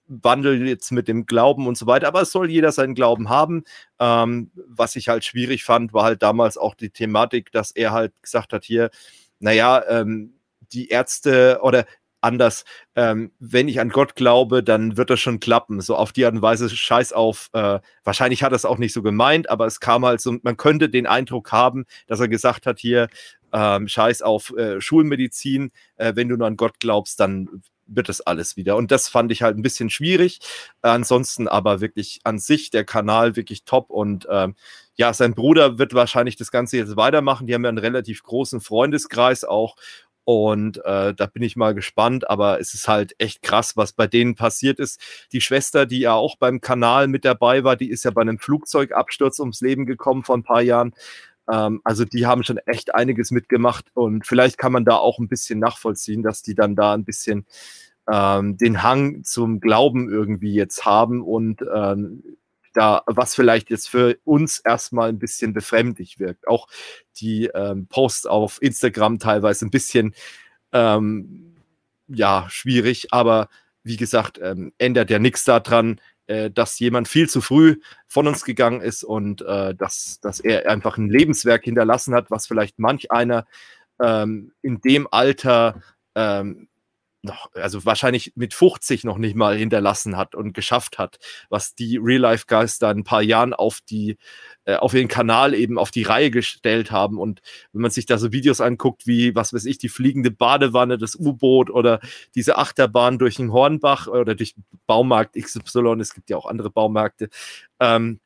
Wandel 0.09 0.67
jetzt 0.67 0.93
mit 0.93 1.09
dem 1.09 1.27
Glauben 1.27 1.67
und 1.67 1.77
so 1.77 1.87
weiter. 1.87 2.09
Aber 2.09 2.23
es 2.23 2.33
soll 2.33 2.51
jeder 2.51 2.73
seinen 2.73 2.95
Glauben 2.95 3.29
haben. 3.29 3.65
Ähm, 3.99 4.51
was 4.55 4.97
ich 4.97 5.09
halt 5.09 5.25
schwierig 5.25 5.65
fand, 5.65 5.93
war 5.93 6.05
halt 6.05 6.23
damals 6.23 6.57
auch 6.57 6.75
die 6.75 6.91
Thematik, 6.91 7.53
dass 7.53 7.71
er 7.71 7.93
halt 7.93 8.13
gesagt 8.23 8.53
hat, 8.53 8.65
hier, 8.65 8.91
naja, 9.39 9.83
ähm, 9.89 10.35
die 10.73 10.89
Ärzte 10.89 11.61
oder 11.63 11.87
anders, 12.21 12.65
ähm, 12.97 13.33
wenn 13.39 13.69
ich 13.69 13.81
an 13.81 13.91
Gott 13.91 14.17
glaube, 14.17 14.63
dann 14.63 14.97
wird 14.97 15.11
das 15.11 15.21
schon 15.21 15.41
klappen. 15.41 15.81
So 15.81 15.97
auf 15.97 16.13
die 16.13 16.25
Art 16.25 16.35
und 16.35 16.43
Weise, 16.43 16.69
scheiß 16.69 17.13
auf, 17.13 17.51
äh, 17.53 17.79
wahrscheinlich 18.05 18.43
hat 18.43 18.53
er 18.53 18.57
es 18.57 18.65
auch 18.65 18.79
nicht 18.79 18.93
so 18.93 19.03
gemeint, 19.03 19.49
aber 19.49 19.67
es 19.67 19.81
kam 19.81 20.05
halt 20.05 20.21
so, 20.21 20.37
man 20.43 20.57
könnte 20.57 20.89
den 20.89 21.07
Eindruck 21.07 21.53
haben, 21.53 21.85
dass 22.07 22.21
er 22.21 22.29
gesagt 22.29 22.67
hat, 22.67 22.79
hier, 22.81 23.09
ähm, 23.53 23.87
scheiß 23.89 24.23
auf 24.23 24.51
äh, 24.57 24.81
Schulmedizin, 24.81 25.71
äh, 25.97 26.13
wenn 26.17 26.29
du 26.29 26.37
nur 26.37 26.47
an 26.47 26.57
Gott 26.57 26.81
glaubst, 26.81 27.21
dann 27.21 27.63
wird 27.87 28.09
es 28.09 28.21
alles 28.21 28.57
wieder. 28.57 28.77
Und 28.77 28.91
das 28.91 29.09
fand 29.09 29.33
ich 29.33 29.43
halt 29.43 29.57
ein 29.57 29.63
bisschen 29.63 29.91
schwierig. 29.91 30.41
ansonsten 30.83 31.49
aber 31.49 31.81
wirklich 31.81 32.21
an 32.25 32.39
sich 32.39 32.71
der 32.71 32.85
Kanal 32.85 33.37
wirklich 33.37 33.65
top 33.65 33.91
und 33.91 34.27
ähm, 34.31 34.55
ja, 34.95 35.13
sein 35.13 35.35
Bruder 35.35 35.79
wird 35.79 35.93
wahrscheinlich 35.95 36.37
das 36.37 36.51
Ganze 36.51 36.79
jetzt 36.79 36.97
weitermachen. 36.97 37.47
Die 37.47 37.55
haben 37.55 37.65
ja 37.65 37.69
einen 37.69 37.79
relativ 37.79 38.23
großen 38.23 38.61
Freundeskreis 38.61 39.45
auch 39.45 39.77
und 40.29 40.85
äh, 40.85 41.15
da 41.15 41.27
bin 41.27 41.45
ich 41.45 41.55
mal 41.55 41.73
gespannt, 41.73 42.29
aber 42.29 42.59
es 42.59 42.75
ist 42.75 42.89
halt 42.89 43.15
echt 43.19 43.43
krass, 43.43 43.77
was 43.77 43.93
bei 43.93 44.09
denen 44.09 44.35
passiert 44.35 44.81
ist. 44.81 45.01
Die 45.31 45.41
Schwester, 45.41 45.87
die 45.87 46.01
ja 46.01 46.15
auch 46.15 46.37
beim 46.37 46.61
Kanal 46.61 47.07
mit 47.07 47.25
dabei 47.25 47.63
war, 47.63 47.77
die 47.77 47.91
ist 47.91 48.05
ja 48.05 48.11
bei 48.11 48.23
einem 48.23 48.41
Flugzeugabsturz 48.41 49.39
ums 49.39 49.61
Leben 49.61 49.87
gekommen 49.87 50.25
vor 50.25 50.37
ein 50.37 50.43
paar 50.43 50.63
Jahren. 50.63 50.95
Ähm, 51.51 51.81
also 51.85 52.05
die 52.05 52.27
haben 52.27 52.43
schon 52.43 52.59
echt 52.59 52.95
einiges 52.95 53.31
mitgemacht 53.31 53.87
und 53.95 54.27
vielleicht 54.27 54.59
kann 54.59 54.73
man 54.73 54.85
da 54.85 54.97
auch 54.97 55.19
ein 55.19 55.29
bisschen 55.29 55.59
nachvollziehen, 55.59 56.23
dass 56.23 56.43
die 56.43 56.55
dann 56.55 56.77
da 56.77 56.95
ein 56.95 57.05
bisschen 57.05 57.47
ähm, 58.11 58.57
den 58.57 58.83
Hang 58.83 59.25
zum 59.25 59.61
Glauben 59.61 60.11
irgendwie 60.11 60.55
jetzt 60.55 60.85
haben 60.85 61.23
und 61.23 61.63
ähm, 61.75 62.23
da, 62.73 63.03
was 63.07 63.35
vielleicht 63.35 63.71
jetzt 63.71 63.89
für 63.89 64.19
uns 64.25 64.59
erstmal 64.59 65.09
ein 65.09 65.19
bisschen 65.19 65.55
befremdlich 65.55 66.19
wirkt. 66.19 66.47
Auch 66.47 66.69
die 67.17 67.47
ähm, 67.55 67.87
Posts 67.87 68.27
auf 68.27 68.61
Instagram 68.61 69.19
teilweise 69.19 69.65
ein 69.65 69.71
bisschen 69.71 70.15
ähm, 70.73 71.55
ja, 72.09 72.47
schwierig, 72.49 73.09
aber 73.13 73.49
wie 73.83 73.97
gesagt, 73.97 74.39
ähm, 74.43 74.73
ändert 74.79 75.11
ja 75.11 75.19
nichts 75.19 75.45
daran, 75.45 76.01
äh, 76.27 76.51
dass 76.51 76.79
jemand 76.79 77.09
viel 77.09 77.29
zu 77.29 77.41
früh 77.41 77.81
von 78.07 78.27
uns 78.27 78.45
gegangen 78.45 78.81
ist 78.81 79.05
und 79.05 79.43
äh, 79.43 79.75
dass, 79.75 80.21
dass 80.21 80.41
er 80.41 80.69
einfach 80.71 80.99
ein 80.99 81.09
Lebenswerk 81.09 81.65
hinterlassen 81.65 82.15
hat, 82.15 82.31
was 82.31 82.47
vielleicht 82.47 82.79
manch 82.79 83.11
einer 83.11 83.47
ähm, 84.01 84.53
in 84.63 84.81
dem 84.81 85.09
Alter 85.11 85.81
ähm, 86.15 86.69
noch, 87.27 87.51
also 87.55 87.85
wahrscheinlich 87.85 88.33
mit 88.35 88.55
50 88.55 89.05
noch 89.05 89.19
nicht 89.19 89.37
mal 89.37 89.57
hinterlassen 89.57 90.17
hat 90.17 90.35
und 90.35 90.55
geschafft 90.55 90.99
hat, 90.99 91.19
was 91.51 91.75
die 91.75 91.99
Real-Life-Guys 91.99 92.79
da 92.79 92.91
ein 92.91 93.05
paar 93.05 93.23
Jahren 93.23 93.53
auf 93.53 93.81
die, 93.83 94.17
äh, 94.65 94.77
auf 94.77 94.95
ihren 94.95 95.09
Kanal 95.09 95.55
eben 95.55 95.79
auf 95.79 95.91
die 95.91 96.05
Reihe 96.05 96.31
gestellt 96.31 96.91
haben. 96.91 97.19
Und 97.19 97.43
wenn 97.73 97.83
man 97.83 97.91
sich 97.91 98.07
da 98.07 98.19
so 98.19 98.33
Videos 98.33 98.61
anguckt, 98.61 99.07
wie, 99.07 99.35
was 99.35 99.53
weiß 99.53 99.67
ich, 99.67 99.79
die 99.79 99.91
fliegende 99.91 100.31
Badewanne, 100.31 100.97
das 100.99 101.15
U-Boot 101.15 101.71
oder 101.71 102.01
diese 102.35 102.57
Achterbahn 102.57 103.19
durch 103.19 103.37
den 103.37 103.53
Hornbach 103.53 104.07
oder 104.07 104.35
durch 104.35 104.55
Baumarkt 104.87 105.37
XY, 105.37 106.01
es 106.01 106.15
gibt 106.15 106.31
ja 106.31 106.37
auch 106.37 106.47
andere 106.47 106.71
Baumärkte, 106.71 107.29
ähm, 107.81 108.21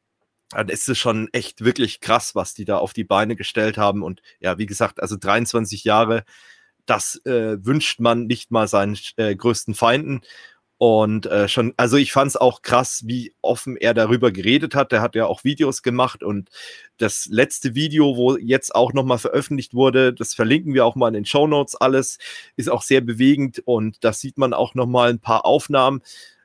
dann 0.51 0.69
ist 0.69 0.89
es 0.89 0.99
schon 0.99 1.29
echt 1.33 1.65
wirklich 1.65 2.01
krass, 2.01 2.35
was 2.35 2.55
die 2.55 2.65
da 2.65 2.79
auf 2.79 2.93
die 2.93 3.05
Beine 3.05 3.37
gestellt 3.37 3.79
haben. 3.79 4.03
Und 4.03 4.21
ja, 4.41 4.59
wie 4.59 4.67
gesagt, 4.67 5.01
also 5.01 5.17
23 5.17 5.85
Jahre, 5.85 6.25
das 6.91 7.25
äh, 7.25 7.65
wünscht 7.65 8.01
man 8.01 8.27
nicht 8.27 8.51
mal 8.51 8.67
seinen 8.67 8.99
äh, 9.17 9.35
größten 9.37 9.75
Feinden. 9.75 10.23
Und 10.77 11.27
äh, 11.27 11.47
schon, 11.47 11.75
also 11.77 11.99
ich 11.99 12.11
fand 12.11 12.31
es 12.31 12.37
auch 12.37 12.63
krass, 12.63 13.03
wie 13.05 13.35
offen 13.43 13.77
er 13.77 13.93
darüber 13.93 14.33
geredet 14.33 14.75
hat. 14.75 14.93
Der 14.93 15.03
hat 15.03 15.15
ja 15.15 15.27
auch 15.27 15.45
Videos 15.45 15.83
gemacht 15.83 16.23
und 16.23 16.49
das 16.97 17.27
letzte 17.27 17.75
Video, 17.75 18.17
wo 18.17 18.37
jetzt 18.39 18.75
auch 18.75 18.93
nochmal 18.95 19.19
veröffentlicht 19.19 19.75
wurde, 19.75 20.15
das 20.15 20.35
verlinken 20.35 20.73
wir 20.75 20.87
auch 20.87 20.97
mal 20.97 21.09
in 21.09 21.15
den 21.15 21.27
Show 21.27 21.47
Notes 21.47 21.77
alles, 21.77 22.19
ist 22.57 22.71
auch 22.71 22.83
sehr 22.83 23.03
bewegend 23.03 23.61
und 23.67 24.03
da 24.03 24.15
sieht 24.15 24.39
man 24.39 24.55
auch 24.55 24.75
nochmal 24.75 25.11
ein 25.11 25.21
paar 25.21 25.45
Aufnahmen, 25.45 26.01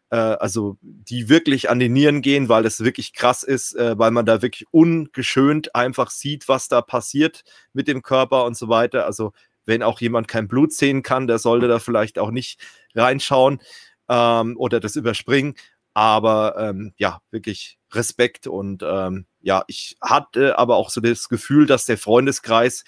äh, 0.09 0.17
also 0.17 0.77
die 0.81 1.29
wirklich 1.29 1.69
an 1.69 1.79
die 1.79 1.89
Nieren 1.89 2.21
gehen, 2.21 2.49
weil 2.49 2.63
das 2.63 2.83
wirklich 2.83 3.13
krass 3.13 3.41
ist, 3.41 3.73
äh, 3.75 3.97
weil 3.97 4.11
man 4.11 4.25
da 4.25 4.41
wirklich 4.41 4.67
ungeschönt 4.71 5.73
einfach 5.75 6.11
sieht, 6.11 6.49
was 6.49 6.67
da 6.67 6.81
passiert 6.81 7.45
mit 7.71 7.87
dem 7.87 8.03
Körper 8.03 8.43
und 8.43 8.57
so 8.57 8.67
weiter. 8.67 9.05
Also 9.05 9.31
wenn 9.65 9.83
auch 9.83 10.01
jemand 10.01 10.27
kein 10.27 10.47
Blut 10.47 10.73
sehen 10.73 11.03
kann, 11.03 11.27
der 11.27 11.39
sollte 11.39 11.67
da 11.67 11.79
vielleicht 11.79 12.19
auch 12.19 12.31
nicht 12.31 12.59
reinschauen 12.93 13.59
ähm, 14.09 14.57
oder 14.57 14.79
das 14.79 14.95
überspringen. 14.95 15.55
Aber 15.93 16.55
ähm, 16.59 16.93
ja, 16.97 17.21
wirklich 17.31 17.79
Respekt 17.91 18.47
und 18.47 18.83
ähm, 18.85 19.25
ja, 19.41 19.63
ich 19.67 19.95
hatte 20.01 20.59
aber 20.59 20.75
auch 20.75 20.89
so 20.89 20.99
das 20.99 21.29
Gefühl, 21.29 21.65
dass 21.67 21.85
der 21.85 21.97
Freundeskreis 21.97 22.83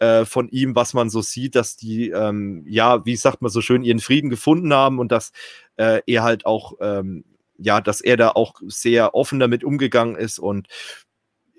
äh, 0.00 0.24
von 0.24 0.48
ihm, 0.48 0.74
was 0.74 0.94
man 0.94 1.10
so 1.10 1.22
sieht, 1.22 1.54
dass 1.54 1.76
die, 1.76 2.10
ähm, 2.10 2.64
ja, 2.66 3.04
wie 3.04 3.16
sagt 3.16 3.42
man 3.42 3.50
so 3.50 3.60
schön, 3.60 3.84
ihren 3.84 4.00
Frieden 4.00 4.30
gefunden 4.30 4.72
haben 4.72 4.98
und 4.98 5.12
dass 5.12 5.32
äh, 5.76 6.02
er 6.06 6.22
halt 6.22 6.46
auch, 6.46 6.74
ähm, 6.80 7.24
ja, 7.58 7.80
dass 7.80 8.00
er 8.00 8.16
da 8.16 8.30
auch 8.30 8.54
sehr 8.66 9.14
offen 9.14 9.38
damit 9.38 9.64
umgegangen 9.64 10.16
ist 10.16 10.38
und 10.38 10.68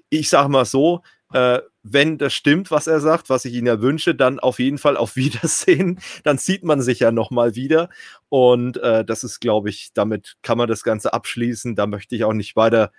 ich 0.10 0.30
sage 0.30 0.50
mal 0.50 0.66
so, 0.66 1.02
äh, 1.34 1.60
wenn 1.94 2.18
das 2.18 2.34
stimmt, 2.34 2.72
was 2.72 2.88
er 2.88 2.99
sagt, 2.99 3.30
was 3.30 3.45
ich 3.45 3.53
Ihnen 3.53 3.68
ja 3.68 3.82
wünsche, 3.82 4.16
dann 4.16 4.40
auf 4.40 4.60
jeden 4.60 4.78
Fall 4.78 4.98
auf 4.98 5.16
Wiedersehen. 5.16 5.99
Dann 6.24 6.38
sieht 6.38 6.64
man 6.64 6.82
sich 6.82 6.99
ja 6.99 7.11
nochmal 7.11 7.56
wieder. 7.56 7.90
Und 8.30 8.78
äh, 8.78 9.03
das 9.06 9.24
ist, 9.24 9.40
glaube 9.40 9.70
ich, 9.70 9.91
damit 9.94 10.38
kann 10.41 10.57
man 10.57 10.68
das 10.68 10.84
Ganze 10.84 11.14
abschließen. 11.14 11.76
Da 11.76 11.88
möchte 11.88 12.16
ich 12.16 12.24
auch 12.24 12.34
nicht 12.34 12.56
weiter 12.56 12.91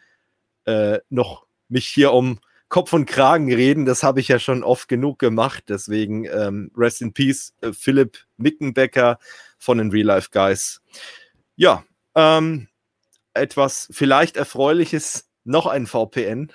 äh, 0.64 0.98
noch 1.08 1.46
mich 1.68 1.86
hier 1.86 2.12
um 2.12 2.40
Kopf 2.68 2.92
und 2.92 3.06
Kragen 3.06 3.52
reden. 3.52 3.84
Das 3.84 4.02
habe 4.02 4.20
ich 4.20 4.28
ja 4.28 4.38
schon 4.38 4.62
oft 4.62 4.88
genug 4.88 5.18
gemacht. 5.18 5.64
Deswegen 5.68 6.24
ähm, 6.24 6.70
Rest 6.76 7.02
in 7.02 7.12
Peace, 7.12 7.54
äh, 7.60 7.72
Philipp 7.72 8.18
Mickenbecker 8.36 9.18
von 9.58 9.78
den 9.78 9.90
Real 9.90 10.06
Life 10.06 10.28
Guys. 10.32 10.80
Ja, 11.56 11.84
ähm, 12.14 12.68
etwas 13.34 13.88
vielleicht 13.90 14.36
Erfreuliches, 14.36 15.28
noch 15.44 15.66
ein 15.66 15.86
VPN. 15.86 16.52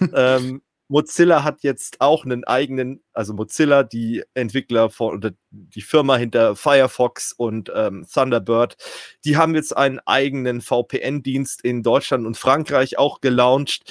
ähm, 0.14 0.62
Mozilla 0.90 1.44
hat 1.44 1.62
jetzt 1.62 2.00
auch 2.00 2.24
einen 2.24 2.42
eigenen, 2.42 3.00
also 3.12 3.32
Mozilla, 3.32 3.84
die 3.84 4.24
Entwickler 4.34 4.90
von, 4.90 5.14
oder 5.14 5.30
die 5.50 5.82
Firma 5.82 6.16
hinter 6.16 6.56
Firefox 6.56 7.32
und 7.32 7.70
ähm, 7.72 8.06
Thunderbird, 8.12 8.76
die 9.24 9.36
haben 9.36 9.54
jetzt 9.54 9.76
einen 9.76 10.00
eigenen 10.00 10.60
VPN-Dienst 10.60 11.62
in 11.62 11.84
Deutschland 11.84 12.26
und 12.26 12.36
Frankreich 12.36 12.98
auch 12.98 13.20
gelauncht. 13.20 13.84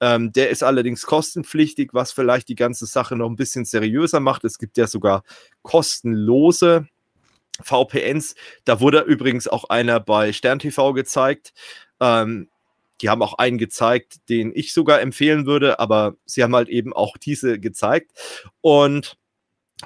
Ähm, 0.00 0.32
der 0.32 0.50
ist 0.50 0.62
allerdings 0.62 1.06
kostenpflichtig, 1.06 1.90
was 1.92 2.12
vielleicht 2.12 2.48
die 2.48 2.54
ganze 2.54 2.86
Sache 2.86 3.16
noch 3.16 3.28
ein 3.28 3.36
bisschen 3.36 3.64
seriöser 3.64 4.20
macht. 4.20 4.44
Es 4.44 4.58
gibt 4.58 4.76
ja 4.78 4.86
sogar 4.86 5.24
kostenlose 5.62 6.86
VPNs. 7.64 8.36
Da 8.64 8.78
wurde 8.78 9.00
übrigens 9.00 9.48
auch 9.48 9.64
einer 9.70 9.98
bei 9.98 10.32
Stern 10.32 10.60
TV 10.60 10.92
gezeigt. 10.92 11.52
Ähm, 11.98 12.48
die 13.00 13.08
haben 13.08 13.22
auch 13.22 13.34
einen 13.34 13.58
gezeigt, 13.58 14.28
den 14.28 14.52
ich 14.54 14.72
sogar 14.72 15.00
empfehlen 15.00 15.46
würde, 15.46 15.78
aber 15.78 16.14
sie 16.24 16.42
haben 16.42 16.54
halt 16.54 16.68
eben 16.68 16.92
auch 16.92 17.16
diese 17.16 17.58
gezeigt. 17.58 18.12
Und 18.60 19.16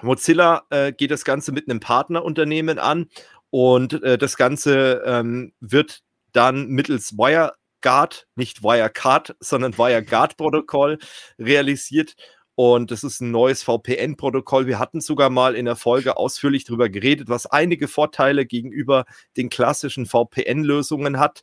Mozilla 0.02 0.64
äh, 0.70 0.92
geht 0.92 1.10
das 1.10 1.24
Ganze 1.24 1.52
mit 1.52 1.68
einem 1.68 1.80
Partnerunternehmen 1.80 2.78
an 2.78 3.06
und 3.50 4.02
äh, 4.02 4.18
das 4.18 4.36
Ganze 4.36 5.02
ähm, 5.06 5.52
wird 5.60 6.02
dann 6.32 6.68
mittels 6.68 7.16
Wire 7.16 7.52
WireGuard, 7.82 8.26
nicht 8.34 8.62
WireCard, 8.62 9.36
sondern 9.40 9.76
WireGuard-Protokoll 9.76 10.98
realisiert. 11.38 12.16
Und 12.60 12.90
das 12.90 13.04
ist 13.04 13.20
ein 13.20 13.30
neues 13.30 13.62
VPN-Protokoll. 13.62 14.66
Wir 14.66 14.80
hatten 14.80 15.00
sogar 15.00 15.30
mal 15.30 15.54
in 15.54 15.66
der 15.66 15.76
Folge 15.76 16.16
ausführlich 16.16 16.64
darüber 16.64 16.88
geredet, 16.88 17.28
was 17.28 17.46
einige 17.46 17.86
Vorteile 17.86 18.46
gegenüber 18.46 19.04
den 19.36 19.48
klassischen 19.48 20.06
VPN-Lösungen 20.06 21.20
hat. 21.20 21.42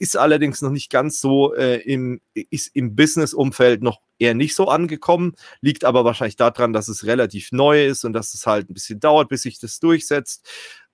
Ist 0.00 0.16
allerdings 0.16 0.60
noch 0.60 0.72
nicht 0.72 0.90
ganz 0.90 1.20
so 1.20 1.54
äh, 1.54 1.76
im, 1.82 2.20
ist 2.34 2.74
im 2.74 2.96
Business-Umfeld 2.96 3.84
noch 3.84 4.00
eher 4.18 4.34
nicht 4.34 4.56
so 4.56 4.66
angekommen. 4.66 5.36
Liegt 5.60 5.84
aber 5.84 6.04
wahrscheinlich 6.04 6.34
daran, 6.34 6.72
dass 6.72 6.88
es 6.88 7.06
relativ 7.06 7.52
neu 7.52 7.86
ist 7.86 8.04
und 8.04 8.12
dass 8.12 8.34
es 8.34 8.44
halt 8.44 8.68
ein 8.68 8.74
bisschen 8.74 8.98
dauert, 8.98 9.28
bis 9.28 9.42
sich 9.42 9.60
das 9.60 9.78
durchsetzt. 9.78 10.44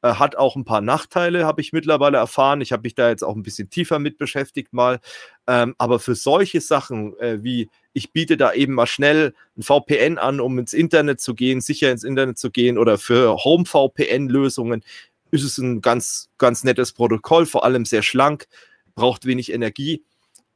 Äh, 0.05 0.17
hat 0.17 0.37
auch 0.37 0.55
ein 0.55 0.67
paar 0.67 0.83
Nachteile, 0.83 1.47
habe 1.47 1.63
ich 1.63 1.73
mittlerweile 1.73 2.19
erfahren. 2.19 2.61
Ich 2.61 2.73
habe 2.73 2.83
mich 2.83 2.95
da 2.95 3.09
jetzt 3.09 3.25
auch 3.25 3.35
ein 3.35 3.43
bisschen 3.43 3.71
tiefer 3.71 3.99
mit 3.99 4.19
beschäftigt 4.19 4.75
mal. 4.75 5.01
Ähm, 5.47 5.75
aber 5.79 5.99
für 5.99 6.15
solche 6.15 6.61
Sachen 6.61 7.19
äh, 7.21 7.43
wie 7.43 7.71
ich 7.95 8.13
biete 8.13 8.37
da 8.37 8.53
eben 8.53 8.75
mal 8.75 8.87
schnell 8.87 9.33
ein 9.57 9.63
VPN 9.63 10.19
an, 10.19 10.41
um 10.41 10.59
ins 10.59 10.75
Internet 10.75 11.23
zu 11.23 11.35
gehen, 11.35 11.63
sicher 11.63 11.91
ins 11.91 12.05
Internet 12.05 12.37
zu 12.37 12.51
gehen 12.51 12.77
oder 12.77 12.99
für 12.99 13.45
Home-VPN-Lösungen 13.45 14.85
ist 15.31 15.43
es 15.43 15.57
ein 15.57 15.81
ganz, 15.81 16.29
ganz 16.37 16.65
nettes 16.65 16.93
Protokoll, 16.93 17.47
vor 17.47 17.65
allem 17.65 17.87
sehr 17.87 18.03
schlank, 18.03 18.47
braucht 18.95 19.25
wenig 19.25 19.53
Energie 19.53 20.05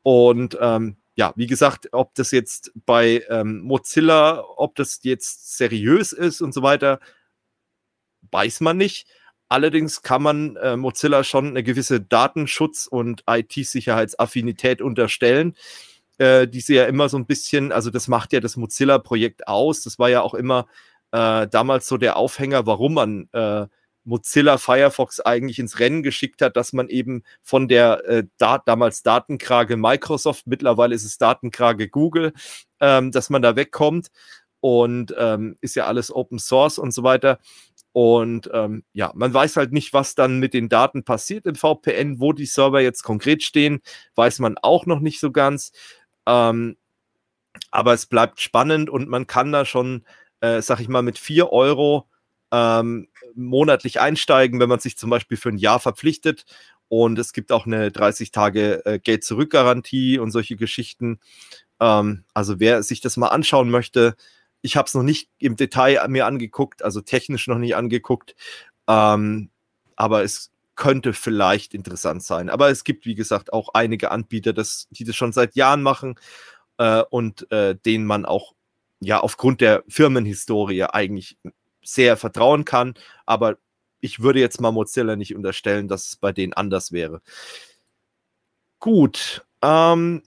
und 0.02 0.58
ähm, 0.60 0.96
ja, 1.14 1.32
wie 1.36 1.46
gesagt, 1.46 1.88
ob 1.92 2.14
das 2.16 2.32
jetzt 2.32 2.72
bei 2.84 3.24
ähm, 3.30 3.60
Mozilla, 3.60 4.44
ob 4.58 4.74
das 4.74 5.00
jetzt 5.04 5.56
seriös 5.56 6.12
ist 6.12 6.42
und 6.42 6.52
so 6.52 6.62
weiter, 6.62 7.00
weiß 8.30 8.60
man 8.60 8.76
nicht. 8.76 9.08
Allerdings 9.48 10.02
kann 10.02 10.22
man 10.22 10.56
äh, 10.56 10.76
Mozilla 10.76 11.24
schon 11.24 11.48
eine 11.48 11.62
gewisse 11.62 12.00
Datenschutz- 12.00 12.86
und 12.86 13.24
IT-Sicherheitsaffinität 13.26 14.82
unterstellen 14.82 15.54
äh, 16.18 16.46
die 16.48 16.60
sie 16.60 16.74
ja 16.74 16.84
immer 16.84 17.08
so 17.08 17.16
ein 17.16 17.26
bisschen, 17.26 17.72
also 17.72 17.90
das 17.90 18.08
macht 18.08 18.32
ja 18.32 18.40
das 18.40 18.56
Mozilla-Projekt 18.56 19.48
aus. 19.48 19.82
Das 19.82 19.98
war 19.98 20.10
ja 20.10 20.20
auch 20.20 20.34
immer 20.34 20.66
äh, 21.12 21.46
damals 21.48 21.86
so 21.86 21.96
der 21.96 22.16
Aufhänger, 22.16 22.66
warum 22.66 22.94
man 22.94 23.28
äh, 23.32 23.66
Mozilla 24.04 24.58
Firefox 24.58 25.20
eigentlich 25.20 25.58
ins 25.58 25.78
Rennen 25.78 26.02
geschickt 26.02 26.42
hat, 26.42 26.56
dass 26.56 26.72
man 26.72 26.88
eben 26.88 27.22
von 27.42 27.68
der 27.68 28.04
äh, 28.06 28.24
Dat 28.38 28.62
damals 28.66 29.02
Datenkrage 29.02 29.76
Microsoft, 29.76 30.46
mittlerweile 30.46 30.94
ist 30.94 31.04
es 31.04 31.18
Datenkrage 31.18 31.88
Google, 31.88 32.32
ähm, 32.80 33.10
dass 33.12 33.30
man 33.30 33.42
da 33.42 33.54
wegkommt 33.54 34.08
und 34.60 35.14
ähm, 35.18 35.56
ist 35.60 35.76
ja 35.76 35.86
alles 35.86 36.14
Open 36.14 36.38
Source 36.38 36.78
und 36.78 36.92
so 36.92 37.02
weiter. 37.02 37.38
Und 38.00 38.48
ähm, 38.52 38.84
ja, 38.92 39.10
man 39.16 39.34
weiß 39.34 39.56
halt 39.56 39.72
nicht, 39.72 39.92
was 39.92 40.14
dann 40.14 40.38
mit 40.38 40.54
den 40.54 40.68
Daten 40.68 41.02
passiert 41.02 41.46
im 41.46 41.56
VPN, 41.56 42.20
wo 42.20 42.32
die 42.32 42.46
Server 42.46 42.80
jetzt 42.80 43.02
konkret 43.02 43.42
stehen, 43.42 43.80
weiß 44.14 44.38
man 44.38 44.56
auch 44.56 44.86
noch 44.86 45.00
nicht 45.00 45.18
so 45.18 45.32
ganz. 45.32 45.72
Ähm, 46.24 46.76
aber 47.72 47.94
es 47.94 48.06
bleibt 48.06 48.40
spannend 48.40 48.88
und 48.88 49.08
man 49.08 49.26
kann 49.26 49.50
da 49.50 49.64
schon, 49.64 50.04
äh, 50.38 50.62
sag 50.62 50.78
ich 50.78 50.86
mal, 50.86 51.02
mit 51.02 51.18
4 51.18 51.50
Euro 51.50 52.08
ähm, 52.52 53.08
monatlich 53.34 53.98
einsteigen, 53.98 54.60
wenn 54.60 54.68
man 54.68 54.78
sich 54.78 54.96
zum 54.96 55.10
Beispiel 55.10 55.36
für 55.36 55.48
ein 55.48 55.58
Jahr 55.58 55.80
verpflichtet. 55.80 56.44
Und 56.86 57.18
es 57.18 57.32
gibt 57.32 57.50
auch 57.50 57.66
eine 57.66 57.90
30 57.90 58.30
Tage 58.30 58.86
äh, 58.86 59.00
Geld-Zurück-Garantie 59.00 60.20
und 60.20 60.30
solche 60.30 60.54
Geschichten. 60.54 61.18
Ähm, 61.80 62.22
also 62.32 62.60
wer 62.60 62.84
sich 62.84 63.00
das 63.00 63.16
mal 63.16 63.30
anschauen 63.30 63.70
möchte, 63.70 64.14
ich 64.62 64.76
habe 64.76 64.86
es 64.86 64.94
noch 64.94 65.02
nicht 65.02 65.30
im 65.38 65.56
Detail 65.56 66.06
mir 66.08 66.26
angeguckt, 66.26 66.82
also 66.82 67.00
technisch 67.00 67.46
noch 67.46 67.58
nicht 67.58 67.76
angeguckt. 67.76 68.34
Ähm, 68.86 69.50
aber 69.96 70.22
es 70.22 70.50
könnte 70.74 71.12
vielleicht 71.12 71.74
interessant 71.74 72.22
sein. 72.22 72.48
Aber 72.48 72.70
es 72.70 72.84
gibt, 72.84 73.04
wie 73.04 73.16
gesagt, 73.16 73.52
auch 73.52 73.70
einige 73.74 74.10
Anbieter, 74.10 74.52
das, 74.52 74.86
die 74.90 75.04
das 75.04 75.16
schon 75.16 75.32
seit 75.32 75.56
Jahren 75.56 75.82
machen 75.82 76.14
äh, 76.78 77.02
und 77.10 77.50
äh, 77.50 77.76
denen 77.76 78.06
man 78.06 78.24
auch 78.24 78.54
ja 79.00 79.20
aufgrund 79.20 79.60
der 79.60 79.84
Firmenhistorie 79.88 80.84
eigentlich 80.84 81.36
sehr 81.82 82.16
vertrauen 82.16 82.64
kann. 82.64 82.94
Aber 83.26 83.58
ich 84.00 84.20
würde 84.20 84.40
jetzt 84.40 84.60
mal 84.60 84.70
Mozilla 84.70 85.16
nicht 85.16 85.34
unterstellen, 85.34 85.88
dass 85.88 86.06
es 86.06 86.16
bei 86.16 86.32
denen 86.32 86.52
anders 86.52 86.92
wäre. 86.92 87.22
Gut. 88.78 89.44
Ähm, 89.62 90.22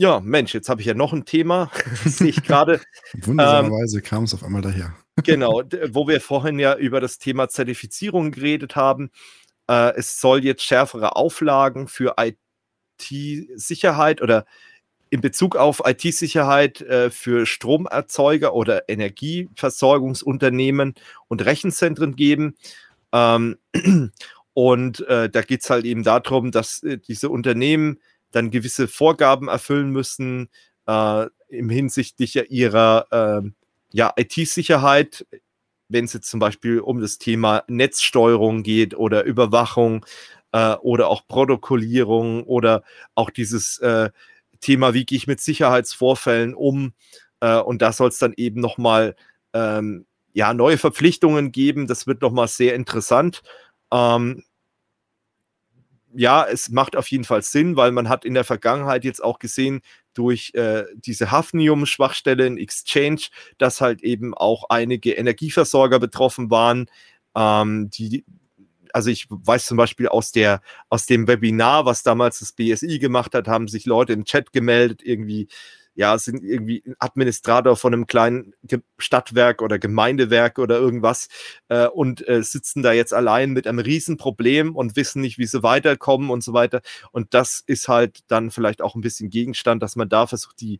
ja, 0.00 0.20
Mensch, 0.20 0.54
jetzt 0.54 0.70
habe 0.70 0.80
ich 0.80 0.86
ja 0.86 0.94
noch 0.94 1.12
ein 1.12 1.26
Thema, 1.26 1.70
sehe 2.06 2.28
ich 2.28 2.42
gerade. 2.42 2.80
Wunderbarerweise 3.12 3.98
ähm, 3.98 4.02
kam 4.02 4.24
es 4.24 4.32
auf 4.32 4.42
einmal 4.42 4.62
daher. 4.62 4.96
genau, 5.22 5.62
wo 5.90 6.08
wir 6.08 6.22
vorhin 6.22 6.58
ja 6.58 6.74
über 6.74 7.00
das 7.00 7.18
Thema 7.18 7.50
Zertifizierung 7.50 8.30
geredet 8.30 8.76
haben. 8.76 9.10
Äh, 9.68 9.92
es 9.96 10.18
soll 10.18 10.42
jetzt 10.42 10.62
schärfere 10.62 11.16
Auflagen 11.16 11.86
für 11.86 12.14
IT-Sicherheit 12.98 14.22
oder 14.22 14.46
in 15.10 15.20
Bezug 15.20 15.56
auf 15.56 15.82
IT-Sicherheit 15.84 16.80
äh, 16.80 17.10
für 17.10 17.44
Stromerzeuger 17.44 18.54
oder 18.54 18.88
Energieversorgungsunternehmen 18.88 20.94
und 21.28 21.44
Rechenzentren 21.44 22.16
geben. 22.16 22.56
Ähm, 23.12 23.58
und 24.54 25.06
äh, 25.08 25.28
da 25.28 25.42
geht 25.42 25.62
es 25.62 25.68
halt 25.68 25.84
eben 25.84 26.04
darum, 26.04 26.52
dass 26.52 26.82
äh, 26.84 26.96
diese 26.96 27.28
Unternehmen 27.28 27.98
dann 28.30 28.50
gewisse 28.50 28.88
Vorgaben 28.88 29.48
erfüllen 29.48 29.90
müssen 29.90 30.48
äh, 30.86 31.26
im 31.48 31.68
hinsichtlich 31.68 32.50
ihrer 32.50 33.06
ähm, 33.10 33.54
ja, 33.92 34.12
IT-Sicherheit 34.16 35.26
wenn 35.90 36.04
es 36.04 36.12
jetzt 36.12 36.30
zum 36.30 36.40
Beispiel 36.40 36.80
um 36.80 37.00
das 37.00 37.18
Thema 37.18 37.64
Netzsteuerung 37.68 38.62
geht 38.62 38.96
oder 38.96 39.24
Überwachung 39.24 40.06
äh, 40.52 40.74
oder 40.76 41.08
auch 41.08 41.26
Protokollierung 41.26 42.44
oder 42.44 42.82
auch 43.14 43.30
dieses 43.30 43.78
äh, 43.78 44.10
Thema, 44.60 44.94
wie 44.94 45.04
gehe 45.04 45.16
ich 45.18 45.26
mit 45.26 45.40
Sicherheitsvorfällen 45.40 46.54
um. 46.54 46.94
Äh, 47.40 47.58
und 47.58 47.82
da 47.82 47.92
soll 47.92 48.08
es 48.08 48.18
dann 48.18 48.34
eben 48.36 48.60
nochmal 48.60 49.16
ähm, 49.52 50.06
ja, 50.32 50.54
neue 50.54 50.78
Verpflichtungen 50.78 51.50
geben. 51.50 51.88
Das 51.88 52.06
wird 52.06 52.22
nochmal 52.22 52.48
sehr 52.48 52.74
interessant. 52.74 53.42
Ähm, 53.92 54.44
ja, 56.14 56.44
es 56.44 56.70
macht 56.70 56.96
auf 56.96 57.08
jeden 57.08 57.24
Fall 57.24 57.42
Sinn, 57.42 57.76
weil 57.76 57.92
man 57.92 58.08
hat 58.08 58.24
in 58.24 58.34
der 58.34 58.44
Vergangenheit 58.44 59.04
jetzt 59.04 59.22
auch 59.22 59.38
gesehen, 59.38 59.80
durch 60.14 60.52
äh, 60.54 60.84
diese 60.94 61.30
Hafnium-Schwachstelle 61.30 62.46
in 62.46 62.58
Exchange, 62.58 63.22
dass 63.58 63.80
halt 63.80 64.02
eben 64.02 64.34
auch 64.34 64.64
einige 64.68 65.12
Energieversorger 65.12 66.00
betroffen 66.00 66.50
waren, 66.50 66.86
ähm, 67.36 67.90
die 67.90 68.24
also 68.92 69.08
ich 69.08 69.26
weiß 69.30 69.66
zum 69.66 69.76
Beispiel 69.76 70.08
aus 70.08 70.32
der 70.32 70.62
aus 70.88 71.06
dem 71.06 71.28
Webinar, 71.28 71.84
was 71.84 72.02
damals 72.02 72.40
das 72.40 72.52
BSI 72.52 72.98
gemacht 72.98 73.34
hat, 73.34 73.46
haben 73.46 73.68
sich 73.68 73.86
Leute 73.86 74.12
im 74.12 74.24
Chat 74.24 74.52
gemeldet, 74.52 75.00
irgendwie 75.04 75.46
ja, 76.00 76.16
sind 76.16 76.42
irgendwie 76.42 76.82
Administrator 76.98 77.76
von 77.76 77.92
einem 77.92 78.06
kleinen 78.06 78.54
Stadtwerk 78.96 79.60
oder 79.60 79.78
Gemeindewerk 79.78 80.58
oder 80.58 80.78
irgendwas 80.78 81.28
äh, 81.68 81.88
und 81.88 82.26
äh, 82.26 82.42
sitzen 82.42 82.82
da 82.82 82.94
jetzt 82.94 83.12
allein 83.12 83.50
mit 83.50 83.66
einem 83.66 83.80
Riesenproblem 83.80 84.74
und 84.74 84.96
wissen 84.96 85.20
nicht, 85.20 85.36
wie 85.36 85.44
sie 85.44 85.62
weiterkommen 85.62 86.30
und 86.30 86.42
so 86.42 86.54
weiter. 86.54 86.80
Und 87.12 87.34
das 87.34 87.62
ist 87.66 87.88
halt 87.88 88.20
dann 88.28 88.50
vielleicht 88.50 88.80
auch 88.80 88.94
ein 88.94 89.02
bisschen 89.02 89.28
Gegenstand, 89.28 89.82
dass 89.82 89.94
man 89.94 90.08
da 90.08 90.26
versucht, 90.26 90.62
die 90.62 90.78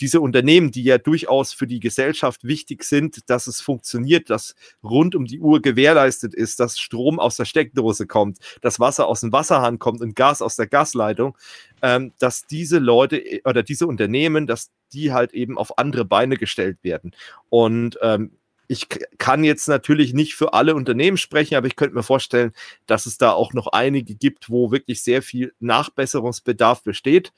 diese 0.00 0.20
Unternehmen, 0.20 0.70
die 0.70 0.84
ja 0.84 0.98
durchaus 0.98 1.52
für 1.52 1.66
die 1.66 1.78
Gesellschaft 1.78 2.42
wichtig 2.42 2.82
sind, 2.82 3.28
dass 3.28 3.46
es 3.46 3.60
funktioniert, 3.60 4.30
dass 4.30 4.54
rund 4.82 5.14
um 5.14 5.26
die 5.26 5.38
Uhr 5.38 5.60
gewährleistet 5.60 6.34
ist, 6.34 6.60
dass 6.60 6.78
Strom 6.78 7.20
aus 7.20 7.36
der 7.36 7.44
Steckdose 7.44 8.06
kommt, 8.06 8.38
dass 8.62 8.80
Wasser 8.80 9.06
aus 9.06 9.20
dem 9.20 9.32
Wasserhahn 9.32 9.78
kommt 9.78 10.00
und 10.00 10.16
Gas 10.16 10.42
aus 10.42 10.56
der 10.56 10.66
Gasleitung, 10.66 11.36
ähm, 11.82 12.12
dass 12.18 12.46
diese 12.46 12.78
Leute 12.78 13.18
äh, 13.18 13.42
oder 13.44 13.62
diese 13.62 13.86
Unternehmen, 13.86 14.46
dass 14.46 14.70
die 14.92 15.12
halt 15.12 15.34
eben 15.34 15.58
auf 15.58 15.78
andere 15.78 16.04
Beine 16.04 16.36
gestellt 16.36 16.78
werden. 16.82 17.12
Und 17.48 17.98
ähm, 18.02 18.38
ich 18.68 18.88
kann 19.18 19.44
jetzt 19.44 19.68
natürlich 19.68 20.14
nicht 20.14 20.34
für 20.34 20.54
alle 20.54 20.74
Unternehmen 20.74 21.18
sprechen, 21.18 21.56
aber 21.56 21.66
ich 21.66 21.76
könnte 21.76 21.94
mir 21.94 22.02
vorstellen, 22.02 22.52
dass 22.86 23.06
es 23.06 23.18
da 23.18 23.32
auch 23.32 23.52
noch 23.52 23.66
einige 23.66 24.14
gibt, 24.14 24.48
wo 24.48 24.70
wirklich 24.70 25.02
sehr 25.02 25.20
viel 25.20 25.52
Nachbesserungsbedarf 25.60 26.82
besteht. 26.82 27.32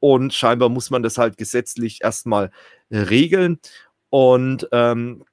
Und 0.00 0.34
scheinbar 0.34 0.68
muss 0.68 0.90
man 0.90 1.02
das 1.02 1.16
halt 1.16 1.38
gesetzlich 1.38 2.02
erstmal 2.02 2.50
äh, 2.90 2.98
regeln. 2.98 3.58
Und 4.10 4.68
ähm, 4.72 5.24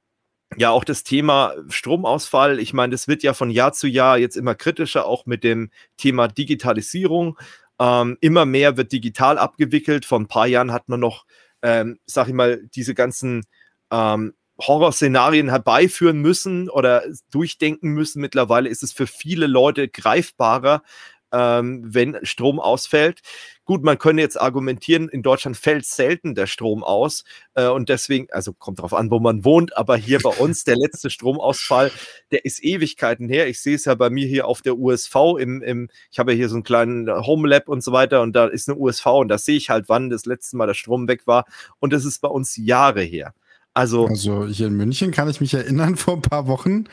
ja, 0.58 0.72
auch 0.72 0.84
das 0.84 1.04
Thema 1.04 1.54
Stromausfall, 1.70 2.60
ich 2.60 2.74
meine, 2.74 2.92
das 2.92 3.08
wird 3.08 3.24
ja 3.24 3.34
von 3.34 3.50
Jahr 3.50 3.74
zu 3.74 3.88
Jahr 3.88 4.18
jetzt 4.18 4.36
immer 4.36 4.56
kritischer, 4.56 5.06
auch 5.06 5.26
mit 5.26 5.44
dem 5.44 5.72
Thema 5.98 6.28
Digitalisierung. 6.28 7.38
Ähm, 7.82 8.16
immer 8.22 8.46
mehr 8.46 8.78
wird 8.78 8.92
digital 8.92 9.40
abgewickelt. 9.40 10.06
Vor 10.06 10.20
ein 10.20 10.28
paar 10.28 10.46
Jahren 10.46 10.72
hat 10.72 10.88
man 10.88 11.00
noch, 11.00 11.26
ähm, 11.64 11.98
sag 12.06 12.28
ich 12.28 12.34
mal, 12.36 12.62
diese 12.76 12.94
ganzen 12.94 13.44
ähm, 13.92 14.36
Horrorszenarien 14.62 15.50
herbeiführen 15.50 16.20
müssen 16.22 16.70
oder 16.70 17.04
durchdenken 17.32 17.90
müssen. 17.90 18.22
Mittlerweile 18.22 18.70
ist 18.70 18.84
es 18.84 18.94
für 18.94 19.08
viele 19.08 19.48
Leute 19.48 19.88
greifbarer, 19.88 20.84
ähm, 21.32 21.82
wenn 21.86 22.18
Strom 22.24 22.60
ausfällt. 22.60 23.22
Gut, 23.66 23.84
man 23.84 23.98
könnte 23.98 24.22
jetzt 24.22 24.40
argumentieren, 24.40 25.08
in 25.08 25.22
Deutschland 25.22 25.56
fällt 25.56 25.86
selten 25.86 26.36
der 26.36 26.48
Strom 26.48 26.84
aus 26.84 27.24
äh, 27.54 27.68
und 27.68 27.90
deswegen, 27.90 28.28
also 28.32 28.54
kommt 28.54 28.80
darauf 28.80 28.94
an, 28.94 29.12
wo 29.12 29.20
man 29.20 29.46
wohnt, 29.46 29.78
aber 29.78 29.96
hier 29.96 30.20
bei 30.20 30.30
uns 30.30 30.64
der 30.64 30.76
letzte 30.76 31.10
Stromausfall, 31.10 31.92
der 32.32 32.44
ist 32.44 32.64
Ewigkeiten 32.64 33.30
her. 33.30 33.48
Ich 33.48 33.62
sehe 33.62 33.76
es 33.76 33.86
ja 33.86 33.96
bei 33.96 34.10
mir 34.10 34.28
hier 34.28 34.48
auf 34.48 34.62
der 34.62 34.78
USV 34.78 35.16
im, 35.40 35.62
im 35.62 35.90
ich 36.12 36.20
habe 36.20 36.32
ja 36.34 36.38
hier 36.38 36.50
so 36.50 36.56
einen 36.56 36.64
kleinen 36.64 37.10
Home 37.26 37.48
Lab 37.48 37.70
und 37.70 37.84
so 37.84 37.92
weiter 37.92 38.22
und 38.22 38.36
da 38.36 38.48
ist 38.48 38.68
eine 38.68 38.78
USV 38.78 39.06
und 39.06 39.28
da 39.30 39.38
sehe 39.38 39.58
ich 39.58 39.70
halt, 39.70 39.88
wann 39.90 40.10
das 40.10 40.26
letzte 40.26 40.58
Mal 40.58 40.68
der 40.68 40.74
Strom 40.74 41.08
weg 41.08 41.28
war 41.28 41.46
und 41.80 41.94
das 41.94 42.04
ist 42.04 42.20
bei 42.20 42.30
uns 42.30 42.58
Jahre 42.58 43.02
her. 43.02 43.34
Also, 43.74 44.08
also 44.08 44.48
hier 44.48 44.68
in 44.68 44.74
München 44.76 45.12
kann 45.12 45.30
ich 45.30 45.40
mich 45.40 45.54
erinnern, 45.54 45.96
vor 45.98 46.16
ein 46.16 46.22
paar 46.22 46.48
Wochen 46.48 46.86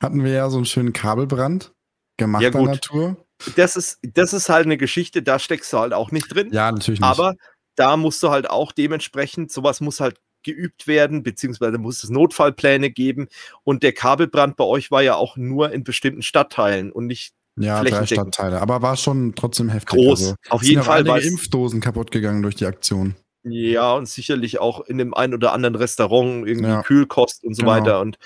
hatten 0.00 0.24
wir 0.24 0.32
ja 0.32 0.50
so 0.50 0.58
einen 0.58 0.66
schönen 0.66 0.92
Kabelbrand 0.92 1.72
gemachter 2.16 2.60
ja, 2.60 2.66
Natur 2.66 3.16
das 3.56 3.76
ist, 3.76 3.98
das 4.02 4.32
ist 4.32 4.48
halt 4.48 4.66
eine 4.66 4.76
Geschichte, 4.76 5.22
da 5.22 5.38
steckst 5.38 5.72
du 5.72 5.78
halt 5.78 5.92
auch 5.92 6.10
nicht 6.10 6.34
drin. 6.34 6.50
Ja, 6.52 6.70
natürlich 6.70 7.00
nicht. 7.00 7.08
Aber 7.08 7.34
da 7.74 7.96
musst 7.96 8.22
du 8.22 8.30
halt 8.30 8.48
auch 8.50 8.72
dementsprechend, 8.72 9.50
sowas 9.50 9.80
muss 9.80 10.00
halt 10.00 10.18
geübt 10.42 10.86
werden, 10.86 11.22
beziehungsweise 11.22 11.78
muss 11.78 12.02
es 12.02 12.10
Notfallpläne 12.10 12.90
geben. 12.90 13.28
Und 13.64 13.82
der 13.82 13.92
Kabelbrand 13.92 14.56
bei 14.56 14.64
euch 14.64 14.90
war 14.90 15.02
ja 15.02 15.14
auch 15.14 15.36
nur 15.36 15.72
in 15.72 15.84
bestimmten 15.84 16.22
Stadtteilen 16.22 16.90
und 16.90 17.06
nicht 17.06 17.32
ja, 17.56 17.82
drei 17.82 18.06
Stadtteile. 18.06 18.60
Aber 18.60 18.82
war 18.82 18.96
schon 18.96 19.34
trotzdem 19.34 19.68
heftig. 19.68 19.98
Groß. 19.98 20.20
Also, 20.20 20.34
Auf 20.48 20.62
jeden 20.62 20.82
Fall. 20.82 21.08
Einige 21.08 21.28
Impfdosen 21.28 21.80
kaputt 21.80 22.10
gegangen 22.10 22.42
durch 22.42 22.56
die 22.56 22.66
Aktion. 22.66 23.14
Ja, 23.44 23.94
und 23.94 24.08
sicherlich 24.08 24.60
auch 24.60 24.80
in 24.82 24.98
dem 24.98 25.14
einen 25.14 25.34
oder 25.34 25.52
anderen 25.52 25.74
Restaurant 25.74 26.46
irgendwie 26.46 26.70
ja. 26.70 26.82
Kühlkost 26.82 27.44
und 27.44 27.54
so 27.54 27.62
genau. 27.62 27.72
weiter. 27.72 28.00
Und 28.00 28.16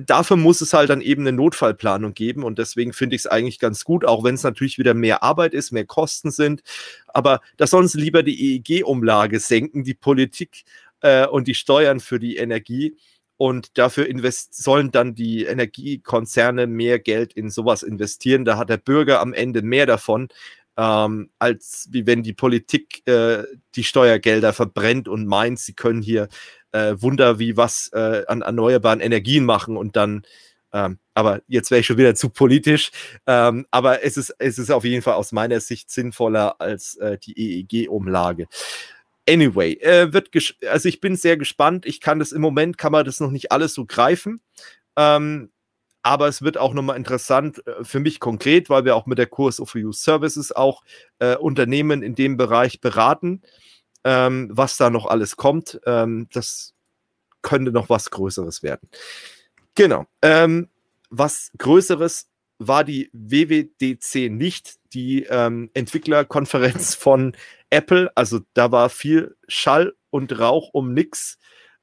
dafür 0.00 0.36
muss 0.36 0.60
es 0.60 0.72
halt 0.72 0.90
dann 0.90 1.00
eben 1.00 1.22
eine 1.22 1.32
Notfallplanung 1.32 2.14
geben 2.14 2.44
und 2.44 2.58
deswegen 2.58 2.92
finde 2.92 3.16
ich 3.16 3.22
es 3.22 3.26
eigentlich 3.26 3.58
ganz 3.58 3.84
gut, 3.84 4.04
auch 4.04 4.24
wenn 4.24 4.34
es 4.34 4.42
natürlich 4.42 4.78
wieder 4.78 4.94
mehr 4.94 5.22
Arbeit 5.22 5.54
ist, 5.54 5.72
mehr 5.72 5.86
Kosten 5.86 6.30
sind. 6.30 6.62
Aber 7.08 7.40
da 7.56 7.66
sollen 7.66 7.88
sie 7.88 8.00
lieber 8.00 8.22
die 8.22 8.56
EEG-Umlage 8.56 9.40
senken, 9.40 9.84
die 9.84 9.94
Politik 9.94 10.64
äh, 11.00 11.26
und 11.26 11.48
die 11.48 11.54
Steuern 11.54 12.00
für 12.00 12.18
die 12.18 12.36
Energie. 12.36 12.96
Und 13.36 13.78
dafür 13.78 14.06
sollen 14.50 14.90
dann 14.90 15.14
die 15.14 15.44
Energiekonzerne 15.44 16.66
mehr 16.66 16.98
Geld 16.98 17.32
in 17.32 17.48
sowas 17.48 17.82
investieren. 17.82 18.44
Da 18.44 18.58
hat 18.58 18.68
der 18.68 18.76
Bürger 18.76 19.20
am 19.20 19.32
Ende 19.32 19.62
mehr 19.62 19.86
davon, 19.86 20.28
ähm, 20.76 21.30
als 21.38 21.88
wie 21.90 22.06
wenn 22.06 22.22
die 22.22 22.34
Politik 22.34 23.06
äh, 23.08 23.44
die 23.76 23.84
Steuergelder 23.84 24.52
verbrennt 24.52 25.08
und 25.08 25.26
meint, 25.26 25.58
sie 25.58 25.72
können 25.72 26.02
hier 26.02 26.28
äh, 26.72 26.94
Wunder 26.98 27.38
wie 27.38 27.56
was 27.56 27.90
äh, 27.92 28.24
an 28.26 28.42
erneuerbaren 28.42 29.00
Energien 29.00 29.44
machen 29.44 29.76
und 29.76 29.96
dann, 29.96 30.22
ähm, 30.72 30.98
aber 31.14 31.42
jetzt 31.48 31.70
wäre 31.70 31.80
ich 31.80 31.86
schon 31.86 31.98
wieder 31.98 32.14
zu 32.14 32.30
politisch, 32.30 32.90
ähm, 33.26 33.66
aber 33.70 34.04
es 34.04 34.16
ist, 34.16 34.34
es 34.38 34.58
ist 34.58 34.70
auf 34.70 34.84
jeden 34.84 35.02
Fall 35.02 35.14
aus 35.14 35.32
meiner 35.32 35.60
Sicht 35.60 35.90
sinnvoller 35.90 36.60
als 36.60 36.96
äh, 36.96 37.18
die 37.18 37.60
EEG-Umlage. 37.62 38.46
Anyway, 39.28 39.74
äh, 39.74 40.12
wird 40.12 40.30
also 40.68 40.88
ich 40.88 41.00
bin 41.00 41.14
sehr 41.14 41.36
gespannt. 41.36 41.86
Ich 41.86 42.00
kann 42.00 42.18
das 42.18 42.32
im 42.32 42.40
Moment, 42.40 42.78
kann 42.78 42.92
man 42.92 43.04
das 43.04 43.20
noch 43.20 43.30
nicht 43.30 43.52
alles 43.52 43.74
so 43.74 43.84
greifen. 43.84 44.40
Ähm, 44.96 45.50
aber 46.02 46.28
es 46.28 46.42
wird 46.42 46.56
auch 46.56 46.72
nochmal 46.72 46.96
interessant 46.96 47.64
äh, 47.66 47.84
für 47.84 48.00
mich 48.00 48.20
konkret, 48.20 48.70
weil 48.70 48.84
wir 48.84 48.96
auch 48.96 49.06
mit 49.06 49.18
der 49.18 49.26
Kurs 49.26 49.60
of 49.60 49.74
Use 49.74 50.02
Services 50.02 50.50
auch 50.52 50.82
äh, 51.18 51.36
Unternehmen 51.36 52.02
in 52.02 52.14
dem 52.14 52.36
Bereich 52.36 52.80
beraten 52.80 53.42
ähm, 54.04 54.48
was 54.52 54.76
da 54.76 54.90
noch 54.90 55.06
alles 55.06 55.36
kommt. 55.36 55.80
Ähm, 55.86 56.28
das 56.32 56.74
könnte 57.42 57.72
noch 57.72 57.88
was 57.88 58.10
Größeres 58.10 58.62
werden. 58.62 58.88
Genau. 59.74 60.06
Ähm, 60.22 60.68
was 61.10 61.50
Größeres 61.58 62.28
war 62.58 62.84
die 62.84 63.10
WWDC 63.12 64.30
nicht, 64.30 64.76
die 64.92 65.24
ähm, 65.24 65.70
Entwicklerkonferenz 65.74 66.94
von 66.96 67.34
Apple. 67.70 68.10
Also 68.14 68.40
da 68.54 68.70
war 68.70 68.90
viel 68.90 69.36
Schall 69.48 69.94
und 70.10 70.38
Rauch 70.38 70.70
um 70.72 70.92
nix. 70.92 71.38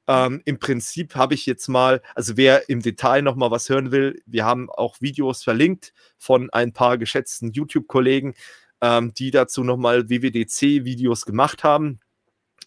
Ähm, 0.07 0.41
Im 0.45 0.59
Prinzip 0.59 1.15
habe 1.15 1.33
ich 1.33 1.45
jetzt 1.45 1.67
mal, 1.67 2.01
also 2.15 2.37
wer 2.37 2.69
im 2.69 2.81
Detail 2.81 3.23
noch 3.23 3.35
mal 3.35 3.51
was 3.51 3.67
hören 3.67 3.91
will, 3.91 4.21
wir 4.25 4.45
haben 4.45 4.69
auch 4.69 5.01
Videos 5.01 5.43
verlinkt 5.43 5.93
von 6.17 6.49
ein 6.51 6.71
paar 6.71 6.97
geschätzten 6.97 7.51
YouTube-Kollegen, 7.51 8.33
ähm, 8.79 9.13
die 9.13 9.31
dazu 9.31 9.63
noch 9.63 9.77
mal 9.77 10.09
WWDC-Videos 10.09 11.25
gemacht 11.25 11.63
haben. 11.63 11.99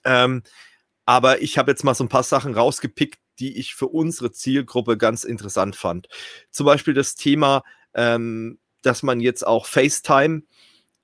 Ähm, 0.05 0.43
aber 1.07 1.43
ich 1.43 1.59
habe 1.59 1.71
jetzt 1.71 1.85
mal 1.85 1.95
so 1.95 2.05
ein 2.05 2.09
paar 2.09 2.23
Sachen 2.23 2.55
rausgepickt, 2.55 3.19
die 3.39 3.59
ich 3.59 3.75
für 3.75 3.89
unsere 3.89 4.31
Zielgruppe 4.33 4.97
ganz 4.97 5.25
interessant 5.25 5.75
fand. 5.75 6.09
Zum 6.51 6.67
Beispiel 6.67 6.95
das 6.95 7.15
Thema, 7.15 7.63
ähm, 7.95 8.59
dass 8.83 9.03
man 9.03 9.21
jetzt 9.21 9.47
auch 9.47 9.67
FaceTime 9.67 10.43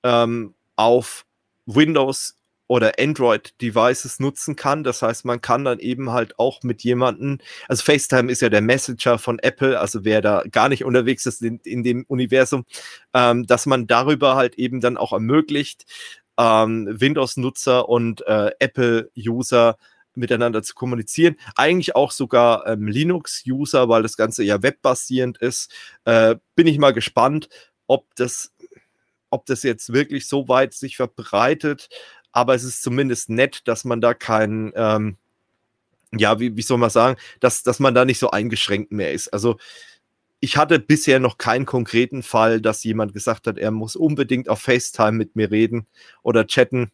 ähm, 0.02 0.54
auf 0.76 1.24
Windows 1.66 2.36
oder 2.68 2.94
Android-Devices 2.98 4.18
nutzen 4.18 4.56
kann. 4.56 4.82
Das 4.82 5.02
heißt, 5.02 5.24
man 5.24 5.40
kann 5.40 5.64
dann 5.64 5.78
eben 5.78 6.10
halt 6.10 6.38
auch 6.38 6.62
mit 6.62 6.82
jemandem, 6.82 7.38
also 7.68 7.84
FaceTime 7.84 8.30
ist 8.30 8.42
ja 8.42 8.48
der 8.48 8.60
Messenger 8.60 9.18
von 9.18 9.38
Apple, 9.38 9.78
also 9.78 10.04
wer 10.04 10.20
da 10.20 10.42
gar 10.50 10.68
nicht 10.68 10.84
unterwegs 10.84 11.26
ist 11.26 11.42
in, 11.42 11.60
in 11.64 11.82
dem 11.84 12.04
Universum, 12.08 12.64
ähm, 13.14 13.46
dass 13.46 13.66
man 13.66 13.86
darüber 13.86 14.36
halt 14.36 14.56
eben 14.56 14.80
dann 14.80 14.96
auch 14.96 15.12
ermöglicht, 15.12 15.84
ähm, 16.38 16.88
Windows-Nutzer 16.88 17.88
und 17.88 18.26
äh, 18.26 18.50
Apple-User 18.58 19.76
miteinander 20.16 20.62
zu 20.62 20.74
kommunizieren. 20.74 21.36
Eigentlich 21.54 21.94
auch 21.94 22.10
sogar 22.10 22.66
ähm, 22.66 22.88
Linux-User, 22.88 23.88
weil 23.88 24.02
das 24.02 24.16
Ganze 24.16 24.42
ja 24.44 24.62
webbasierend 24.62 25.38
ist. 25.38 25.72
Äh, 26.04 26.36
bin 26.54 26.66
ich 26.66 26.78
mal 26.78 26.92
gespannt, 26.92 27.48
ob 27.86 28.06
das, 28.16 28.52
ob 29.30 29.46
das 29.46 29.62
jetzt 29.62 29.92
wirklich 29.92 30.26
so 30.26 30.48
weit 30.48 30.74
sich 30.74 30.96
verbreitet. 30.96 31.88
Aber 32.32 32.54
es 32.54 32.64
ist 32.64 32.82
zumindest 32.82 33.30
nett, 33.30 33.66
dass 33.68 33.84
man 33.84 34.00
da 34.00 34.14
keinen, 34.14 34.72
ähm, 34.74 35.16
ja, 36.12 36.40
wie, 36.40 36.56
wie 36.56 36.62
soll 36.62 36.78
man 36.78 36.90
sagen, 36.90 37.18
dass, 37.40 37.62
dass 37.62 37.78
man 37.78 37.94
da 37.94 38.04
nicht 38.04 38.18
so 38.18 38.30
eingeschränkt 38.30 38.92
mehr 38.92 39.12
ist. 39.12 39.28
Also 39.28 39.58
ich 40.40 40.56
hatte 40.56 40.78
bisher 40.78 41.18
noch 41.18 41.38
keinen 41.38 41.66
konkreten 41.66 42.22
Fall, 42.22 42.60
dass 42.60 42.84
jemand 42.84 43.12
gesagt 43.14 43.46
hat, 43.46 43.58
er 43.58 43.70
muss 43.70 43.96
unbedingt 43.96 44.48
auf 44.48 44.60
FaceTime 44.60 45.12
mit 45.12 45.36
mir 45.36 45.50
reden 45.50 45.86
oder 46.22 46.46
chatten. 46.46 46.90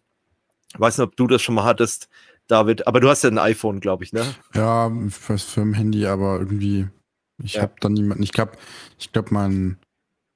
Ich 0.73 0.81
weiß 0.81 0.99
nicht, 0.99 1.07
ob 1.07 1.17
du 1.17 1.27
das 1.27 1.43
schon 1.43 1.55
mal 1.55 1.65
hattest, 1.65 2.09
David, 2.47 2.87
aber 2.87 3.01
du 3.01 3.09
hast 3.09 3.25
ja 3.25 3.31
ein 3.31 3.39
iPhone, 3.39 3.81
glaube 3.81 4.05
ich, 4.05 4.13
ne? 4.13 4.25
Ja, 4.55 4.91
für, 5.11 5.39
für 5.39 5.61
ein 5.61 5.75
Handy, 5.75 6.07
aber 6.07 6.39
irgendwie, 6.39 6.89
ich 7.43 7.55
ja. 7.55 7.63
habe 7.63 7.75
dann 7.81 7.93
niemanden, 7.93 8.23
ich 8.23 8.33
glaube, 8.33 8.53
ich 8.99 9.13
glaube, 9.13 9.29
mein, 9.33 9.79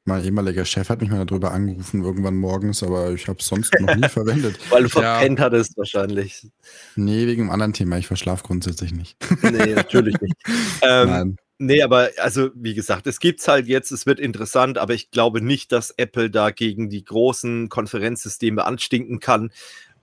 mein 0.04 0.24
ehemaliger 0.24 0.64
Chef 0.64 0.88
hat 0.88 1.00
mich 1.00 1.10
mal 1.10 1.24
darüber 1.24 1.52
angerufen, 1.52 2.02
irgendwann 2.02 2.36
morgens, 2.36 2.82
aber 2.82 3.12
ich 3.12 3.28
habe 3.28 3.38
es 3.40 3.46
sonst 3.46 3.74
noch 3.80 3.94
nie 3.94 4.08
verwendet. 4.08 4.58
Weil 4.70 4.84
du 4.84 4.88
verpennt 4.88 5.38
ja. 5.38 5.44
hattest 5.44 5.76
wahrscheinlich. 5.76 6.48
Nee, 6.94 7.26
wegen 7.26 7.42
einem 7.42 7.50
anderen 7.50 7.72
Thema. 7.72 7.98
Ich 7.98 8.06
verschlafe 8.06 8.44
grundsätzlich 8.44 8.92
nicht. 8.92 9.16
nee, 9.42 9.74
natürlich 9.74 10.20
nicht. 10.20 10.36
ähm, 10.82 11.08
Nein. 11.08 11.36
Nee, 11.58 11.82
aber 11.82 12.10
also 12.18 12.50
wie 12.54 12.74
gesagt, 12.74 13.06
es 13.06 13.18
gibt's 13.18 13.48
halt 13.48 13.66
jetzt, 13.66 13.90
es 13.90 14.04
wird 14.04 14.20
interessant, 14.20 14.76
aber 14.76 14.92
ich 14.92 15.10
glaube 15.10 15.40
nicht, 15.40 15.72
dass 15.72 15.90
Apple 15.92 16.28
da 16.30 16.50
gegen 16.50 16.90
die 16.90 17.02
großen 17.02 17.70
Konferenzsysteme 17.70 18.64
anstinken 18.66 19.20
kann. 19.20 19.50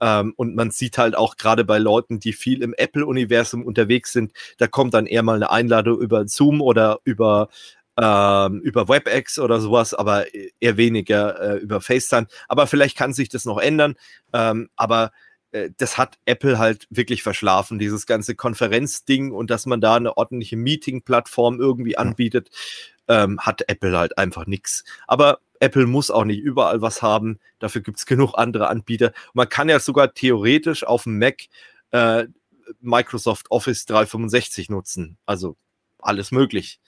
Ähm, 0.00 0.34
und 0.36 0.56
man 0.56 0.72
sieht 0.72 0.98
halt 0.98 1.14
auch 1.16 1.36
gerade 1.36 1.64
bei 1.64 1.78
Leuten, 1.78 2.18
die 2.18 2.32
viel 2.32 2.60
im 2.62 2.74
Apple-Universum 2.74 3.64
unterwegs 3.64 4.12
sind, 4.12 4.32
da 4.58 4.66
kommt 4.66 4.94
dann 4.94 5.06
eher 5.06 5.22
mal 5.22 5.36
eine 5.36 5.50
Einladung 5.50 6.00
über 6.00 6.26
Zoom 6.26 6.60
oder 6.60 6.98
über 7.04 7.48
ähm, 8.00 8.60
über 8.62 8.88
WebEx 8.88 9.38
oder 9.38 9.60
sowas, 9.60 9.94
aber 9.94 10.24
eher 10.60 10.76
weniger 10.76 11.40
äh, 11.40 11.58
über 11.58 11.80
FaceTime. 11.80 12.26
Aber 12.48 12.66
vielleicht 12.66 12.96
kann 12.98 13.12
sich 13.12 13.28
das 13.28 13.44
noch 13.44 13.58
ändern. 13.58 13.94
Ähm, 14.32 14.68
aber 14.74 15.12
äh, 15.54 15.70
das 15.76 15.96
hat 15.96 16.18
Apple 16.26 16.58
halt 16.58 16.86
wirklich 16.90 17.22
verschlafen, 17.22 17.78
dieses 17.78 18.06
ganze 18.06 18.34
Konferenzding 18.34 19.32
und 19.32 19.50
dass 19.50 19.66
man 19.66 19.80
da 19.80 19.94
eine 19.96 20.16
ordentliche 20.16 20.56
Meeting-Plattform 20.56 21.60
irgendwie 21.60 21.96
anbietet, 21.96 22.50
ähm, 23.08 23.40
hat 23.40 23.68
Apple 23.68 23.96
halt 23.96 24.18
einfach 24.18 24.46
nichts. 24.46 24.84
Aber 25.06 25.38
Apple 25.60 25.86
muss 25.86 26.10
auch 26.10 26.24
nicht 26.24 26.40
überall 26.40 26.82
was 26.82 27.02
haben. 27.02 27.38
Dafür 27.60 27.82
gibt 27.82 27.98
es 27.98 28.06
genug 28.06 28.34
andere 28.34 28.68
Anbieter. 28.68 29.12
man 29.32 29.48
kann 29.48 29.68
ja 29.68 29.78
sogar 29.78 30.12
theoretisch 30.12 30.84
auf 30.84 31.04
dem 31.04 31.18
Mac 31.18 31.42
äh, 31.92 32.26
Microsoft 32.80 33.50
Office 33.50 33.86
365 33.86 34.70
nutzen. 34.70 35.18
Also 35.26 35.56
alles 35.98 36.32
möglich. 36.32 36.80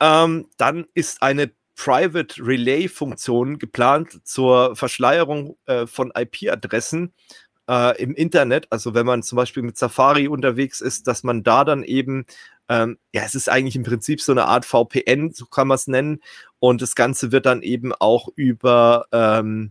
Ähm, 0.00 0.48
dann 0.56 0.86
ist 0.94 1.22
eine 1.22 1.52
Private 1.76 2.34
Relay 2.44 2.88
Funktion 2.88 3.58
geplant 3.58 4.20
zur 4.26 4.74
Verschleierung 4.76 5.56
äh, 5.66 5.86
von 5.86 6.12
IP-Adressen 6.14 7.14
äh, 7.70 8.02
im 8.02 8.14
Internet, 8.16 8.66
also 8.70 8.94
wenn 8.94 9.06
man 9.06 9.22
zum 9.22 9.36
Beispiel 9.36 9.62
mit 9.62 9.78
Safari 9.78 10.26
unterwegs 10.26 10.80
ist, 10.80 11.06
dass 11.06 11.22
man 11.22 11.44
da 11.44 11.64
dann 11.64 11.84
eben, 11.84 12.26
ähm, 12.68 12.98
ja, 13.12 13.22
es 13.22 13.36
ist 13.36 13.48
eigentlich 13.48 13.76
im 13.76 13.84
Prinzip 13.84 14.20
so 14.20 14.32
eine 14.32 14.46
Art 14.46 14.64
VPN, 14.64 15.30
so 15.32 15.46
kann 15.46 15.68
man 15.68 15.76
es 15.76 15.86
nennen, 15.86 16.20
und 16.58 16.82
das 16.82 16.96
Ganze 16.96 17.30
wird 17.30 17.46
dann 17.46 17.62
eben 17.62 17.94
auch 17.94 18.28
über, 18.34 19.06
ähm, 19.12 19.70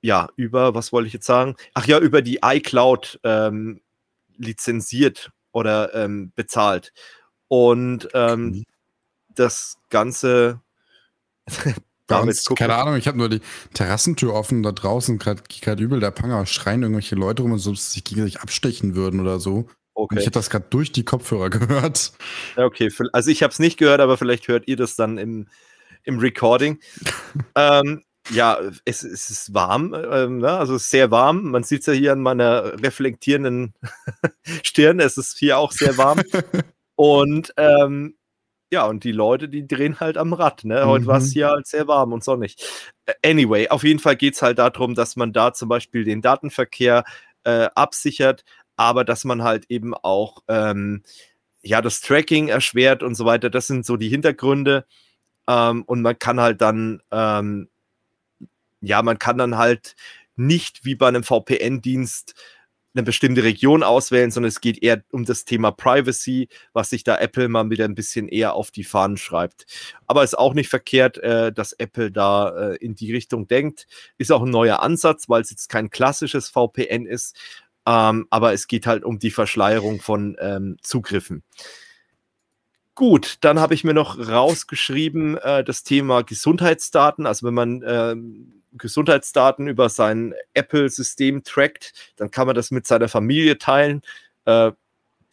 ja, 0.00 0.30
über, 0.36 0.74
was 0.74 0.92
wollte 0.92 1.08
ich 1.08 1.12
jetzt 1.12 1.26
sagen? 1.26 1.56
Ach 1.74 1.86
ja, 1.86 1.98
über 1.98 2.22
die 2.22 2.40
iCloud 2.42 3.20
ähm, 3.22 3.82
lizenziert 4.38 5.30
oder 5.52 5.94
ähm, 5.94 6.32
bezahlt. 6.34 6.94
Und 7.48 8.08
ähm, 8.14 8.44
mhm. 8.44 8.64
das 9.34 9.76
Ganze 9.90 10.60
Uns, 12.20 12.44
keine 12.56 12.74
Ahnung, 12.74 12.96
ich 12.96 13.06
habe 13.06 13.18
nur 13.18 13.28
die 13.28 13.40
Terrassentür 13.74 14.34
offen, 14.34 14.62
da 14.62 14.72
draußen 14.72 15.18
gerade 15.18 15.82
übel 15.82 16.00
der 16.00 16.10
Panger, 16.10 16.46
schreien 16.46 16.82
irgendwelche 16.82 17.14
Leute 17.14 17.42
rum, 17.42 17.52
als 17.52 17.66
ob 17.66 17.76
sie 17.76 17.92
sich 17.92 18.04
gegenseitig 18.04 18.40
abstechen 18.40 18.94
würden 18.94 19.20
oder 19.20 19.40
so. 19.40 19.68
Okay. 19.94 20.14
Und 20.14 20.20
ich 20.20 20.26
habe 20.26 20.34
das 20.34 20.50
gerade 20.50 20.66
durch 20.70 20.92
die 20.92 21.04
Kopfhörer 21.04 21.50
gehört. 21.50 22.12
Ja, 22.56 22.64
okay, 22.64 22.90
also 23.12 23.30
ich 23.30 23.42
habe 23.42 23.52
es 23.52 23.58
nicht 23.58 23.78
gehört, 23.78 24.00
aber 24.00 24.16
vielleicht 24.16 24.48
hört 24.48 24.68
ihr 24.68 24.76
das 24.76 24.96
dann 24.96 25.18
im, 25.18 25.48
im 26.04 26.18
Recording. 26.18 26.80
ähm, 27.54 28.02
ja, 28.30 28.58
es, 28.84 29.02
es, 29.02 29.30
ist 29.30 29.52
warm, 29.52 29.94
ähm, 29.94 30.38
ne? 30.38 30.50
also 30.50 30.78
sehr 30.78 31.10
warm. 31.10 31.50
Man 31.50 31.64
sieht 31.64 31.80
es 31.80 31.86
ja 31.86 31.92
hier 31.92 32.12
an 32.12 32.20
meiner 32.20 32.80
reflektierenden 32.80 33.74
Stirn. 34.62 35.00
Es 35.00 35.18
ist 35.18 35.38
hier 35.38 35.58
auch 35.58 35.72
sehr 35.72 35.98
warm. 35.98 36.22
Und 36.94 37.52
ähm, 37.56 38.14
ja, 38.72 38.86
und 38.86 39.04
die 39.04 39.12
Leute, 39.12 39.50
die 39.50 39.68
drehen 39.68 40.00
halt 40.00 40.16
am 40.16 40.32
Rad. 40.32 40.64
Ne? 40.64 40.86
Heute 40.86 41.04
mhm. 41.04 41.08
war 41.08 41.18
es 41.18 41.30
hier 41.30 41.48
halt 41.48 41.66
sehr 41.66 41.86
warm 41.88 42.14
und 42.14 42.24
sonnig. 42.24 42.56
Anyway, 43.22 43.68
auf 43.68 43.84
jeden 43.84 43.98
Fall 43.98 44.16
geht 44.16 44.34
es 44.34 44.40
halt 44.40 44.58
darum, 44.58 44.94
dass 44.94 45.14
man 45.14 45.34
da 45.34 45.52
zum 45.52 45.68
Beispiel 45.68 46.04
den 46.04 46.22
Datenverkehr 46.22 47.04
äh, 47.44 47.68
absichert, 47.74 48.44
aber 48.76 49.04
dass 49.04 49.24
man 49.24 49.42
halt 49.42 49.66
eben 49.68 49.92
auch 49.92 50.38
ähm, 50.48 51.02
ja, 51.60 51.82
das 51.82 52.00
Tracking 52.00 52.48
erschwert 52.48 53.02
und 53.02 53.14
so 53.14 53.26
weiter. 53.26 53.50
Das 53.50 53.66
sind 53.66 53.84
so 53.84 53.98
die 53.98 54.08
Hintergründe. 54.08 54.86
Ähm, 55.46 55.82
und 55.82 56.00
man 56.00 56.18
kann 56.18 56.40
halt 56.40 56.62
dann, 56.62 57.02
ähm, 57.10 57.68
ja, 58.80 59.02
man 59.02 59.18
kann 59.18 59.36
dann 59.36 59.58
halt 59.58 59.96
nicht 60.34 60.86
wie 60.86 60.94
bei 60.94 61.08
einem 61.08 61.24
VPN-Dienst 61.24 62.34
eine 62.94 63.02
bestimmte 63.02 63.42
Region 63.42 63.82
auswählen, 63.82 64.30
sondern 64.30 64.48
es 64.48 64.60
geht 64.60 64.82
eher 64.82 65.02
um 65.10 65.24
das 65.24 65.44
Thema 65.44 65.70
Privacy, 65.70 66.48
was 66.72 66.90
sich 66.90 67.04
da 67.04 67.16
Apple 67.16 67.48
mal 67.48 67.70
wieder 67.70 67.84
ein 67.84 67.94
bisschen 67.94 68.28
eher 68.28 68.54
auf 68.54 68.70
die 68.70 68.84
Fahnen 68.84 69.16
schreibt. 69.16 69.66
Aber 70.06 70.24
ist 70.24 70.38
auch 70.38 70.54
nicht 70.54 70.68
verkehrt, 70.68 71.18
äh, 71.18 71.52
dass 71.52 71.72
Apple 71.72 72.10
da 72.10 72.72
äh, 72.72 72.76
in 72.76 72.94
die 72.94 73.12
Richtung 73.12 73.48
denkt. 73.48 73.86
Ist 74.18 74.32
auch 74.32 74.42
ein 74.42 74.50
neuer 74.50 74.80
Ansatz, 74.82 75.28
weil 75.28 75.42
es 75.42 75.50
jetzt 75.50 75.68
kein 75.68 75.90
klassisches 75.90 76.48
VPN 76.48 77.06
ist, 77.06 77.36
ähm, 77.86 78.26
aber 78.30 78.52
es 78.52 78.68
geht 78.68 78.86
halt 78.86 79.04
um 79.04 79.18
die 79.18 79.30
Verschleierung 79.30 80.00
von 80.00 80.36
ähm, 80.40 80.76
Zugriffen. 80.82 81.42
Gut, 82.94 83.38
dann 83.40 83.58
habe 83.58 83.74
ich 83.74 83.84
mir 83.84 83.94
noch 83.94 84.18
rausgeschrieben 84.18 85.38
äh, 85.38 85.64
das 85.64 85.82
Thema 85.82 86.22
Gesundheitsdaten. 86.22 87.26
Also 87.26 87.46
wenn 87.46 87.54
man 87.54 87.82
ähm, 87.86 88.61
Gesundheitsdaten 88.72 89.68
über 89.68 89.88
sein 89.88 90.34
Apple-System 90.54 91.44
trackt, 91.44 91.92
dann 92.16 92.30
kann 92.30 92.46
man 92.46 92.56
das 92.56 92.70
mit 92.70 92.86
seiner 92.86 93.08
Familie 93.08 93.58
teilen. 93.58 94.02
Äh, 94.44 94.72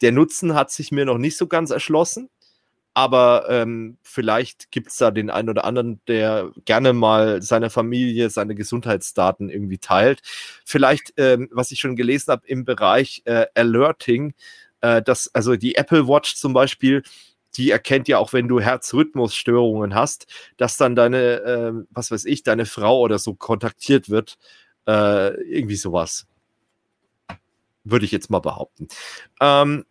der 0.00 0.12
Nutzen 0.12 0.54
hat 0.54 0.70
sich 0.70 0.92
mir 0.92 1.04
noch 1.04 1.18
nicht 1.18 1.36
so 1.36 1.46
ganz 1.46 1.70
erschlossen, 1.70 2.30
aber 2.94 3.46
ähm, 3.48 3.98
vielleicht 4.02 4.70
gibt 4.70 4.88
es 4.88 4.96
da 4.96 5.10
den 5.10 5.30
einen 5.30 5.48
oder 5.48 5.64
anderen, 5.64 6.00
der 6.08 6.50
gerne 6.64 6.92
mal 6.92 7.40
seiner 7.42 7.70
Familie 7.70 8.30
seine 8.30 8.54
Gesundheitsdaten 8.54 9.48
irgendwie 9.48 9.78
teilt. 9.78 10.22
Vielleicht, 10.64 11.12
ähm, 11.16 11.48
was 11.52 11.70
ich 11.70 11.80
schon 11.80 11.96
gelesen 11.96 12.32
habe 12.32 12.46
im 12.46 12.64
Bereich 12.64 13.22
äh, 13.26 13.46
Alerting, 13.54 14.34
äh, 14.80 15.02
dass 15.02 15.32
also 15.34 15.56
die 15.56 15.76
Apple 15.76 16.08
Watch 16.08 16.36
zum 16.36 16.52
Beispiel 16.52 17.02
die 17.56 17.70
erkennt 17.70 18.08
ja 18.08 18.18
auch, 18.18 18.32
wenn 18.32 18.48
du 18.48 18.60
Herzrhythmusstörungen 18.60 19.94
hast, 19.94 20.26
dass 20.56 20.76
dann 20.76 20.94
deine, 20.94 21.42
äh, 21.42 21.72
was 21.90 22.10
weiß 22.10 22.24
ich, 22.24 22.42
deine 22.42 22.66
Frau 22.66 23.00
oder 23.00 23.18
so 23.18 23.34
kontaktiert 23.34 24.10
wird. 24.10 24.38
Äh, 24.86 25.34
irgendwie 25.42 25.76
sowas. 25.76 26.26
Würde 27.84 28.04
ich 28.04 28.12
jetzt 28.12 28.30
mal 28.30 28.40
behaupten. 28.40 28.88
Ähm, 29.40 29.84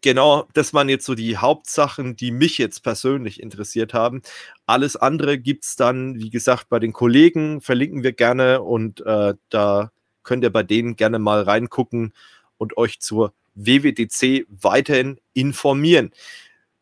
genau, 0.00 0.48
das 0.54 0.74
waren 0.74 0.88
jetzt 0.88 1.06
so 1.06 1.14
die 1.14 1.36
Hauptsachen, 1.36 2.16
die 2.16 2.30
mich 2.30 2.58
jetzt 2.58 2.82
persönlich 2.82 3.42
interessiert 3.42 3.94
haben. 3.94 4.22
Alles 4.66 4.96
andere 4.96 5.38
gibt 5.38 5.64
es 5.64 5.76
dann, 5.76 6.16
wie 6.16 6.30
gesagt, 6.30 6.68
bei 6.68 6.78
den 6.78 6.92
Kollegen, 6.92 7.60
verlinken 7.60 8.02
wir 8.02 8.12
gerne 8.12 8.62
und 8.62 9.00
äh, 9.06 9.34
da 9.48 9.90
könnt 10.22 10.44
ihr 10.44 10.52
bei 10.52 10.62
denen 10.62 10.96
gerne 10.96 11.18
mal 11.18 11.42
reingucken 11.42 12.12
und 12.58 12.76
euch 12.76 13.00
zur 13.00 13.32
WWDC 13.54 14.46
weiterhin 14.48 15.20
informieren. 15.32 16.12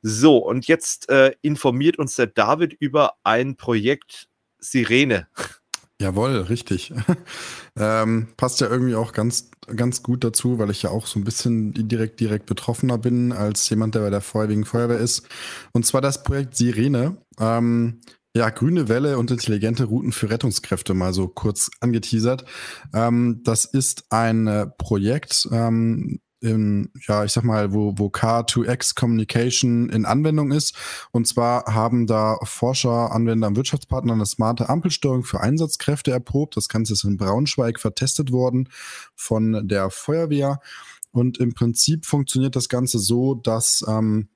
So, 0.06 0.36
und 0.36 0.66
jetzt 0.66 1.08
äh, 1.08 1.32
informiert 1.40 1.98
uns 1.98 2.14
der 2.16 2.26
David 2.26 2.74
über 2.74 3.14
ein 3.24 3.56
Projekt 3.56 4.28
Sirene. 4.58 5.28
Jawohl, 5.98 6.42
richtig. 6.42 6.92
ähm, 7.78 8.28
passt 8.36 8.60
ja 8.60 8.68
irgendwie 8.68 8.96
auch 8.96 9.14
ganz, 9.14 9.50
ganz 9.74 10.02
gut 10.02 10.22
dazu, 10.22 10.58
weil 10.58 10.70
ich 10.70 10.82
ja 10.82 10.90
auch 10.90 11.06
so 11.06 11.18
ein 11.18 11.24
bisschen 11.24 11.72
direkt, 11.88 12.20
direkt 12.20 12.44
betroffener 12.44 12.98
bin 12.98 13.32
als 13.32 13.66
jemand, 13.70 13.94
der 13.94 14.00
bei 14.00 14.10
der 14.10 14.20
Feuerwehr 14.20 14.66
Feuerwehr 14.66 14.98
ist. 14.98 15.26
Und 15.72 15.86
zwar 15.86 16.02
das 16.02 16.22
Projekt 16.22 16.54
Sirene. 16.54 17.16
Ähm, 17.40 18.02
ja, 18.36 18.50
grüne 18.50 18.88
Welle 18.90 19.16
und 19.16 19.30
intelligente 19.30 19.84
Routen 19.84 20.12
für 20.12 20.28
Rettungskräfte 20.28 20.92
mal 20.92 21.14
so 21.14 21.28
kurz 21.28 21.70
angeteasert. 21.80 22.44
Ähm, 22.92 23.40
das 23.42 23.64
ist 23.64 24.04
ein 24.10 24.48
äh, 24.48 24.66
Projekt, 24.66 25.48
ähm, 25.50 26.20
in, 26.44 26.90
ja, 27.08 27.24
ich 27.24 27.32
sag 27.32 27.42
mal, 27.44 27.72
wo, 27.72 27.94
wo 27.96 28.08
K2X 28.08 28.94
Communication 28.94 29.88
in 29.88 30.04
Anwendung 30.04 30.52
ist. 30.52 30.76
Und 31.10 31.26
zwar 31.26 31.64
haben 31.74 32.06
da 32.06 32.36
Forscher, 32.44 33.12
Anwender 33.12 33.48
und 33.48 33.56
Wirtschaftspartner 33.56 34.12
eine 34.12 34.26
smarte 34.26 34.68
Ampelsteuerung 34.68 35.24
für 35.24 35.40
Einsatzkräfte 35.40 36.10
erprobt. 36.10 36.56
Das 36.56 36.68
Ganze 36.68 36.92
ist 36.92 37.04
in 37.04 37.16
Braunschweig 37.16 37.80
vertestet 37.80 38.30
worden 38.30 38.68
von 39.16 39.66
der 39.66 39.90
Feuerwehr. 39.90 40.60
Und 41.12 41.38
im 41.38 41.54
Prinzip 41.54 42.06
funktioniert 42.06 42.56
das 42.56 42.68
Ganze 42.68 42.98
so, 42.98 43.34
dass 43.34 43.84
ähm, 43.88 44.28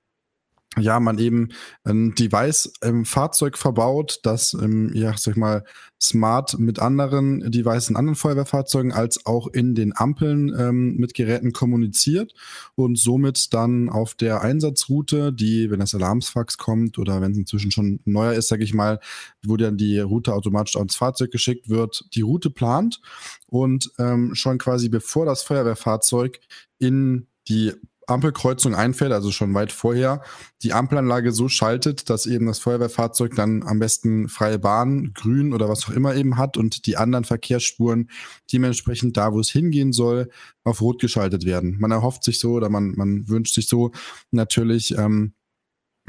ja, 0.76 1.00
man 1.00 1.18
eben 1.18 1.48
ein 1.84 2.14
Device 2.14 2.72
im 2.82 3.04
Fahrzeug 3.04 3.56
verbaut, 3.56 4.20
das, 4.22 4.54
ähm, 4.54 4.90
ja, 4.94 5.16
sag 5.16 5.32
ich 5.32 5.36
mal, 5.38 5.64
smart 6.00 6.58
mit 6.58 6.78
anderen 6.78 7.50
Devices 7.50 7.90
in 7.90 7.96
anderen 7.96 8.16
Feuerwehrfahrzeugen 8.16 8.92
als 8.92 9.24
auch 9.26 9.48
in 9.48 9.74
den 9.74 9.96
Ampeln 9.96 10.54
ähm, 10.56 10.96
mit 10.96 11.14
Geräten 11.14 11.52
kommuniziert 11.52 12.34
und 12.76 12.98
somit 12.98 13.52
dann 13.54 13.88
auf 13.88 14.14
der 14.14 14.42
Einsatzroute, 14.42 15.32
die, 15.32 15.70
wenn 15.70 15.80
das 15.80 15.94
Alarmsfax 15.94 16.58
kommt 16.58 16.98
oder 16.98 17.20
wenn 17.20 17.32
es 17.32 17.38
inzwischen 17.38 17.70
schon 17.70 18.00
neuer 18.04 18.34
ist, 18.34 18.48
sag 18.48 18.60
ich 18.60 18.74
mal, 18.74 19.00
wo 19.44 19.56
dann 19.56 19.76
die 19.76 19.98
Route 19.98 20.34
automatisch 20.34 20.76
ans 20.76 20.96
Fahrzeug 20.96 21.32
geschickt 21.32 21.68
wird, 21.68 22.04
die 22.14 22.22
Route 22.22 22.50
plant 22.50 23.00
und 23.46 23.90
ähm, 23.98 24.34
schon 24.34 24.58
quasi 24.58 24.88
bevor 24.88 25.26
das 25.26 25.42
Feuerwehrfahrzeug 25.42 26.38
in 26.78 27.26
die 27.48 27.72
Ampelkreuzung 28.08 28.74
einfährt, 28.74 29.12
also 29.12 29.30
schon 29.30 29.54
weit 29.54 29.72
vorher, 29.72 30.22
die 30.62 30.72
Ampelanlage 30.72 31.32
so 31.32 31.48
schaltet, 31.48 32.10
dass 32.10 32.26
eben 32.26 32.46
das 32.46 32.58
Feuerwehrfahrzeug 32.58 33.34
dann 33.34 33.62
am 33.62 33.78
besten 33.78 34.28
freie 34.28 34.58
Bahn, 34.58 35.12
grün 35.14 35.52
oder 35.52 35.68
was 35.68 35.86
auch 35.86 35.92
immer 35.92 36.14
eben 36.14 36.36
hat 36.36 36.56
und 36.56 36.86
die 36.86 36.96
anderen 36.96 37.24
Verkehrsspuren 37.24 38.10
dementsprechend 38.52 39.16
da, 39.16 39.32
wo 39.32 39.40
es 39.40 39.50
hingehen 39.50 39.92
soll, 39.92 40.30
auf 40.64 40.80
rot 40.80 41.00
geschaltet 41.00 41.44
werden. 41.44 41.76
Man 41.78 41.90
erhofft 41.90 42.24
sich 42.24 42.38
so 42.38 42.52
oder 42.52 42.68
man, 42.68 42.92
man 42.96 43.28
wünscht 43.28 43.54
sich 43.54 43.68
so 43.68 43.92
natürlich, 44.30 44.96
ähm, 44.96 45.34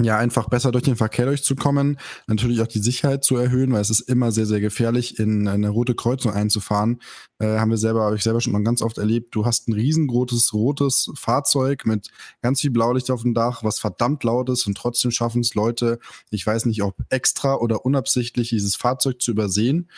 ja, 0.02 0.18
einfach 0.18 0.50
besser 0.50 0.72
durch 0.72 0.84
den 0.84 0.96
Verkehr 0.96 1.26
durchzukommen, 1.26 2.00
natürlich 2.28 2.62
auch 2.62 2.68
die 2.68 2.80
Sicherheit 2.80 3.24
zu 3.24 3.36
erhöhen, 3.36 3.74
weil 3.74 3.82
es 3.82 3.90
ist 3.90 4.02
immer 4.02 4.32
sehr, 4.32 4.46
sehr 4.46 4.62
gefährlich, 4.62 5.20
in 5.20 5.48
eine 5.48 5.70
rote 5.70 5.96
Kreuzung 5.96 6.32
einzufahren. 6.32 7.02
Äh, 7.40 7.58
haben 7.60 7.70
wir 7.70 7.78
selber, 7.78 8.04
habe 8.04 8.16
ich 8.16 8.24
selber 8.24 8.42
schon 8.42 8.54
mal 8.54 8.64
ganz 8.64 8.82
oft 8.82 8.98
erlebt. 8.98 9.36
Du 9.36 9.46
hast 9.46 9.68
ein 9.68 9.74
riesengroßes 9.74 10.54
rotes 10.54 11.12
Fahrzeug 11.16 11.86
mit 11.86 12.10
ganz 12.42 12.62
viel 12.62 12.72
Blaulicht 12.72 13.12
auf 13.12 13.24
dem 13.24 13.34
Dach, 13.34 13.64
was 13.64 13.80
verdammt 13.80 14.24
laut 14.24 14.50
ist 14.50 14.68
und 14.68 14.78
trotzdem 14.78 15.12
schaffen 15.12 15.42
es 15.42 15.54
Leute, 15.56 16.00
ich 16.30 16.46
weiß 16.46 16.66
nicht, 16.66 16.82
ob 16.84 16.96
extra 17.10 17.56
oder 17.56 17.86
unabsichtlich 17.86 18.50
dieses 18.50 18.76
Fahrzeug 18.76 19.22
zu 19.22 19.32
übersehen. 19.32 19.90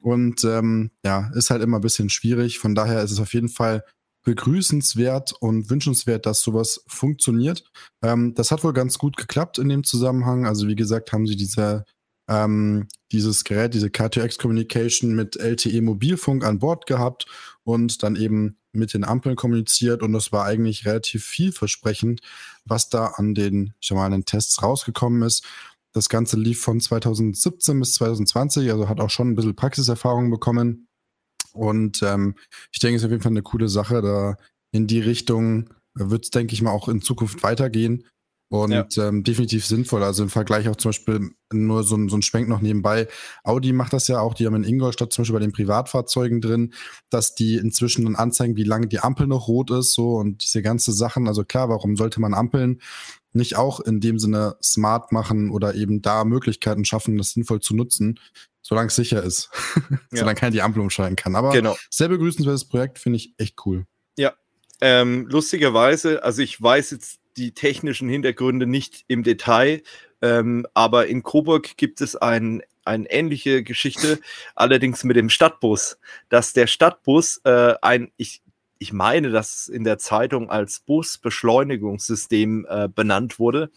Und 0.00 0.44
ähm, 0.44 0.90
ja, 1.04 1.30
ist 1.34 1.48
halt 1.48 1.62
immer 1.62 1.78
ein 1.78 1.82
bisschen 1.82 2.10
schwierig. 2.10 2.58
Von 2.58 2.74
daher 2.74 3.02
ist 3.02 3.10
es 3.10 3.20
auf 3.20 3.32
jeden 3.32 3.48
Fall 3.48 3.84
begrüßenswert 4.24 5.32
und 5.32 5.70
wünschenswert, 5.70 6.26
dass 6.26 6.40
sowas 6.40 6.82
funktioniert. 6.86 7.64
Ähm, 8.02 8.34
das 8.34 8.50
hat 8.50 8.64
wohl 8.64 8.72
ganz 8.72 8.98
gut 8.98 9.16
geklappt 9.16 9.58
in 9.58 9.68
dem 9.68 9.84
Zusammenhang. 9.84 10.46
Also 10.46 10.66
wie 10.66 10.74
gesagt, 10.74 11.12
haben 11.12 11.26
sie 11.26 11.36
diese, 11.36 11.84
ähm, 12.28 12.88
dieses 13.12 13.44
Gerät, 13.44 13.74
diese 13.74 13.88
K2X 13.88 14.38
Communication 14.38 15.14
mit 15.14 15.36
LTE 15.36 15.80
Mobilfunk 15.82 16.44
an 16.44 16.58
Bord 16.58 16.86
gehabt 16.86 17.26
und 17.62 18.02
dann 18.02 18.16
eben 18.16 18.56
mit 18.72 18.92
den 18.92 19.04
Ampeln 19.04 19.36
kommuniziert 19.36 20.02
und 20.02 20.12
das 20.12 20.32
war 20.32 20.44
eigentlich 20.44 20.84
relativ 20.84 21.24
vielversprechend, 21.24 22.20
was 22.64 22.88
da 22.88 23.06
an 23.16 23.34
den, 23.34 23.72
ich 23.80 23.88
den 23.88 24.24
Tests 24.24 24.62
rausgekommen 24.62 25.22
ist. 25.22 25.44
Das 25.92 26.08
Ganze 26.08 26.36
lief 26.36 26.60
von 26.60 26.80
2017 26.80 27.78
bis 27.78 27.94
2020, 27.94 28.70
also 28.72 28.88
hat 28.88 29.00
auch 29.00 29.10
schon 29.10 29.30
ein 29.30 29.34
bisschen 29.36 29.54
Praxiserfahrung 29.54 30.28
bekommen. 30.28 30.88
Und 31.54 32.02
ähm, 32.02 32.34
ich 32.72 32.80
denke, 32.80 32.96
es 32.96 33.02
ist 33.02 33.06
auf 33.06 33.12
jeden 33.12 33.22
Fall 33.22 33.32
eine 33.32 33.42
coole 33.42 33.68
Sache. 33.68 34.02
Da 34.02 34.36
in 34.72 34.86
die 34.86 35.00
Richtung 35.00 35.70
wird 35.94 36.24
es, 36.24 36.30
denke 36.30 36.54
ich 36.54 36.62
mal, 36.62 36.72
auch 36.72 36.88
in 36.88 37.00
Zukunft 37.00 37.42
weitergehen. 37.42 38.04
und 38.50 38.96
ja. 38.96 39.08
ähm, 39.08 39.24
definitiv 39.24 39.66
sinnvoll. 39.66 40.02
Also 40.02 40.22
im 40.22 40.28
Vergleich 40.28 40.68
auch 40.68 40.76
zum 40.76 40.90
Beispiel 40.90 41.30
nur 41.52 41.82
so, 41.82 41.96
so 42.08 42.16
ein 42.16 42.22
Schwenk 42.22 42.48
noch 42.48 42.60
nebenbei. 42.60 43.08
Audi 43.42 43.72
macht 43.72 43.92
das 43.92 44.06
ja 44.06 44.20
auch, 44.20 44.34
die 44.34 44.46
haben 44.46 44.54
in 44.54 44.64
Ingolstadt 44.64 45.12
zum 45.12 45.22
Beispiel 45.22 45.34
bei 45.34 45.44
den 45.44 45.52
Privatfahrzeugen 45.52 46.40
drin, 46.40 46.72
dass 47.10 47.34
die 47.34 47.56
inzwischen 47.56 48.04
dann 48.04 48.16
anzeigen, 48.16 48.56
wie 48.56 48.64
lange 48.64 48.86
die 48.86 49.00
Ampel 49.00 49.26
noch 49.26 49.48
rot 49.48 49.70
ist, 49.70 49.94
so 49.94 50.16
und 50.16 50.44
diese 50.44 50.62
ganze 50.62 50.92
Sachen. 50.92 51.26
Also 51.26 51.44
klar, 51.44 51.68
warum 51.68 51.96
sollte 51.96 52.20
man 52.20 52.34
Ampeln 52.34 52.80
nicht 53.32 53.56
auch 53.56 53.80
in 53.80 54.00
dem 54.00 54.18
Sinne 54.18 54.56
smart 54.62 55.10
machen 55.10 55.50
oder 55.50 55.74
eben 55.74 56.02
da 56.02 56.24
Möglichkeiten 56.24 56.84
schaffen, 56.84 57.18
das 57.18 57.30
sinnvoll 57.30 57.60
zu 57.60 57.74
nutzen, 57.74 58.20
solange 58.64 58.88
es 58.88 58.96
sicher 58.96 59.22
ist. 59.22 59.50
Ja. 60.10 60.20
solange 60.20 60.38
keiner 60.38 60.52
die 60.52 60.62
Ampel 60.62 60.80
umschalten 60.80 61.16
kann. 61.16 61.36
Aber 61.36 61.50
genau. 61.50 61.76
sehr 61.90 62.08
begrüßenswertes 62.08 62.66
Projekt, 62.66 62.98
finde 62.98 63.16
ich 63.16 63.34
echt 63.36 63.56
cool. 63.66 63.84
Ja, 64.16 64.32
ähm, 64.80 65.26
lustigerweise, 65.28 66.22
also 66.22 66.40
ich 66.40 66.60
weiß 66.60 66.92
jetzt 66.92 67.20
die 67.36 67.52
technischen 67.52 68.08
Hintergründe 68.08 68.66
nicht 68.66 69.04
im 69.08 69.22
Detail, 69.22 69.82
ähm, 70.22 70.66
aber 70.72 71.06
in 71.08 71.22
Coburg 71.22 71.76
gibt 71.76 72.00
es 72.00 72.16
ein, 72.16 72.62
eine 72.84 73.10
ähnliche 73.10 73.62
Geschichte, 73.62 74.20
allerdings 74.54 75.04
mit 75.04 75.16
dem 75.16 75.30
Stadtbus, 75.30 75.98
dass 76.28 76.52
der 76.52 76.66
Stadtbus 76.66 77.40
äh, 77.44 77.74
ein, 77.82 78.12
ich, 78.16 78.42
ich 78.78 78.92
meine, 78.92 79.30
dass 79.30 79.68
in 79.68 79.84
der 79.84 79.98
Zeitung 79.98 80.48
als 80.48 80.80
Busbeschleunigungssystem 80.80 82.66
äh, 82.68 82.88
benannt 82.88 83.38
wurde. 83.38 83.70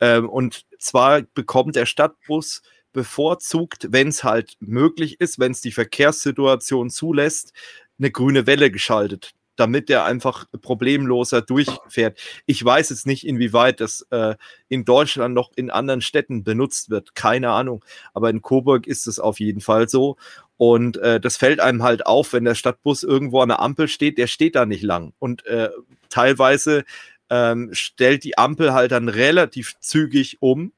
Ähm, 0.00 0.28
und 0.28 0.66
zwar 0.78 1.22
bekommt 1.22 1.76
der 1.76 1.86
Stadtbus 1.86 2.62
bevorzugt, 2.96 3.86
wenn 3.90 4.08
es 4.08 4.24
halt 4.24 4.56
möglich 4.58 5.20
ist, 5.20 5.38
wenn 5.38 5.52
es 5.52 5.60
die 5.60 5.70
Verkehrssituation 5.70 6.90
zulässt, 6.90 7.52
eine 7.98 8.10
grüne 8.10 8.46
Welle 8.48 8.72
geschaltet 8.72 9.32
damit 9.56 9.88
der 9.88 10.04
einfach 10.04 10.44
problemloser 10.60 11.42
durchfährt. 11.42 12.18
Ich 12.44 12.62
weiß 12.64 12.90
jetzt 12.90 13.06
nicht, 13.06 13.26
inwieweit 13.26 13.80
das 13.80 14.06
äh, 14.10 14.36
in 14.68 14.84
Deutschland 14.84 15.34
noch 15.34 15.50
in 15.56 15.70
anderen 15.70 16.02
Städten 16.02 16.44
benutzt 16.44 16.90
wird. 16.90 17.14
Keine 17.14 17.50
Ahnung. 17.50 17.84
Aber 18.14 18.30
in 18.30 18.42
Coburg 18.42 18.86
ist 18.86 19.06
es 19.06 19.18
auf 19.18 19.40
jeden 19.40 19.60
Fall 19.60 19.88
so. 19.88 20.16
Und 20.58 20.98
äh, 20.98 21.20
das 21.20 21.36
fällt 21.36 21.60
einem 21.60 21.82
halt 21.82 22.06
auf, 22.06 22.32
wenn 22.32 22.44
der 22.44 22.54
Stadtbus 22.54 23.02
irgendwo 23.02 23.40
an 23.40 23.48
der 23.48 23.60
Ampel 23.60 23.88
steht, 23.88 24.18
der 24.18 24.26
steht 24.26 24.54
da 24.54 24.66
nicht 24.66 24.82
lang. 24.82 25.12
Und 25.18 25.44
äh, 25.46 25.70
teilweise 26.08 26.84
ähm, 27.30 27.70
stellt 27.72 28.24
die 28.24 28.38
Ampel 28.38 28.72
halt 28.72 28.92
dann 28.92 29.08
relativ 29.08 29.78
zügig 29.80 30.38
um. 30.40 30.72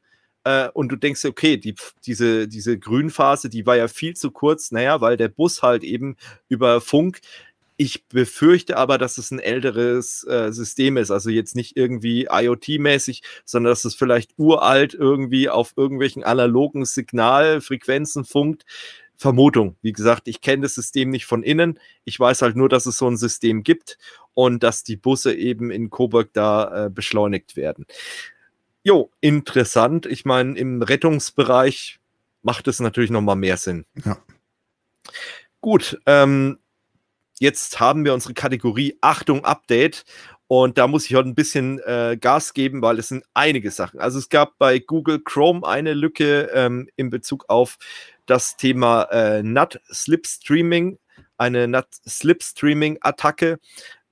Äh, 0.48 0.70
und 0.72 0.88
du 0.88 0.96
denkst, 0.96 1.26
okay, 1.26 1.58
die, 1.58 1.74
diese, 2.06 2.48
diese 2.48 2.78
Grünphase, 2.78 3.50
die 3.50 3.66
war 3.66 3.76
ja 3.76 3.86
viel 3.86 4.16
zu 4.16 4.30
kurz, 4.30 4.70
naja, 4.70 5.02
weil 5.02 5.18
der 5.18 5.28
Bus 5.28 5.62
halt 5.62 5.84
eben 5.84 6.16
über 6.48 6.80
Funk 6.80 7.20
ich 7.80 8.08
befürchte 8.08 8.76
aber, 8.76 8.98
dass 8.98 9.18
es 9.18 9.30
ein 9.30 9.38
älteres 9.38 10.24
äh, 10.24 10.50
System 10.50 10.96
ist, 10.96 11.12
also 11.12 11.30
jetzt 11.30 11.54
nicht 11.54 11.76
irgendwie 11.76 12.28
IoT-mäßig, 12.28 13.22
sondern 13.44 13.70
dass 13.70 13.84
es 13.84 13.94
vielleicht 13.94 14.32
uralt 14.36 14.94
irgendwie 14.94 15.48
auf 15.48 15.74
irgendwelchen 15.76 16.24
analogen 16.24 16.84
Signalfrequenzen 16.84 18.24
funkt. 18.24 18.64
Vermutung. 19.16 19.76
Wie 19.80 19.92
gesagt, 19.92 20.26
ich 20.26 20.40
kenne 20.40 20.62
das 20.62 20.74
System 20.74 21.10
nicht 21.10 21.26
von 21.26 21.44
innen. 21.44 21.78
Ich 22.04 22.18
weiß 22.18 22.42
halt 22.42 22.56
nur, 22.56 22.68
dass 22.68 22.86
es 22.86 22.98
so 22.98 23.08
ein 23.08 23.16
System 23.16 23.62
gibt 23.62 23.96
und 24.34 24.64
dass 24.64 24.82
die 24.82 24.96
Busse 24.96 25.34
eben 25.34 25.70
in 25.70 25.88
Coburg 25.88 26.30
da 26.32 26.86
äh, 26.86 26.90
beschleunigt 26.90 27.56
werden. 27.56 27.86
Jo, 28.88 29.10
interessant. 29.20 30.06
Ich 30.06 30.24
meine, 30.24 30.56
im 30.56 30.80
Rettungsbereich 30.80 32.00
macht 32.40 32.68
es 32.68 32.80
natürlich 32.80 33.10
noch 33.10 33.20
mal 33.20 33.34
mehr 33.34 33.58
Sinn. 33.58 33.84
Ja. 34.02 34.16
Gut, 35.60 36.00
ähm, 36.06 36.58
jetzt 37.38 37.80
haben 37.80 38.06
wir 38.06 38.14
unsere 38.14 38.32
Kategorie 38.32 38.96
Achtung 39.02 39.44
Update 39.44 40.06
und 40.46 40.78
da 40.78 40.86
muss 40.86 41.04
ich 41.04 41.14
heute 41.14 41.28
ein 41.28 41.34
bisschen 41.34 41.80
äh, 41.80 42.16
Gas 42.18 42.54
geben, 42.54 42.80
weil 42.80 42.98
es 42.98 43.08
sind 43.08 43.26
einige 43.34 43.70
Sachen. 43.70 44.00
Also 44.00 44.18
es 44.18 44.30
gab 44.30 44.56
bei 44.56 44.78
Google 44.78 45.20
Chrome 45.22 45.68
eine 45.68 45.92
Lücke 45.92 46.48
ähm, 46.54 46.88
in 46.96 47.10
Bezug 47.10 47.44
auf 47.48 47.76
das 48.24 48.56
Thema 48.56 49.02
äh, 49.10 49.42
NAT 49.42 49.82
Slipstreaming, 49.92 50.98
eine 51.36 51.68
NAT 51.68 51.88
Slipstreaming 52.08 53.00
Attacke. 53.02 53.58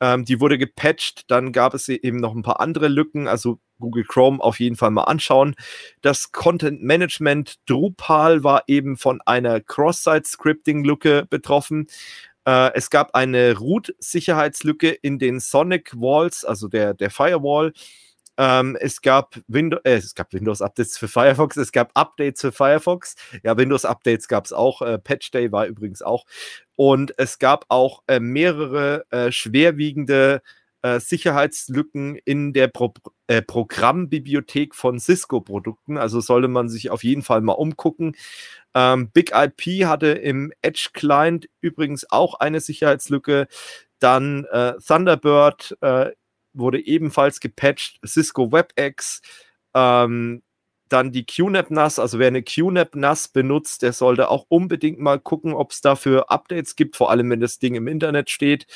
Ähm, 0.01 0.27
die 0.27 0.39
wurde 0.39 0.59
gepatcht. 0.59 1.31
Dann 1.31 1.53
gab 1.53 1.73
es 1.73 1.89
eben 1.89 2.19
noch 2.19 2.35
ein 2.35 2.43
paar 2.43 2.61
andere 2.61 2.89
Lücken. 2.89 3.27
Also 3.27 3.59
Google 3.79 4.05
Chrome 4.05 4.43
auf 4.43 4.61
jeden 4.61 4.77
Fall 4.77 4.91
mal 4.91 5.05
anschauen. 5.05 5.55
Das 6.03 6.33
Content 6.33 6.83
Management 6.83 7.57
Drupal 7.67 8.45
war 8.45 8.65
eben 8.67 8.97
von 8.97 9.21
einer 9.27 9.61
Cross-Site-Scripting-Lücke 9.61 11.27
betroffen. 11.29 11.87
Äh, 12.47 12.73
es 12.75 12.91
gab 12.91 13.15
eine 13.15 13.57
Root-Sicherheitslücke 13.59 14.91
in 14.91 15.19
den 15.19 15.41
Sonic 15.41 15.93
Walls, 15.97 16.45
also 16.45 16.69
der, 16.69 16.95
der 16.95 17.11
Firewall. 17.11 17.73
Ähm, 18.39 18.77
es, 18.81 19.01
gab 19.01 19.37
Windows, 19.49 19.81
äh, 19.85 19.97
es 19.97 20.15
gab 20.15 20.33
Windows-Updates 20.33 20.99
für 20.99 21.09
Firefox, 21.09 21.57
es 21.57 21.73
gab 21.73 21.91
Updates 21.95 22.43
für 22.43 22.53
Firefox. 22.53 23.17
Ja, 23.43 23.57
Windows-Updates 23.57 24.29
gab 24.29 24.45
es 24.45 24.53
auch. 24.53 24.83
Äh, 24.83 24.99
Patch 24.99 25.31
Day 25.31 25.51
war 25.53 25.67
übrigens 25.67 26.03
auch. 26.03 26.27
Und 26.77 27.15
es 27.19 27.39
gab 27.39 27.65
auch 27.69 28.03
äh, 28.07 28.21
mehrere 28.21 29.07
äh, 29.11 29.33
schwerwiegende 29.33 30.43
äh, 30.87 31.01
Sicherheitslücken 31.01 32.17
in 32.25 32.53
der 32.53 32.69
Pro 32.69 32.95
äh, 33.27 33.43
Programmbibliothek 33.43 34.73
von 34.73 35.01
Cisco-Produkten. 35.01 35.99
Also 35.99 36.21
sollte 36.21 36.47
man 36.47 36.69
sich 36.69 36.91
auf 36.91 37.03
jeden 37.03 37.23
Fall 37.23 37.41
mal 37.41 37.55
umgucken. 37.55 38.15
Ähm, 38.73 39.11
Big 39.11 39.33
IP 39.35 39.87
hatte 39.87 40.09
im 40.09 40.53
Edge 40.63 40.91
Client 40.93 41.49
übrigens 41.61 42.09
auch 42.11 42.35
eine 42.35 42.61
Sicherheitslücke. 42.61 43.49
Dann 43.99 44.45
äh, 44.45 44.75
Thunderbird 44.87 45.77
äh, 45.81 46.13
wurde 46.53 46.79
ebenfalls 46.79 47.41
gepatcht. 47.41 47.99
Cisco 48.07 48.53
WebEx. 48.53 49.23
Ähm, 49.75 50.43
dann 50.89 51.11
die 51.11 51.27
QNAP 51.27 51.73
NAS, 51.73 51.99
also 51.99 52.21
wer 52.21 52.29
eine 52.29 52.45
QNAP 52.45 52.95
NAS 52.95 53.27
benutzt, 53.27 53.83
der 53.83 53.93
sollte 53.93 54.29
auch 54.29 54.47
unbedingt 54.49 55.01
mal 55.01 55.19
gucken, 55.19 55.53
ob 55.53 55.73
es 55.73 55.81
dafür 55.81 56.31
Updates 56.31 56.77
gibt, 56.77 56.95
vor 56.95 57.11
allem 57.11 57.29
wenn 57.31 57.41
das 57.41 57.59
Ding 57.59 57.75
im 57.75 57.89
Internet 57.89 58.31
steht. 58.31 58.69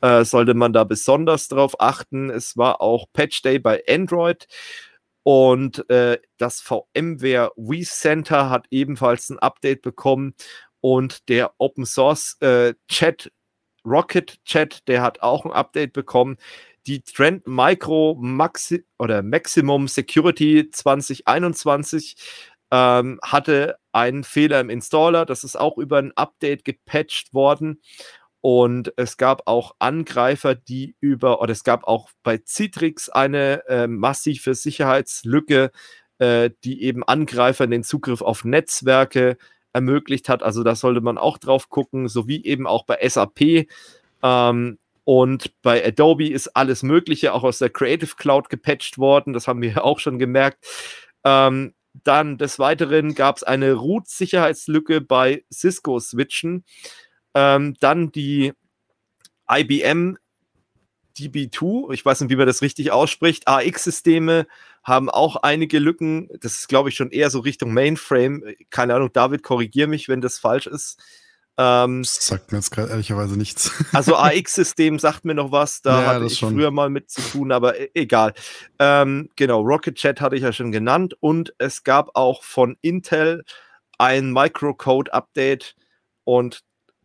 Äh, 0.00 0.24
sollte 0.24 0.54
man 0.54 0.72
da 0.72 0.84
besonders 0.84 1.48
drauf 1.48 1.74
achten. 1.78 2.30
Es 2.30 2.56
war 2.56 2.80
auch 2.80 3.06
Patch 3.12 3.42
Day 3.42 3.58
bei 3.58 3.82
Android. 3.88 4.46
Und 5.22 5.88
äh, 5.90 6.18
das 6.38 6.60
VMware 6.60 7.52
vCenter 7.56 8.48
hat 8.48 8.66
ebenfalls 8.70 9.28
ein 9.28 9.38
Update 9.38 9.82
bekommen. 9.82 10.34
Und 10.80 11.28
der 11.28 11.52
Open 11.58 11.84
Source 11.84 12.36
äh, 12.40 12.74
Chat, 12.88 13.30
Rocket 13.84 14.42
Chat, 14.44 14.88
der 14.88 15.02
hat 15.02 15.20
auch 15.20 15.44
ein 15.44 15.52
Update 15.52 15.92
bekommen. 15.92 16.36
Die 16.86 17.02
Trend 17.02 17.46
Micro 17.46 18.16
Maxi 18.18 18.86
oder 18.98 19.22
Maximum 19.22 19.86
Security 19.86 20.70
2021 20.70 22.16
ähm, 22.70 23.20
hatte 23.22 23.76
einen 23.92 24.24
Fehler 24.24 24.60
im 24.60 24.70
Installer. 24.70 25.26
Das 25.26 25.44
ist 25.44 25.56
auch 25.56 25.76
über 25.76 25.98
ein 25.98 26.12
Update 26.16 26.64
gepatcht 26.64 27.34
worden. 27.34 27.82
Und 28.40 28.92
es 28.96 29.16
gab 29.16 29.42
auch 29.46 29.74
Angreifer, 29.78 30.54
die 30.54 30.96
über, 31.00 31.42
oder 31.42 31.52
es 31.52 31.62
gab 31.62 31.84
auch 31.84 32.10
bei 32.22 32.38
Citrix 32.38 33.10
eine 33.10 33.66
äh, 33.68 33.86
massive 33.86 34.54
Sicherheitslücke, 34.54 35.70
äh, 36.18 36.50
die 36.64 36.82
eben 36.82 37.04
Angreifern 37.04 37.70
den 37.70 37.84
Zugriff 37.84 38.22
auf 38.22 38.44
Netzwerke 38.44 39.36
ermöglicht 39.72 40.28
hat. 40.28 40.42
Also 40.42 40.62
da 40.62 40.74
sollte 40.74 41.00
man 41.00 41.18
auch 41.18 41.38
drauf 41.38 41.68
gucken, 41.68 42.08
sowie 42.08 42.42
eben 42.44 42.66
auch 42.66 42.84
bei 42.84 43.06
SAP. 43.06 43.66
Ähm, 44.22 44.78
und 45.04 45.62
bei 45.62 45.84
Adobe 45.84 46.28
ist 46.28 46.48
alles 46.56 46.82
Mögliche 46.82 47.34
auch 47.34 47.42
aus 47.42 47.58
der 47.58 47.70
Creative 47.70 48.14
Cloud 48.16 48.48
gepatcht 48.48 48.98
worden. 48.98 49.32
Das 49.32 49.48
haben 49.48 49.62
wir 49.62 49.84
auch 49.84 49.98
schon 49.98 50.18
gemerkt. 50.18 50.64
Ähm, 51.24 51.74
dann 51.92 52.38
des 52.38 52.58
Weiteren 52.58 53.14
gab 53.14 53.36
es 53.36 53.42
eine 53.42 53.72
Root-Sicherheitslücke 53.74 55.00
bei 55.00 55.44
Cisco-Switchen. 55.52 56.64
Ähm, 57.34 57.76
dann 57.80 58.12
die 58.12 58.52
IBM 59.50 60.16
DB2, 61.18 61.92
ich 61.92 62.04
weiß 62.04 62.20
nicht, 62.20 62.30
wie 62.30 62.36
man 62.36 62.46
das 62.46 62.62
richtig 62.62 62.92
ausspricht. 62.92 63.46
AX-Systeme 63.46 64.46
haben 64.82 65.10
auch 65.10 65.36
einige 65.36 65.78
Lücken. 65.78 66.28
Das 66.40 66.54
ist, 66.54 66.68
glaube 66.68 66.88
ich, 66.88 66.94
schon 66.94 67.10
eher 67.10 67.30
so 67.30 67.40
Richtung 67.40 67.72
Mainframe. 67.72 68.54
Keine 68.70 68.94
Ahnung, 68.94 69.12
David, 69.12 69.42
korrigier 69.42 69.86
mich, 69.86 70.08
wenn 70.08 70.20
das 70.20 70.38
falsch 70.38 70.66
ist. 70.66 70.98
Ähm, 71.58 72.02
das 72.02 72.26
sagt 72.26 72.52
mir 72.52 72.58
jetzt 72.58 72.70
gerade 72.70 72.90
ehrlicherweise 72.90 73.36
nichts. 73.36 73.72
Also 73.92 74.16
AX-System 74.16 74.98
sagt 74.98 75.24
mir 75.24 75.34
noch 75.34 75.52
was, 75.52 75.82
da 75.82 76.00
ja, 76.00 76.06
hatte 76.06 76.24
ich 76.24 76.38
schon. 76.38 76.54
früher 76.54 76.70
mal 76.70 76.88
mit 76.88 77.10
zu 77.10 77.20
tun, 77.20 77.52
aber 77.52 77.78
e 77.78 77.90
egal. 77.94 78.32
Ähm, 78.78 79.28
genau, 79.36 79.60
Rocket 79.60 79.96
Chat 79.96 80.20
hatte 80.20 80.36
ich 80.36 80.42
ja 80.42 80.52
schon 80.52 80.72
genannt 80.72 81.14
und 81.20 81.52
es 81.58 81.84
gab 81.84 82.16
auch 82.16 82.44
von 82.44 82.78
Intel 82.80 83.44
ein 83.98 84.32
Microcode-Update 84.32 85.74
und 86.24 86.60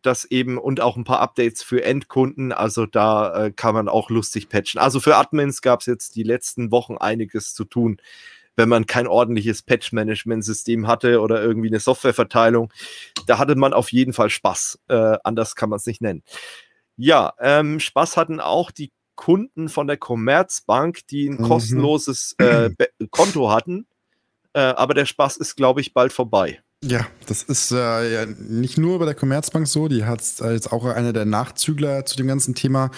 das 0.06 0.24
eben 0.24 0.58
und 0.58 0.80
auch 0.80 0.96
ein 0.96 1.04
paar 1.04 1.20
Updates 1.20 1.62
für 1.62 1.84
Endkunden. 1.84 2.52
Also 2.52 2.86
da 2.86 3.46
äh, 3.46 3.50
kann 3.50 3.74
man 3.74 3.88
auch 3.88 4.10
lustig 4.10 4.48
patchen. 4.48 4.80
Also 4.80 5.00
für 5.00 5.16
Admins 5.16 5.62
gab 5.62 5.80
es 5.80 5.86
jetzt 5.86 6.16
die 6.16 6.22
letzten 6.22 6.70
Wochen 6.70 6.96
einiges 6.96 7.54
zu 7.54 7.64
tun, 7.64 7.98
wenn 8.56 8.68
man 8.68 8.86
kein 8.86 9.06
ordentliches 9.06 9.62
Patch-Management-System 9.62 10.86
hatte 10.86 11.20
oder 11.20 11.42
irgendwie 11.42 11.68
eine 11.68 11.80
Softwareverteilung. 11.80 12.72
Da 13.26 13.38
hatte 13.38 13.54
man 13.56 13.72
auf 13.72 13.92
jeden 13.92 14.12
Fall 14.12 14.30
Spaß. 14.30 14.78
Äh, 14.88 15.18
anders 15.24 15.54
kann 15.54 15.68
man 15.68 15.78
es 15.78 15.86
nicht 15.86 16.00
nennen. 16.00 16.22
Ja, 16.96 17.34
ähm, 17.40 17.80
Spaß 17.80 18.16
hatten 18.16 18.40
auch 18.40 18.70
die 18.70 18.92
Kunden 19.16 19.68
von 19.68 19.86
der 19.86 19.96
Commerzbank, 19.96 21.06
die 21.08 21.28
ein 21.28 21.38
mhm. 21.38 21.48
kostenloses 21.48 22.34
äh, 22.38 22.70
Konto 23.10 23.50
hatten. 23.50 23.86
Äh, 24.52 24.60
aber 24.60 24.94
der 24.94 25.04
Spaß 25.04 25.36
ist, 25.36 25.56
glaube 25.56 25.80
ich, 25.80 25.92
bald 25.92 26.12
vorbei. 26.12 26.62
Ja, 26.84 27.06
das 27.26 27.42
ist 27.42 27.72
äh, 27.72 28.12
ja 28.12 28.26
nicht 28.26 28.76
nur 28.76 28.98
bei 28.98 29.06
der 29.06 29.14
Commerzbank 29.14 29.66
so, 29.66 29.88
die 29.88 30.04
hat 30.04 30.20
jetzt 30.20 30.72
auch 30.72 30.84
einer 30.84 31.12
der 31.12 31.24
Nachzügler 31.24 32.04
zu 32.04 32.16
dem 32.16 32.26
ganzen 32.26 32.54
Thema. 32.54 32.90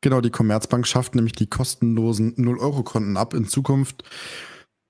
Genau, 0.00 0.20
die 0.20 0.30
Commerzbank 0.30 0.86
schafft 0.86 1.14
nämlich 1.14 1.34
die 1.34 1.46
kostenlosen 1.46 2.34
0-Euro-Konten 2.36 3.16
ab 3.16 3.34
in 3.34 3.46
Zukunft. 3.46 4.04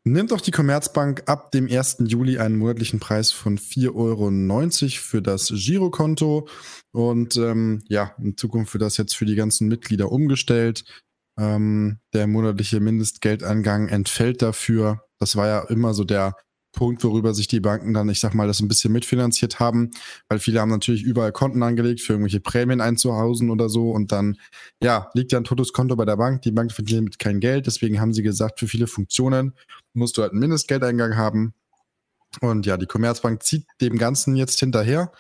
Nimmt 0.05 0.33
auch 0.33 0.41
die 0.41 0.53
Commerzbank 0.53 1.25
ab 1.27 1.51
dem 1.51 1.69
1. 1.69 1.97
Juli 2.07 2.39
einen 2.39 2.59
monatlichen 2.59 3.01
Preis 3.01 3.33
von 3.33 3.59
4,90 3.59 3.93
Euro 3.97 4.91
für 5.03 5.21
das 5.21 5.49
Girokonto. 5.49 6.47
Und 6.93 7.37
ähm, 7.37 7.83
ja, 7.89 8.15
in 8.23 8.37
Zukunft 8.37 8.73
wird 8.73 8.83
das 8.83 8.97
jetzt 8.97 9.17
für 9.17 9.27
die 9.27 9.35
ganzen 9.35 9.67
Mitglieder 9.67 10.13
umgestellt. 10.13 10.85
Ähm, 11.37 11.99
der 12.15 12.29
monatliche 12.29 12.79
Mindestgeldangang 12.79 13.89
entfällt 13.89 14.43
dafür. 14.43 15.03
Das 15.19 15.35
war 15.35 15.49
ja 15.49 15.61
immer 15.69 15.93
so 15.93 16.05
der 16.05 16.37
Punkt, 16.77 17.03
worüber 17.03 17.35
sich 17.35 17.49
die 17.49 17.59
Banken 17.59 17.93
dann, 17.93 18.09
ich 18.09 18.21
sag 18.21 18.35
mal, 18.35 18.47
das 18.47 18.61
ein 18.61 18.69
bisschen 18.69 18.93
mitfinanziert 18.93 19.59
haben, 19.59 19.91
weil 20.29 20.39
viele 20.39 20.61
haben 20.61 20.71
natürlich 20.71 21.03
überall 21.03 21.33
Konten 21.33 21.65
angelegt 21.65 22.01
für 22.01 22.13
irgendwelche 22.13 22.39
Prämien 22.39 22.81
einzuhausen 22.81 23.51
oder 23.51 23.69
so 23.69 23.91
und 23.91 24.13
dann, 24.13 24.37
ja, 24.81 25.11
liegt 25.15 25.33
ja 25.33 25.39
ein 25.39 25.45
totes 25.45 25.73
Konto 25.73 25.97
bei 25.97 26.05
der 26.05 26.17
Bank, 26.17 26.43
die 26.43 26.53
Bank 26.53 26.71
verdient 26.71 27.05
mit 27.05 27.19
kein 27.19 27.41
Geld, 27.41 27.67
deswegen 27.67 28.01
haben 28.01 28.13
sie 28.13 28.23
gesagt, 28.23 28.61
für 28.61 28.69
viele 28.69 28.87
Funktionen 28.87 29.55
musst 29.95 30.17
du 30.17 30.23
halt 30.23 30.31
einen 30.31 30.41
Mindestgeldeingang 30.41 31.17
haben 31.17 31.55
und 32.41 32.67
ja, 32.67 32.77
die 32.77 32.87
Commerzbank 32.87 33.43
zieht 33.43 33.67
dem 33.81 33.99
Ganzen 33.99 34.37
jetzt 34.37 34.61
hinterher, 34.61 35.11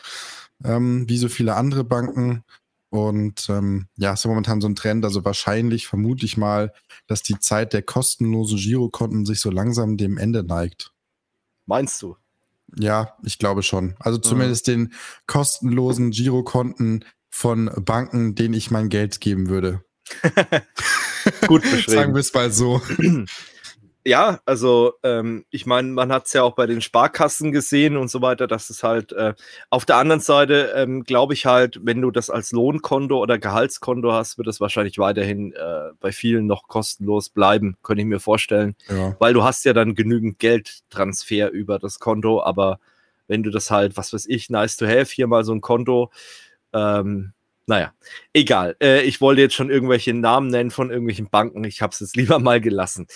ähm, 0.63 1.09
wie 1.09 1.19
so 1.19 1.29
viele 1.29 1.57
andere 1.57 1.83
Banken 1.83 2.45
und 2.91 3.49
ähm, 3.49 3.89
ja, 3.97 4.13
ist 4.13 4.27
momentan 4.27 4.61
so 4.61 4.69
ein 4.69 4.77
Trend. 4.77 5.05
Also 5.05 5.25
wahrscheinlich 5.25 5.87
vermute 5.87 6.25
ich 6.25 6.37
mal, 6.37 6.73
dass 7.07 7.23
die 7.23 7.39
Zeit 7.39 7.73
der 7.73 7.83
kostenlosen 7.83 8.59
Girokonten 8.59 9.27
sich 9.27 9.41
so 9.41 9.51
langsam 9.51 9.97
dem 9.97 10.19
Ende 10.19 10.45
neigt. 10.45 10.93
Meinst 11.67 12.01
du? 12.03 12.17
Ja, 12.77 13.17
ich 13.23 13.39
glaube 13.39 13.63
schon. 13.63 13.95
Also 13.99 14.19
zumindest 14.19 14.67
mhm. 14.69 14.73
den 14.73 14.93
kostenlosen 15.27 16.11
Girokonten 16.11 17.05
von 17.31 17.71
Banken, 17.77 18.35
denen 18.35 18.55
ich 18.55 18.71
mein 18.71 18.89
Geld 18.89 19.21
geben 19.21 19.49
würde. 19.49 19.85
Gut 21.47 21.63
beschrieben. 21.71 21.93
Sagen 21.93 22.15
wir 22.15 22.21
es 22.21 22.33
mal 22.33 22.51
so. 22.51 22.81
ja, 24.07 24.39
also 24.45 24.93
ähm, 25.03 25.45
ich 25.51 25.67
meine, 25.67 25.89
man 25.89 26.13
hat 26.13 26.27
es 26.27 26.33
ja 26.33 26.45
auch 26.45 26.55
bei 26.55 26.67
den 26.67 26.81
Sparkassen 26.81 27.51
gesehen 27.51 27.97
und 27.97 28.09
so 28.09 28.23
weiter, 28.23 28.47
dass 28.47 28.71
es 28.71 28.85
halt 28.85 29.11
äh, 29.13 29.35
auf 29.69 29.85
der 29.85 29.97
anderen 29.97 30.21
Seite 30.21 30.73
ähm, 30.77 31.03
glaube 31.03 31.35
ich 31.35 31.45
halt, 31.45 31.81
wenn 31.83 32.01
du 32.01 32.13
das 32.13 32.31
als 32.31 32.53
Lohnkonto 32.53 33.19
oder 33.19 33.37
Gehaltskonto 33.37 34.13
hast, 34.13 34.39
wird 34.39 34.47
es 34.47 34.61
wahrscheinlich 34.61 34.99
weiterhin 34.99 35.53
äh, 35.55 35.91
bei 35.99 36.13
vielen 36.13 36.47
noch 36.47 36.69
kostenlos 36.69 37.31
bleiben, 37.31 37.77
könnte 37.83 38.03
ich 38.03 38.07
mir 38.07 38.21
vorstellen, 38.21 38.77
ja. 38.89 39.17
weil 39.19 39.35
du 39.35 39.43
hast 39.43 39.65
ja 39.65 39.73
dann 39.73 39.97
genügend 39.97 40.39
Geldtransfer 40.39 41.51
über 41.51 41.81
das 41.81 41.99
Konto, 41.99 42.41
aber 42.41 42.79
wenn 43.27 43.43
du 43.43 43.51
das 43.51 43.73
halt, 43.73 43.97
was 43.97 44.13
weiß 44.13 44.27
ich, 44.29 44.51
nice 44.51 44.77
to 44.77 44.87
have, 44.87 45.13
hier 45.13 45.27
mal 45.27 45.43
so 45.43 45.53
ein 45.53 45.61
Konto, 45.61 46.13
ähm, 46.73 47.33
naja, 47.69 47.93
egal. 48.33 48.77
Äh, 48.81 49.03
ich 49.03 49.21
wollte 49.21 49.41
jetzt 49.41 49.57
schon 49.57 49.71
irgendwelche 49.71 50.15
Namen 50.15 50.47
nennen 50.49 50.71
von 50.71 50.91
irgendwelchen 50.91 51.29
Banken. 51.29 51.65
Ich 51.65 51.83
habe 51.83 51.93
es 51.93 51.99
jetzt 51.99 52.17
lieber 52.17 52.39
mal 52.39 52.61
gelassen. 52.61 53.09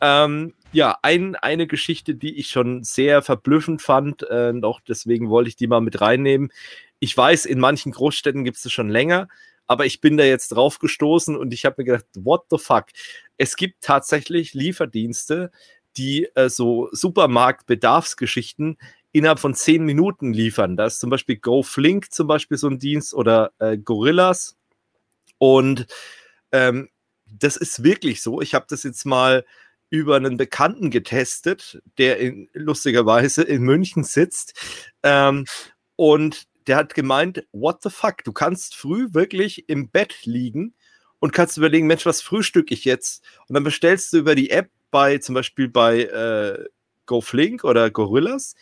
Ähm, 0.00 0.54
ja, 0.72 0.96
ein, 1.02 1.34
eine 1.36 1.66
Geschichte, 1.66 2.14
die 2.14 2.38
ich 2.38 2.48
schon 2.48 2.84
sehr 2.84 3.22
verblüffend 3.22 3.82
fand, 3.82 4.22
äh, 4.28 4.52
noch 4.52 4.80
deswegen 4.80 5.30
wollte 5.30 5.48
ich 5.48 5.56
die 5.56 5.66
mal 5.66 5.80
mit 5.80 6.00
reinnehmen. 6.00 6.52
Ich 7.00 7.16
weiß, 7.16 7.46
in 7.46 7.58
manchen 7.58 7.92
Großstädten 7.92 8.44
gibt 8.44 8.58
es 8.58 8.62
das 8.64 8.72
schon 8.72 8.88
länger, 8.88 9.28
aber 9.66 9.86
ich 9.86 10.00
bin 10.00 10.16
da 10.16 10.24
jetzt 10.24 10.48
drauf 10.48 10.78
gestoßen 10.78 11.36
und 11.36 11.52
ich 11.52 11.64
habe 11.64 11.76
mir 11.78 11.84
gedacht, 11.84 12.06
what 12.16 12.44
the 12.50 12.58
fuck? 12.58 12.86
Es 13.36 13.56
gibt 13.56 13.82
tatsächlich 13.82 14.54
Lieferdienste, 14.54 15.50
die 15.96 16.28
äh, 16.34 16.48
so 16.48 16.88
Supermarkt-Bedarfsgeschichten 16.92 18.78
innerhalb 19.12 19.40
von 19.40 19.54
zehn 19.54 19.84
Minuten 19.84 20.32
liefern. 20.32 20.76
Da 20.76 20.86
ist 20.86 21.00
zum 21.00 21.10
Beispiel 21.10 21.36
GoFlink 21.36 22.12
zum 22.12 22.26
Beispiel 22.26 22.56
so 22.56 22.68
ein 22.68 22.78
Dienst 22.78 23.14
oder 23.14 23.52
äh, 23.58 23.78
Gorillas. 23.78 24.56
Und 25.38 25.86
ähm, 26.52 26.88
das 27.26 27.56
ist 27.56 27.82
wirklich 27.82 28.22
so. 28.22 28.40
Ich 28.40 28.54
habe 28.54 28.66
das 28.68 28.82
jetzt 28.82 29.04
mal 29.04 29.44
über 29.90 30.16
einen 30.16 30.36
Bekannten 30.36 30.90
getestet, 30.90 31.80
der 31.96 32.18
in, 32.18 32.48
lustigerweise 32.52 33.42
in 33.42 33.62
München 33.62 34.04
sitzt. 34.04 34.54
Ähm, 35.02 35.44
und 35.96 36.46
der 36.66 36.76
hat 36.76 36.94
gemeint, 36.94 37.44
what 37.52 37.82
the 37.82 37.90
fuck, 37.90 38.22
du 38.24 38.32
kannst 38.32 38.76
früh 38.76 39.08
wirklich 39.12 39.68
im 39.68 39.88
Bett 39.88 40.24
liegen 40.24 40.74
und 41.18 41.32
kannst 41.32 41.56
überlegen, 41.56 41.86
Mensch, 41.86 42.06
was 42.06 42.20
frühstück 42.20 42.70
ich 42.70 42.84
jetzt? 42.84 43.24
Und 43.48 43.54
dann 43.54 43.64
bestellst 43.64 44.12
du 44.12 44.18
über 44.18 44.34
die 44.34 44.50
App 44.50 44.70
bei, 44.90 45.18
zum 45.18 45.34
Beispiel 45.34 45.68
bei 45.68 46.02
äh, 46.02 46.64
GoFlink 47.06 47.64
oder 47.64 47.90
Gorillas. 47.90 48.54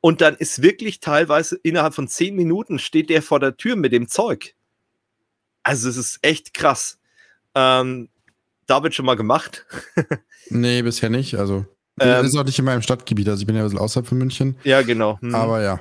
Und 0.00 0.20
dann 0.20 0.36
ist 0.36 0.60
wirklich 0.60 1.00
teilweise 1.00 1.58
innerhalb 1.62 1.94
von 1.94 2.08
zehn 2.08 2.34
Minuten 2.34 2.78
steht 2.78 3.08
der 3.08 3.22
vor 3.22 3.40
der 3.40 3.56
Tür 3.56 3.76
mit 3.76 3.92
dem 3.92 4.08
Zeug. 4.08 4.54
Also 5.62 5.88
es 5.88 5.96
ist 5.96 6.18
echt 6.20 6.52
krass. 6.52 6.98
Ähm, 7.54 8.10
David 8.66 8.94
schon 8.94 9.06
mal 9.06 9.16
gemacht? 9.16 9.66
nee, 10.50 10.82
bisher 10.82 11.10
nicht. 11.10 11.36
Also, 11.36 11.66
ähm, 12.00 12.08
das 12.08 12.26
ist 12.28 12.36
auch 12.36 12.44
nicht 12.44 12.58
in 12.58 12.64
meinem 12.64 12.82
Stadtgebiet. 12.82 13.28
Also, 13.28 13.42
ich 13.42 13.46
bin 13.46 13.56
ja 13.56 13.62
ein 13.62 13.66
bisschen 13.66 13.78
außerhalb 13.78 14.06
von 14.06 14.18
München. 14.18 14.56
Ja, 14.64 14.82
genau. 14.82 15.18
Hm. 15.20 15.34
Aber 15.34 15.62
ja. 15.62 15.80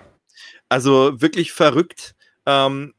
Also, 0.70 1.22
wirklich 1.22 1.52
verrückt. 1.52 2.16
Ähm, 2.46 2.94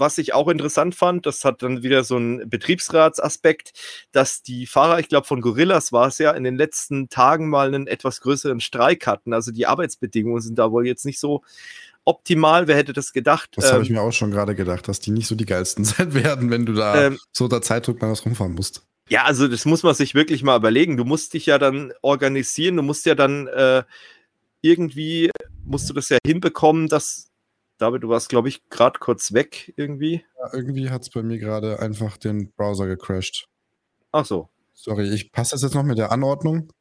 was 0.00 0.18
ich 0.18 0.34
auch 0.34 0.48
interessant 0.48 0.94
fand, 0.94 1.26
das 1.26 1.44
hat 1.44 1.62
dann 1.62 1.82
wieder 1.82 2.04
so 2.04 2.16
einen 2.16 2.48
Betriebsratsaspekt, 2.48 3.72
dass 4.12 4.42
die 4.42 4.66
Fahrer, 4.66 4.98
ich 4.98 5.08
glaube 5.08 5.26
von 5.26 5.40
Gorillas 5.40 5.92
war 5.92 6.08
es 6.08 6.18
ja, 6.18 6.30
in 6.30 6.44
den 6.44 6.56
letzten 6.56 7.08
Tagen 7.08 7.50
mal 7.50 7.68
einen 7.68 7.86
etwas 7.86 8.20
größeren 8.20 8.60
Streik 8.60 9.06
hatten. 9.06 9.32
Also 9.32 9.52
die 9.52 9.66
Arbeitsbedingungen 9.66 10.40
sind 10.40 10.58
da 10.58 10.70
wohl 10.70 10.86
jetzt 10.86 11.04
nicht 11.04 11.20
so 11.20 11.42
optimal. 12.04 12.66
Wer 12.66 12.76
hätte 12.76 12.92
das 12.92 13.12
gedacht? 13.12 13.50
Das 13.56 13.66
ähm, 13.66 13.72
habe 13.72 13.84
ich 13.84 13.90
mir 13.90 14.00
auch 14.00 14.12
schon 14.12 14.30
gerade 14.30 14.54
gedacht, 14.54 14.88
dass 14.88 15.00
die 15.00 15.10
nicht 15.10 15.26
so 15.26 15.34
die 15.34 15.46
geilsten 15.46 15.84
sein 15.84 16.14
werden, 16.14 16.50
wenn 16.50 16.66
du 16.66 16.72
da 16.72 17.06
ähm, 17.06 17.18
so 17.32 17.44
unter 17.44 17.62
Zeitdruck 17.62 18.00
mal 18.00 18.10
was 18.10 18.24
rumfahren 18.24 18.54
musst. 18.54 18.86
Ja, 19.10 19.24
also 19.24 19.48
das 19.48 19.64
muss 19.64 19.82
man 19.82 19.94
sich 19.94 20.14
wirklich 20.14 20.44
mal 20.44 20.56
überlegen. 20.56 20.96
Du 20.96 21.04
musst 21.04 21.34
dich 21.34 21.46
ja 21.46 21.58
dann 21.58 21.92
organisieren, 22.00 22.76
du 22.76 22.82
musst 22.82 23.06
ja 23.06 23.16
dann 23.16 23.48
äh, 23.48 23.82
irgendwie, 24.62 25.30
musst 25.64 25.90
du 25.90 25.94
das 25.94 26.08
ja 26.10 26.18
hinbekommen, 26.24 26.86
dass, 26.86 27.32
David, 27.78 28.04
du 28.04 28.08
warst, 28.08 28.28
glaube 28.28 28.48
ich, 28.48 28.68
gerade 28.68 29.00
kurz 29.00 29.32
weg 29.32 29.74
irgendwie. 29.76 30.24
Ja, 30.38 30.54
irgendwie 30.54 30.90
hat 30.90 31.02
es 31.02 31.10
bei 31.10 31.22
mir 31.22 31.38
gerade 31.38 31.80
einfach 31.80 32.18
den 32.18 32.52
Browser 32.52 32.86
gecrashed. 32.86 33.48
Ach 34.12 34.24
so. 34.24 34.48
Sorry, 34.74 35.12
ich 35.12 35.32
passe 35.32 35.52
das 35.52 35.62
jetzt 35.62 35.74
noch 35.74 35.82
mit 35.82 35.98
der 35.98 36.12
Anordnung? 36.12 36.72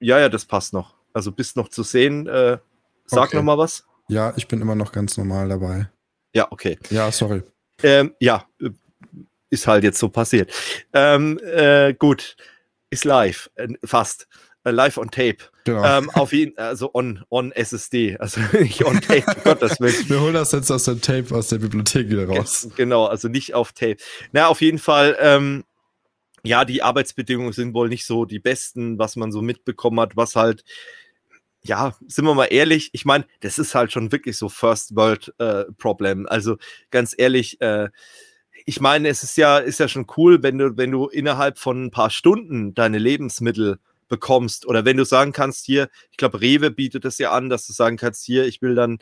Ja, 0.00 0.18
ja, 0.18 0.30
das 0.30 0.46
passt 0.46 0.72
noch. 0.72 0.94
Also 1.12 1.32
bist 1.32 1.56
noch 1.56 1.68
zu 1.68 1.82
sehen. 1.82 2.26
Äh, 2.26 2.58
sag 3.04 3.28
okay. 3.28 3.36
noch 3.36 3.44
mal 3.44 3.58
was. 3.58 3.84
Ja, 4.08 4.32
ich 4.36 4.48
bin 4.48 4.60
immer 4.62 4.74
noch 4.74 4.90
ganz 4.90 5.18
normal 5.18 5.50
dabei. 5.50 5.90
Ja, 6.34 6.50
okay. 6.50 6.78
Ja, 6.88 7.12
sorry. 7.12 7.42
Ähm, 7.82 8.14
ja, 8.20 8.46
ist 9.54 9.66
halt 9.66 9.84
jetzt 9.84 9.98
so 9.98 10.08
passiert. 10.10 10.52
Ähm, 10.92 11.38
äh, 11.38 11.94
gut, 11.94 12.36
ist 12.90 13.04
live, 13.04 13.50
äh, 13.54 13.68
fast. 13.84 14.28
Äh, 14.64 14.70
live 14.70 14.98
on 14.98 15.10
Tape. 15.10 15.38
Genau. 15.64 15.84
Ähm, 15.84 16.10
auf 16.10 16.32
jeden 16.32 16.58
also 16.58 16.90
on, 16.94 17.24
on 17.30 17.52
SSD, 17.52 18.16
also 18.18 18.40
nicht 18.52 18.84
on 18.84 19.00
Tape, 19.00 19.24
Gottes 19.44 19.80
Willen. 19.80 20.08
Wir 20.08 20.20
holen 20.20 20.34
das 20.34 20.52
jetzt 20.52 20.70
aus 20.70 20.84
dem 20.84 21.00
Tape 21.00 21.34
aus 21.34 21.48
der 21.48 21.58
Bibliothek 21.58 22.08
wieder 22.08 22.26
raus. 22.26 22.68
Genau, 22.76 23.06
also 23.06 23.28
nicht 23.28 23.54
auf 23.54 23.72
Tape. 23.72 23.96
Na, 24.32 24.48
auf 24.48 24.60
jeden 24.60 24.78
Fall, 24.78 25.16
ähm, 25.20 25.64
ja, 26.42 26.64
die 26.64 26.82
Arbeitsbedingungen 26.82 27.52
sind 27.52 27.74
wohl 27.74 27.88
nicht 27.88 28.04
so 28.04 28.24
die 28.26 28.38
besten, 28.38 28.98
was 28.98 29.16
man 29.16 29.32
so 29.32 29.40
mitbekommen 29.40 30.00
hat, 30.00 30.16
was 30.16 30.36
halt, 30.36 30.64
ja, 31.62 31.94
sind 32.06 32.26
wir 32.26 32.34
mal 32.34 32.46
ehrlich, 32.46 32.90
ich 32.92 33.06
meine, 33.06 33.26
das 33.40 33.58
ist 33.58 33.74
halt 33.74 33.92
schon 33.92 34.12
wirklich 34.12 34.36
so 34.36 34.50
First 34.50 34.96
World 34.96 35.34
äh, 35.38 35.64
Problem. 35.78 36.26
Also 36.28 36.58
ganz 36.90 37.14
ehrlich, 37.16 37.60
äh, 37.62 37.88
ich 38.64 38.80
meine, 38.80 39.08
es 39.08 39.22
ist 39.22 39.36
ja, 39.36 39.58
ist 39.58 39.80
ja 39.80 39.88
schon 39.88 40.06
cool, 40.16 40.42
wenn 40.42 40.58
du, 40.58 40.76
wenn 40.76 40.90
du 40.90 41.08
innerhalb 41.08 41.58
von 41.58 41.86
ein 41.86 41.90
paar 41.90 42.10
Stunden 42.10 42.74
deine 42.74 42.98
Lebensmittel 42.98 43.78
bekommst 44.08 44.66
oder 44.66 44.84
wenn 44.84 44.96
du 44.96 45.04
sagen 45.04 45.32
kannst, 45.32 45.66
hier, 45.66 45.88
ich 46.10 46.16
glaube, 46.16 46.40
Rewe 46.40 46.70
bietet 46.70 47.04
es 47.04 47.18
ja 47.18 47.32
an, 47.32 47.50
dass 47.50 47.66
du 47.66 47.72
sagen 47.72 47.96
kannst, 47.96 48.24
hier, 48.24 48.46
ich 48.46 48.62
will 48.62 48.74
dann 48.74 48.98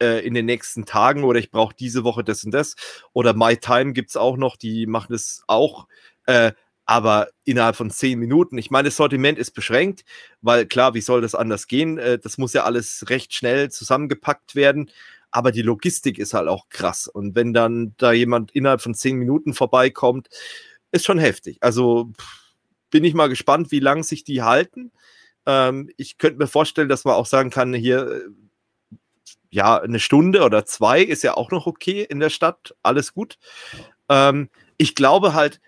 äh, 0.00 0.26
in 0.26 0.34
den 0.34 0.46
nächsten 0.46 0.86
Tagen 0.86 1.24
oder 1.24 1.38
ich 1.38 1.50
brauche 1.50 1.74
diese 1.74 2.04
Woche 2.04 2.24
das 2.24 2.44
und 2.44 2.52
das 2.52 2.76
oder 3.12 3.34
MyTime 3.34 3.92
gibt 3.92 4.10
es 4.10 4.16
auch 4.16 4.36
noch, 4.36 4.56
die 4.56 4.86
machen 4.86 5.14
es 5.14 5.44
auch, 5.48 5.86
äh, 6.26 6.52
aber 6.86 7.28
innerhalb 7.44 7.76
von 7.76 7.90
zehn 7.90 8.18
Minuten. 8.18 8.58
Ich 8.58 8.70
meine, 8.70 8.88
das 8.88 8.96
Sortiment 8.96 9.38
ist 9.38 9.52
beschränkt, 9.52 10.04
weil 10.42 10.66
klar, 10.66 10.94
wie 10.94 11.00
soll 11.00 11.22
das 11.22 11.34
anders 11.34 11.66
gehen? 11.66 11.98
Äh, 11.98 12.18
das 12.18 12.38
muss 12.38 12.52
ja 12.52 12.64
alles 12.64 13.06
recht 13.08 13.34
schnell 13.34 13.70
zusammengepackt 13.70 14.54
werden 14.54 14.90
aber 15.34 15.50
die 15.50 15.62
Logistik 15.62 16.18
ist 16.18 16.32
halt 16.32 16.46
auch 16.46 16.68
krass. 16.68 17.08
Und 17.08 17.34
wenn 17.34 17.52
dann 17.52 17.92
da 17.96 18.12
jemand 18.12 18.52
innerhalb 18.52 18.80
von 18.80 18.94
zehn 18.94 19.16
Minuten 19.16 19.52
vorbeikommt, 19.52 20.28
ist 20.92 21.04
schon 21.04 21.18
heftig. 21.18 21.58
Also 21.60 22.12
bin 22.88 23.02
ich 23.02 23.14
mal 23.14 23.28
gespannt, 23.28 23.72
wie 23.72 23.80
lange 23.80 24.04
sich 24.04 24.22
die 24.22 24.42
halten. 24.42 24.92
Ähm, 25.44 25.90
ich 25.96 26.18
könnte 26.18 26.38
mir 26.38 26.46
vorstellen, 26.46 26.88
dass 26.88 27.04
man 27.04 27.16
auch 27.16 27.26
sagen 27.26 27.50
kann, 27.50 27.74
hier, 27.74 28.08
äh, 28.08 28.96
ja, 29.50 29.80
eine 29.80 29.98
Stunde 29.98 30.44
oder 30.44 30.66
zwei 30.66 31.02
ist 31.02 31.24
ja 31.24 31.36
auch 31.36 31.50
noch 31.50 31.66
okay 31.66 32.06
in 32.08 32.20
der 32.20 32.30
Stadt, 32.30 32.76
alles 32.84 33.12
gut. 33.12 33.36
Ähm, 34.08 34.50
ich 34.76 34.94
glaube 34.94 35.34
halt, 35.34 35.60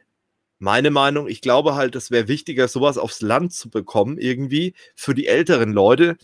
meine 0.60 0.92
Meinung. 0.92 1.26
Ich 1.26 1.40
glaube 1.40 1.74
halt, 1.74 1.96
es 1.96 2.12
wäre 2.12 2.28
wichtiger, 2.28 2.68
sowas 2.68 2.98
aufs 2.98 3.20
Land 3.20 3.52
zu 3.52 3.68
bekommen, 3.68 4.16
irgendwie 4.16 4.74
für 4.94 5.12
die 5.12 5.26
älteren 5.26 5.72
Leute. 5.72 6.16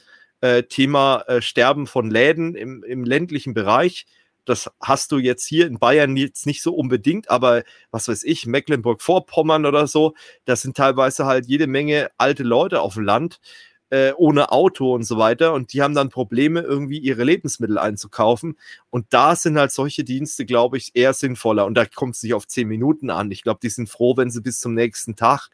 Äh, 0.42 0.64
Thema 0.64 1.22
äh, 1.28 1.40
Sterben 1.40 1.86
von 1.86 2.10
Läden 2.10 2.54
im, 2.54 2.82
im 2.84 3.04
ländlichen 3.04 3.54
Bereich. 3.54 4.06
Das 4.44 4.70
hast 4.80 5.12
du 5.12 5.18
jetzt 5.18 5.46
hier 5.46 5.66
in 5.66 5.78
Bayern 5.78 6.16
jetzt 6.16 6.46
nicht 6.46 6.62
so 6.62 6.74
unbedingt, 6.74 7.30
aber 7.30 7.62
was 7.90 8.08
weiß 8.08 8.24
ich, 8.24 8.44
Mecklenburg-Vorpommern 8.44 9.64
oder 9.66 9.86
so, 9.86 10.14
das 10.44 10.62
sind 10.62 10.76
teilweise 10.76 11.26
halt 11.26 11.46
jede 11.46 11.66
Menge 11.68 12.10
alte 12.18 12.42
Leute 12.42 12.80
auf 12.80 12.94
dem 12.94 13.04
Land 13.04 13.40
äh, 13.92 14.14
ohne 14.16 14.50
Auto 14.52 14.94
und 14.94 15.04
so 15.04 15.18
weiter. 15.18 15.52
Und 15.52 15.74
die 15.74 15.82
haben 15.82 15.94
dann 15.94 16.08
Probleme, 16.08 16.62
irgendwie 16.62 16.98
ihre 16.98 17.24
Lebensmittel 17.24 17.76
einzukaufen. 17.76 18.56
Und 18.88 19.04
da 19.10 19.36
sind 19.36 19.58
halt 19.58 19.70
solche 19.70 20.02
Dienste, 20.02 20.46
glaube 20.46 20.78
ich, 20.78 20.92
eher 20.94 21.12
sinnvoller. 21.12 21.66
Und 21.66 21.74
da 21.74 21.84
kommt 21.84 22.16
es 22.16 22.22
nicht 22.22 22.32
auf 22.32 22.46
zehn 22.46 22.68
Minuten 22.68 23.10
an. 23.10 23.30
Ich 23.30 23.42
glaube, 23.42 23.60
die 23.62 23.68
sind 23.68 23.90
froh, 23.90 24.16
wenn 24.16 24.30
sie 24.30 24.40
bis 24.40 24.60
zum 24.60 24.72
nächsten 24.72 25.14
Tag 25.14 25.50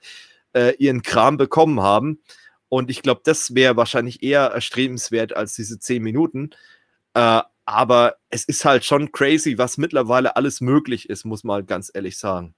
äh, 0.53 0.73
ihren 0.77 1.03
Kram 1.03 1.37
bekommen 1.37 1.81
haben. 1.81 2.21
Und 2.69 2.91
ich 2.91 3.03
glaube, 3.03 3.23
das 3.25 3.55
wäre 3.55 3.77
wahrscheinlich 3.77 4.23
eher 4.23 4.47
erstrebenswert 4.47 5.37
als 5.37 5.55
diese 5.55 5.79
zehn 5.79 6.03
Minuten. 6.03 6.51
Äh, 7.15 7.43
aber 7.65 8.17
es 8.31 8.45
ist 8.45 8.65
halt 8.65 8.85
schon 8.85 9.13
crazy, 9.13 9.59
was 9.59 9.77
mittlerweile 9.77 10.37
alles 10.37 10.61
möglich 10.61 11.11
ist, 11.11 11.25
muss 11.25 11.45
man 11.45 11.57
halt 11.57 11.67
ganz 11.67 11.91
ehrlich 11.93 12.19
sagen. 12.19 12.55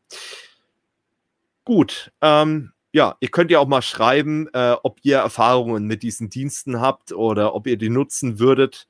Gut, 1.64 2.12
ähm, 2.20 2.72
ja, 2.92 3.16
ihr 3.20 3.28
könnt 3.28 3.50
ja 3.50 3.58
auch 3.58 3.68
mal 3.68 3.82
schreiben, 3.82 4.48
äh, 4.52 4.76
ob 4.82 4.98
ihr 5.02 5.18
Erfahrungen 5.18 5.86
mit 5.86 6.02
diesen 6.02 6.30
Diensten 6.30 6.80
habt 6.80 7.12
oder 7.12 7.54
ob 7.54 7.66
ihr 7.66 7.76
die 7.76 7.90
nutzen 7.90 8.38
würdet. 8.38 8.88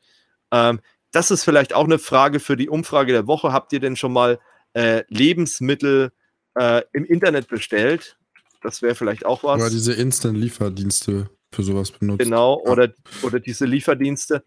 Ähm, 0.51 0.81
das 1.11 1.31
ist 1.31 1.45
vielleicht 1.45 1.75
auch 1.75 1.85
eine 1.85 1.99
Frage 1.99 2.41
für 2.41 2.57
die 2.57 2.69
Umfrage 2.69 3.13
der 3.13 3.27
Woche. 3.27 3.53
Habt 3.53 3.73
ihr 3.73 3.81
denn 3.81 3.97
schon 3.97 4.13
mal 4.13 4.39
äh, 4.75 5.05
Lebensmittel 5.09 6.13
äh, 6.55 6.83
im 6.93 7.05
Internet 7.05 7.49
bestellt? 7.49 8.19
Das 8.61 8.83
wäre 8.83 8.95
vielleicht 8.95 9.25
auch 9.25 9.43
was. 9.45 9.61
Oder 9.61 9.71
diese 9.71 9.93
Instant-Lieferdienste 9.95 11.31
für 11.53 11.63
sowas 11.63 11.91
benutzt. 11.91 12.21
Genau, 12.21 12.63
ja. 12.65 12.71
oder, 12.71 12.95
oder 13.23 13.41
diese 13.41 13.65
Lieferdienste. 13.65 14.45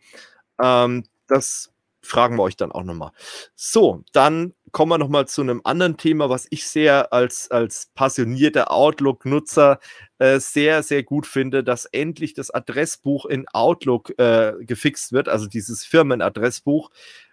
Ähm, 0.61 1.03
das 1.27 1.73
fragen 2.03 2.37
wir 2.37 2.43
euch 2.43 2.57
dann 2.57 2.71
auch 2.71 2.83
nochmal. 2.83 3.11
So, 3.55 4.03
dann 4.11 4.53
kommen 4.71 4.91
wir 4.91 4.97
nochmal 4.97 5.27
zu 5.27 5.41
einem 5.41 5.61
anderen 5.63 5.97
Thema, 5.97 6.29
was 6.29 6.47
ich 6.49 6.67
sehr 6.67 7.13
als, 7.13 7.49
als 7.49 7.91
passionierter 7.95 8.71
Outlook-Nutzer 8.71 9.79
äh, 10.19 10.39
sehr, 10.39 10.83
sehr 10.83 11.03
gut 11.03 11.25
finde, 11.25 11.63
dass 11.63 11.85
endlich 11.85 12.33
das 12.33 12.51
Adressbuch 12.51 13.25
in 13.25 13.47
Outlook 13.49 14.17
äh, 14.19 14.53
gefixt 14.61 15.13
wird, 15.13 15.29
also 15.29 15.47
dieses 15.47 15.85
Firmenadressbuch. 15.85 16.89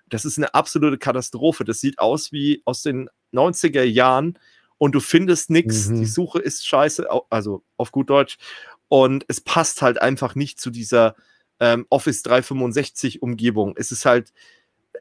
Das 0.08 0.24
ist 0.24 0.38
eine 0.38 0.54
absolute 0.54 0.98
Katastrophe. 0.98 1.64
Das 1.64 1.80
sieht 1.80 1.98
aus 1.98 2.32
wie 2.32 2.62
aus 2.64 2.82
den 2.82 3.08
90er 3.32 3.82
Jahren 3.82 4.38
und 4.80 4.94
du 4.94 5.00
findest 5.00 5.50
nichts. 5.50 5.88
Mhm. 5.88 6.00
Die 6.00 6.06
Suche 6.06 6.38
ist 6.38 6.66
scheiße, 6.66 7.06
also 7.28 7.62
auf 7.76 7.92
gut 7.92 8.08
Deutsch. 8.08 8.38
Und 8.88 9.26
es 9.28 9.42
passt 9.42 9.82
halt 9.82 10.00
einfach 10.00 10.34
nicht 10.34 10.58
zu 10.58 10.70
dieser 10.70 11.16
ähm, 11.60 11.86
Office 11.90 12.22
365 12.22 13.20
Umgebung. 13.20 13.74
Es 13.76 13.92
ist 13.92 14.06
halt, 14.06 14.32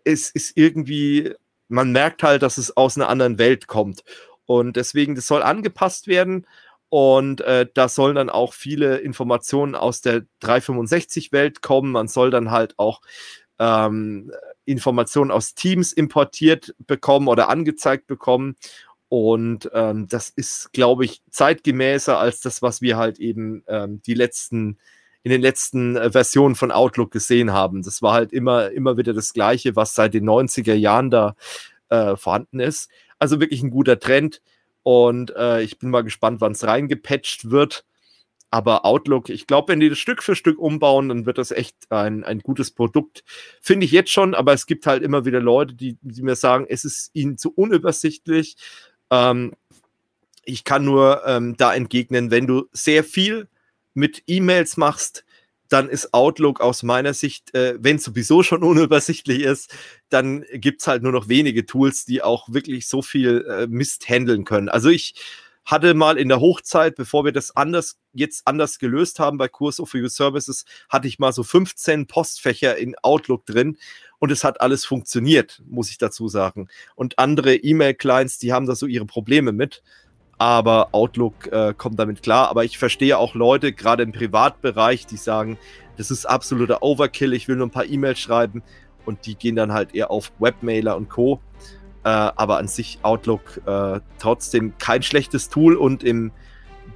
es 0.04 0.32
ist 0.32 0.58
irgendwie, 0.58 1.34
man 1.70 1.94
merkt 1.94 2.24
halt, 2.24 2.42
dass 2.42 2.58
es 2.58 2.76
aus 2.76 2.98
einer 2.98 3.08
anderen 3.08 3.38
Welt 3.38 3.68
kommt. 3.68 4.04
Und 4.46 4.76
deswegen, 4.76 5.16
das 5.16 5.28
soll 5.28 5.42
angepasst 5.42 6.08
werden. 6.08 6.46
Und 6.90 7.40
äh, 7.40 7.66
da 7.74 7.88
sollen 7.88 8.16
dann 8.16 8.30
auch 8.30 8.52
viele 8.52 8.98
Informationen 8.98 9.76
aus 9.76 10.02
der 10.02 10.26
365-Welt 10.42 11.62
kommen. 11.62 11.94
Man 11.94 12.10
soll 12.10 12.32
dann 12.32 12.52
halt 12.52 12.74
auch 12.78 13.00
ähm, 13.60 14.30
Informationen 14.66 15.32
aus 15.32 15.56
Teams 15.56 15.94
importiert 15.94 16.76
bekommen 16.80 17.30
oder 17.30 17.48
angezeigt 17.48 18.08
bekommen. 18.08 18.58
Und 19.10 19.69
ähm, 19.73 20.07
das 20.07 20.30
ist, 20.30 20.72
glaube 20.72 21.03
ich, 21.03 21.22
zeitgemäßer 21.31 22.18
als 22.18 22.41
das, 22.41 22.61
was 22.61 22.81
wir 22.81 22.95
halt 22.98 23.19
eben 23.19 23.64
ähm, 23.68 24.02
die 24.06 24.14
letzten 24.14 24.77
in 25.22 25.31
den 25.31 25.41
letzten 25.41 25.98
äh, 25.98 26.11
Versionen 26.11 26.56
von 26.56 26.72
Outlook 26.72 27.11
gesehen 27.11 27.52
haben. 27.52 27.81
Das 27.84 28.02
war 28.02 28.14
halt 28.14 28.31
immer, 28.31 28.72
immer 28.72 28.98
wieder 28.98 29.14
das 29.14 29.34
Gleiche, 29.34 29.76
was 29.76 29.94
seit 29.94 30.14
den 30.14 30.27
90er 30.27 30.73
Jahren 30.73 31.10
da 31.10 31.36
äh, 31.90 32.15
vorhanden 32.15 32.60
ist. 32.60 32.90
Also 33.18 33.40
wirklich 33.40 33.61
ein 33.61 33.72
guter 33.72 33.99
Trend. 33.99 34.41
Und 34.84 35.36
äh, 35.36 35.61
ich 35.61 35.77
bin 35.77 35.90
mal 35.90 36.03
gespannt, 36.03 36.40
wann 36.40 36.53
es 36.53 36.65
reingepatcht 36.65 37.49
wird. 37.49 37.84
Aber 38.52 38.86
Outlook, 38.86 39.30
ich 39.30 39.45
glaube, 39.45 39.73
wenn 39.73 39.80
die 39.80 39.90
das 39.90 39.99
Stück 39.99 40.23
für 40.23 40.36
Stück 40.36 40.57
umbauen, 40.57 41.10
dann 41.10 41.26
wird 41.27 41.38
das 41.38 41.52
echt 41.52 41.76
ein, 41.91 42.23
ein 42.23 42.40
gutes 42.40 42.72
Produkt. 42.72 43.23
Finde 43.61 43.86
ich 43.86 43.91
jetzt 43.91 44.11
schon, 44.11 44.34
aber 44.34 44.53
es 44.53 44.65
gibt 44.65 44.88
halt 44.88 45.03
immer 45.03 45.26
wieder 45.26 45.40
Leute, 45.40 45.76
die, 45.76 45.98
die 46.02 46.23
mir 46.23 46.36
sagen, 46.36 46.65
es 46.68 46.84
ist 46.84 47.11
ihnen 47.14 47.38
zu 47.38 47.52
unübersichtlich. 47.53 48.56
Ähm, 49.11 49.53
ich 50.45 50.64
kann 50.64 50.84
nur 50.86 51.22
ähm, 51.26 51.56
da 51.57 51.73
entgegnen, 51.73 52.31
wenn 52.31 52.48
du 52.48 52.68
sehr 52.72 53.03
viel 53.03 53.48
mit 53.94 54.23
E-Mails 54.27 54.77
machst, 54.77 55.26
dann 55.68 55.88
ist 55.88 56.14
Outlook 56.14 56.61
aus 56.61 56.81
meiner 56.84 57.14
Sicht, 57.14 57.53
äh, 57.53 57.76
wenn 57.80 57.98
es 57.98 58.03
sowieso 58.03 58.44
schon 58.44 58.64
unübersichtlich 58.64 59.41
ist, 59.41 59.73
dann 60.10 60.44
gibt 60.53 60.81
es 60.81 60.88
halt 60.88 61.03
nur 61.03 61.11
noch 61.11 61.30
wenige 61.30 61.65
Tools, 61.65 62.06
die 62.06 62.23
auch 62.23 62.49
wirklich 62.49 62.88
so 62.88 63.02
viel 63.02 63.45
äh, 63.48 63.68
Mist 63.68 64.10
handeln 64.10 64.45
können. 64.45 64.69
Also 64.69 64.90
ich 64.90 65.14
hatte 65.70 65.94
mal 65.94 66.18
in 66.18 66.30
der 66.30 66.40
Hochzeit, 66.40 66.96
bevor 66.96 67.26
wir 67.26 67.32
das 67.32 67.56
anders 67.56 68.00
jetzt 68.14 68.48
anders 68.48 68.80
gelöst 68.80 69.20
haben 69.20 69.38
bei 69.38 69.48
Kurs 69.48 69.80
of 69.80 69.94
You 69.94 70.08
Services, 70.08 70.66
hatte 70.90 71.08
ich 71.08 71.20
mal 71.20 71.32
so 71.32 71.44
15 71.44 72.08
Postfächer 72.08 72.78
in 72.78 72.96
Outlook 73.04 73.46
drin 73.46 73.78
und 74.18 74.32
es 74.32 74.44
hat 74.44 74.62
alles 74.62 74.86
funktioniert, 74.86 75.62
muss 75.68 75.91
ich 75.91 76.00
dazu 76.00 76.28
sagen. 76.28 76.70
Und 76.96 77.20
andere 77.20 77.56
E-Mail-Clients, 77.56 78.40
die 78.40 78.52
haben 78.52 78.66
da 78.66 78.76
so 78.76 78.88
ihre 78.88 79.06
Probleme 79.06 79.52
mit 79.52 79.84
aber 80.40 80.88
Outlook 80.94 81.52
äh, 81.52 81.74
kommt 81.78 82.00
damit 82.00 82.24
klar. 82.24 82.48
Aber 82.48 82.64
ich 82.64 82.78
verstehe 82.78 83.18
auch 83.18 83.36
Leute, 83.36 83.74
gerade 83.74 84.04
im 84.04 84.14
Privatbereich, 84.14 85.06
die 85.06 85.18
sagen, 85.18 85.60
das 85.98 86.12
ist 86.12 86.26
absoluter 86.26 86.82
Overkill, 86.82 87.34
ich 87.34 87.48
will 87.48 87.58
nur 87.58 87.68
ein 87.68 87.72
paar 87.72 87.86
E-Mails 87.86 88.20
schreiben 88.20 88.64
und 89.06 89.26
die 89.26 89.36
gehen 89.36 89.58
dann 89.58 89.74
halt 89.74 89.94
eher 89.94 90.10
auf 90.10 90.32
Webmailer 90.40 90.96
und 90.96 91.10
Co. 91.10 91.41
Äh, 92.10 92.31
aber 92.38 92.57
an 92.57 92.68
sich 92.68 92.98
Outlook 93.03 93.61
äh, 93.68 93.99
trotzdem 94.18 94.73
kein 94.80 95.03
schlechtes 95.03 95.48
Tool 95.48 95.76
und 95.76 96.03
im 96.03 96.31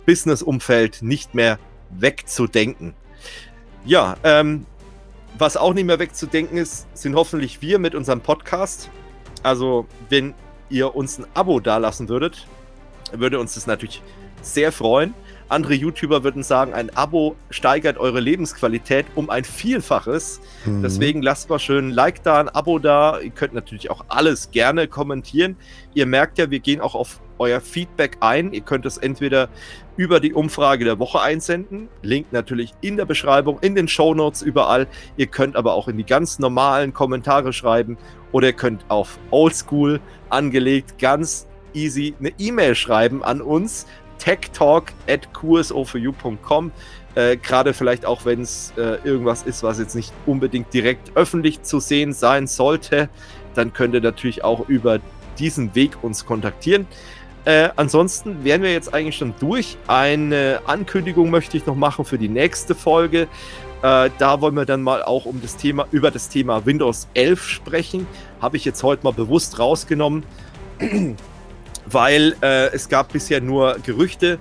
Business-Umfeld 0.07 1.03
nicht 1.03 1.35
mehr 1.35 1.59
wegzudenken. 1.91 2.95
Ja, 3.85 4.15
ähm, 4.23 4.65
was 5.37 5.55
auch 5.55 5.75
nicht 5.75 5.85
mehr 5.85 5.99
wegzudenken 5.99 6.57
ist, 6.57 6.87
sind 6.97 7.15
hoffentlich 7.15 7.61
wir 7.61 7.77
mit 7.77 7.93
unserem 7.93 8.21
Podcast. 8.21 8.89
Also, 9.43 9.85
wenn 10.09 10.33
ihr 10.71 10.95
uns 10.95 11.19
ein 11.19 11.27
Abo 11.35 11.59
dalassen 11.59 12.09
würdet, 12.09 12.47
würde 13.11 13.39
uns 13.39 13.53
das 13.53 13.67
natürlich 13.67 14.01
sehr 14.41 14.71
freuen. 14.71 15.13
Andere 15.49 15.73
YouTuber 15.73 16.23
würden 16.23 16.43
sagen, 16.43 16.73
ein 16.73 16.95
Abo 16.95 17.35
steigert 17.49 17.97
eure 17.97 18.19
Lebensqualität 18.19 19.05
um 19.15 19.29
ein 19.29 19.43
Vielfaches. 19.43 20.41
Mhm. 20.65 20.81
Deswegen 20.81 21.21
lasst 21.21 21.49
mal 21.49 21.59
schön 21.59 21.89
ein 21.89 21.91
Like 21.91 22.23
da, 22.23 22.39
ein 22.39 22.49
Abo 22.49 22.79
da. 22.79 23.19
Ihr 23.19 23.31
könnt 23.31 23.53
natürlich 23.53 23.89
auch 23.89 24.05
alles 24.07 24.51
gerne 24.51 24.87
kommentieren. 24.87 25.55
Ihr 25.93 26.05
merkt 26.05 26.37
ja, 26.37 26.49
wir 26.49 26.59
gehen 26.59 26.81
auch 26.81 26.95
auf 26.95 27.19
euer 27.39 27.61
Feedback 27.61 28.17
ein. 28.21 28.53
Ihr 28.53 28.61
könnt 28.61 28.85
es 28.85 28.97
entweder 28.97 29.49
über 29.97 30.19
die 30.19 30.33
Umfrage 30.33 30.85
der 30.85 30.99
Woche 30.99 31.21
einsenden. 31.21 31.89
Link 32.01 32.27
natürlich 32.31 32.73
in 32.81 32.97
der 32.97 33.05
Beschreibung, 33.05 33.59
in 33.61 33.75
den 33.75 33.87
Show 33.87 34.13
Notes 34.13 34.41
überall. 34.41 34.87
Ihr 35.17 35.27
könnt 35.27 35.55
aber 35.55 35.73
auch 35.73 35.87
in 35.87 35.97
die 35.97 36.05
ganz 36.05 36.39
normalen 36.39 36.93
Kommentare 36.93 37.53
schreiben 37.53 37.97
oder 38.31 38.47
ihr 38.47 38.53
könnt 38.53 38.85
auf 38.87 39.19
Oldschool 39.29 39.99
angelegt 40.29 40.97
ganz 40.97 41.47
easy 41.73 42.13
eine 42.19 42.31
E-Mail 42.37 42.75
schreiben 42.75 43.23
an 43.23 43.41
uns, 43.41 43.85
techtalk 44.17 44.93
at 45.07 45.29
qso4u.com. 45.33 46.71
Äh, 47.15 47.37
Gerade 47.37 47.73
vielleicht 47.73 48.05
auch, 48.05 48.25
wenn 48.25 48.41
es 48.41 48.73
äh, 48.77 48.97
irgendwas 49.03 49.43
ist, 49.43 49.63
was 49.63 49.79
jetzt 49.79 49.95
nicht 49.95 50.13
unbedingt 50.25 50.73
direkt 50.73 51.15
öffentlich 51.15 51.61
zu 51.61 51.79
sehen 51.79 52.13
sein 52.13 52.47
sollte, 52.47 53.09
dann 53.53 53.73
könnt 53.73 53.93
ihr 53.93 54.01
natürlich 54.01 54.43
auch 54.43 54.67
über 54.67 54.99
diesen 55.37 55.75
Weg 55.75 56.03
uns 56.03 56.25
kontaktieren. 56.25 56.87
Äh, 57.45 57.69
ansonsten 57.75 58.43
wären 58.43 58.61
wir 58.61 58.71
jetzt 58.71 58.93
eigentlich 58.93 59.17
schon 59.17 59.33
durch. 59.39 59.77
Eine 59.87 60.61
Ankündigung 60.65 61.29
möchte 61.29 61.57
ich 61.57 61.65
noch 61.65 61.75
machen 61.75 62.05
für 62.05 62.17
die 62.17 62.29
nächste 62.29 62.73
Folge. 62.73 63.27
Äh, 63.81 64.09
da 64.17 64.39
wollen 64.39 64.55
wir 64.55 64.65
dann 64.65 64.81
mal 64.81 65.03
auch 65.03 65.25
um 65.25 65.41
das 65.41 65.57
Thema, 65.57 65.85
über 65.91 66.09
das 66.09 66.29
Thema 66.29 66.65
Windows 66.65 67.07
11 67.13 67.43
sprechen. 67.43 68.07
Habe 68.41 68.55
ich 68.55 68.63
jetzt 68.63 68.81
heute 68.81 69.03
mal 69.03 69.11
bewusst 69.11 69.59
rausgenommen 69.59 70.23
weil 71.85 72.35
äh, 72.41 72.67
es 72.73 72.89
gab 72.89 73.13
bisher 73.13 73.41
nur 73.41 73.77
Gerüchte 73.83 74.39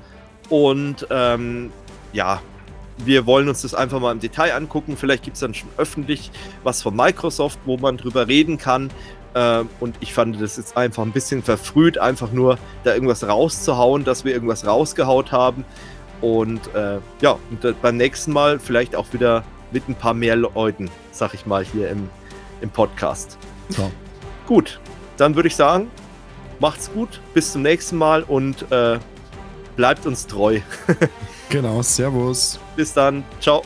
und 0.49 1.07
ähm, 1.11 1.73
ja, 2.13 2.41
wir 2.99 3.27
wollen 3.27 3.49
uns 3.49 3.63
das 3.63 3.75
einfach 3.75 4.01
mal 4.01 4.13
im 4.13 4.21
Detail 4.21 4.55
angucken. 4.55 4.97
Vielleicht 4.97 5.25
gibt 5.25 5.35
es 5.35 5.41
dann 5.41 5.55
schon 5.55 5.69
öffentlich 5.77 6.31
was 6.63 6.83
von 6.83 6.95
Microsoft, 6.95 7.59
wo 7.65 7.77
man 7.77 7.97
drüber 7.97 8.29
reden 8.29 8.59
kann. 8.59 8.91
Äh, 9.35 9.65
und 9.81 9.97
ich 10.01 10.13
fand 10.13 10.41
das 10.41 10.57
jetzt 10.57 10.77
einfach 10.77 11.03
ein 11.03 11.13
bisschen 11.13 11.43
verfrüht, 11.43 11.99
einfach 11.99 12.33
nur 12.33 12.59
da 12.85 12.95
irgendwas 12.95 13.27
rauszuhauen, 13.27 14.05
dass 14.05 14.25
wir 14.25 14.33
irgendwas 14.33 14.67
rausgehaut 14.67 15.33
haben. 15.33 15.65
Und 16.21 16.73
äh, 16.75 16.99
ja, 17.21 17.39
und 17.51 17.83
beim 17.83 17.97
nächsten 17.97 18.33
Mal 18.33 18.59
vielleicht 18.59 18.95
auch 18.95 19.13
wieder 19.13 19.43
mit 19.73 19.89
ein 19.89 19.95
paar 19.95 20.15
mehr 20.15 20.37
Leuten, 20.37 20.91
sag 21.11 21.35
ich 21.35 21.47
mal, 21.47 21.65
hier 21.65 21.91
im, 21.91 22.09
im 22.61 22.71
Podcast. 22.71 23.39
So. 23.71 23.91
Gut, 24.47 24.81
dann 25.17 25.35
würde 25.35 25.49
ich 25.49 25.57
sagen, 25.57 25.91
macht's 26.63 26.91
gut, 26.93 27.21
bis 27.35 27.53
zum 27.53 27.63
nächsten 27.63 27.97
Mal 27.97 28.23
und 28.23 28.71
äh, 28.71 28.99
bleibt 29.77 30.07
uns 30.07 30.27
treu. 30.29 30.61
genau, 31.51 31.83
Servus. 31.83 32.59
Bis 32.77 32.95
dann, 32.95 33.25
ciao. 33.41 33.63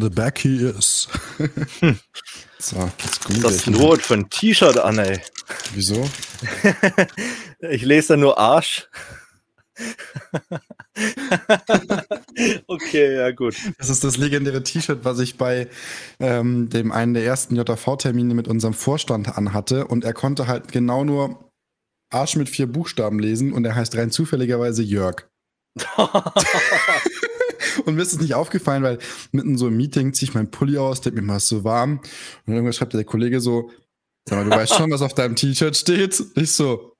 The 0.00 0.10
back 0.10 0.38
he 0.38 0.56
is. 0.56 1.08
so, 2.58 2.90
jetzt 2.98 3.24
kommt 3.24 3.44
Das 3.44 3.52
ist 3.52 3.66
nur 3.66 3.98
für 3.98 4.14
ein 4.14 4.30
T-Shirt 4.30 4.78
an, 4.78 4.98
ey. 4.98 5.20
Wieso? 5.74 6.08
ich 7.60 7.82
lese 7.82 8.08
da 8.08 8.16
nur 8.16 8.38
Arsch. 8.38 8.88
okay, 12.66 13.16
ja 13.16 13.30
gut. 13.30 13.56
Das 13.78 13.90
ist 13.90 14.04
das 14.04 14.16
legendäre 14.16 14.62
T-Shirt, 14.62 15.04
was 15.04 15.18
ich 15.20 15.38
bei 15.38 15.68
ähm, 16.18 16.68
dem 16.68 16.92
einen 16.92 17.14
der 17.14 17.24
ersten 17.24 17.56
JV-Termine 17.56 18.34
mit 18.34 18.48
unserem 18.48 18.74
Vorstand 18.74 19.36
anhatte. 19.36 19.86
Und 19.86 20.04
er 20.04 20.14
konnte 20.14 20.46
halt 20.46 20.72
genau 20.72 21.04
nur 21.04 21.50
Arsch 22.10 22.36
mit 22.36 22.48
vier 22.48 22.66
Buchstaben 22.66 23.18
lesen 23.18 23.52
und 23.52 23.64
er 23.64 23.74
heißt 23.74 23.96
rein 23.96 24.10
zufälligerweise 24.10 24.82
Jörg. 24.82 25.26
Und 27.84 27.94
mir 27.94 28.02
ist 28.02 28.12
es 28.12 28.20
nicht 28.20 28.34
aufgefallen, 28.34 28.82
weil 28.82 28.98
mitten 29.32 29.58
so 29.58 29.68
im 29.68 29.76
Meeting 29.76 30.12
ziehe 30.12 30.28
ich 30.28 30.34
meinen 30.34 30.50
Pulli 30.50 30.78
aus, 30.78 31.00
denke 31.00 31.20
mir 31.20 31.26
mal, 31.26 31.36
ist 31.36 31.48
so 31.48 31.64
warm. 31.64 32.00
Und 32.46 32.52
irgendwann 32.52 32.72
schreibt 32.72 32.94
der 32.94 33.04
Kollege 33.04 33.40
so, 33.40 33.70
sag 34.28 34.38
mal, 34.38 34.44
du 34.44 34.50
weißt 34.50 34.74
schon, 34.74 34.90
was 34.90 35.02
auf 35.02 35.14
deinem 35.14 35.36
T-Shirt 35.36 35.76
steht? 35.76 36.22
Ich 36.34 36.52
so, 36.52 36.94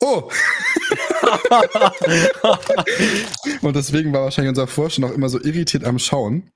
oh! 0.00 0.30
und 3.62 3.76
deswegen 3.76 4.12
war 4.12 4.24
wahrscheinlich 4.24 4.50
unser 4.50 4.66
Vorstand 4.66 5.10
auch 5.10 5.14
immer 5.14 5.28
so 5.28 5.40
irritiert 5.40 5.84
am 5.84 5.98
Schauen. 5.98 6.50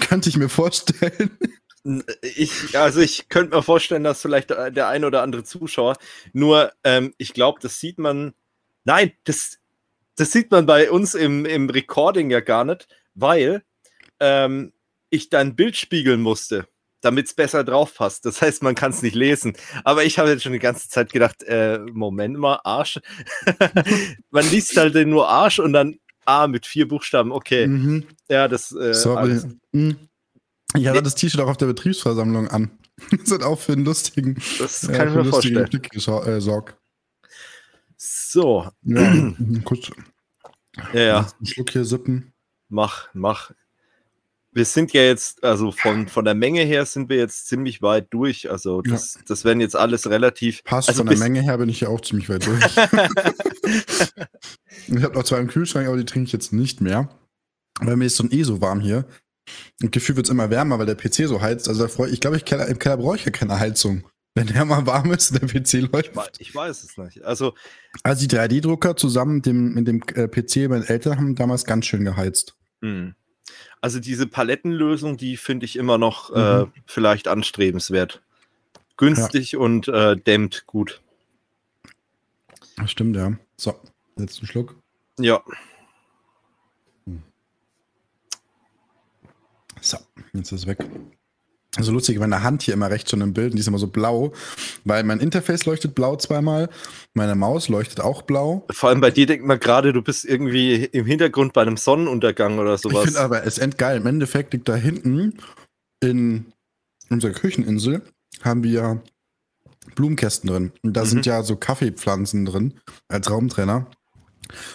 Könnte 0.00 0.28
ich 0.28 0.36
mir 0.36 0.48
vorstellen. 0.48 1.38
Ich, 2.22 2.78
also 2.78 3.00
ich 3.00 3.28
könnte 3.28 3.56
mir 3.56 3.62
vorstellen, 3.62 4.04
dass 4.04 4.20
vielleicht 4.20 4.50
der 4.50 4.88
ein 4.88 5.04
oder 5.04 5.22
andere 5.22 5.44
Zuschauer, 5.44 5.96
nur 6.32 6.72
ähm, 6.84 7.14
ich 7.16 7.32
glaube, 7.32 7.58
das 7.62 7.80
sieht 7.80 7.98
man, 7.98 8.34
nein, 8.84 9.12
das, 9.24 9.58
das 10.20 10.32
sieht 10.32 10.50
man 10.50 10.66
bei 10.66 10.90
uns 10.90 11.14
im, 11.14 11.46
im 11.46 11.70
Recording 11.70 12.30
ja 12.30 12.40
gar 12.40 12.66
nicht, 12.66 12.86
weil 13.14 13.62
ähm, 14.20 14.72
ich 15.08 15.30
dann 15.30 15.56
Bild 15.56 15.78
spiegeln 15.78 16.20
musste, 16.20 16.68
damit 17.00 17.26
es 17.26 17.34
besser 17.34 17.64
drauf 17.64 17.94
passt. 17.94 18.26
Das 18.26 18.42
heißt, 18.42 18.62
man 18.62 18.74
kann 18.74 18.90
es 18.92 19.00
nicht 19.00 19.14
lesen. 19.14 19.54
Aber 19.82 20.04
ich 20.04 20.18
habe 20.18 20.28
jetzt 20.28 20.42
schon 20.42 20.52
die 20.52 20.58
ganze 20.58 20.90
Zeit 20.90 21.10
gedacht, 21.10 21.42
äh, 21.44 21.78
Moment 21.78 22.36
mal, 22.36 22.60
Arsch. 22.64 23.00
man 24.30 24.48
liest 24.50 24.76
halt 24.76 24.94
nur 25.06 25.26
Arsch 25.26 25.58
und 25.58 25.72
dann 25.72 25.96
A 26.26 26.46
mit 26.46 26.66
vier 26.66 26.86
Buchstaben. 26.86 27.32
Okay. 27.32 27.66
Mhm. 27.66 28.04
Ja, 28.28 28.46
das. 28.46 28.72
Äh, 28.72 28.92
Sorry. 28.92 29.40
Mhm. 29.72 29.96
Ich 30.76 30.86
hatte 30.86 31.02
das 31.02 31.14
T-Shirt 31.14 31.40
auch 31.40 31.48
auf 31.48 31.56
der 31.56 31.66
Betriebsversammlung 31.66 32.48
an. 32.48 32.70
Das 33.10 33.30
hat 33.32 33.42
auch 33.42 33.58
für 33.58 33.72
einen 33.72 33.86
lustigen. 33.86 34.34
Das 34.58 34.86
kann 34.86 35.08
äh, 35.08 35.08
ich 35.08 35.14
mir 35.16 35.24
vorstellen. 35.24 35.64
Blick 35.70 35.88
gesorgt. 35.88 36.76
So. 38.02 38.66
Ja, 38.82 39.32
kurz. 39.64 39.90
Ja, 40.94 41.00
ja. 41.00 41.18
Einen 41.38 41.46
Schluck 41.46 41.70
hier 41.70 41.84
sippen. 41.84 42.32
Mach, 42.70 43.08
mach. 43.12 43.50
Wir 44.52 44.64
sind 44.64 44.94
ja 44.94 45.02
jetzt, 45.02 45.44
also 45.44 45.70
von, 45.70 46.08
von 46.08 46.24
der 46.24 46.34
Menge 46.34 46.62
her 46.62 46.86
sind 46.86 47.10
wir 47.10 47.18
jetzt 47.18 47.46
ziemlich 47.46 47.82
weit 47.82 48.06
durch. 48.10 48.50
Also 48.50 48.80
das, 48.80 49.16
ja. 49.16 49.20
das 49.28 49.44
werden 49.44 49.60
jetzt 49.60 49.76
alles 49.76 50.08
relativ. 50.08 50.64
Passt, 50.64 50.88
also 50.88 51.00
von 51.00 51.08
der 51.08 51.18
Menge 51.18 51.42
her 51.42 51.58
bin 51.58 51.68
ich 51.68 51.80
ja 51.80 51.88
auch 51.88 52.00
ziemlich 52.00 52.30
weit 52.30 52.46
durch. 52.46 52.64
ich 54.88 55.02
habe 55.02 55.14
noch 55.14 55.24
zwei 55.24 55.38
im 55.38 55.48
Kühlschrank, 55.48 55.86
aber 55.86 55.98
die 55.98 56.06
trinke 56.06 56.26
ich 56.26 56.32
jetzt 56.32 56.54
nicht 56.54 56.80
mehr. 56.80 57.10
Weil 57.80 57.96
mir 57.96 58.06
ist 58.06 58.16
so 58.16 58.24
ein 58.24 58.32
eh 58.32 58.44
so 58.44 58.62
warm 58.62 58.80
hier. 58.80 59.04
Und 59.82 59.92
Gefühl 59.92 60.16
wird 60.16 60.26
es 60.26 60.30
immer 60.30 60.48
wärmer, 60.48 60.78
weil 60.78 60.86
der 60.86 60.94
PC 60.94 61.28
so 61.28 61.42
heizt. 61.42 61.68
Also 61.68 61.84
ich 62.06 62.20
glaube, 62.20 62.38
ich, 62.38 62.50
im 62.50 62.78
Keller 62.78 62.96
brauche 62.96 63.16
ich 63.16 63.26
ja 63.26 63.30
keine 63.30 63.60
Heizung. 63.60 64.04
Wenn 64.34 64.46
der 64.46 64.64
mal 64.64 64.86
warm 64.86 65.12
ist, 65.12 65.34
der 65.34 65.48
PC 65.48 65.90
läuft. 65.92 66.40
Ich 66.40 66.54
weiß 66.54 66.84
es 66.84 66.96
nicht. 66.96 67.22
Also, 67.24 67.54
also 68.04 68.26
die 68.26 68.36
3D-Drucker 68.36 68.96
zusammen 68.96 69.36
mit 69.36 69.46
dem, 69.46 69.74
mit 69.74 69.88
dem 69.88 70.02
äh, 70.14 70.28
PC 70.28 70.68
meine 70.68 70.88
Eltern 70.88 71.16
haben 71.16 71.34
damals 71.34 71.64
ganz 71.64 71.86
schön 71.86 72.04
geheizt. 72.04 72.56
Hm. 72.80 73.14
Also 73.80 73.98
diese 73.98 74.26
Palettenlösung, 74.26 75.16
die 75.16 75.36
finde 75.36 75.66
ich 75.66 75.76
immer 75.76 75.98
noch 75.98 76.30
äh, 76.30 76.64
mhm. 76.64 76.72
äh, 76.74 76.80
vielleicht 76.86 77.28
anstrebenswert. 77.28 78.22
Günstig 78.96 79.52
ja. 79.52 79.58
und 79.58 79.88
äh, 79.88 80.16
dämmt 80.16 80.66
gut. 80.66 81.00
Das 82.76 82.90
stimmt, 82.90 83.16
ja. 83.16 83.32
So, 83.56 83.74
letzten 84.16 84.46
Schluck. 84.46 84.76
Ja. 85.18 85.42
Hm. 87.06 87.22
So, 89.80 89.98
jetzt 90.34 90.52
ist 90.52 90.60
es 90.60 90.66
weg. 90.66 90.86
Also 91.76 91.92
lustig, 91.92 92.18
meine 92.18 92.42
Hand 92.42 92.62
hier 92.62 92.74
immer 92.74 92.90
rechts 92.90 93.10
schon 93.10 93.20
im 93.20 93.32
Bild 93.32 93.52
und 93.52 93.56
die 93.56 93.60
ist 93.60 93.68
immer 93.68 93.78
so 93.78 93.86
blau, 93.86 94.32
weil 94.84 95.04
mein 95.04 95.20
Interface 95.20 95.66
leuchtet 95.66 95.94
blau 95.94 96.16
zweimal, 96.16 96.68
meine 97.14 97.36
Maus 97.36 97.68
leuchtet 97.68 98.00
auch 98.00 98.22
blau. 98.22 98.66
Vor 98.72 98.88
allem 98.88 99.00
bei 99.00 99.12
dir 99.12 99.26
denkt 99.26 99.46
man 99.46 99.60
gerade, 99.60 99.92
du 99.92 100.02
bist 100.02 100.24
irgendwie 100.24 100.84
im 100.86 101.06
Hintergrund 101.06 101.52
bei 101.52 101.62
einem 101.62 101.76
Sonnenuntergang 101.76 102.58
oder 102.58 102.76
sowas. 102.76 103.04
Ich 103.04 103.10
finde 103.10 103.20
aber, 103.20 103.46
es 103.46 103.58
ist 103.58 103.78
geil. 103.78 103.98
Im 103.98 104.06
Endeffekt 104.06 104.52
liegt 104.52 104.68
da 104.68 104.74
hinten 104.74 105.38
in 106.00 106.46
unserer 107.08 107.32
Kücheninsel 107.32 108.02
haben 108.42 108.64
wir 108.64 109.02
Blumenkästen 109.94 110.50
drin. 110.50 110.72
Und 110.82 110.96
da 110.96 111.04
mhm. 111.04 111.08
sind 111.08 111.26
ja 111.26 111.42
so 111.42 111.56
Kaffeepflanzen 111.56 112.46
drin 112.46 112.74
als 113.08 113.30
Raumtrenner. 113.30 113.86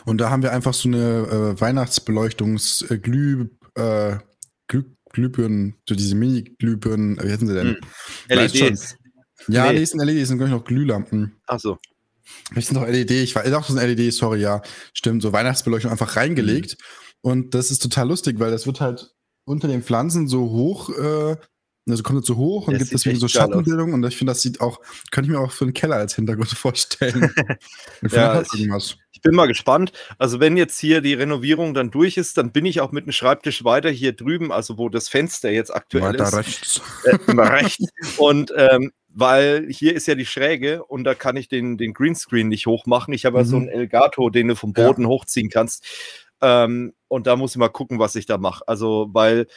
Und 0.05 0.19
da 0.19 0.29
haben 0.29 0.43
wir 0.43 0.51
einfach 0.51 0.73
so 0.73 0.87
eine 0.87 1.55
äh, 1.55 1.59
Weihnachtsbeleuchtungsglüh 1.59 3.49
äh, 3.75 4.17
Glüh 4.67 4.83
Glühbirnen, 5.15 5.75
so 5.87 5.95
diese 5.95 6.13
Mini-Glühbirnen, 6.13 7.17
wie 7.21 7.31
heißen 7.31 7.47
sie 7.47 7.53
denn? 7.53 7.67
Hm. 7.67 7.77
LEDs. 8.29 8.97
Ja, 9.47 9.71
nee. 9.71 9.79
die 9.79 9.85
sind 9.85 10.03
LEDs, 10.03 10.27
sind 10.27 10.37
glaube 10.37 10.51
ich 10.51 10.57
noch 10.57 10.65
Glühlampen. 10.65 11.37
Ach 11.47 11.59
so. 11.59 11.77
Das 12.53 12.67
sind 12.67 12.75
doch 12.75 12.87
LED, 12.87 13.11
ich 13.11 13.33
weiß, 13.35 13.49
doch, 13.49 13.65
das 13.65 13.75
sind 13.75 13.77
LED, 13.77 14.13
sorry, 14.13 14.41
ja. 14.41 14.61
Stimmt, 14.93 15.21
so 15.21 15.31
Weihnachtsbeleuchtung 15.31 15.91
einfach 15.91 16.17
reingelegt. 16.17 16.77
Mhm. 16.77 17.29
Und 17.29 17.53
das 17.55 17.71
ist 17.71 17.81
total 17.81 18.09
lustig, 18.09 18.39
weil 18.39 18.51
das 18.51 18.65
wird 18.67 18.81
halt 18.81 19.13
unter 19.45 19.67
den 19.67 19.83
Pflanzen 19.83 20.27
so 20.27 20.49
hoch, 20.49 20.89
äh, 20.89 21.37
also 21.87 22.03
kommt 22.03 22.21
es 22.21 22.27
so 22.27 22.35
hoch 22.35 22.67
und 22.67 22.73
das 22.73 22.83
gibt 22.83 22.93
deswegen 22.93 23.19
so 23.19 23.27
Schattenbildung. 23.27 23.93
Und 23.93 24.05
ich 24.05 24.17
finde, 24.17 24.31
das 24.31 24.41
sieht 24.41 24.61
auch, 24.61 24.79
könnte 25.11 25.29
ich 25.29 25.37
mir 25.37 25.41
auch 25.41 25.51
für 25.51 25.65
einen 25.65 25.73
Keller 25.73 25.97
als 25.97 26.15
Hintergrund 26.15 26.49
vorstellen. 26.57 27.31
ja, 28.09 28.43
irgendwas 28.53 28.97
bin 29.25 29.35
mal 29.35 29.47
gespannt. 29.47 29.91
Also 30.19 30.39
wenn 30.39 30.55
jetzt 30.55 30.79
hier 30.79 31.01
die 31.01 31.15
Renovierung 31.15 31.73
dann 31.73 31.91
durch 31.91 32.15
ist, 32.15 32.37
dann 32.37 32.51
bin 32.51 32.65
ich 32.65 32.79
auch 32.79 32.91
mit 32.91 33.05
dem 33.05 33.11
Schreibtisch 33.11 33.65
weiter 33.65 33.89
hier 33.89 34.13
drüben, 34.13 34.51
also 34.51 34.77
wo 34.77 34.87
das 34.87 35.09
Fenster 35.09 35.49
jetzt 35.49 35.73
aktuell 35.73 36.03
weiter 36.03 36.25
ist. 36.25 36.33
Rechts. 36.35 36.81
Äh, 37.03 37.31
rechts. 37.31 37.85
Und 38.17 38.53
ähm, 38.55 38.91
weil 39.09 39.67
hier 39.69 39.95
ist 39.95 40.07
ja 40.07 40.15
die 40.15 40.27
Schräge 40.27 40.85
und 40.85 41.05
da 41.05 41.15
kann 41.15 41.37
ich 41.37 41.49
den, 41.49 41.77
den 41.77 41.93
Greenscreen 41.93 42.47
nicht 42.47 42.67
hochmachen. 42.67 43.13
Ich 43.13 43.25
habe 43.25 43.39
ja 43.39 43.43
so 43.45 43.57
mhm. 43.57 43.63
einen 43.63 43.79
Elgato, 43.79 44.29
den 44.29 44.49
du 44.49 44.55
vom 44.55 44.73
Boden 44.73 45.03
ja. 45.03 45.07
hochziehen 45.07 45.49
kannst. 45.49 45.83
Ähm, 46.41 46.93
und 47.07 47.25
da 47.25 47.35
muss 47.35 47.51
ich 47.51 47.57
mal 47.57 47.69
gucken, 47.69 47.97
was 47.97 48.15
ich 48.15 48.27
da 48.27 48.37
mache. 48.37 48.67
Also, 48.67 49.09
weil 49.11 49.47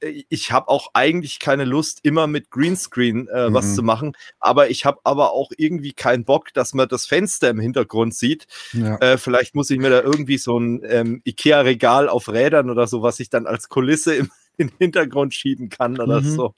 ich 0.00 0.52
habe 0.52 0.68
auch 0.68 0.90
eigentlich 0.94 1.38
keine 1.38 1.64
Lust, 1.64 2.00
immer 2.02 2.26
mit 2.26 2.50
Greenscreen 2.50 3.28
äh, 3.28 3.48
mhm. 3.48 3.54
was 3.54 3.74
zu 3.74 3.82
machen, 3.82 4.16
aber 4.40 4.70
ich 4.70 4.84
habe 4.84 5.00
aber 5.04 5.32
auch 5.32 5.50
irgendwie 5.56 5.92
keinen 5.92 6.24
Bock, 6.24 6.52
dass 6.54 6.74
man 6.74 6.88
das 6.88 7.06
Fenster 7.06 7.50
im 7.50 7.60
Hintergrund 7.60 8.14
sieht. 8.14 8.46
Ja. 8.72 8.96
Äh, 8.96 9.18
vielleicht 9.18 9.54
muss 9.54 9.70
ich 9.70 9.78
mir 9.78 9.90
da 9.90 10.00
irgendwie 10.02 10.38
so 10.38 10.58
ein 10.58 10.82
ähm, 10.84 11.22
Ikea-Regal 11.24 12.08
auf 12.08 12.28
Rädern 12.28 12.70
oder 12.70 12.86
so, 12.86 13.02
was 13.02 13.20
ich 13.20 13.30
dann 13.30 13.46
als 13.46 13.68
Kulisse 13.68 14.14
im, 14.14 14.30
in 14.58 14.68
den 14.68 14.76
Hintergrund 14.78 15.34
schieben 15.34 15.68
kann 15.68 16.00
oder 16.00 16.20
mhm. 16.20 16.34
so. 16.34 16.54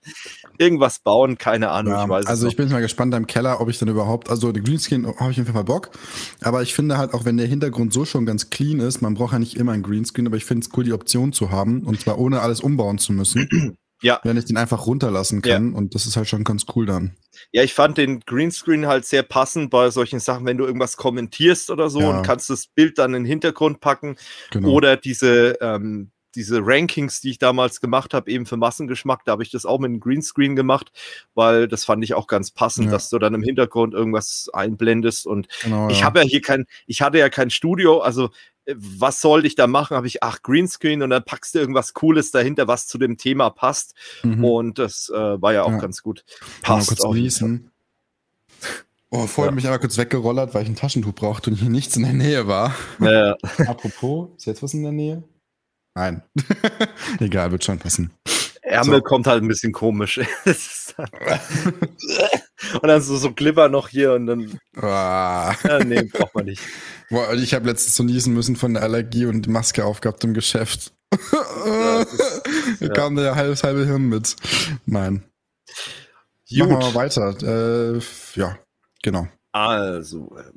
Irgendwas 0.58 1.00
bauen, 1.00 1.38
keine 1.38 1.70
Ahnung, 1.70 1.92
ja, 1.94 2.04
ich 2.04 2.08
weiß 2.08 2.26
Also 2.26 2.46
ich 2.46 2.56
bin 2.56 2.68
mal 2.70 2.80
gespannt 2.80 3.14
im 3.14 3.26
Keller, 3.26 3.60
ob 3.60 3.68
ich 3.68 3.78
dann 3.78 3.88
überhaupt, 3.88 4.30
also 4.30 4.52
der 4.52 4.62
Greenscreen 4.62 5.06
habe 5.18 5.30
ich 5.30 5.38
einfach 5.38 5.54
mal 5.54 5.64
Bock, 5.64 5.90
aber 6.42 6.62
ich 6.62 6.74
finde 6.74 6.98
halt 6.98 7.14
auch, 7.14 7.24
wenn 7.24 7.36
der 7.36 7.46
Hintergrund 7.46 7.92
so 7.92 8.04
schon 8.04 8.26
ganz 8.26 8.50
clean 8.50 8.80
ist, 8.80 9.00
man 9.00 9.14
braucht 9.14 9.32
ja 9.32 9.38
nicht 9.38 9.56
immer 9.56 9.72
ein 9.72 9.82
Greenscreen, 9.82 10.26
aber 10.26 10.36
ich 10.36 10.44
finde 10.44 10.66
es 10.66 10.76
cool, 10.76 10.84
die 10.84 10.92
Option 10.92 11.32
zu 11.32 11.50
haben 11.50 11.82
und 11.82 12.00
zwar 12.00 12.18
ohne 12.18 12.40
alles 12.40 12.60
umbauen 12.60 12.98
zu 12.98 13.12
müssen. 13.12 13.76
Ja. 14.00 14.20
Wenn 14.22 14.36
ich 14.36 14.44
den 14.44 14.56
einfach 14.56 14.86
runterlassen 14.86 15.42
kann. 15.42 15.72
Ja. 15.72 15.76
Und 15.76 15.94
das 15.96 16.06
ist 16.06 16.16
halt 16.16 16.28
schon 16.28 16.44
ganz 16.44 16.66
cool 16.76 16.86
dann. 16.86 17.16
Ja, 17.50 17.64
ich 17.64 17.74
fand 17.74 17.98
den 17.98 18.20
Greenscreen 18.20 18.86
halt 18.86 19.04
sehr 19.04 19.24
passend 19.24 19.70
bei 19.70 19.90
solchen 19.90 20.20
Sachen, 20.20 20.46
wenn 20.46 20.56
du 20.56 20.66
irgendwas 20.66 20.96
kommentierst 20.96 21.68
oder 21.68 21.90
so 21.90 22.00
ja. 22.00 22.10
und 22.10 22.22
kannst 22.24 22.48
das 22.48 22.68
Bild 22.68 22.98
dann 22.98 23.14
in 23.14 23.24
den 23.24 23.28
Hintergrund 23.28 23.80
packen. 23.80 24.16
Genau. 24.52 24.68
Oder 24.68 24.96
diese, 24.96 25.58
ähm, 25.60 26.12
diese 26.34 26.60
Rankings, 26.62 27.20
die 27.20 27.30
ich 27.30 27.38
damals 27.38 27.80
gemacht 27.80 28.14
habe, 28.14 28.30
eben 28.30 28.46
für 28.46 28.56
Massengeschmack, 28.56 29.24
da 29.24 29.32
habe 29.32 29.42
ich 29.42 29.50
das 29.50 29.64
auch 29.64 29.78
mit 29.78 29.90
einem 29.90 30.00
Greenscreen 30.00 30.56
gemacht, 30.56 30.92
weil 31.34 31.68
das 31.68 31.84
fand 31.84 32.04
ich 32.04 32.14
auch 32.14 32.26
ganz 32.26 32.50
passend, 32.50 32.86
ja. 32.86 32.92
dass 32.92 33.10
du 33.10 33.18
dann 33.18 33.34
im 33.34 33.42
Hintergrund 33.42 33.94
irgendwas 33.94 34.50
einblendest. 34.52 35.26
Und 35.26 35.48
genau, 35.62 35.88
ich 35.88 36.04
habe 36.04 36.20
ja 36.20 36.24
hier 36.24 36.42
kein, 36.42 36.66
ich 36.86 37.02
hatte 37.02 37.18
ja 37.18 37.28
kein 37.28 37.50
Studio, 37.50 38.00
also 38.00 38.30
was 38.74 39.20
sollte 39.20 39.46
ich 39.46 39.54
da 39.54 39.66
machen? 39.66 39.96
Habe 39.96 40.06
ich, 40.06 40.22
ach, 40.22 40.42
Greenscreen 40.42 41.02
und 41.02 41.10
dann 41.10 41.24
packst 41.24 41.54
du 41.54 41.58
irgendwas 41.58 41.94
Cooles 41.94 42.30
dahinter, 42.30 42.68
was 42.68 42.86
zu 42.86 42.98
dem 42.98 43.16
Thema 43.16 43.50
passt. 43.50 43.94
Mhm. 44.22 44.44
Und 44.44 44.78
das 44.78 45.08
äh, 45.08 45.40
war 45.40 45.54
ja 45.54 45.62
auch 45.62 45.72
ja. 45.72 45.78
ganz 45.78 46.02
gut. 46.02 46.24
Passt 46.60 46.88
kurz 46.88 47.00
auch. 47.00 47.14
Niesen. 47.14 47.70
Oh, 49.10 49.26
vorher 49.26 49.52
ja. 49.52 49.54
mich 49.54 49.66
aber 49.66 49.78
kurz 49.78 49.96
weggerollert, 49.96 50.52
weil 50.52 50.64
ich 50.64 50.68
ein 50.68 50.76
Taschentuch 50.76 51.14
brauchte 51.14 51.48
und 51.50 51.56
hier 51.56 51.70
nichts 51.70 51.96
in 51.96 52.02
der 52.02 52.12
Nähe 52.12 52.46
war. 52.46 52.74
Ja. 53.00 53.36
Apropos, 53.66 54.28
ist 54.36 54.46
jetzt 54.46 54.62
was 54.62 54.74
in 54.74 54.82
der 54.82 54.92
Nähe? 54.92 55.22
Nein. 55.98 56.22
Egal, 57.18 57.50
wird 57.50 57.64
schon 57.64 57.80
passen. 57.80 58.12
Ärmel 58.62 58.98
so. 58.98 59.02
kommt 59.02 59.26
halt 59.26 59.42
ein 59.42 59.48
bisschen 59.48 59.72
komisch. 59.72 60.18
und 60.98 61.08
dann 62.82 63.02
so, 63.02 63.16
so 63.16 63.32
Glibber 63.32 63.68
noch 63.68 63.88
hier 63.88 64.12
und 64.12 64.28
dann. 64.28 64.60
Ah. 64.76 65.56
Ja, 65.64 65.82
nee, 65.82 66.02
braucht 66.02 66.36
man 66.36 66.44
nicht. 66.44 66.62
Boah, 67.10 67.32
ich 67.34 67.52
habe 67.52 67.66
letztens 67.66 67.96
so 67.96 68.04
niesen 68.04 68.32
müssen 68.32 68.54
von 68.54 68.74
der 68.74 68.84
Allergie 68.84 69.26
und 69.26 69.48
Maske 69.48 69.84
aufgehabt 69.84 70.22
im 70.22 70.34
Geschäft. 70.34 70.92
da 71.10 72.06
ja. 72.78 72.88
kam 72.90 73.16
der 73.16 73.34
halbe, 73.34 73.56
halbe 73.60 73.84
Hirn 73.84 74.08
mit. 74.08 74.36
Nein. 74.86 75.24
Gut. 76.48 76.58
Machen 76.58 76.70
wir 76.70 76.78
mal 76.78 76.94
weiter. 76.94 77.96
Äh, 77.96 78.00
ja, 78.36 78.56
genau. 79.02 79.26
Also, 79.50 80.36
äh, 80.38 80.52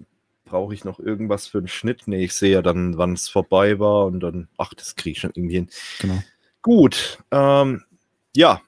brauche 0.51 0.73
ich 0.73 0.83
noch 0.83 0.99
irgendwas 0.99 1.47
für 1.47 1.59
einen 1.59 1.69
Schnitt? 1.69 2.03
Nee, 2.07 2.25
ich 2.25 2.33
sehe 2.33 2.51
ja 2.51 2.61
dann, 2.61 2.97
wann 2.97 3.13
es 3.13 3.29
vorbei 3.29 3.79
war 3.79 4.05
und 4.05 4.19
dann, 4.19 4.49
ach, 4.57 4.73
das 4.73 4.97
kriege 4.97 5.13
ich 5.13 5.19
schon 5.19 5.31
irgendwie 5.33 5.55
hin. 5.55 5.69
Genau. 6.01 6.21
Gut. 6.61 7.19
Ähm, 7.31 7.85
ja, 8.35 8.61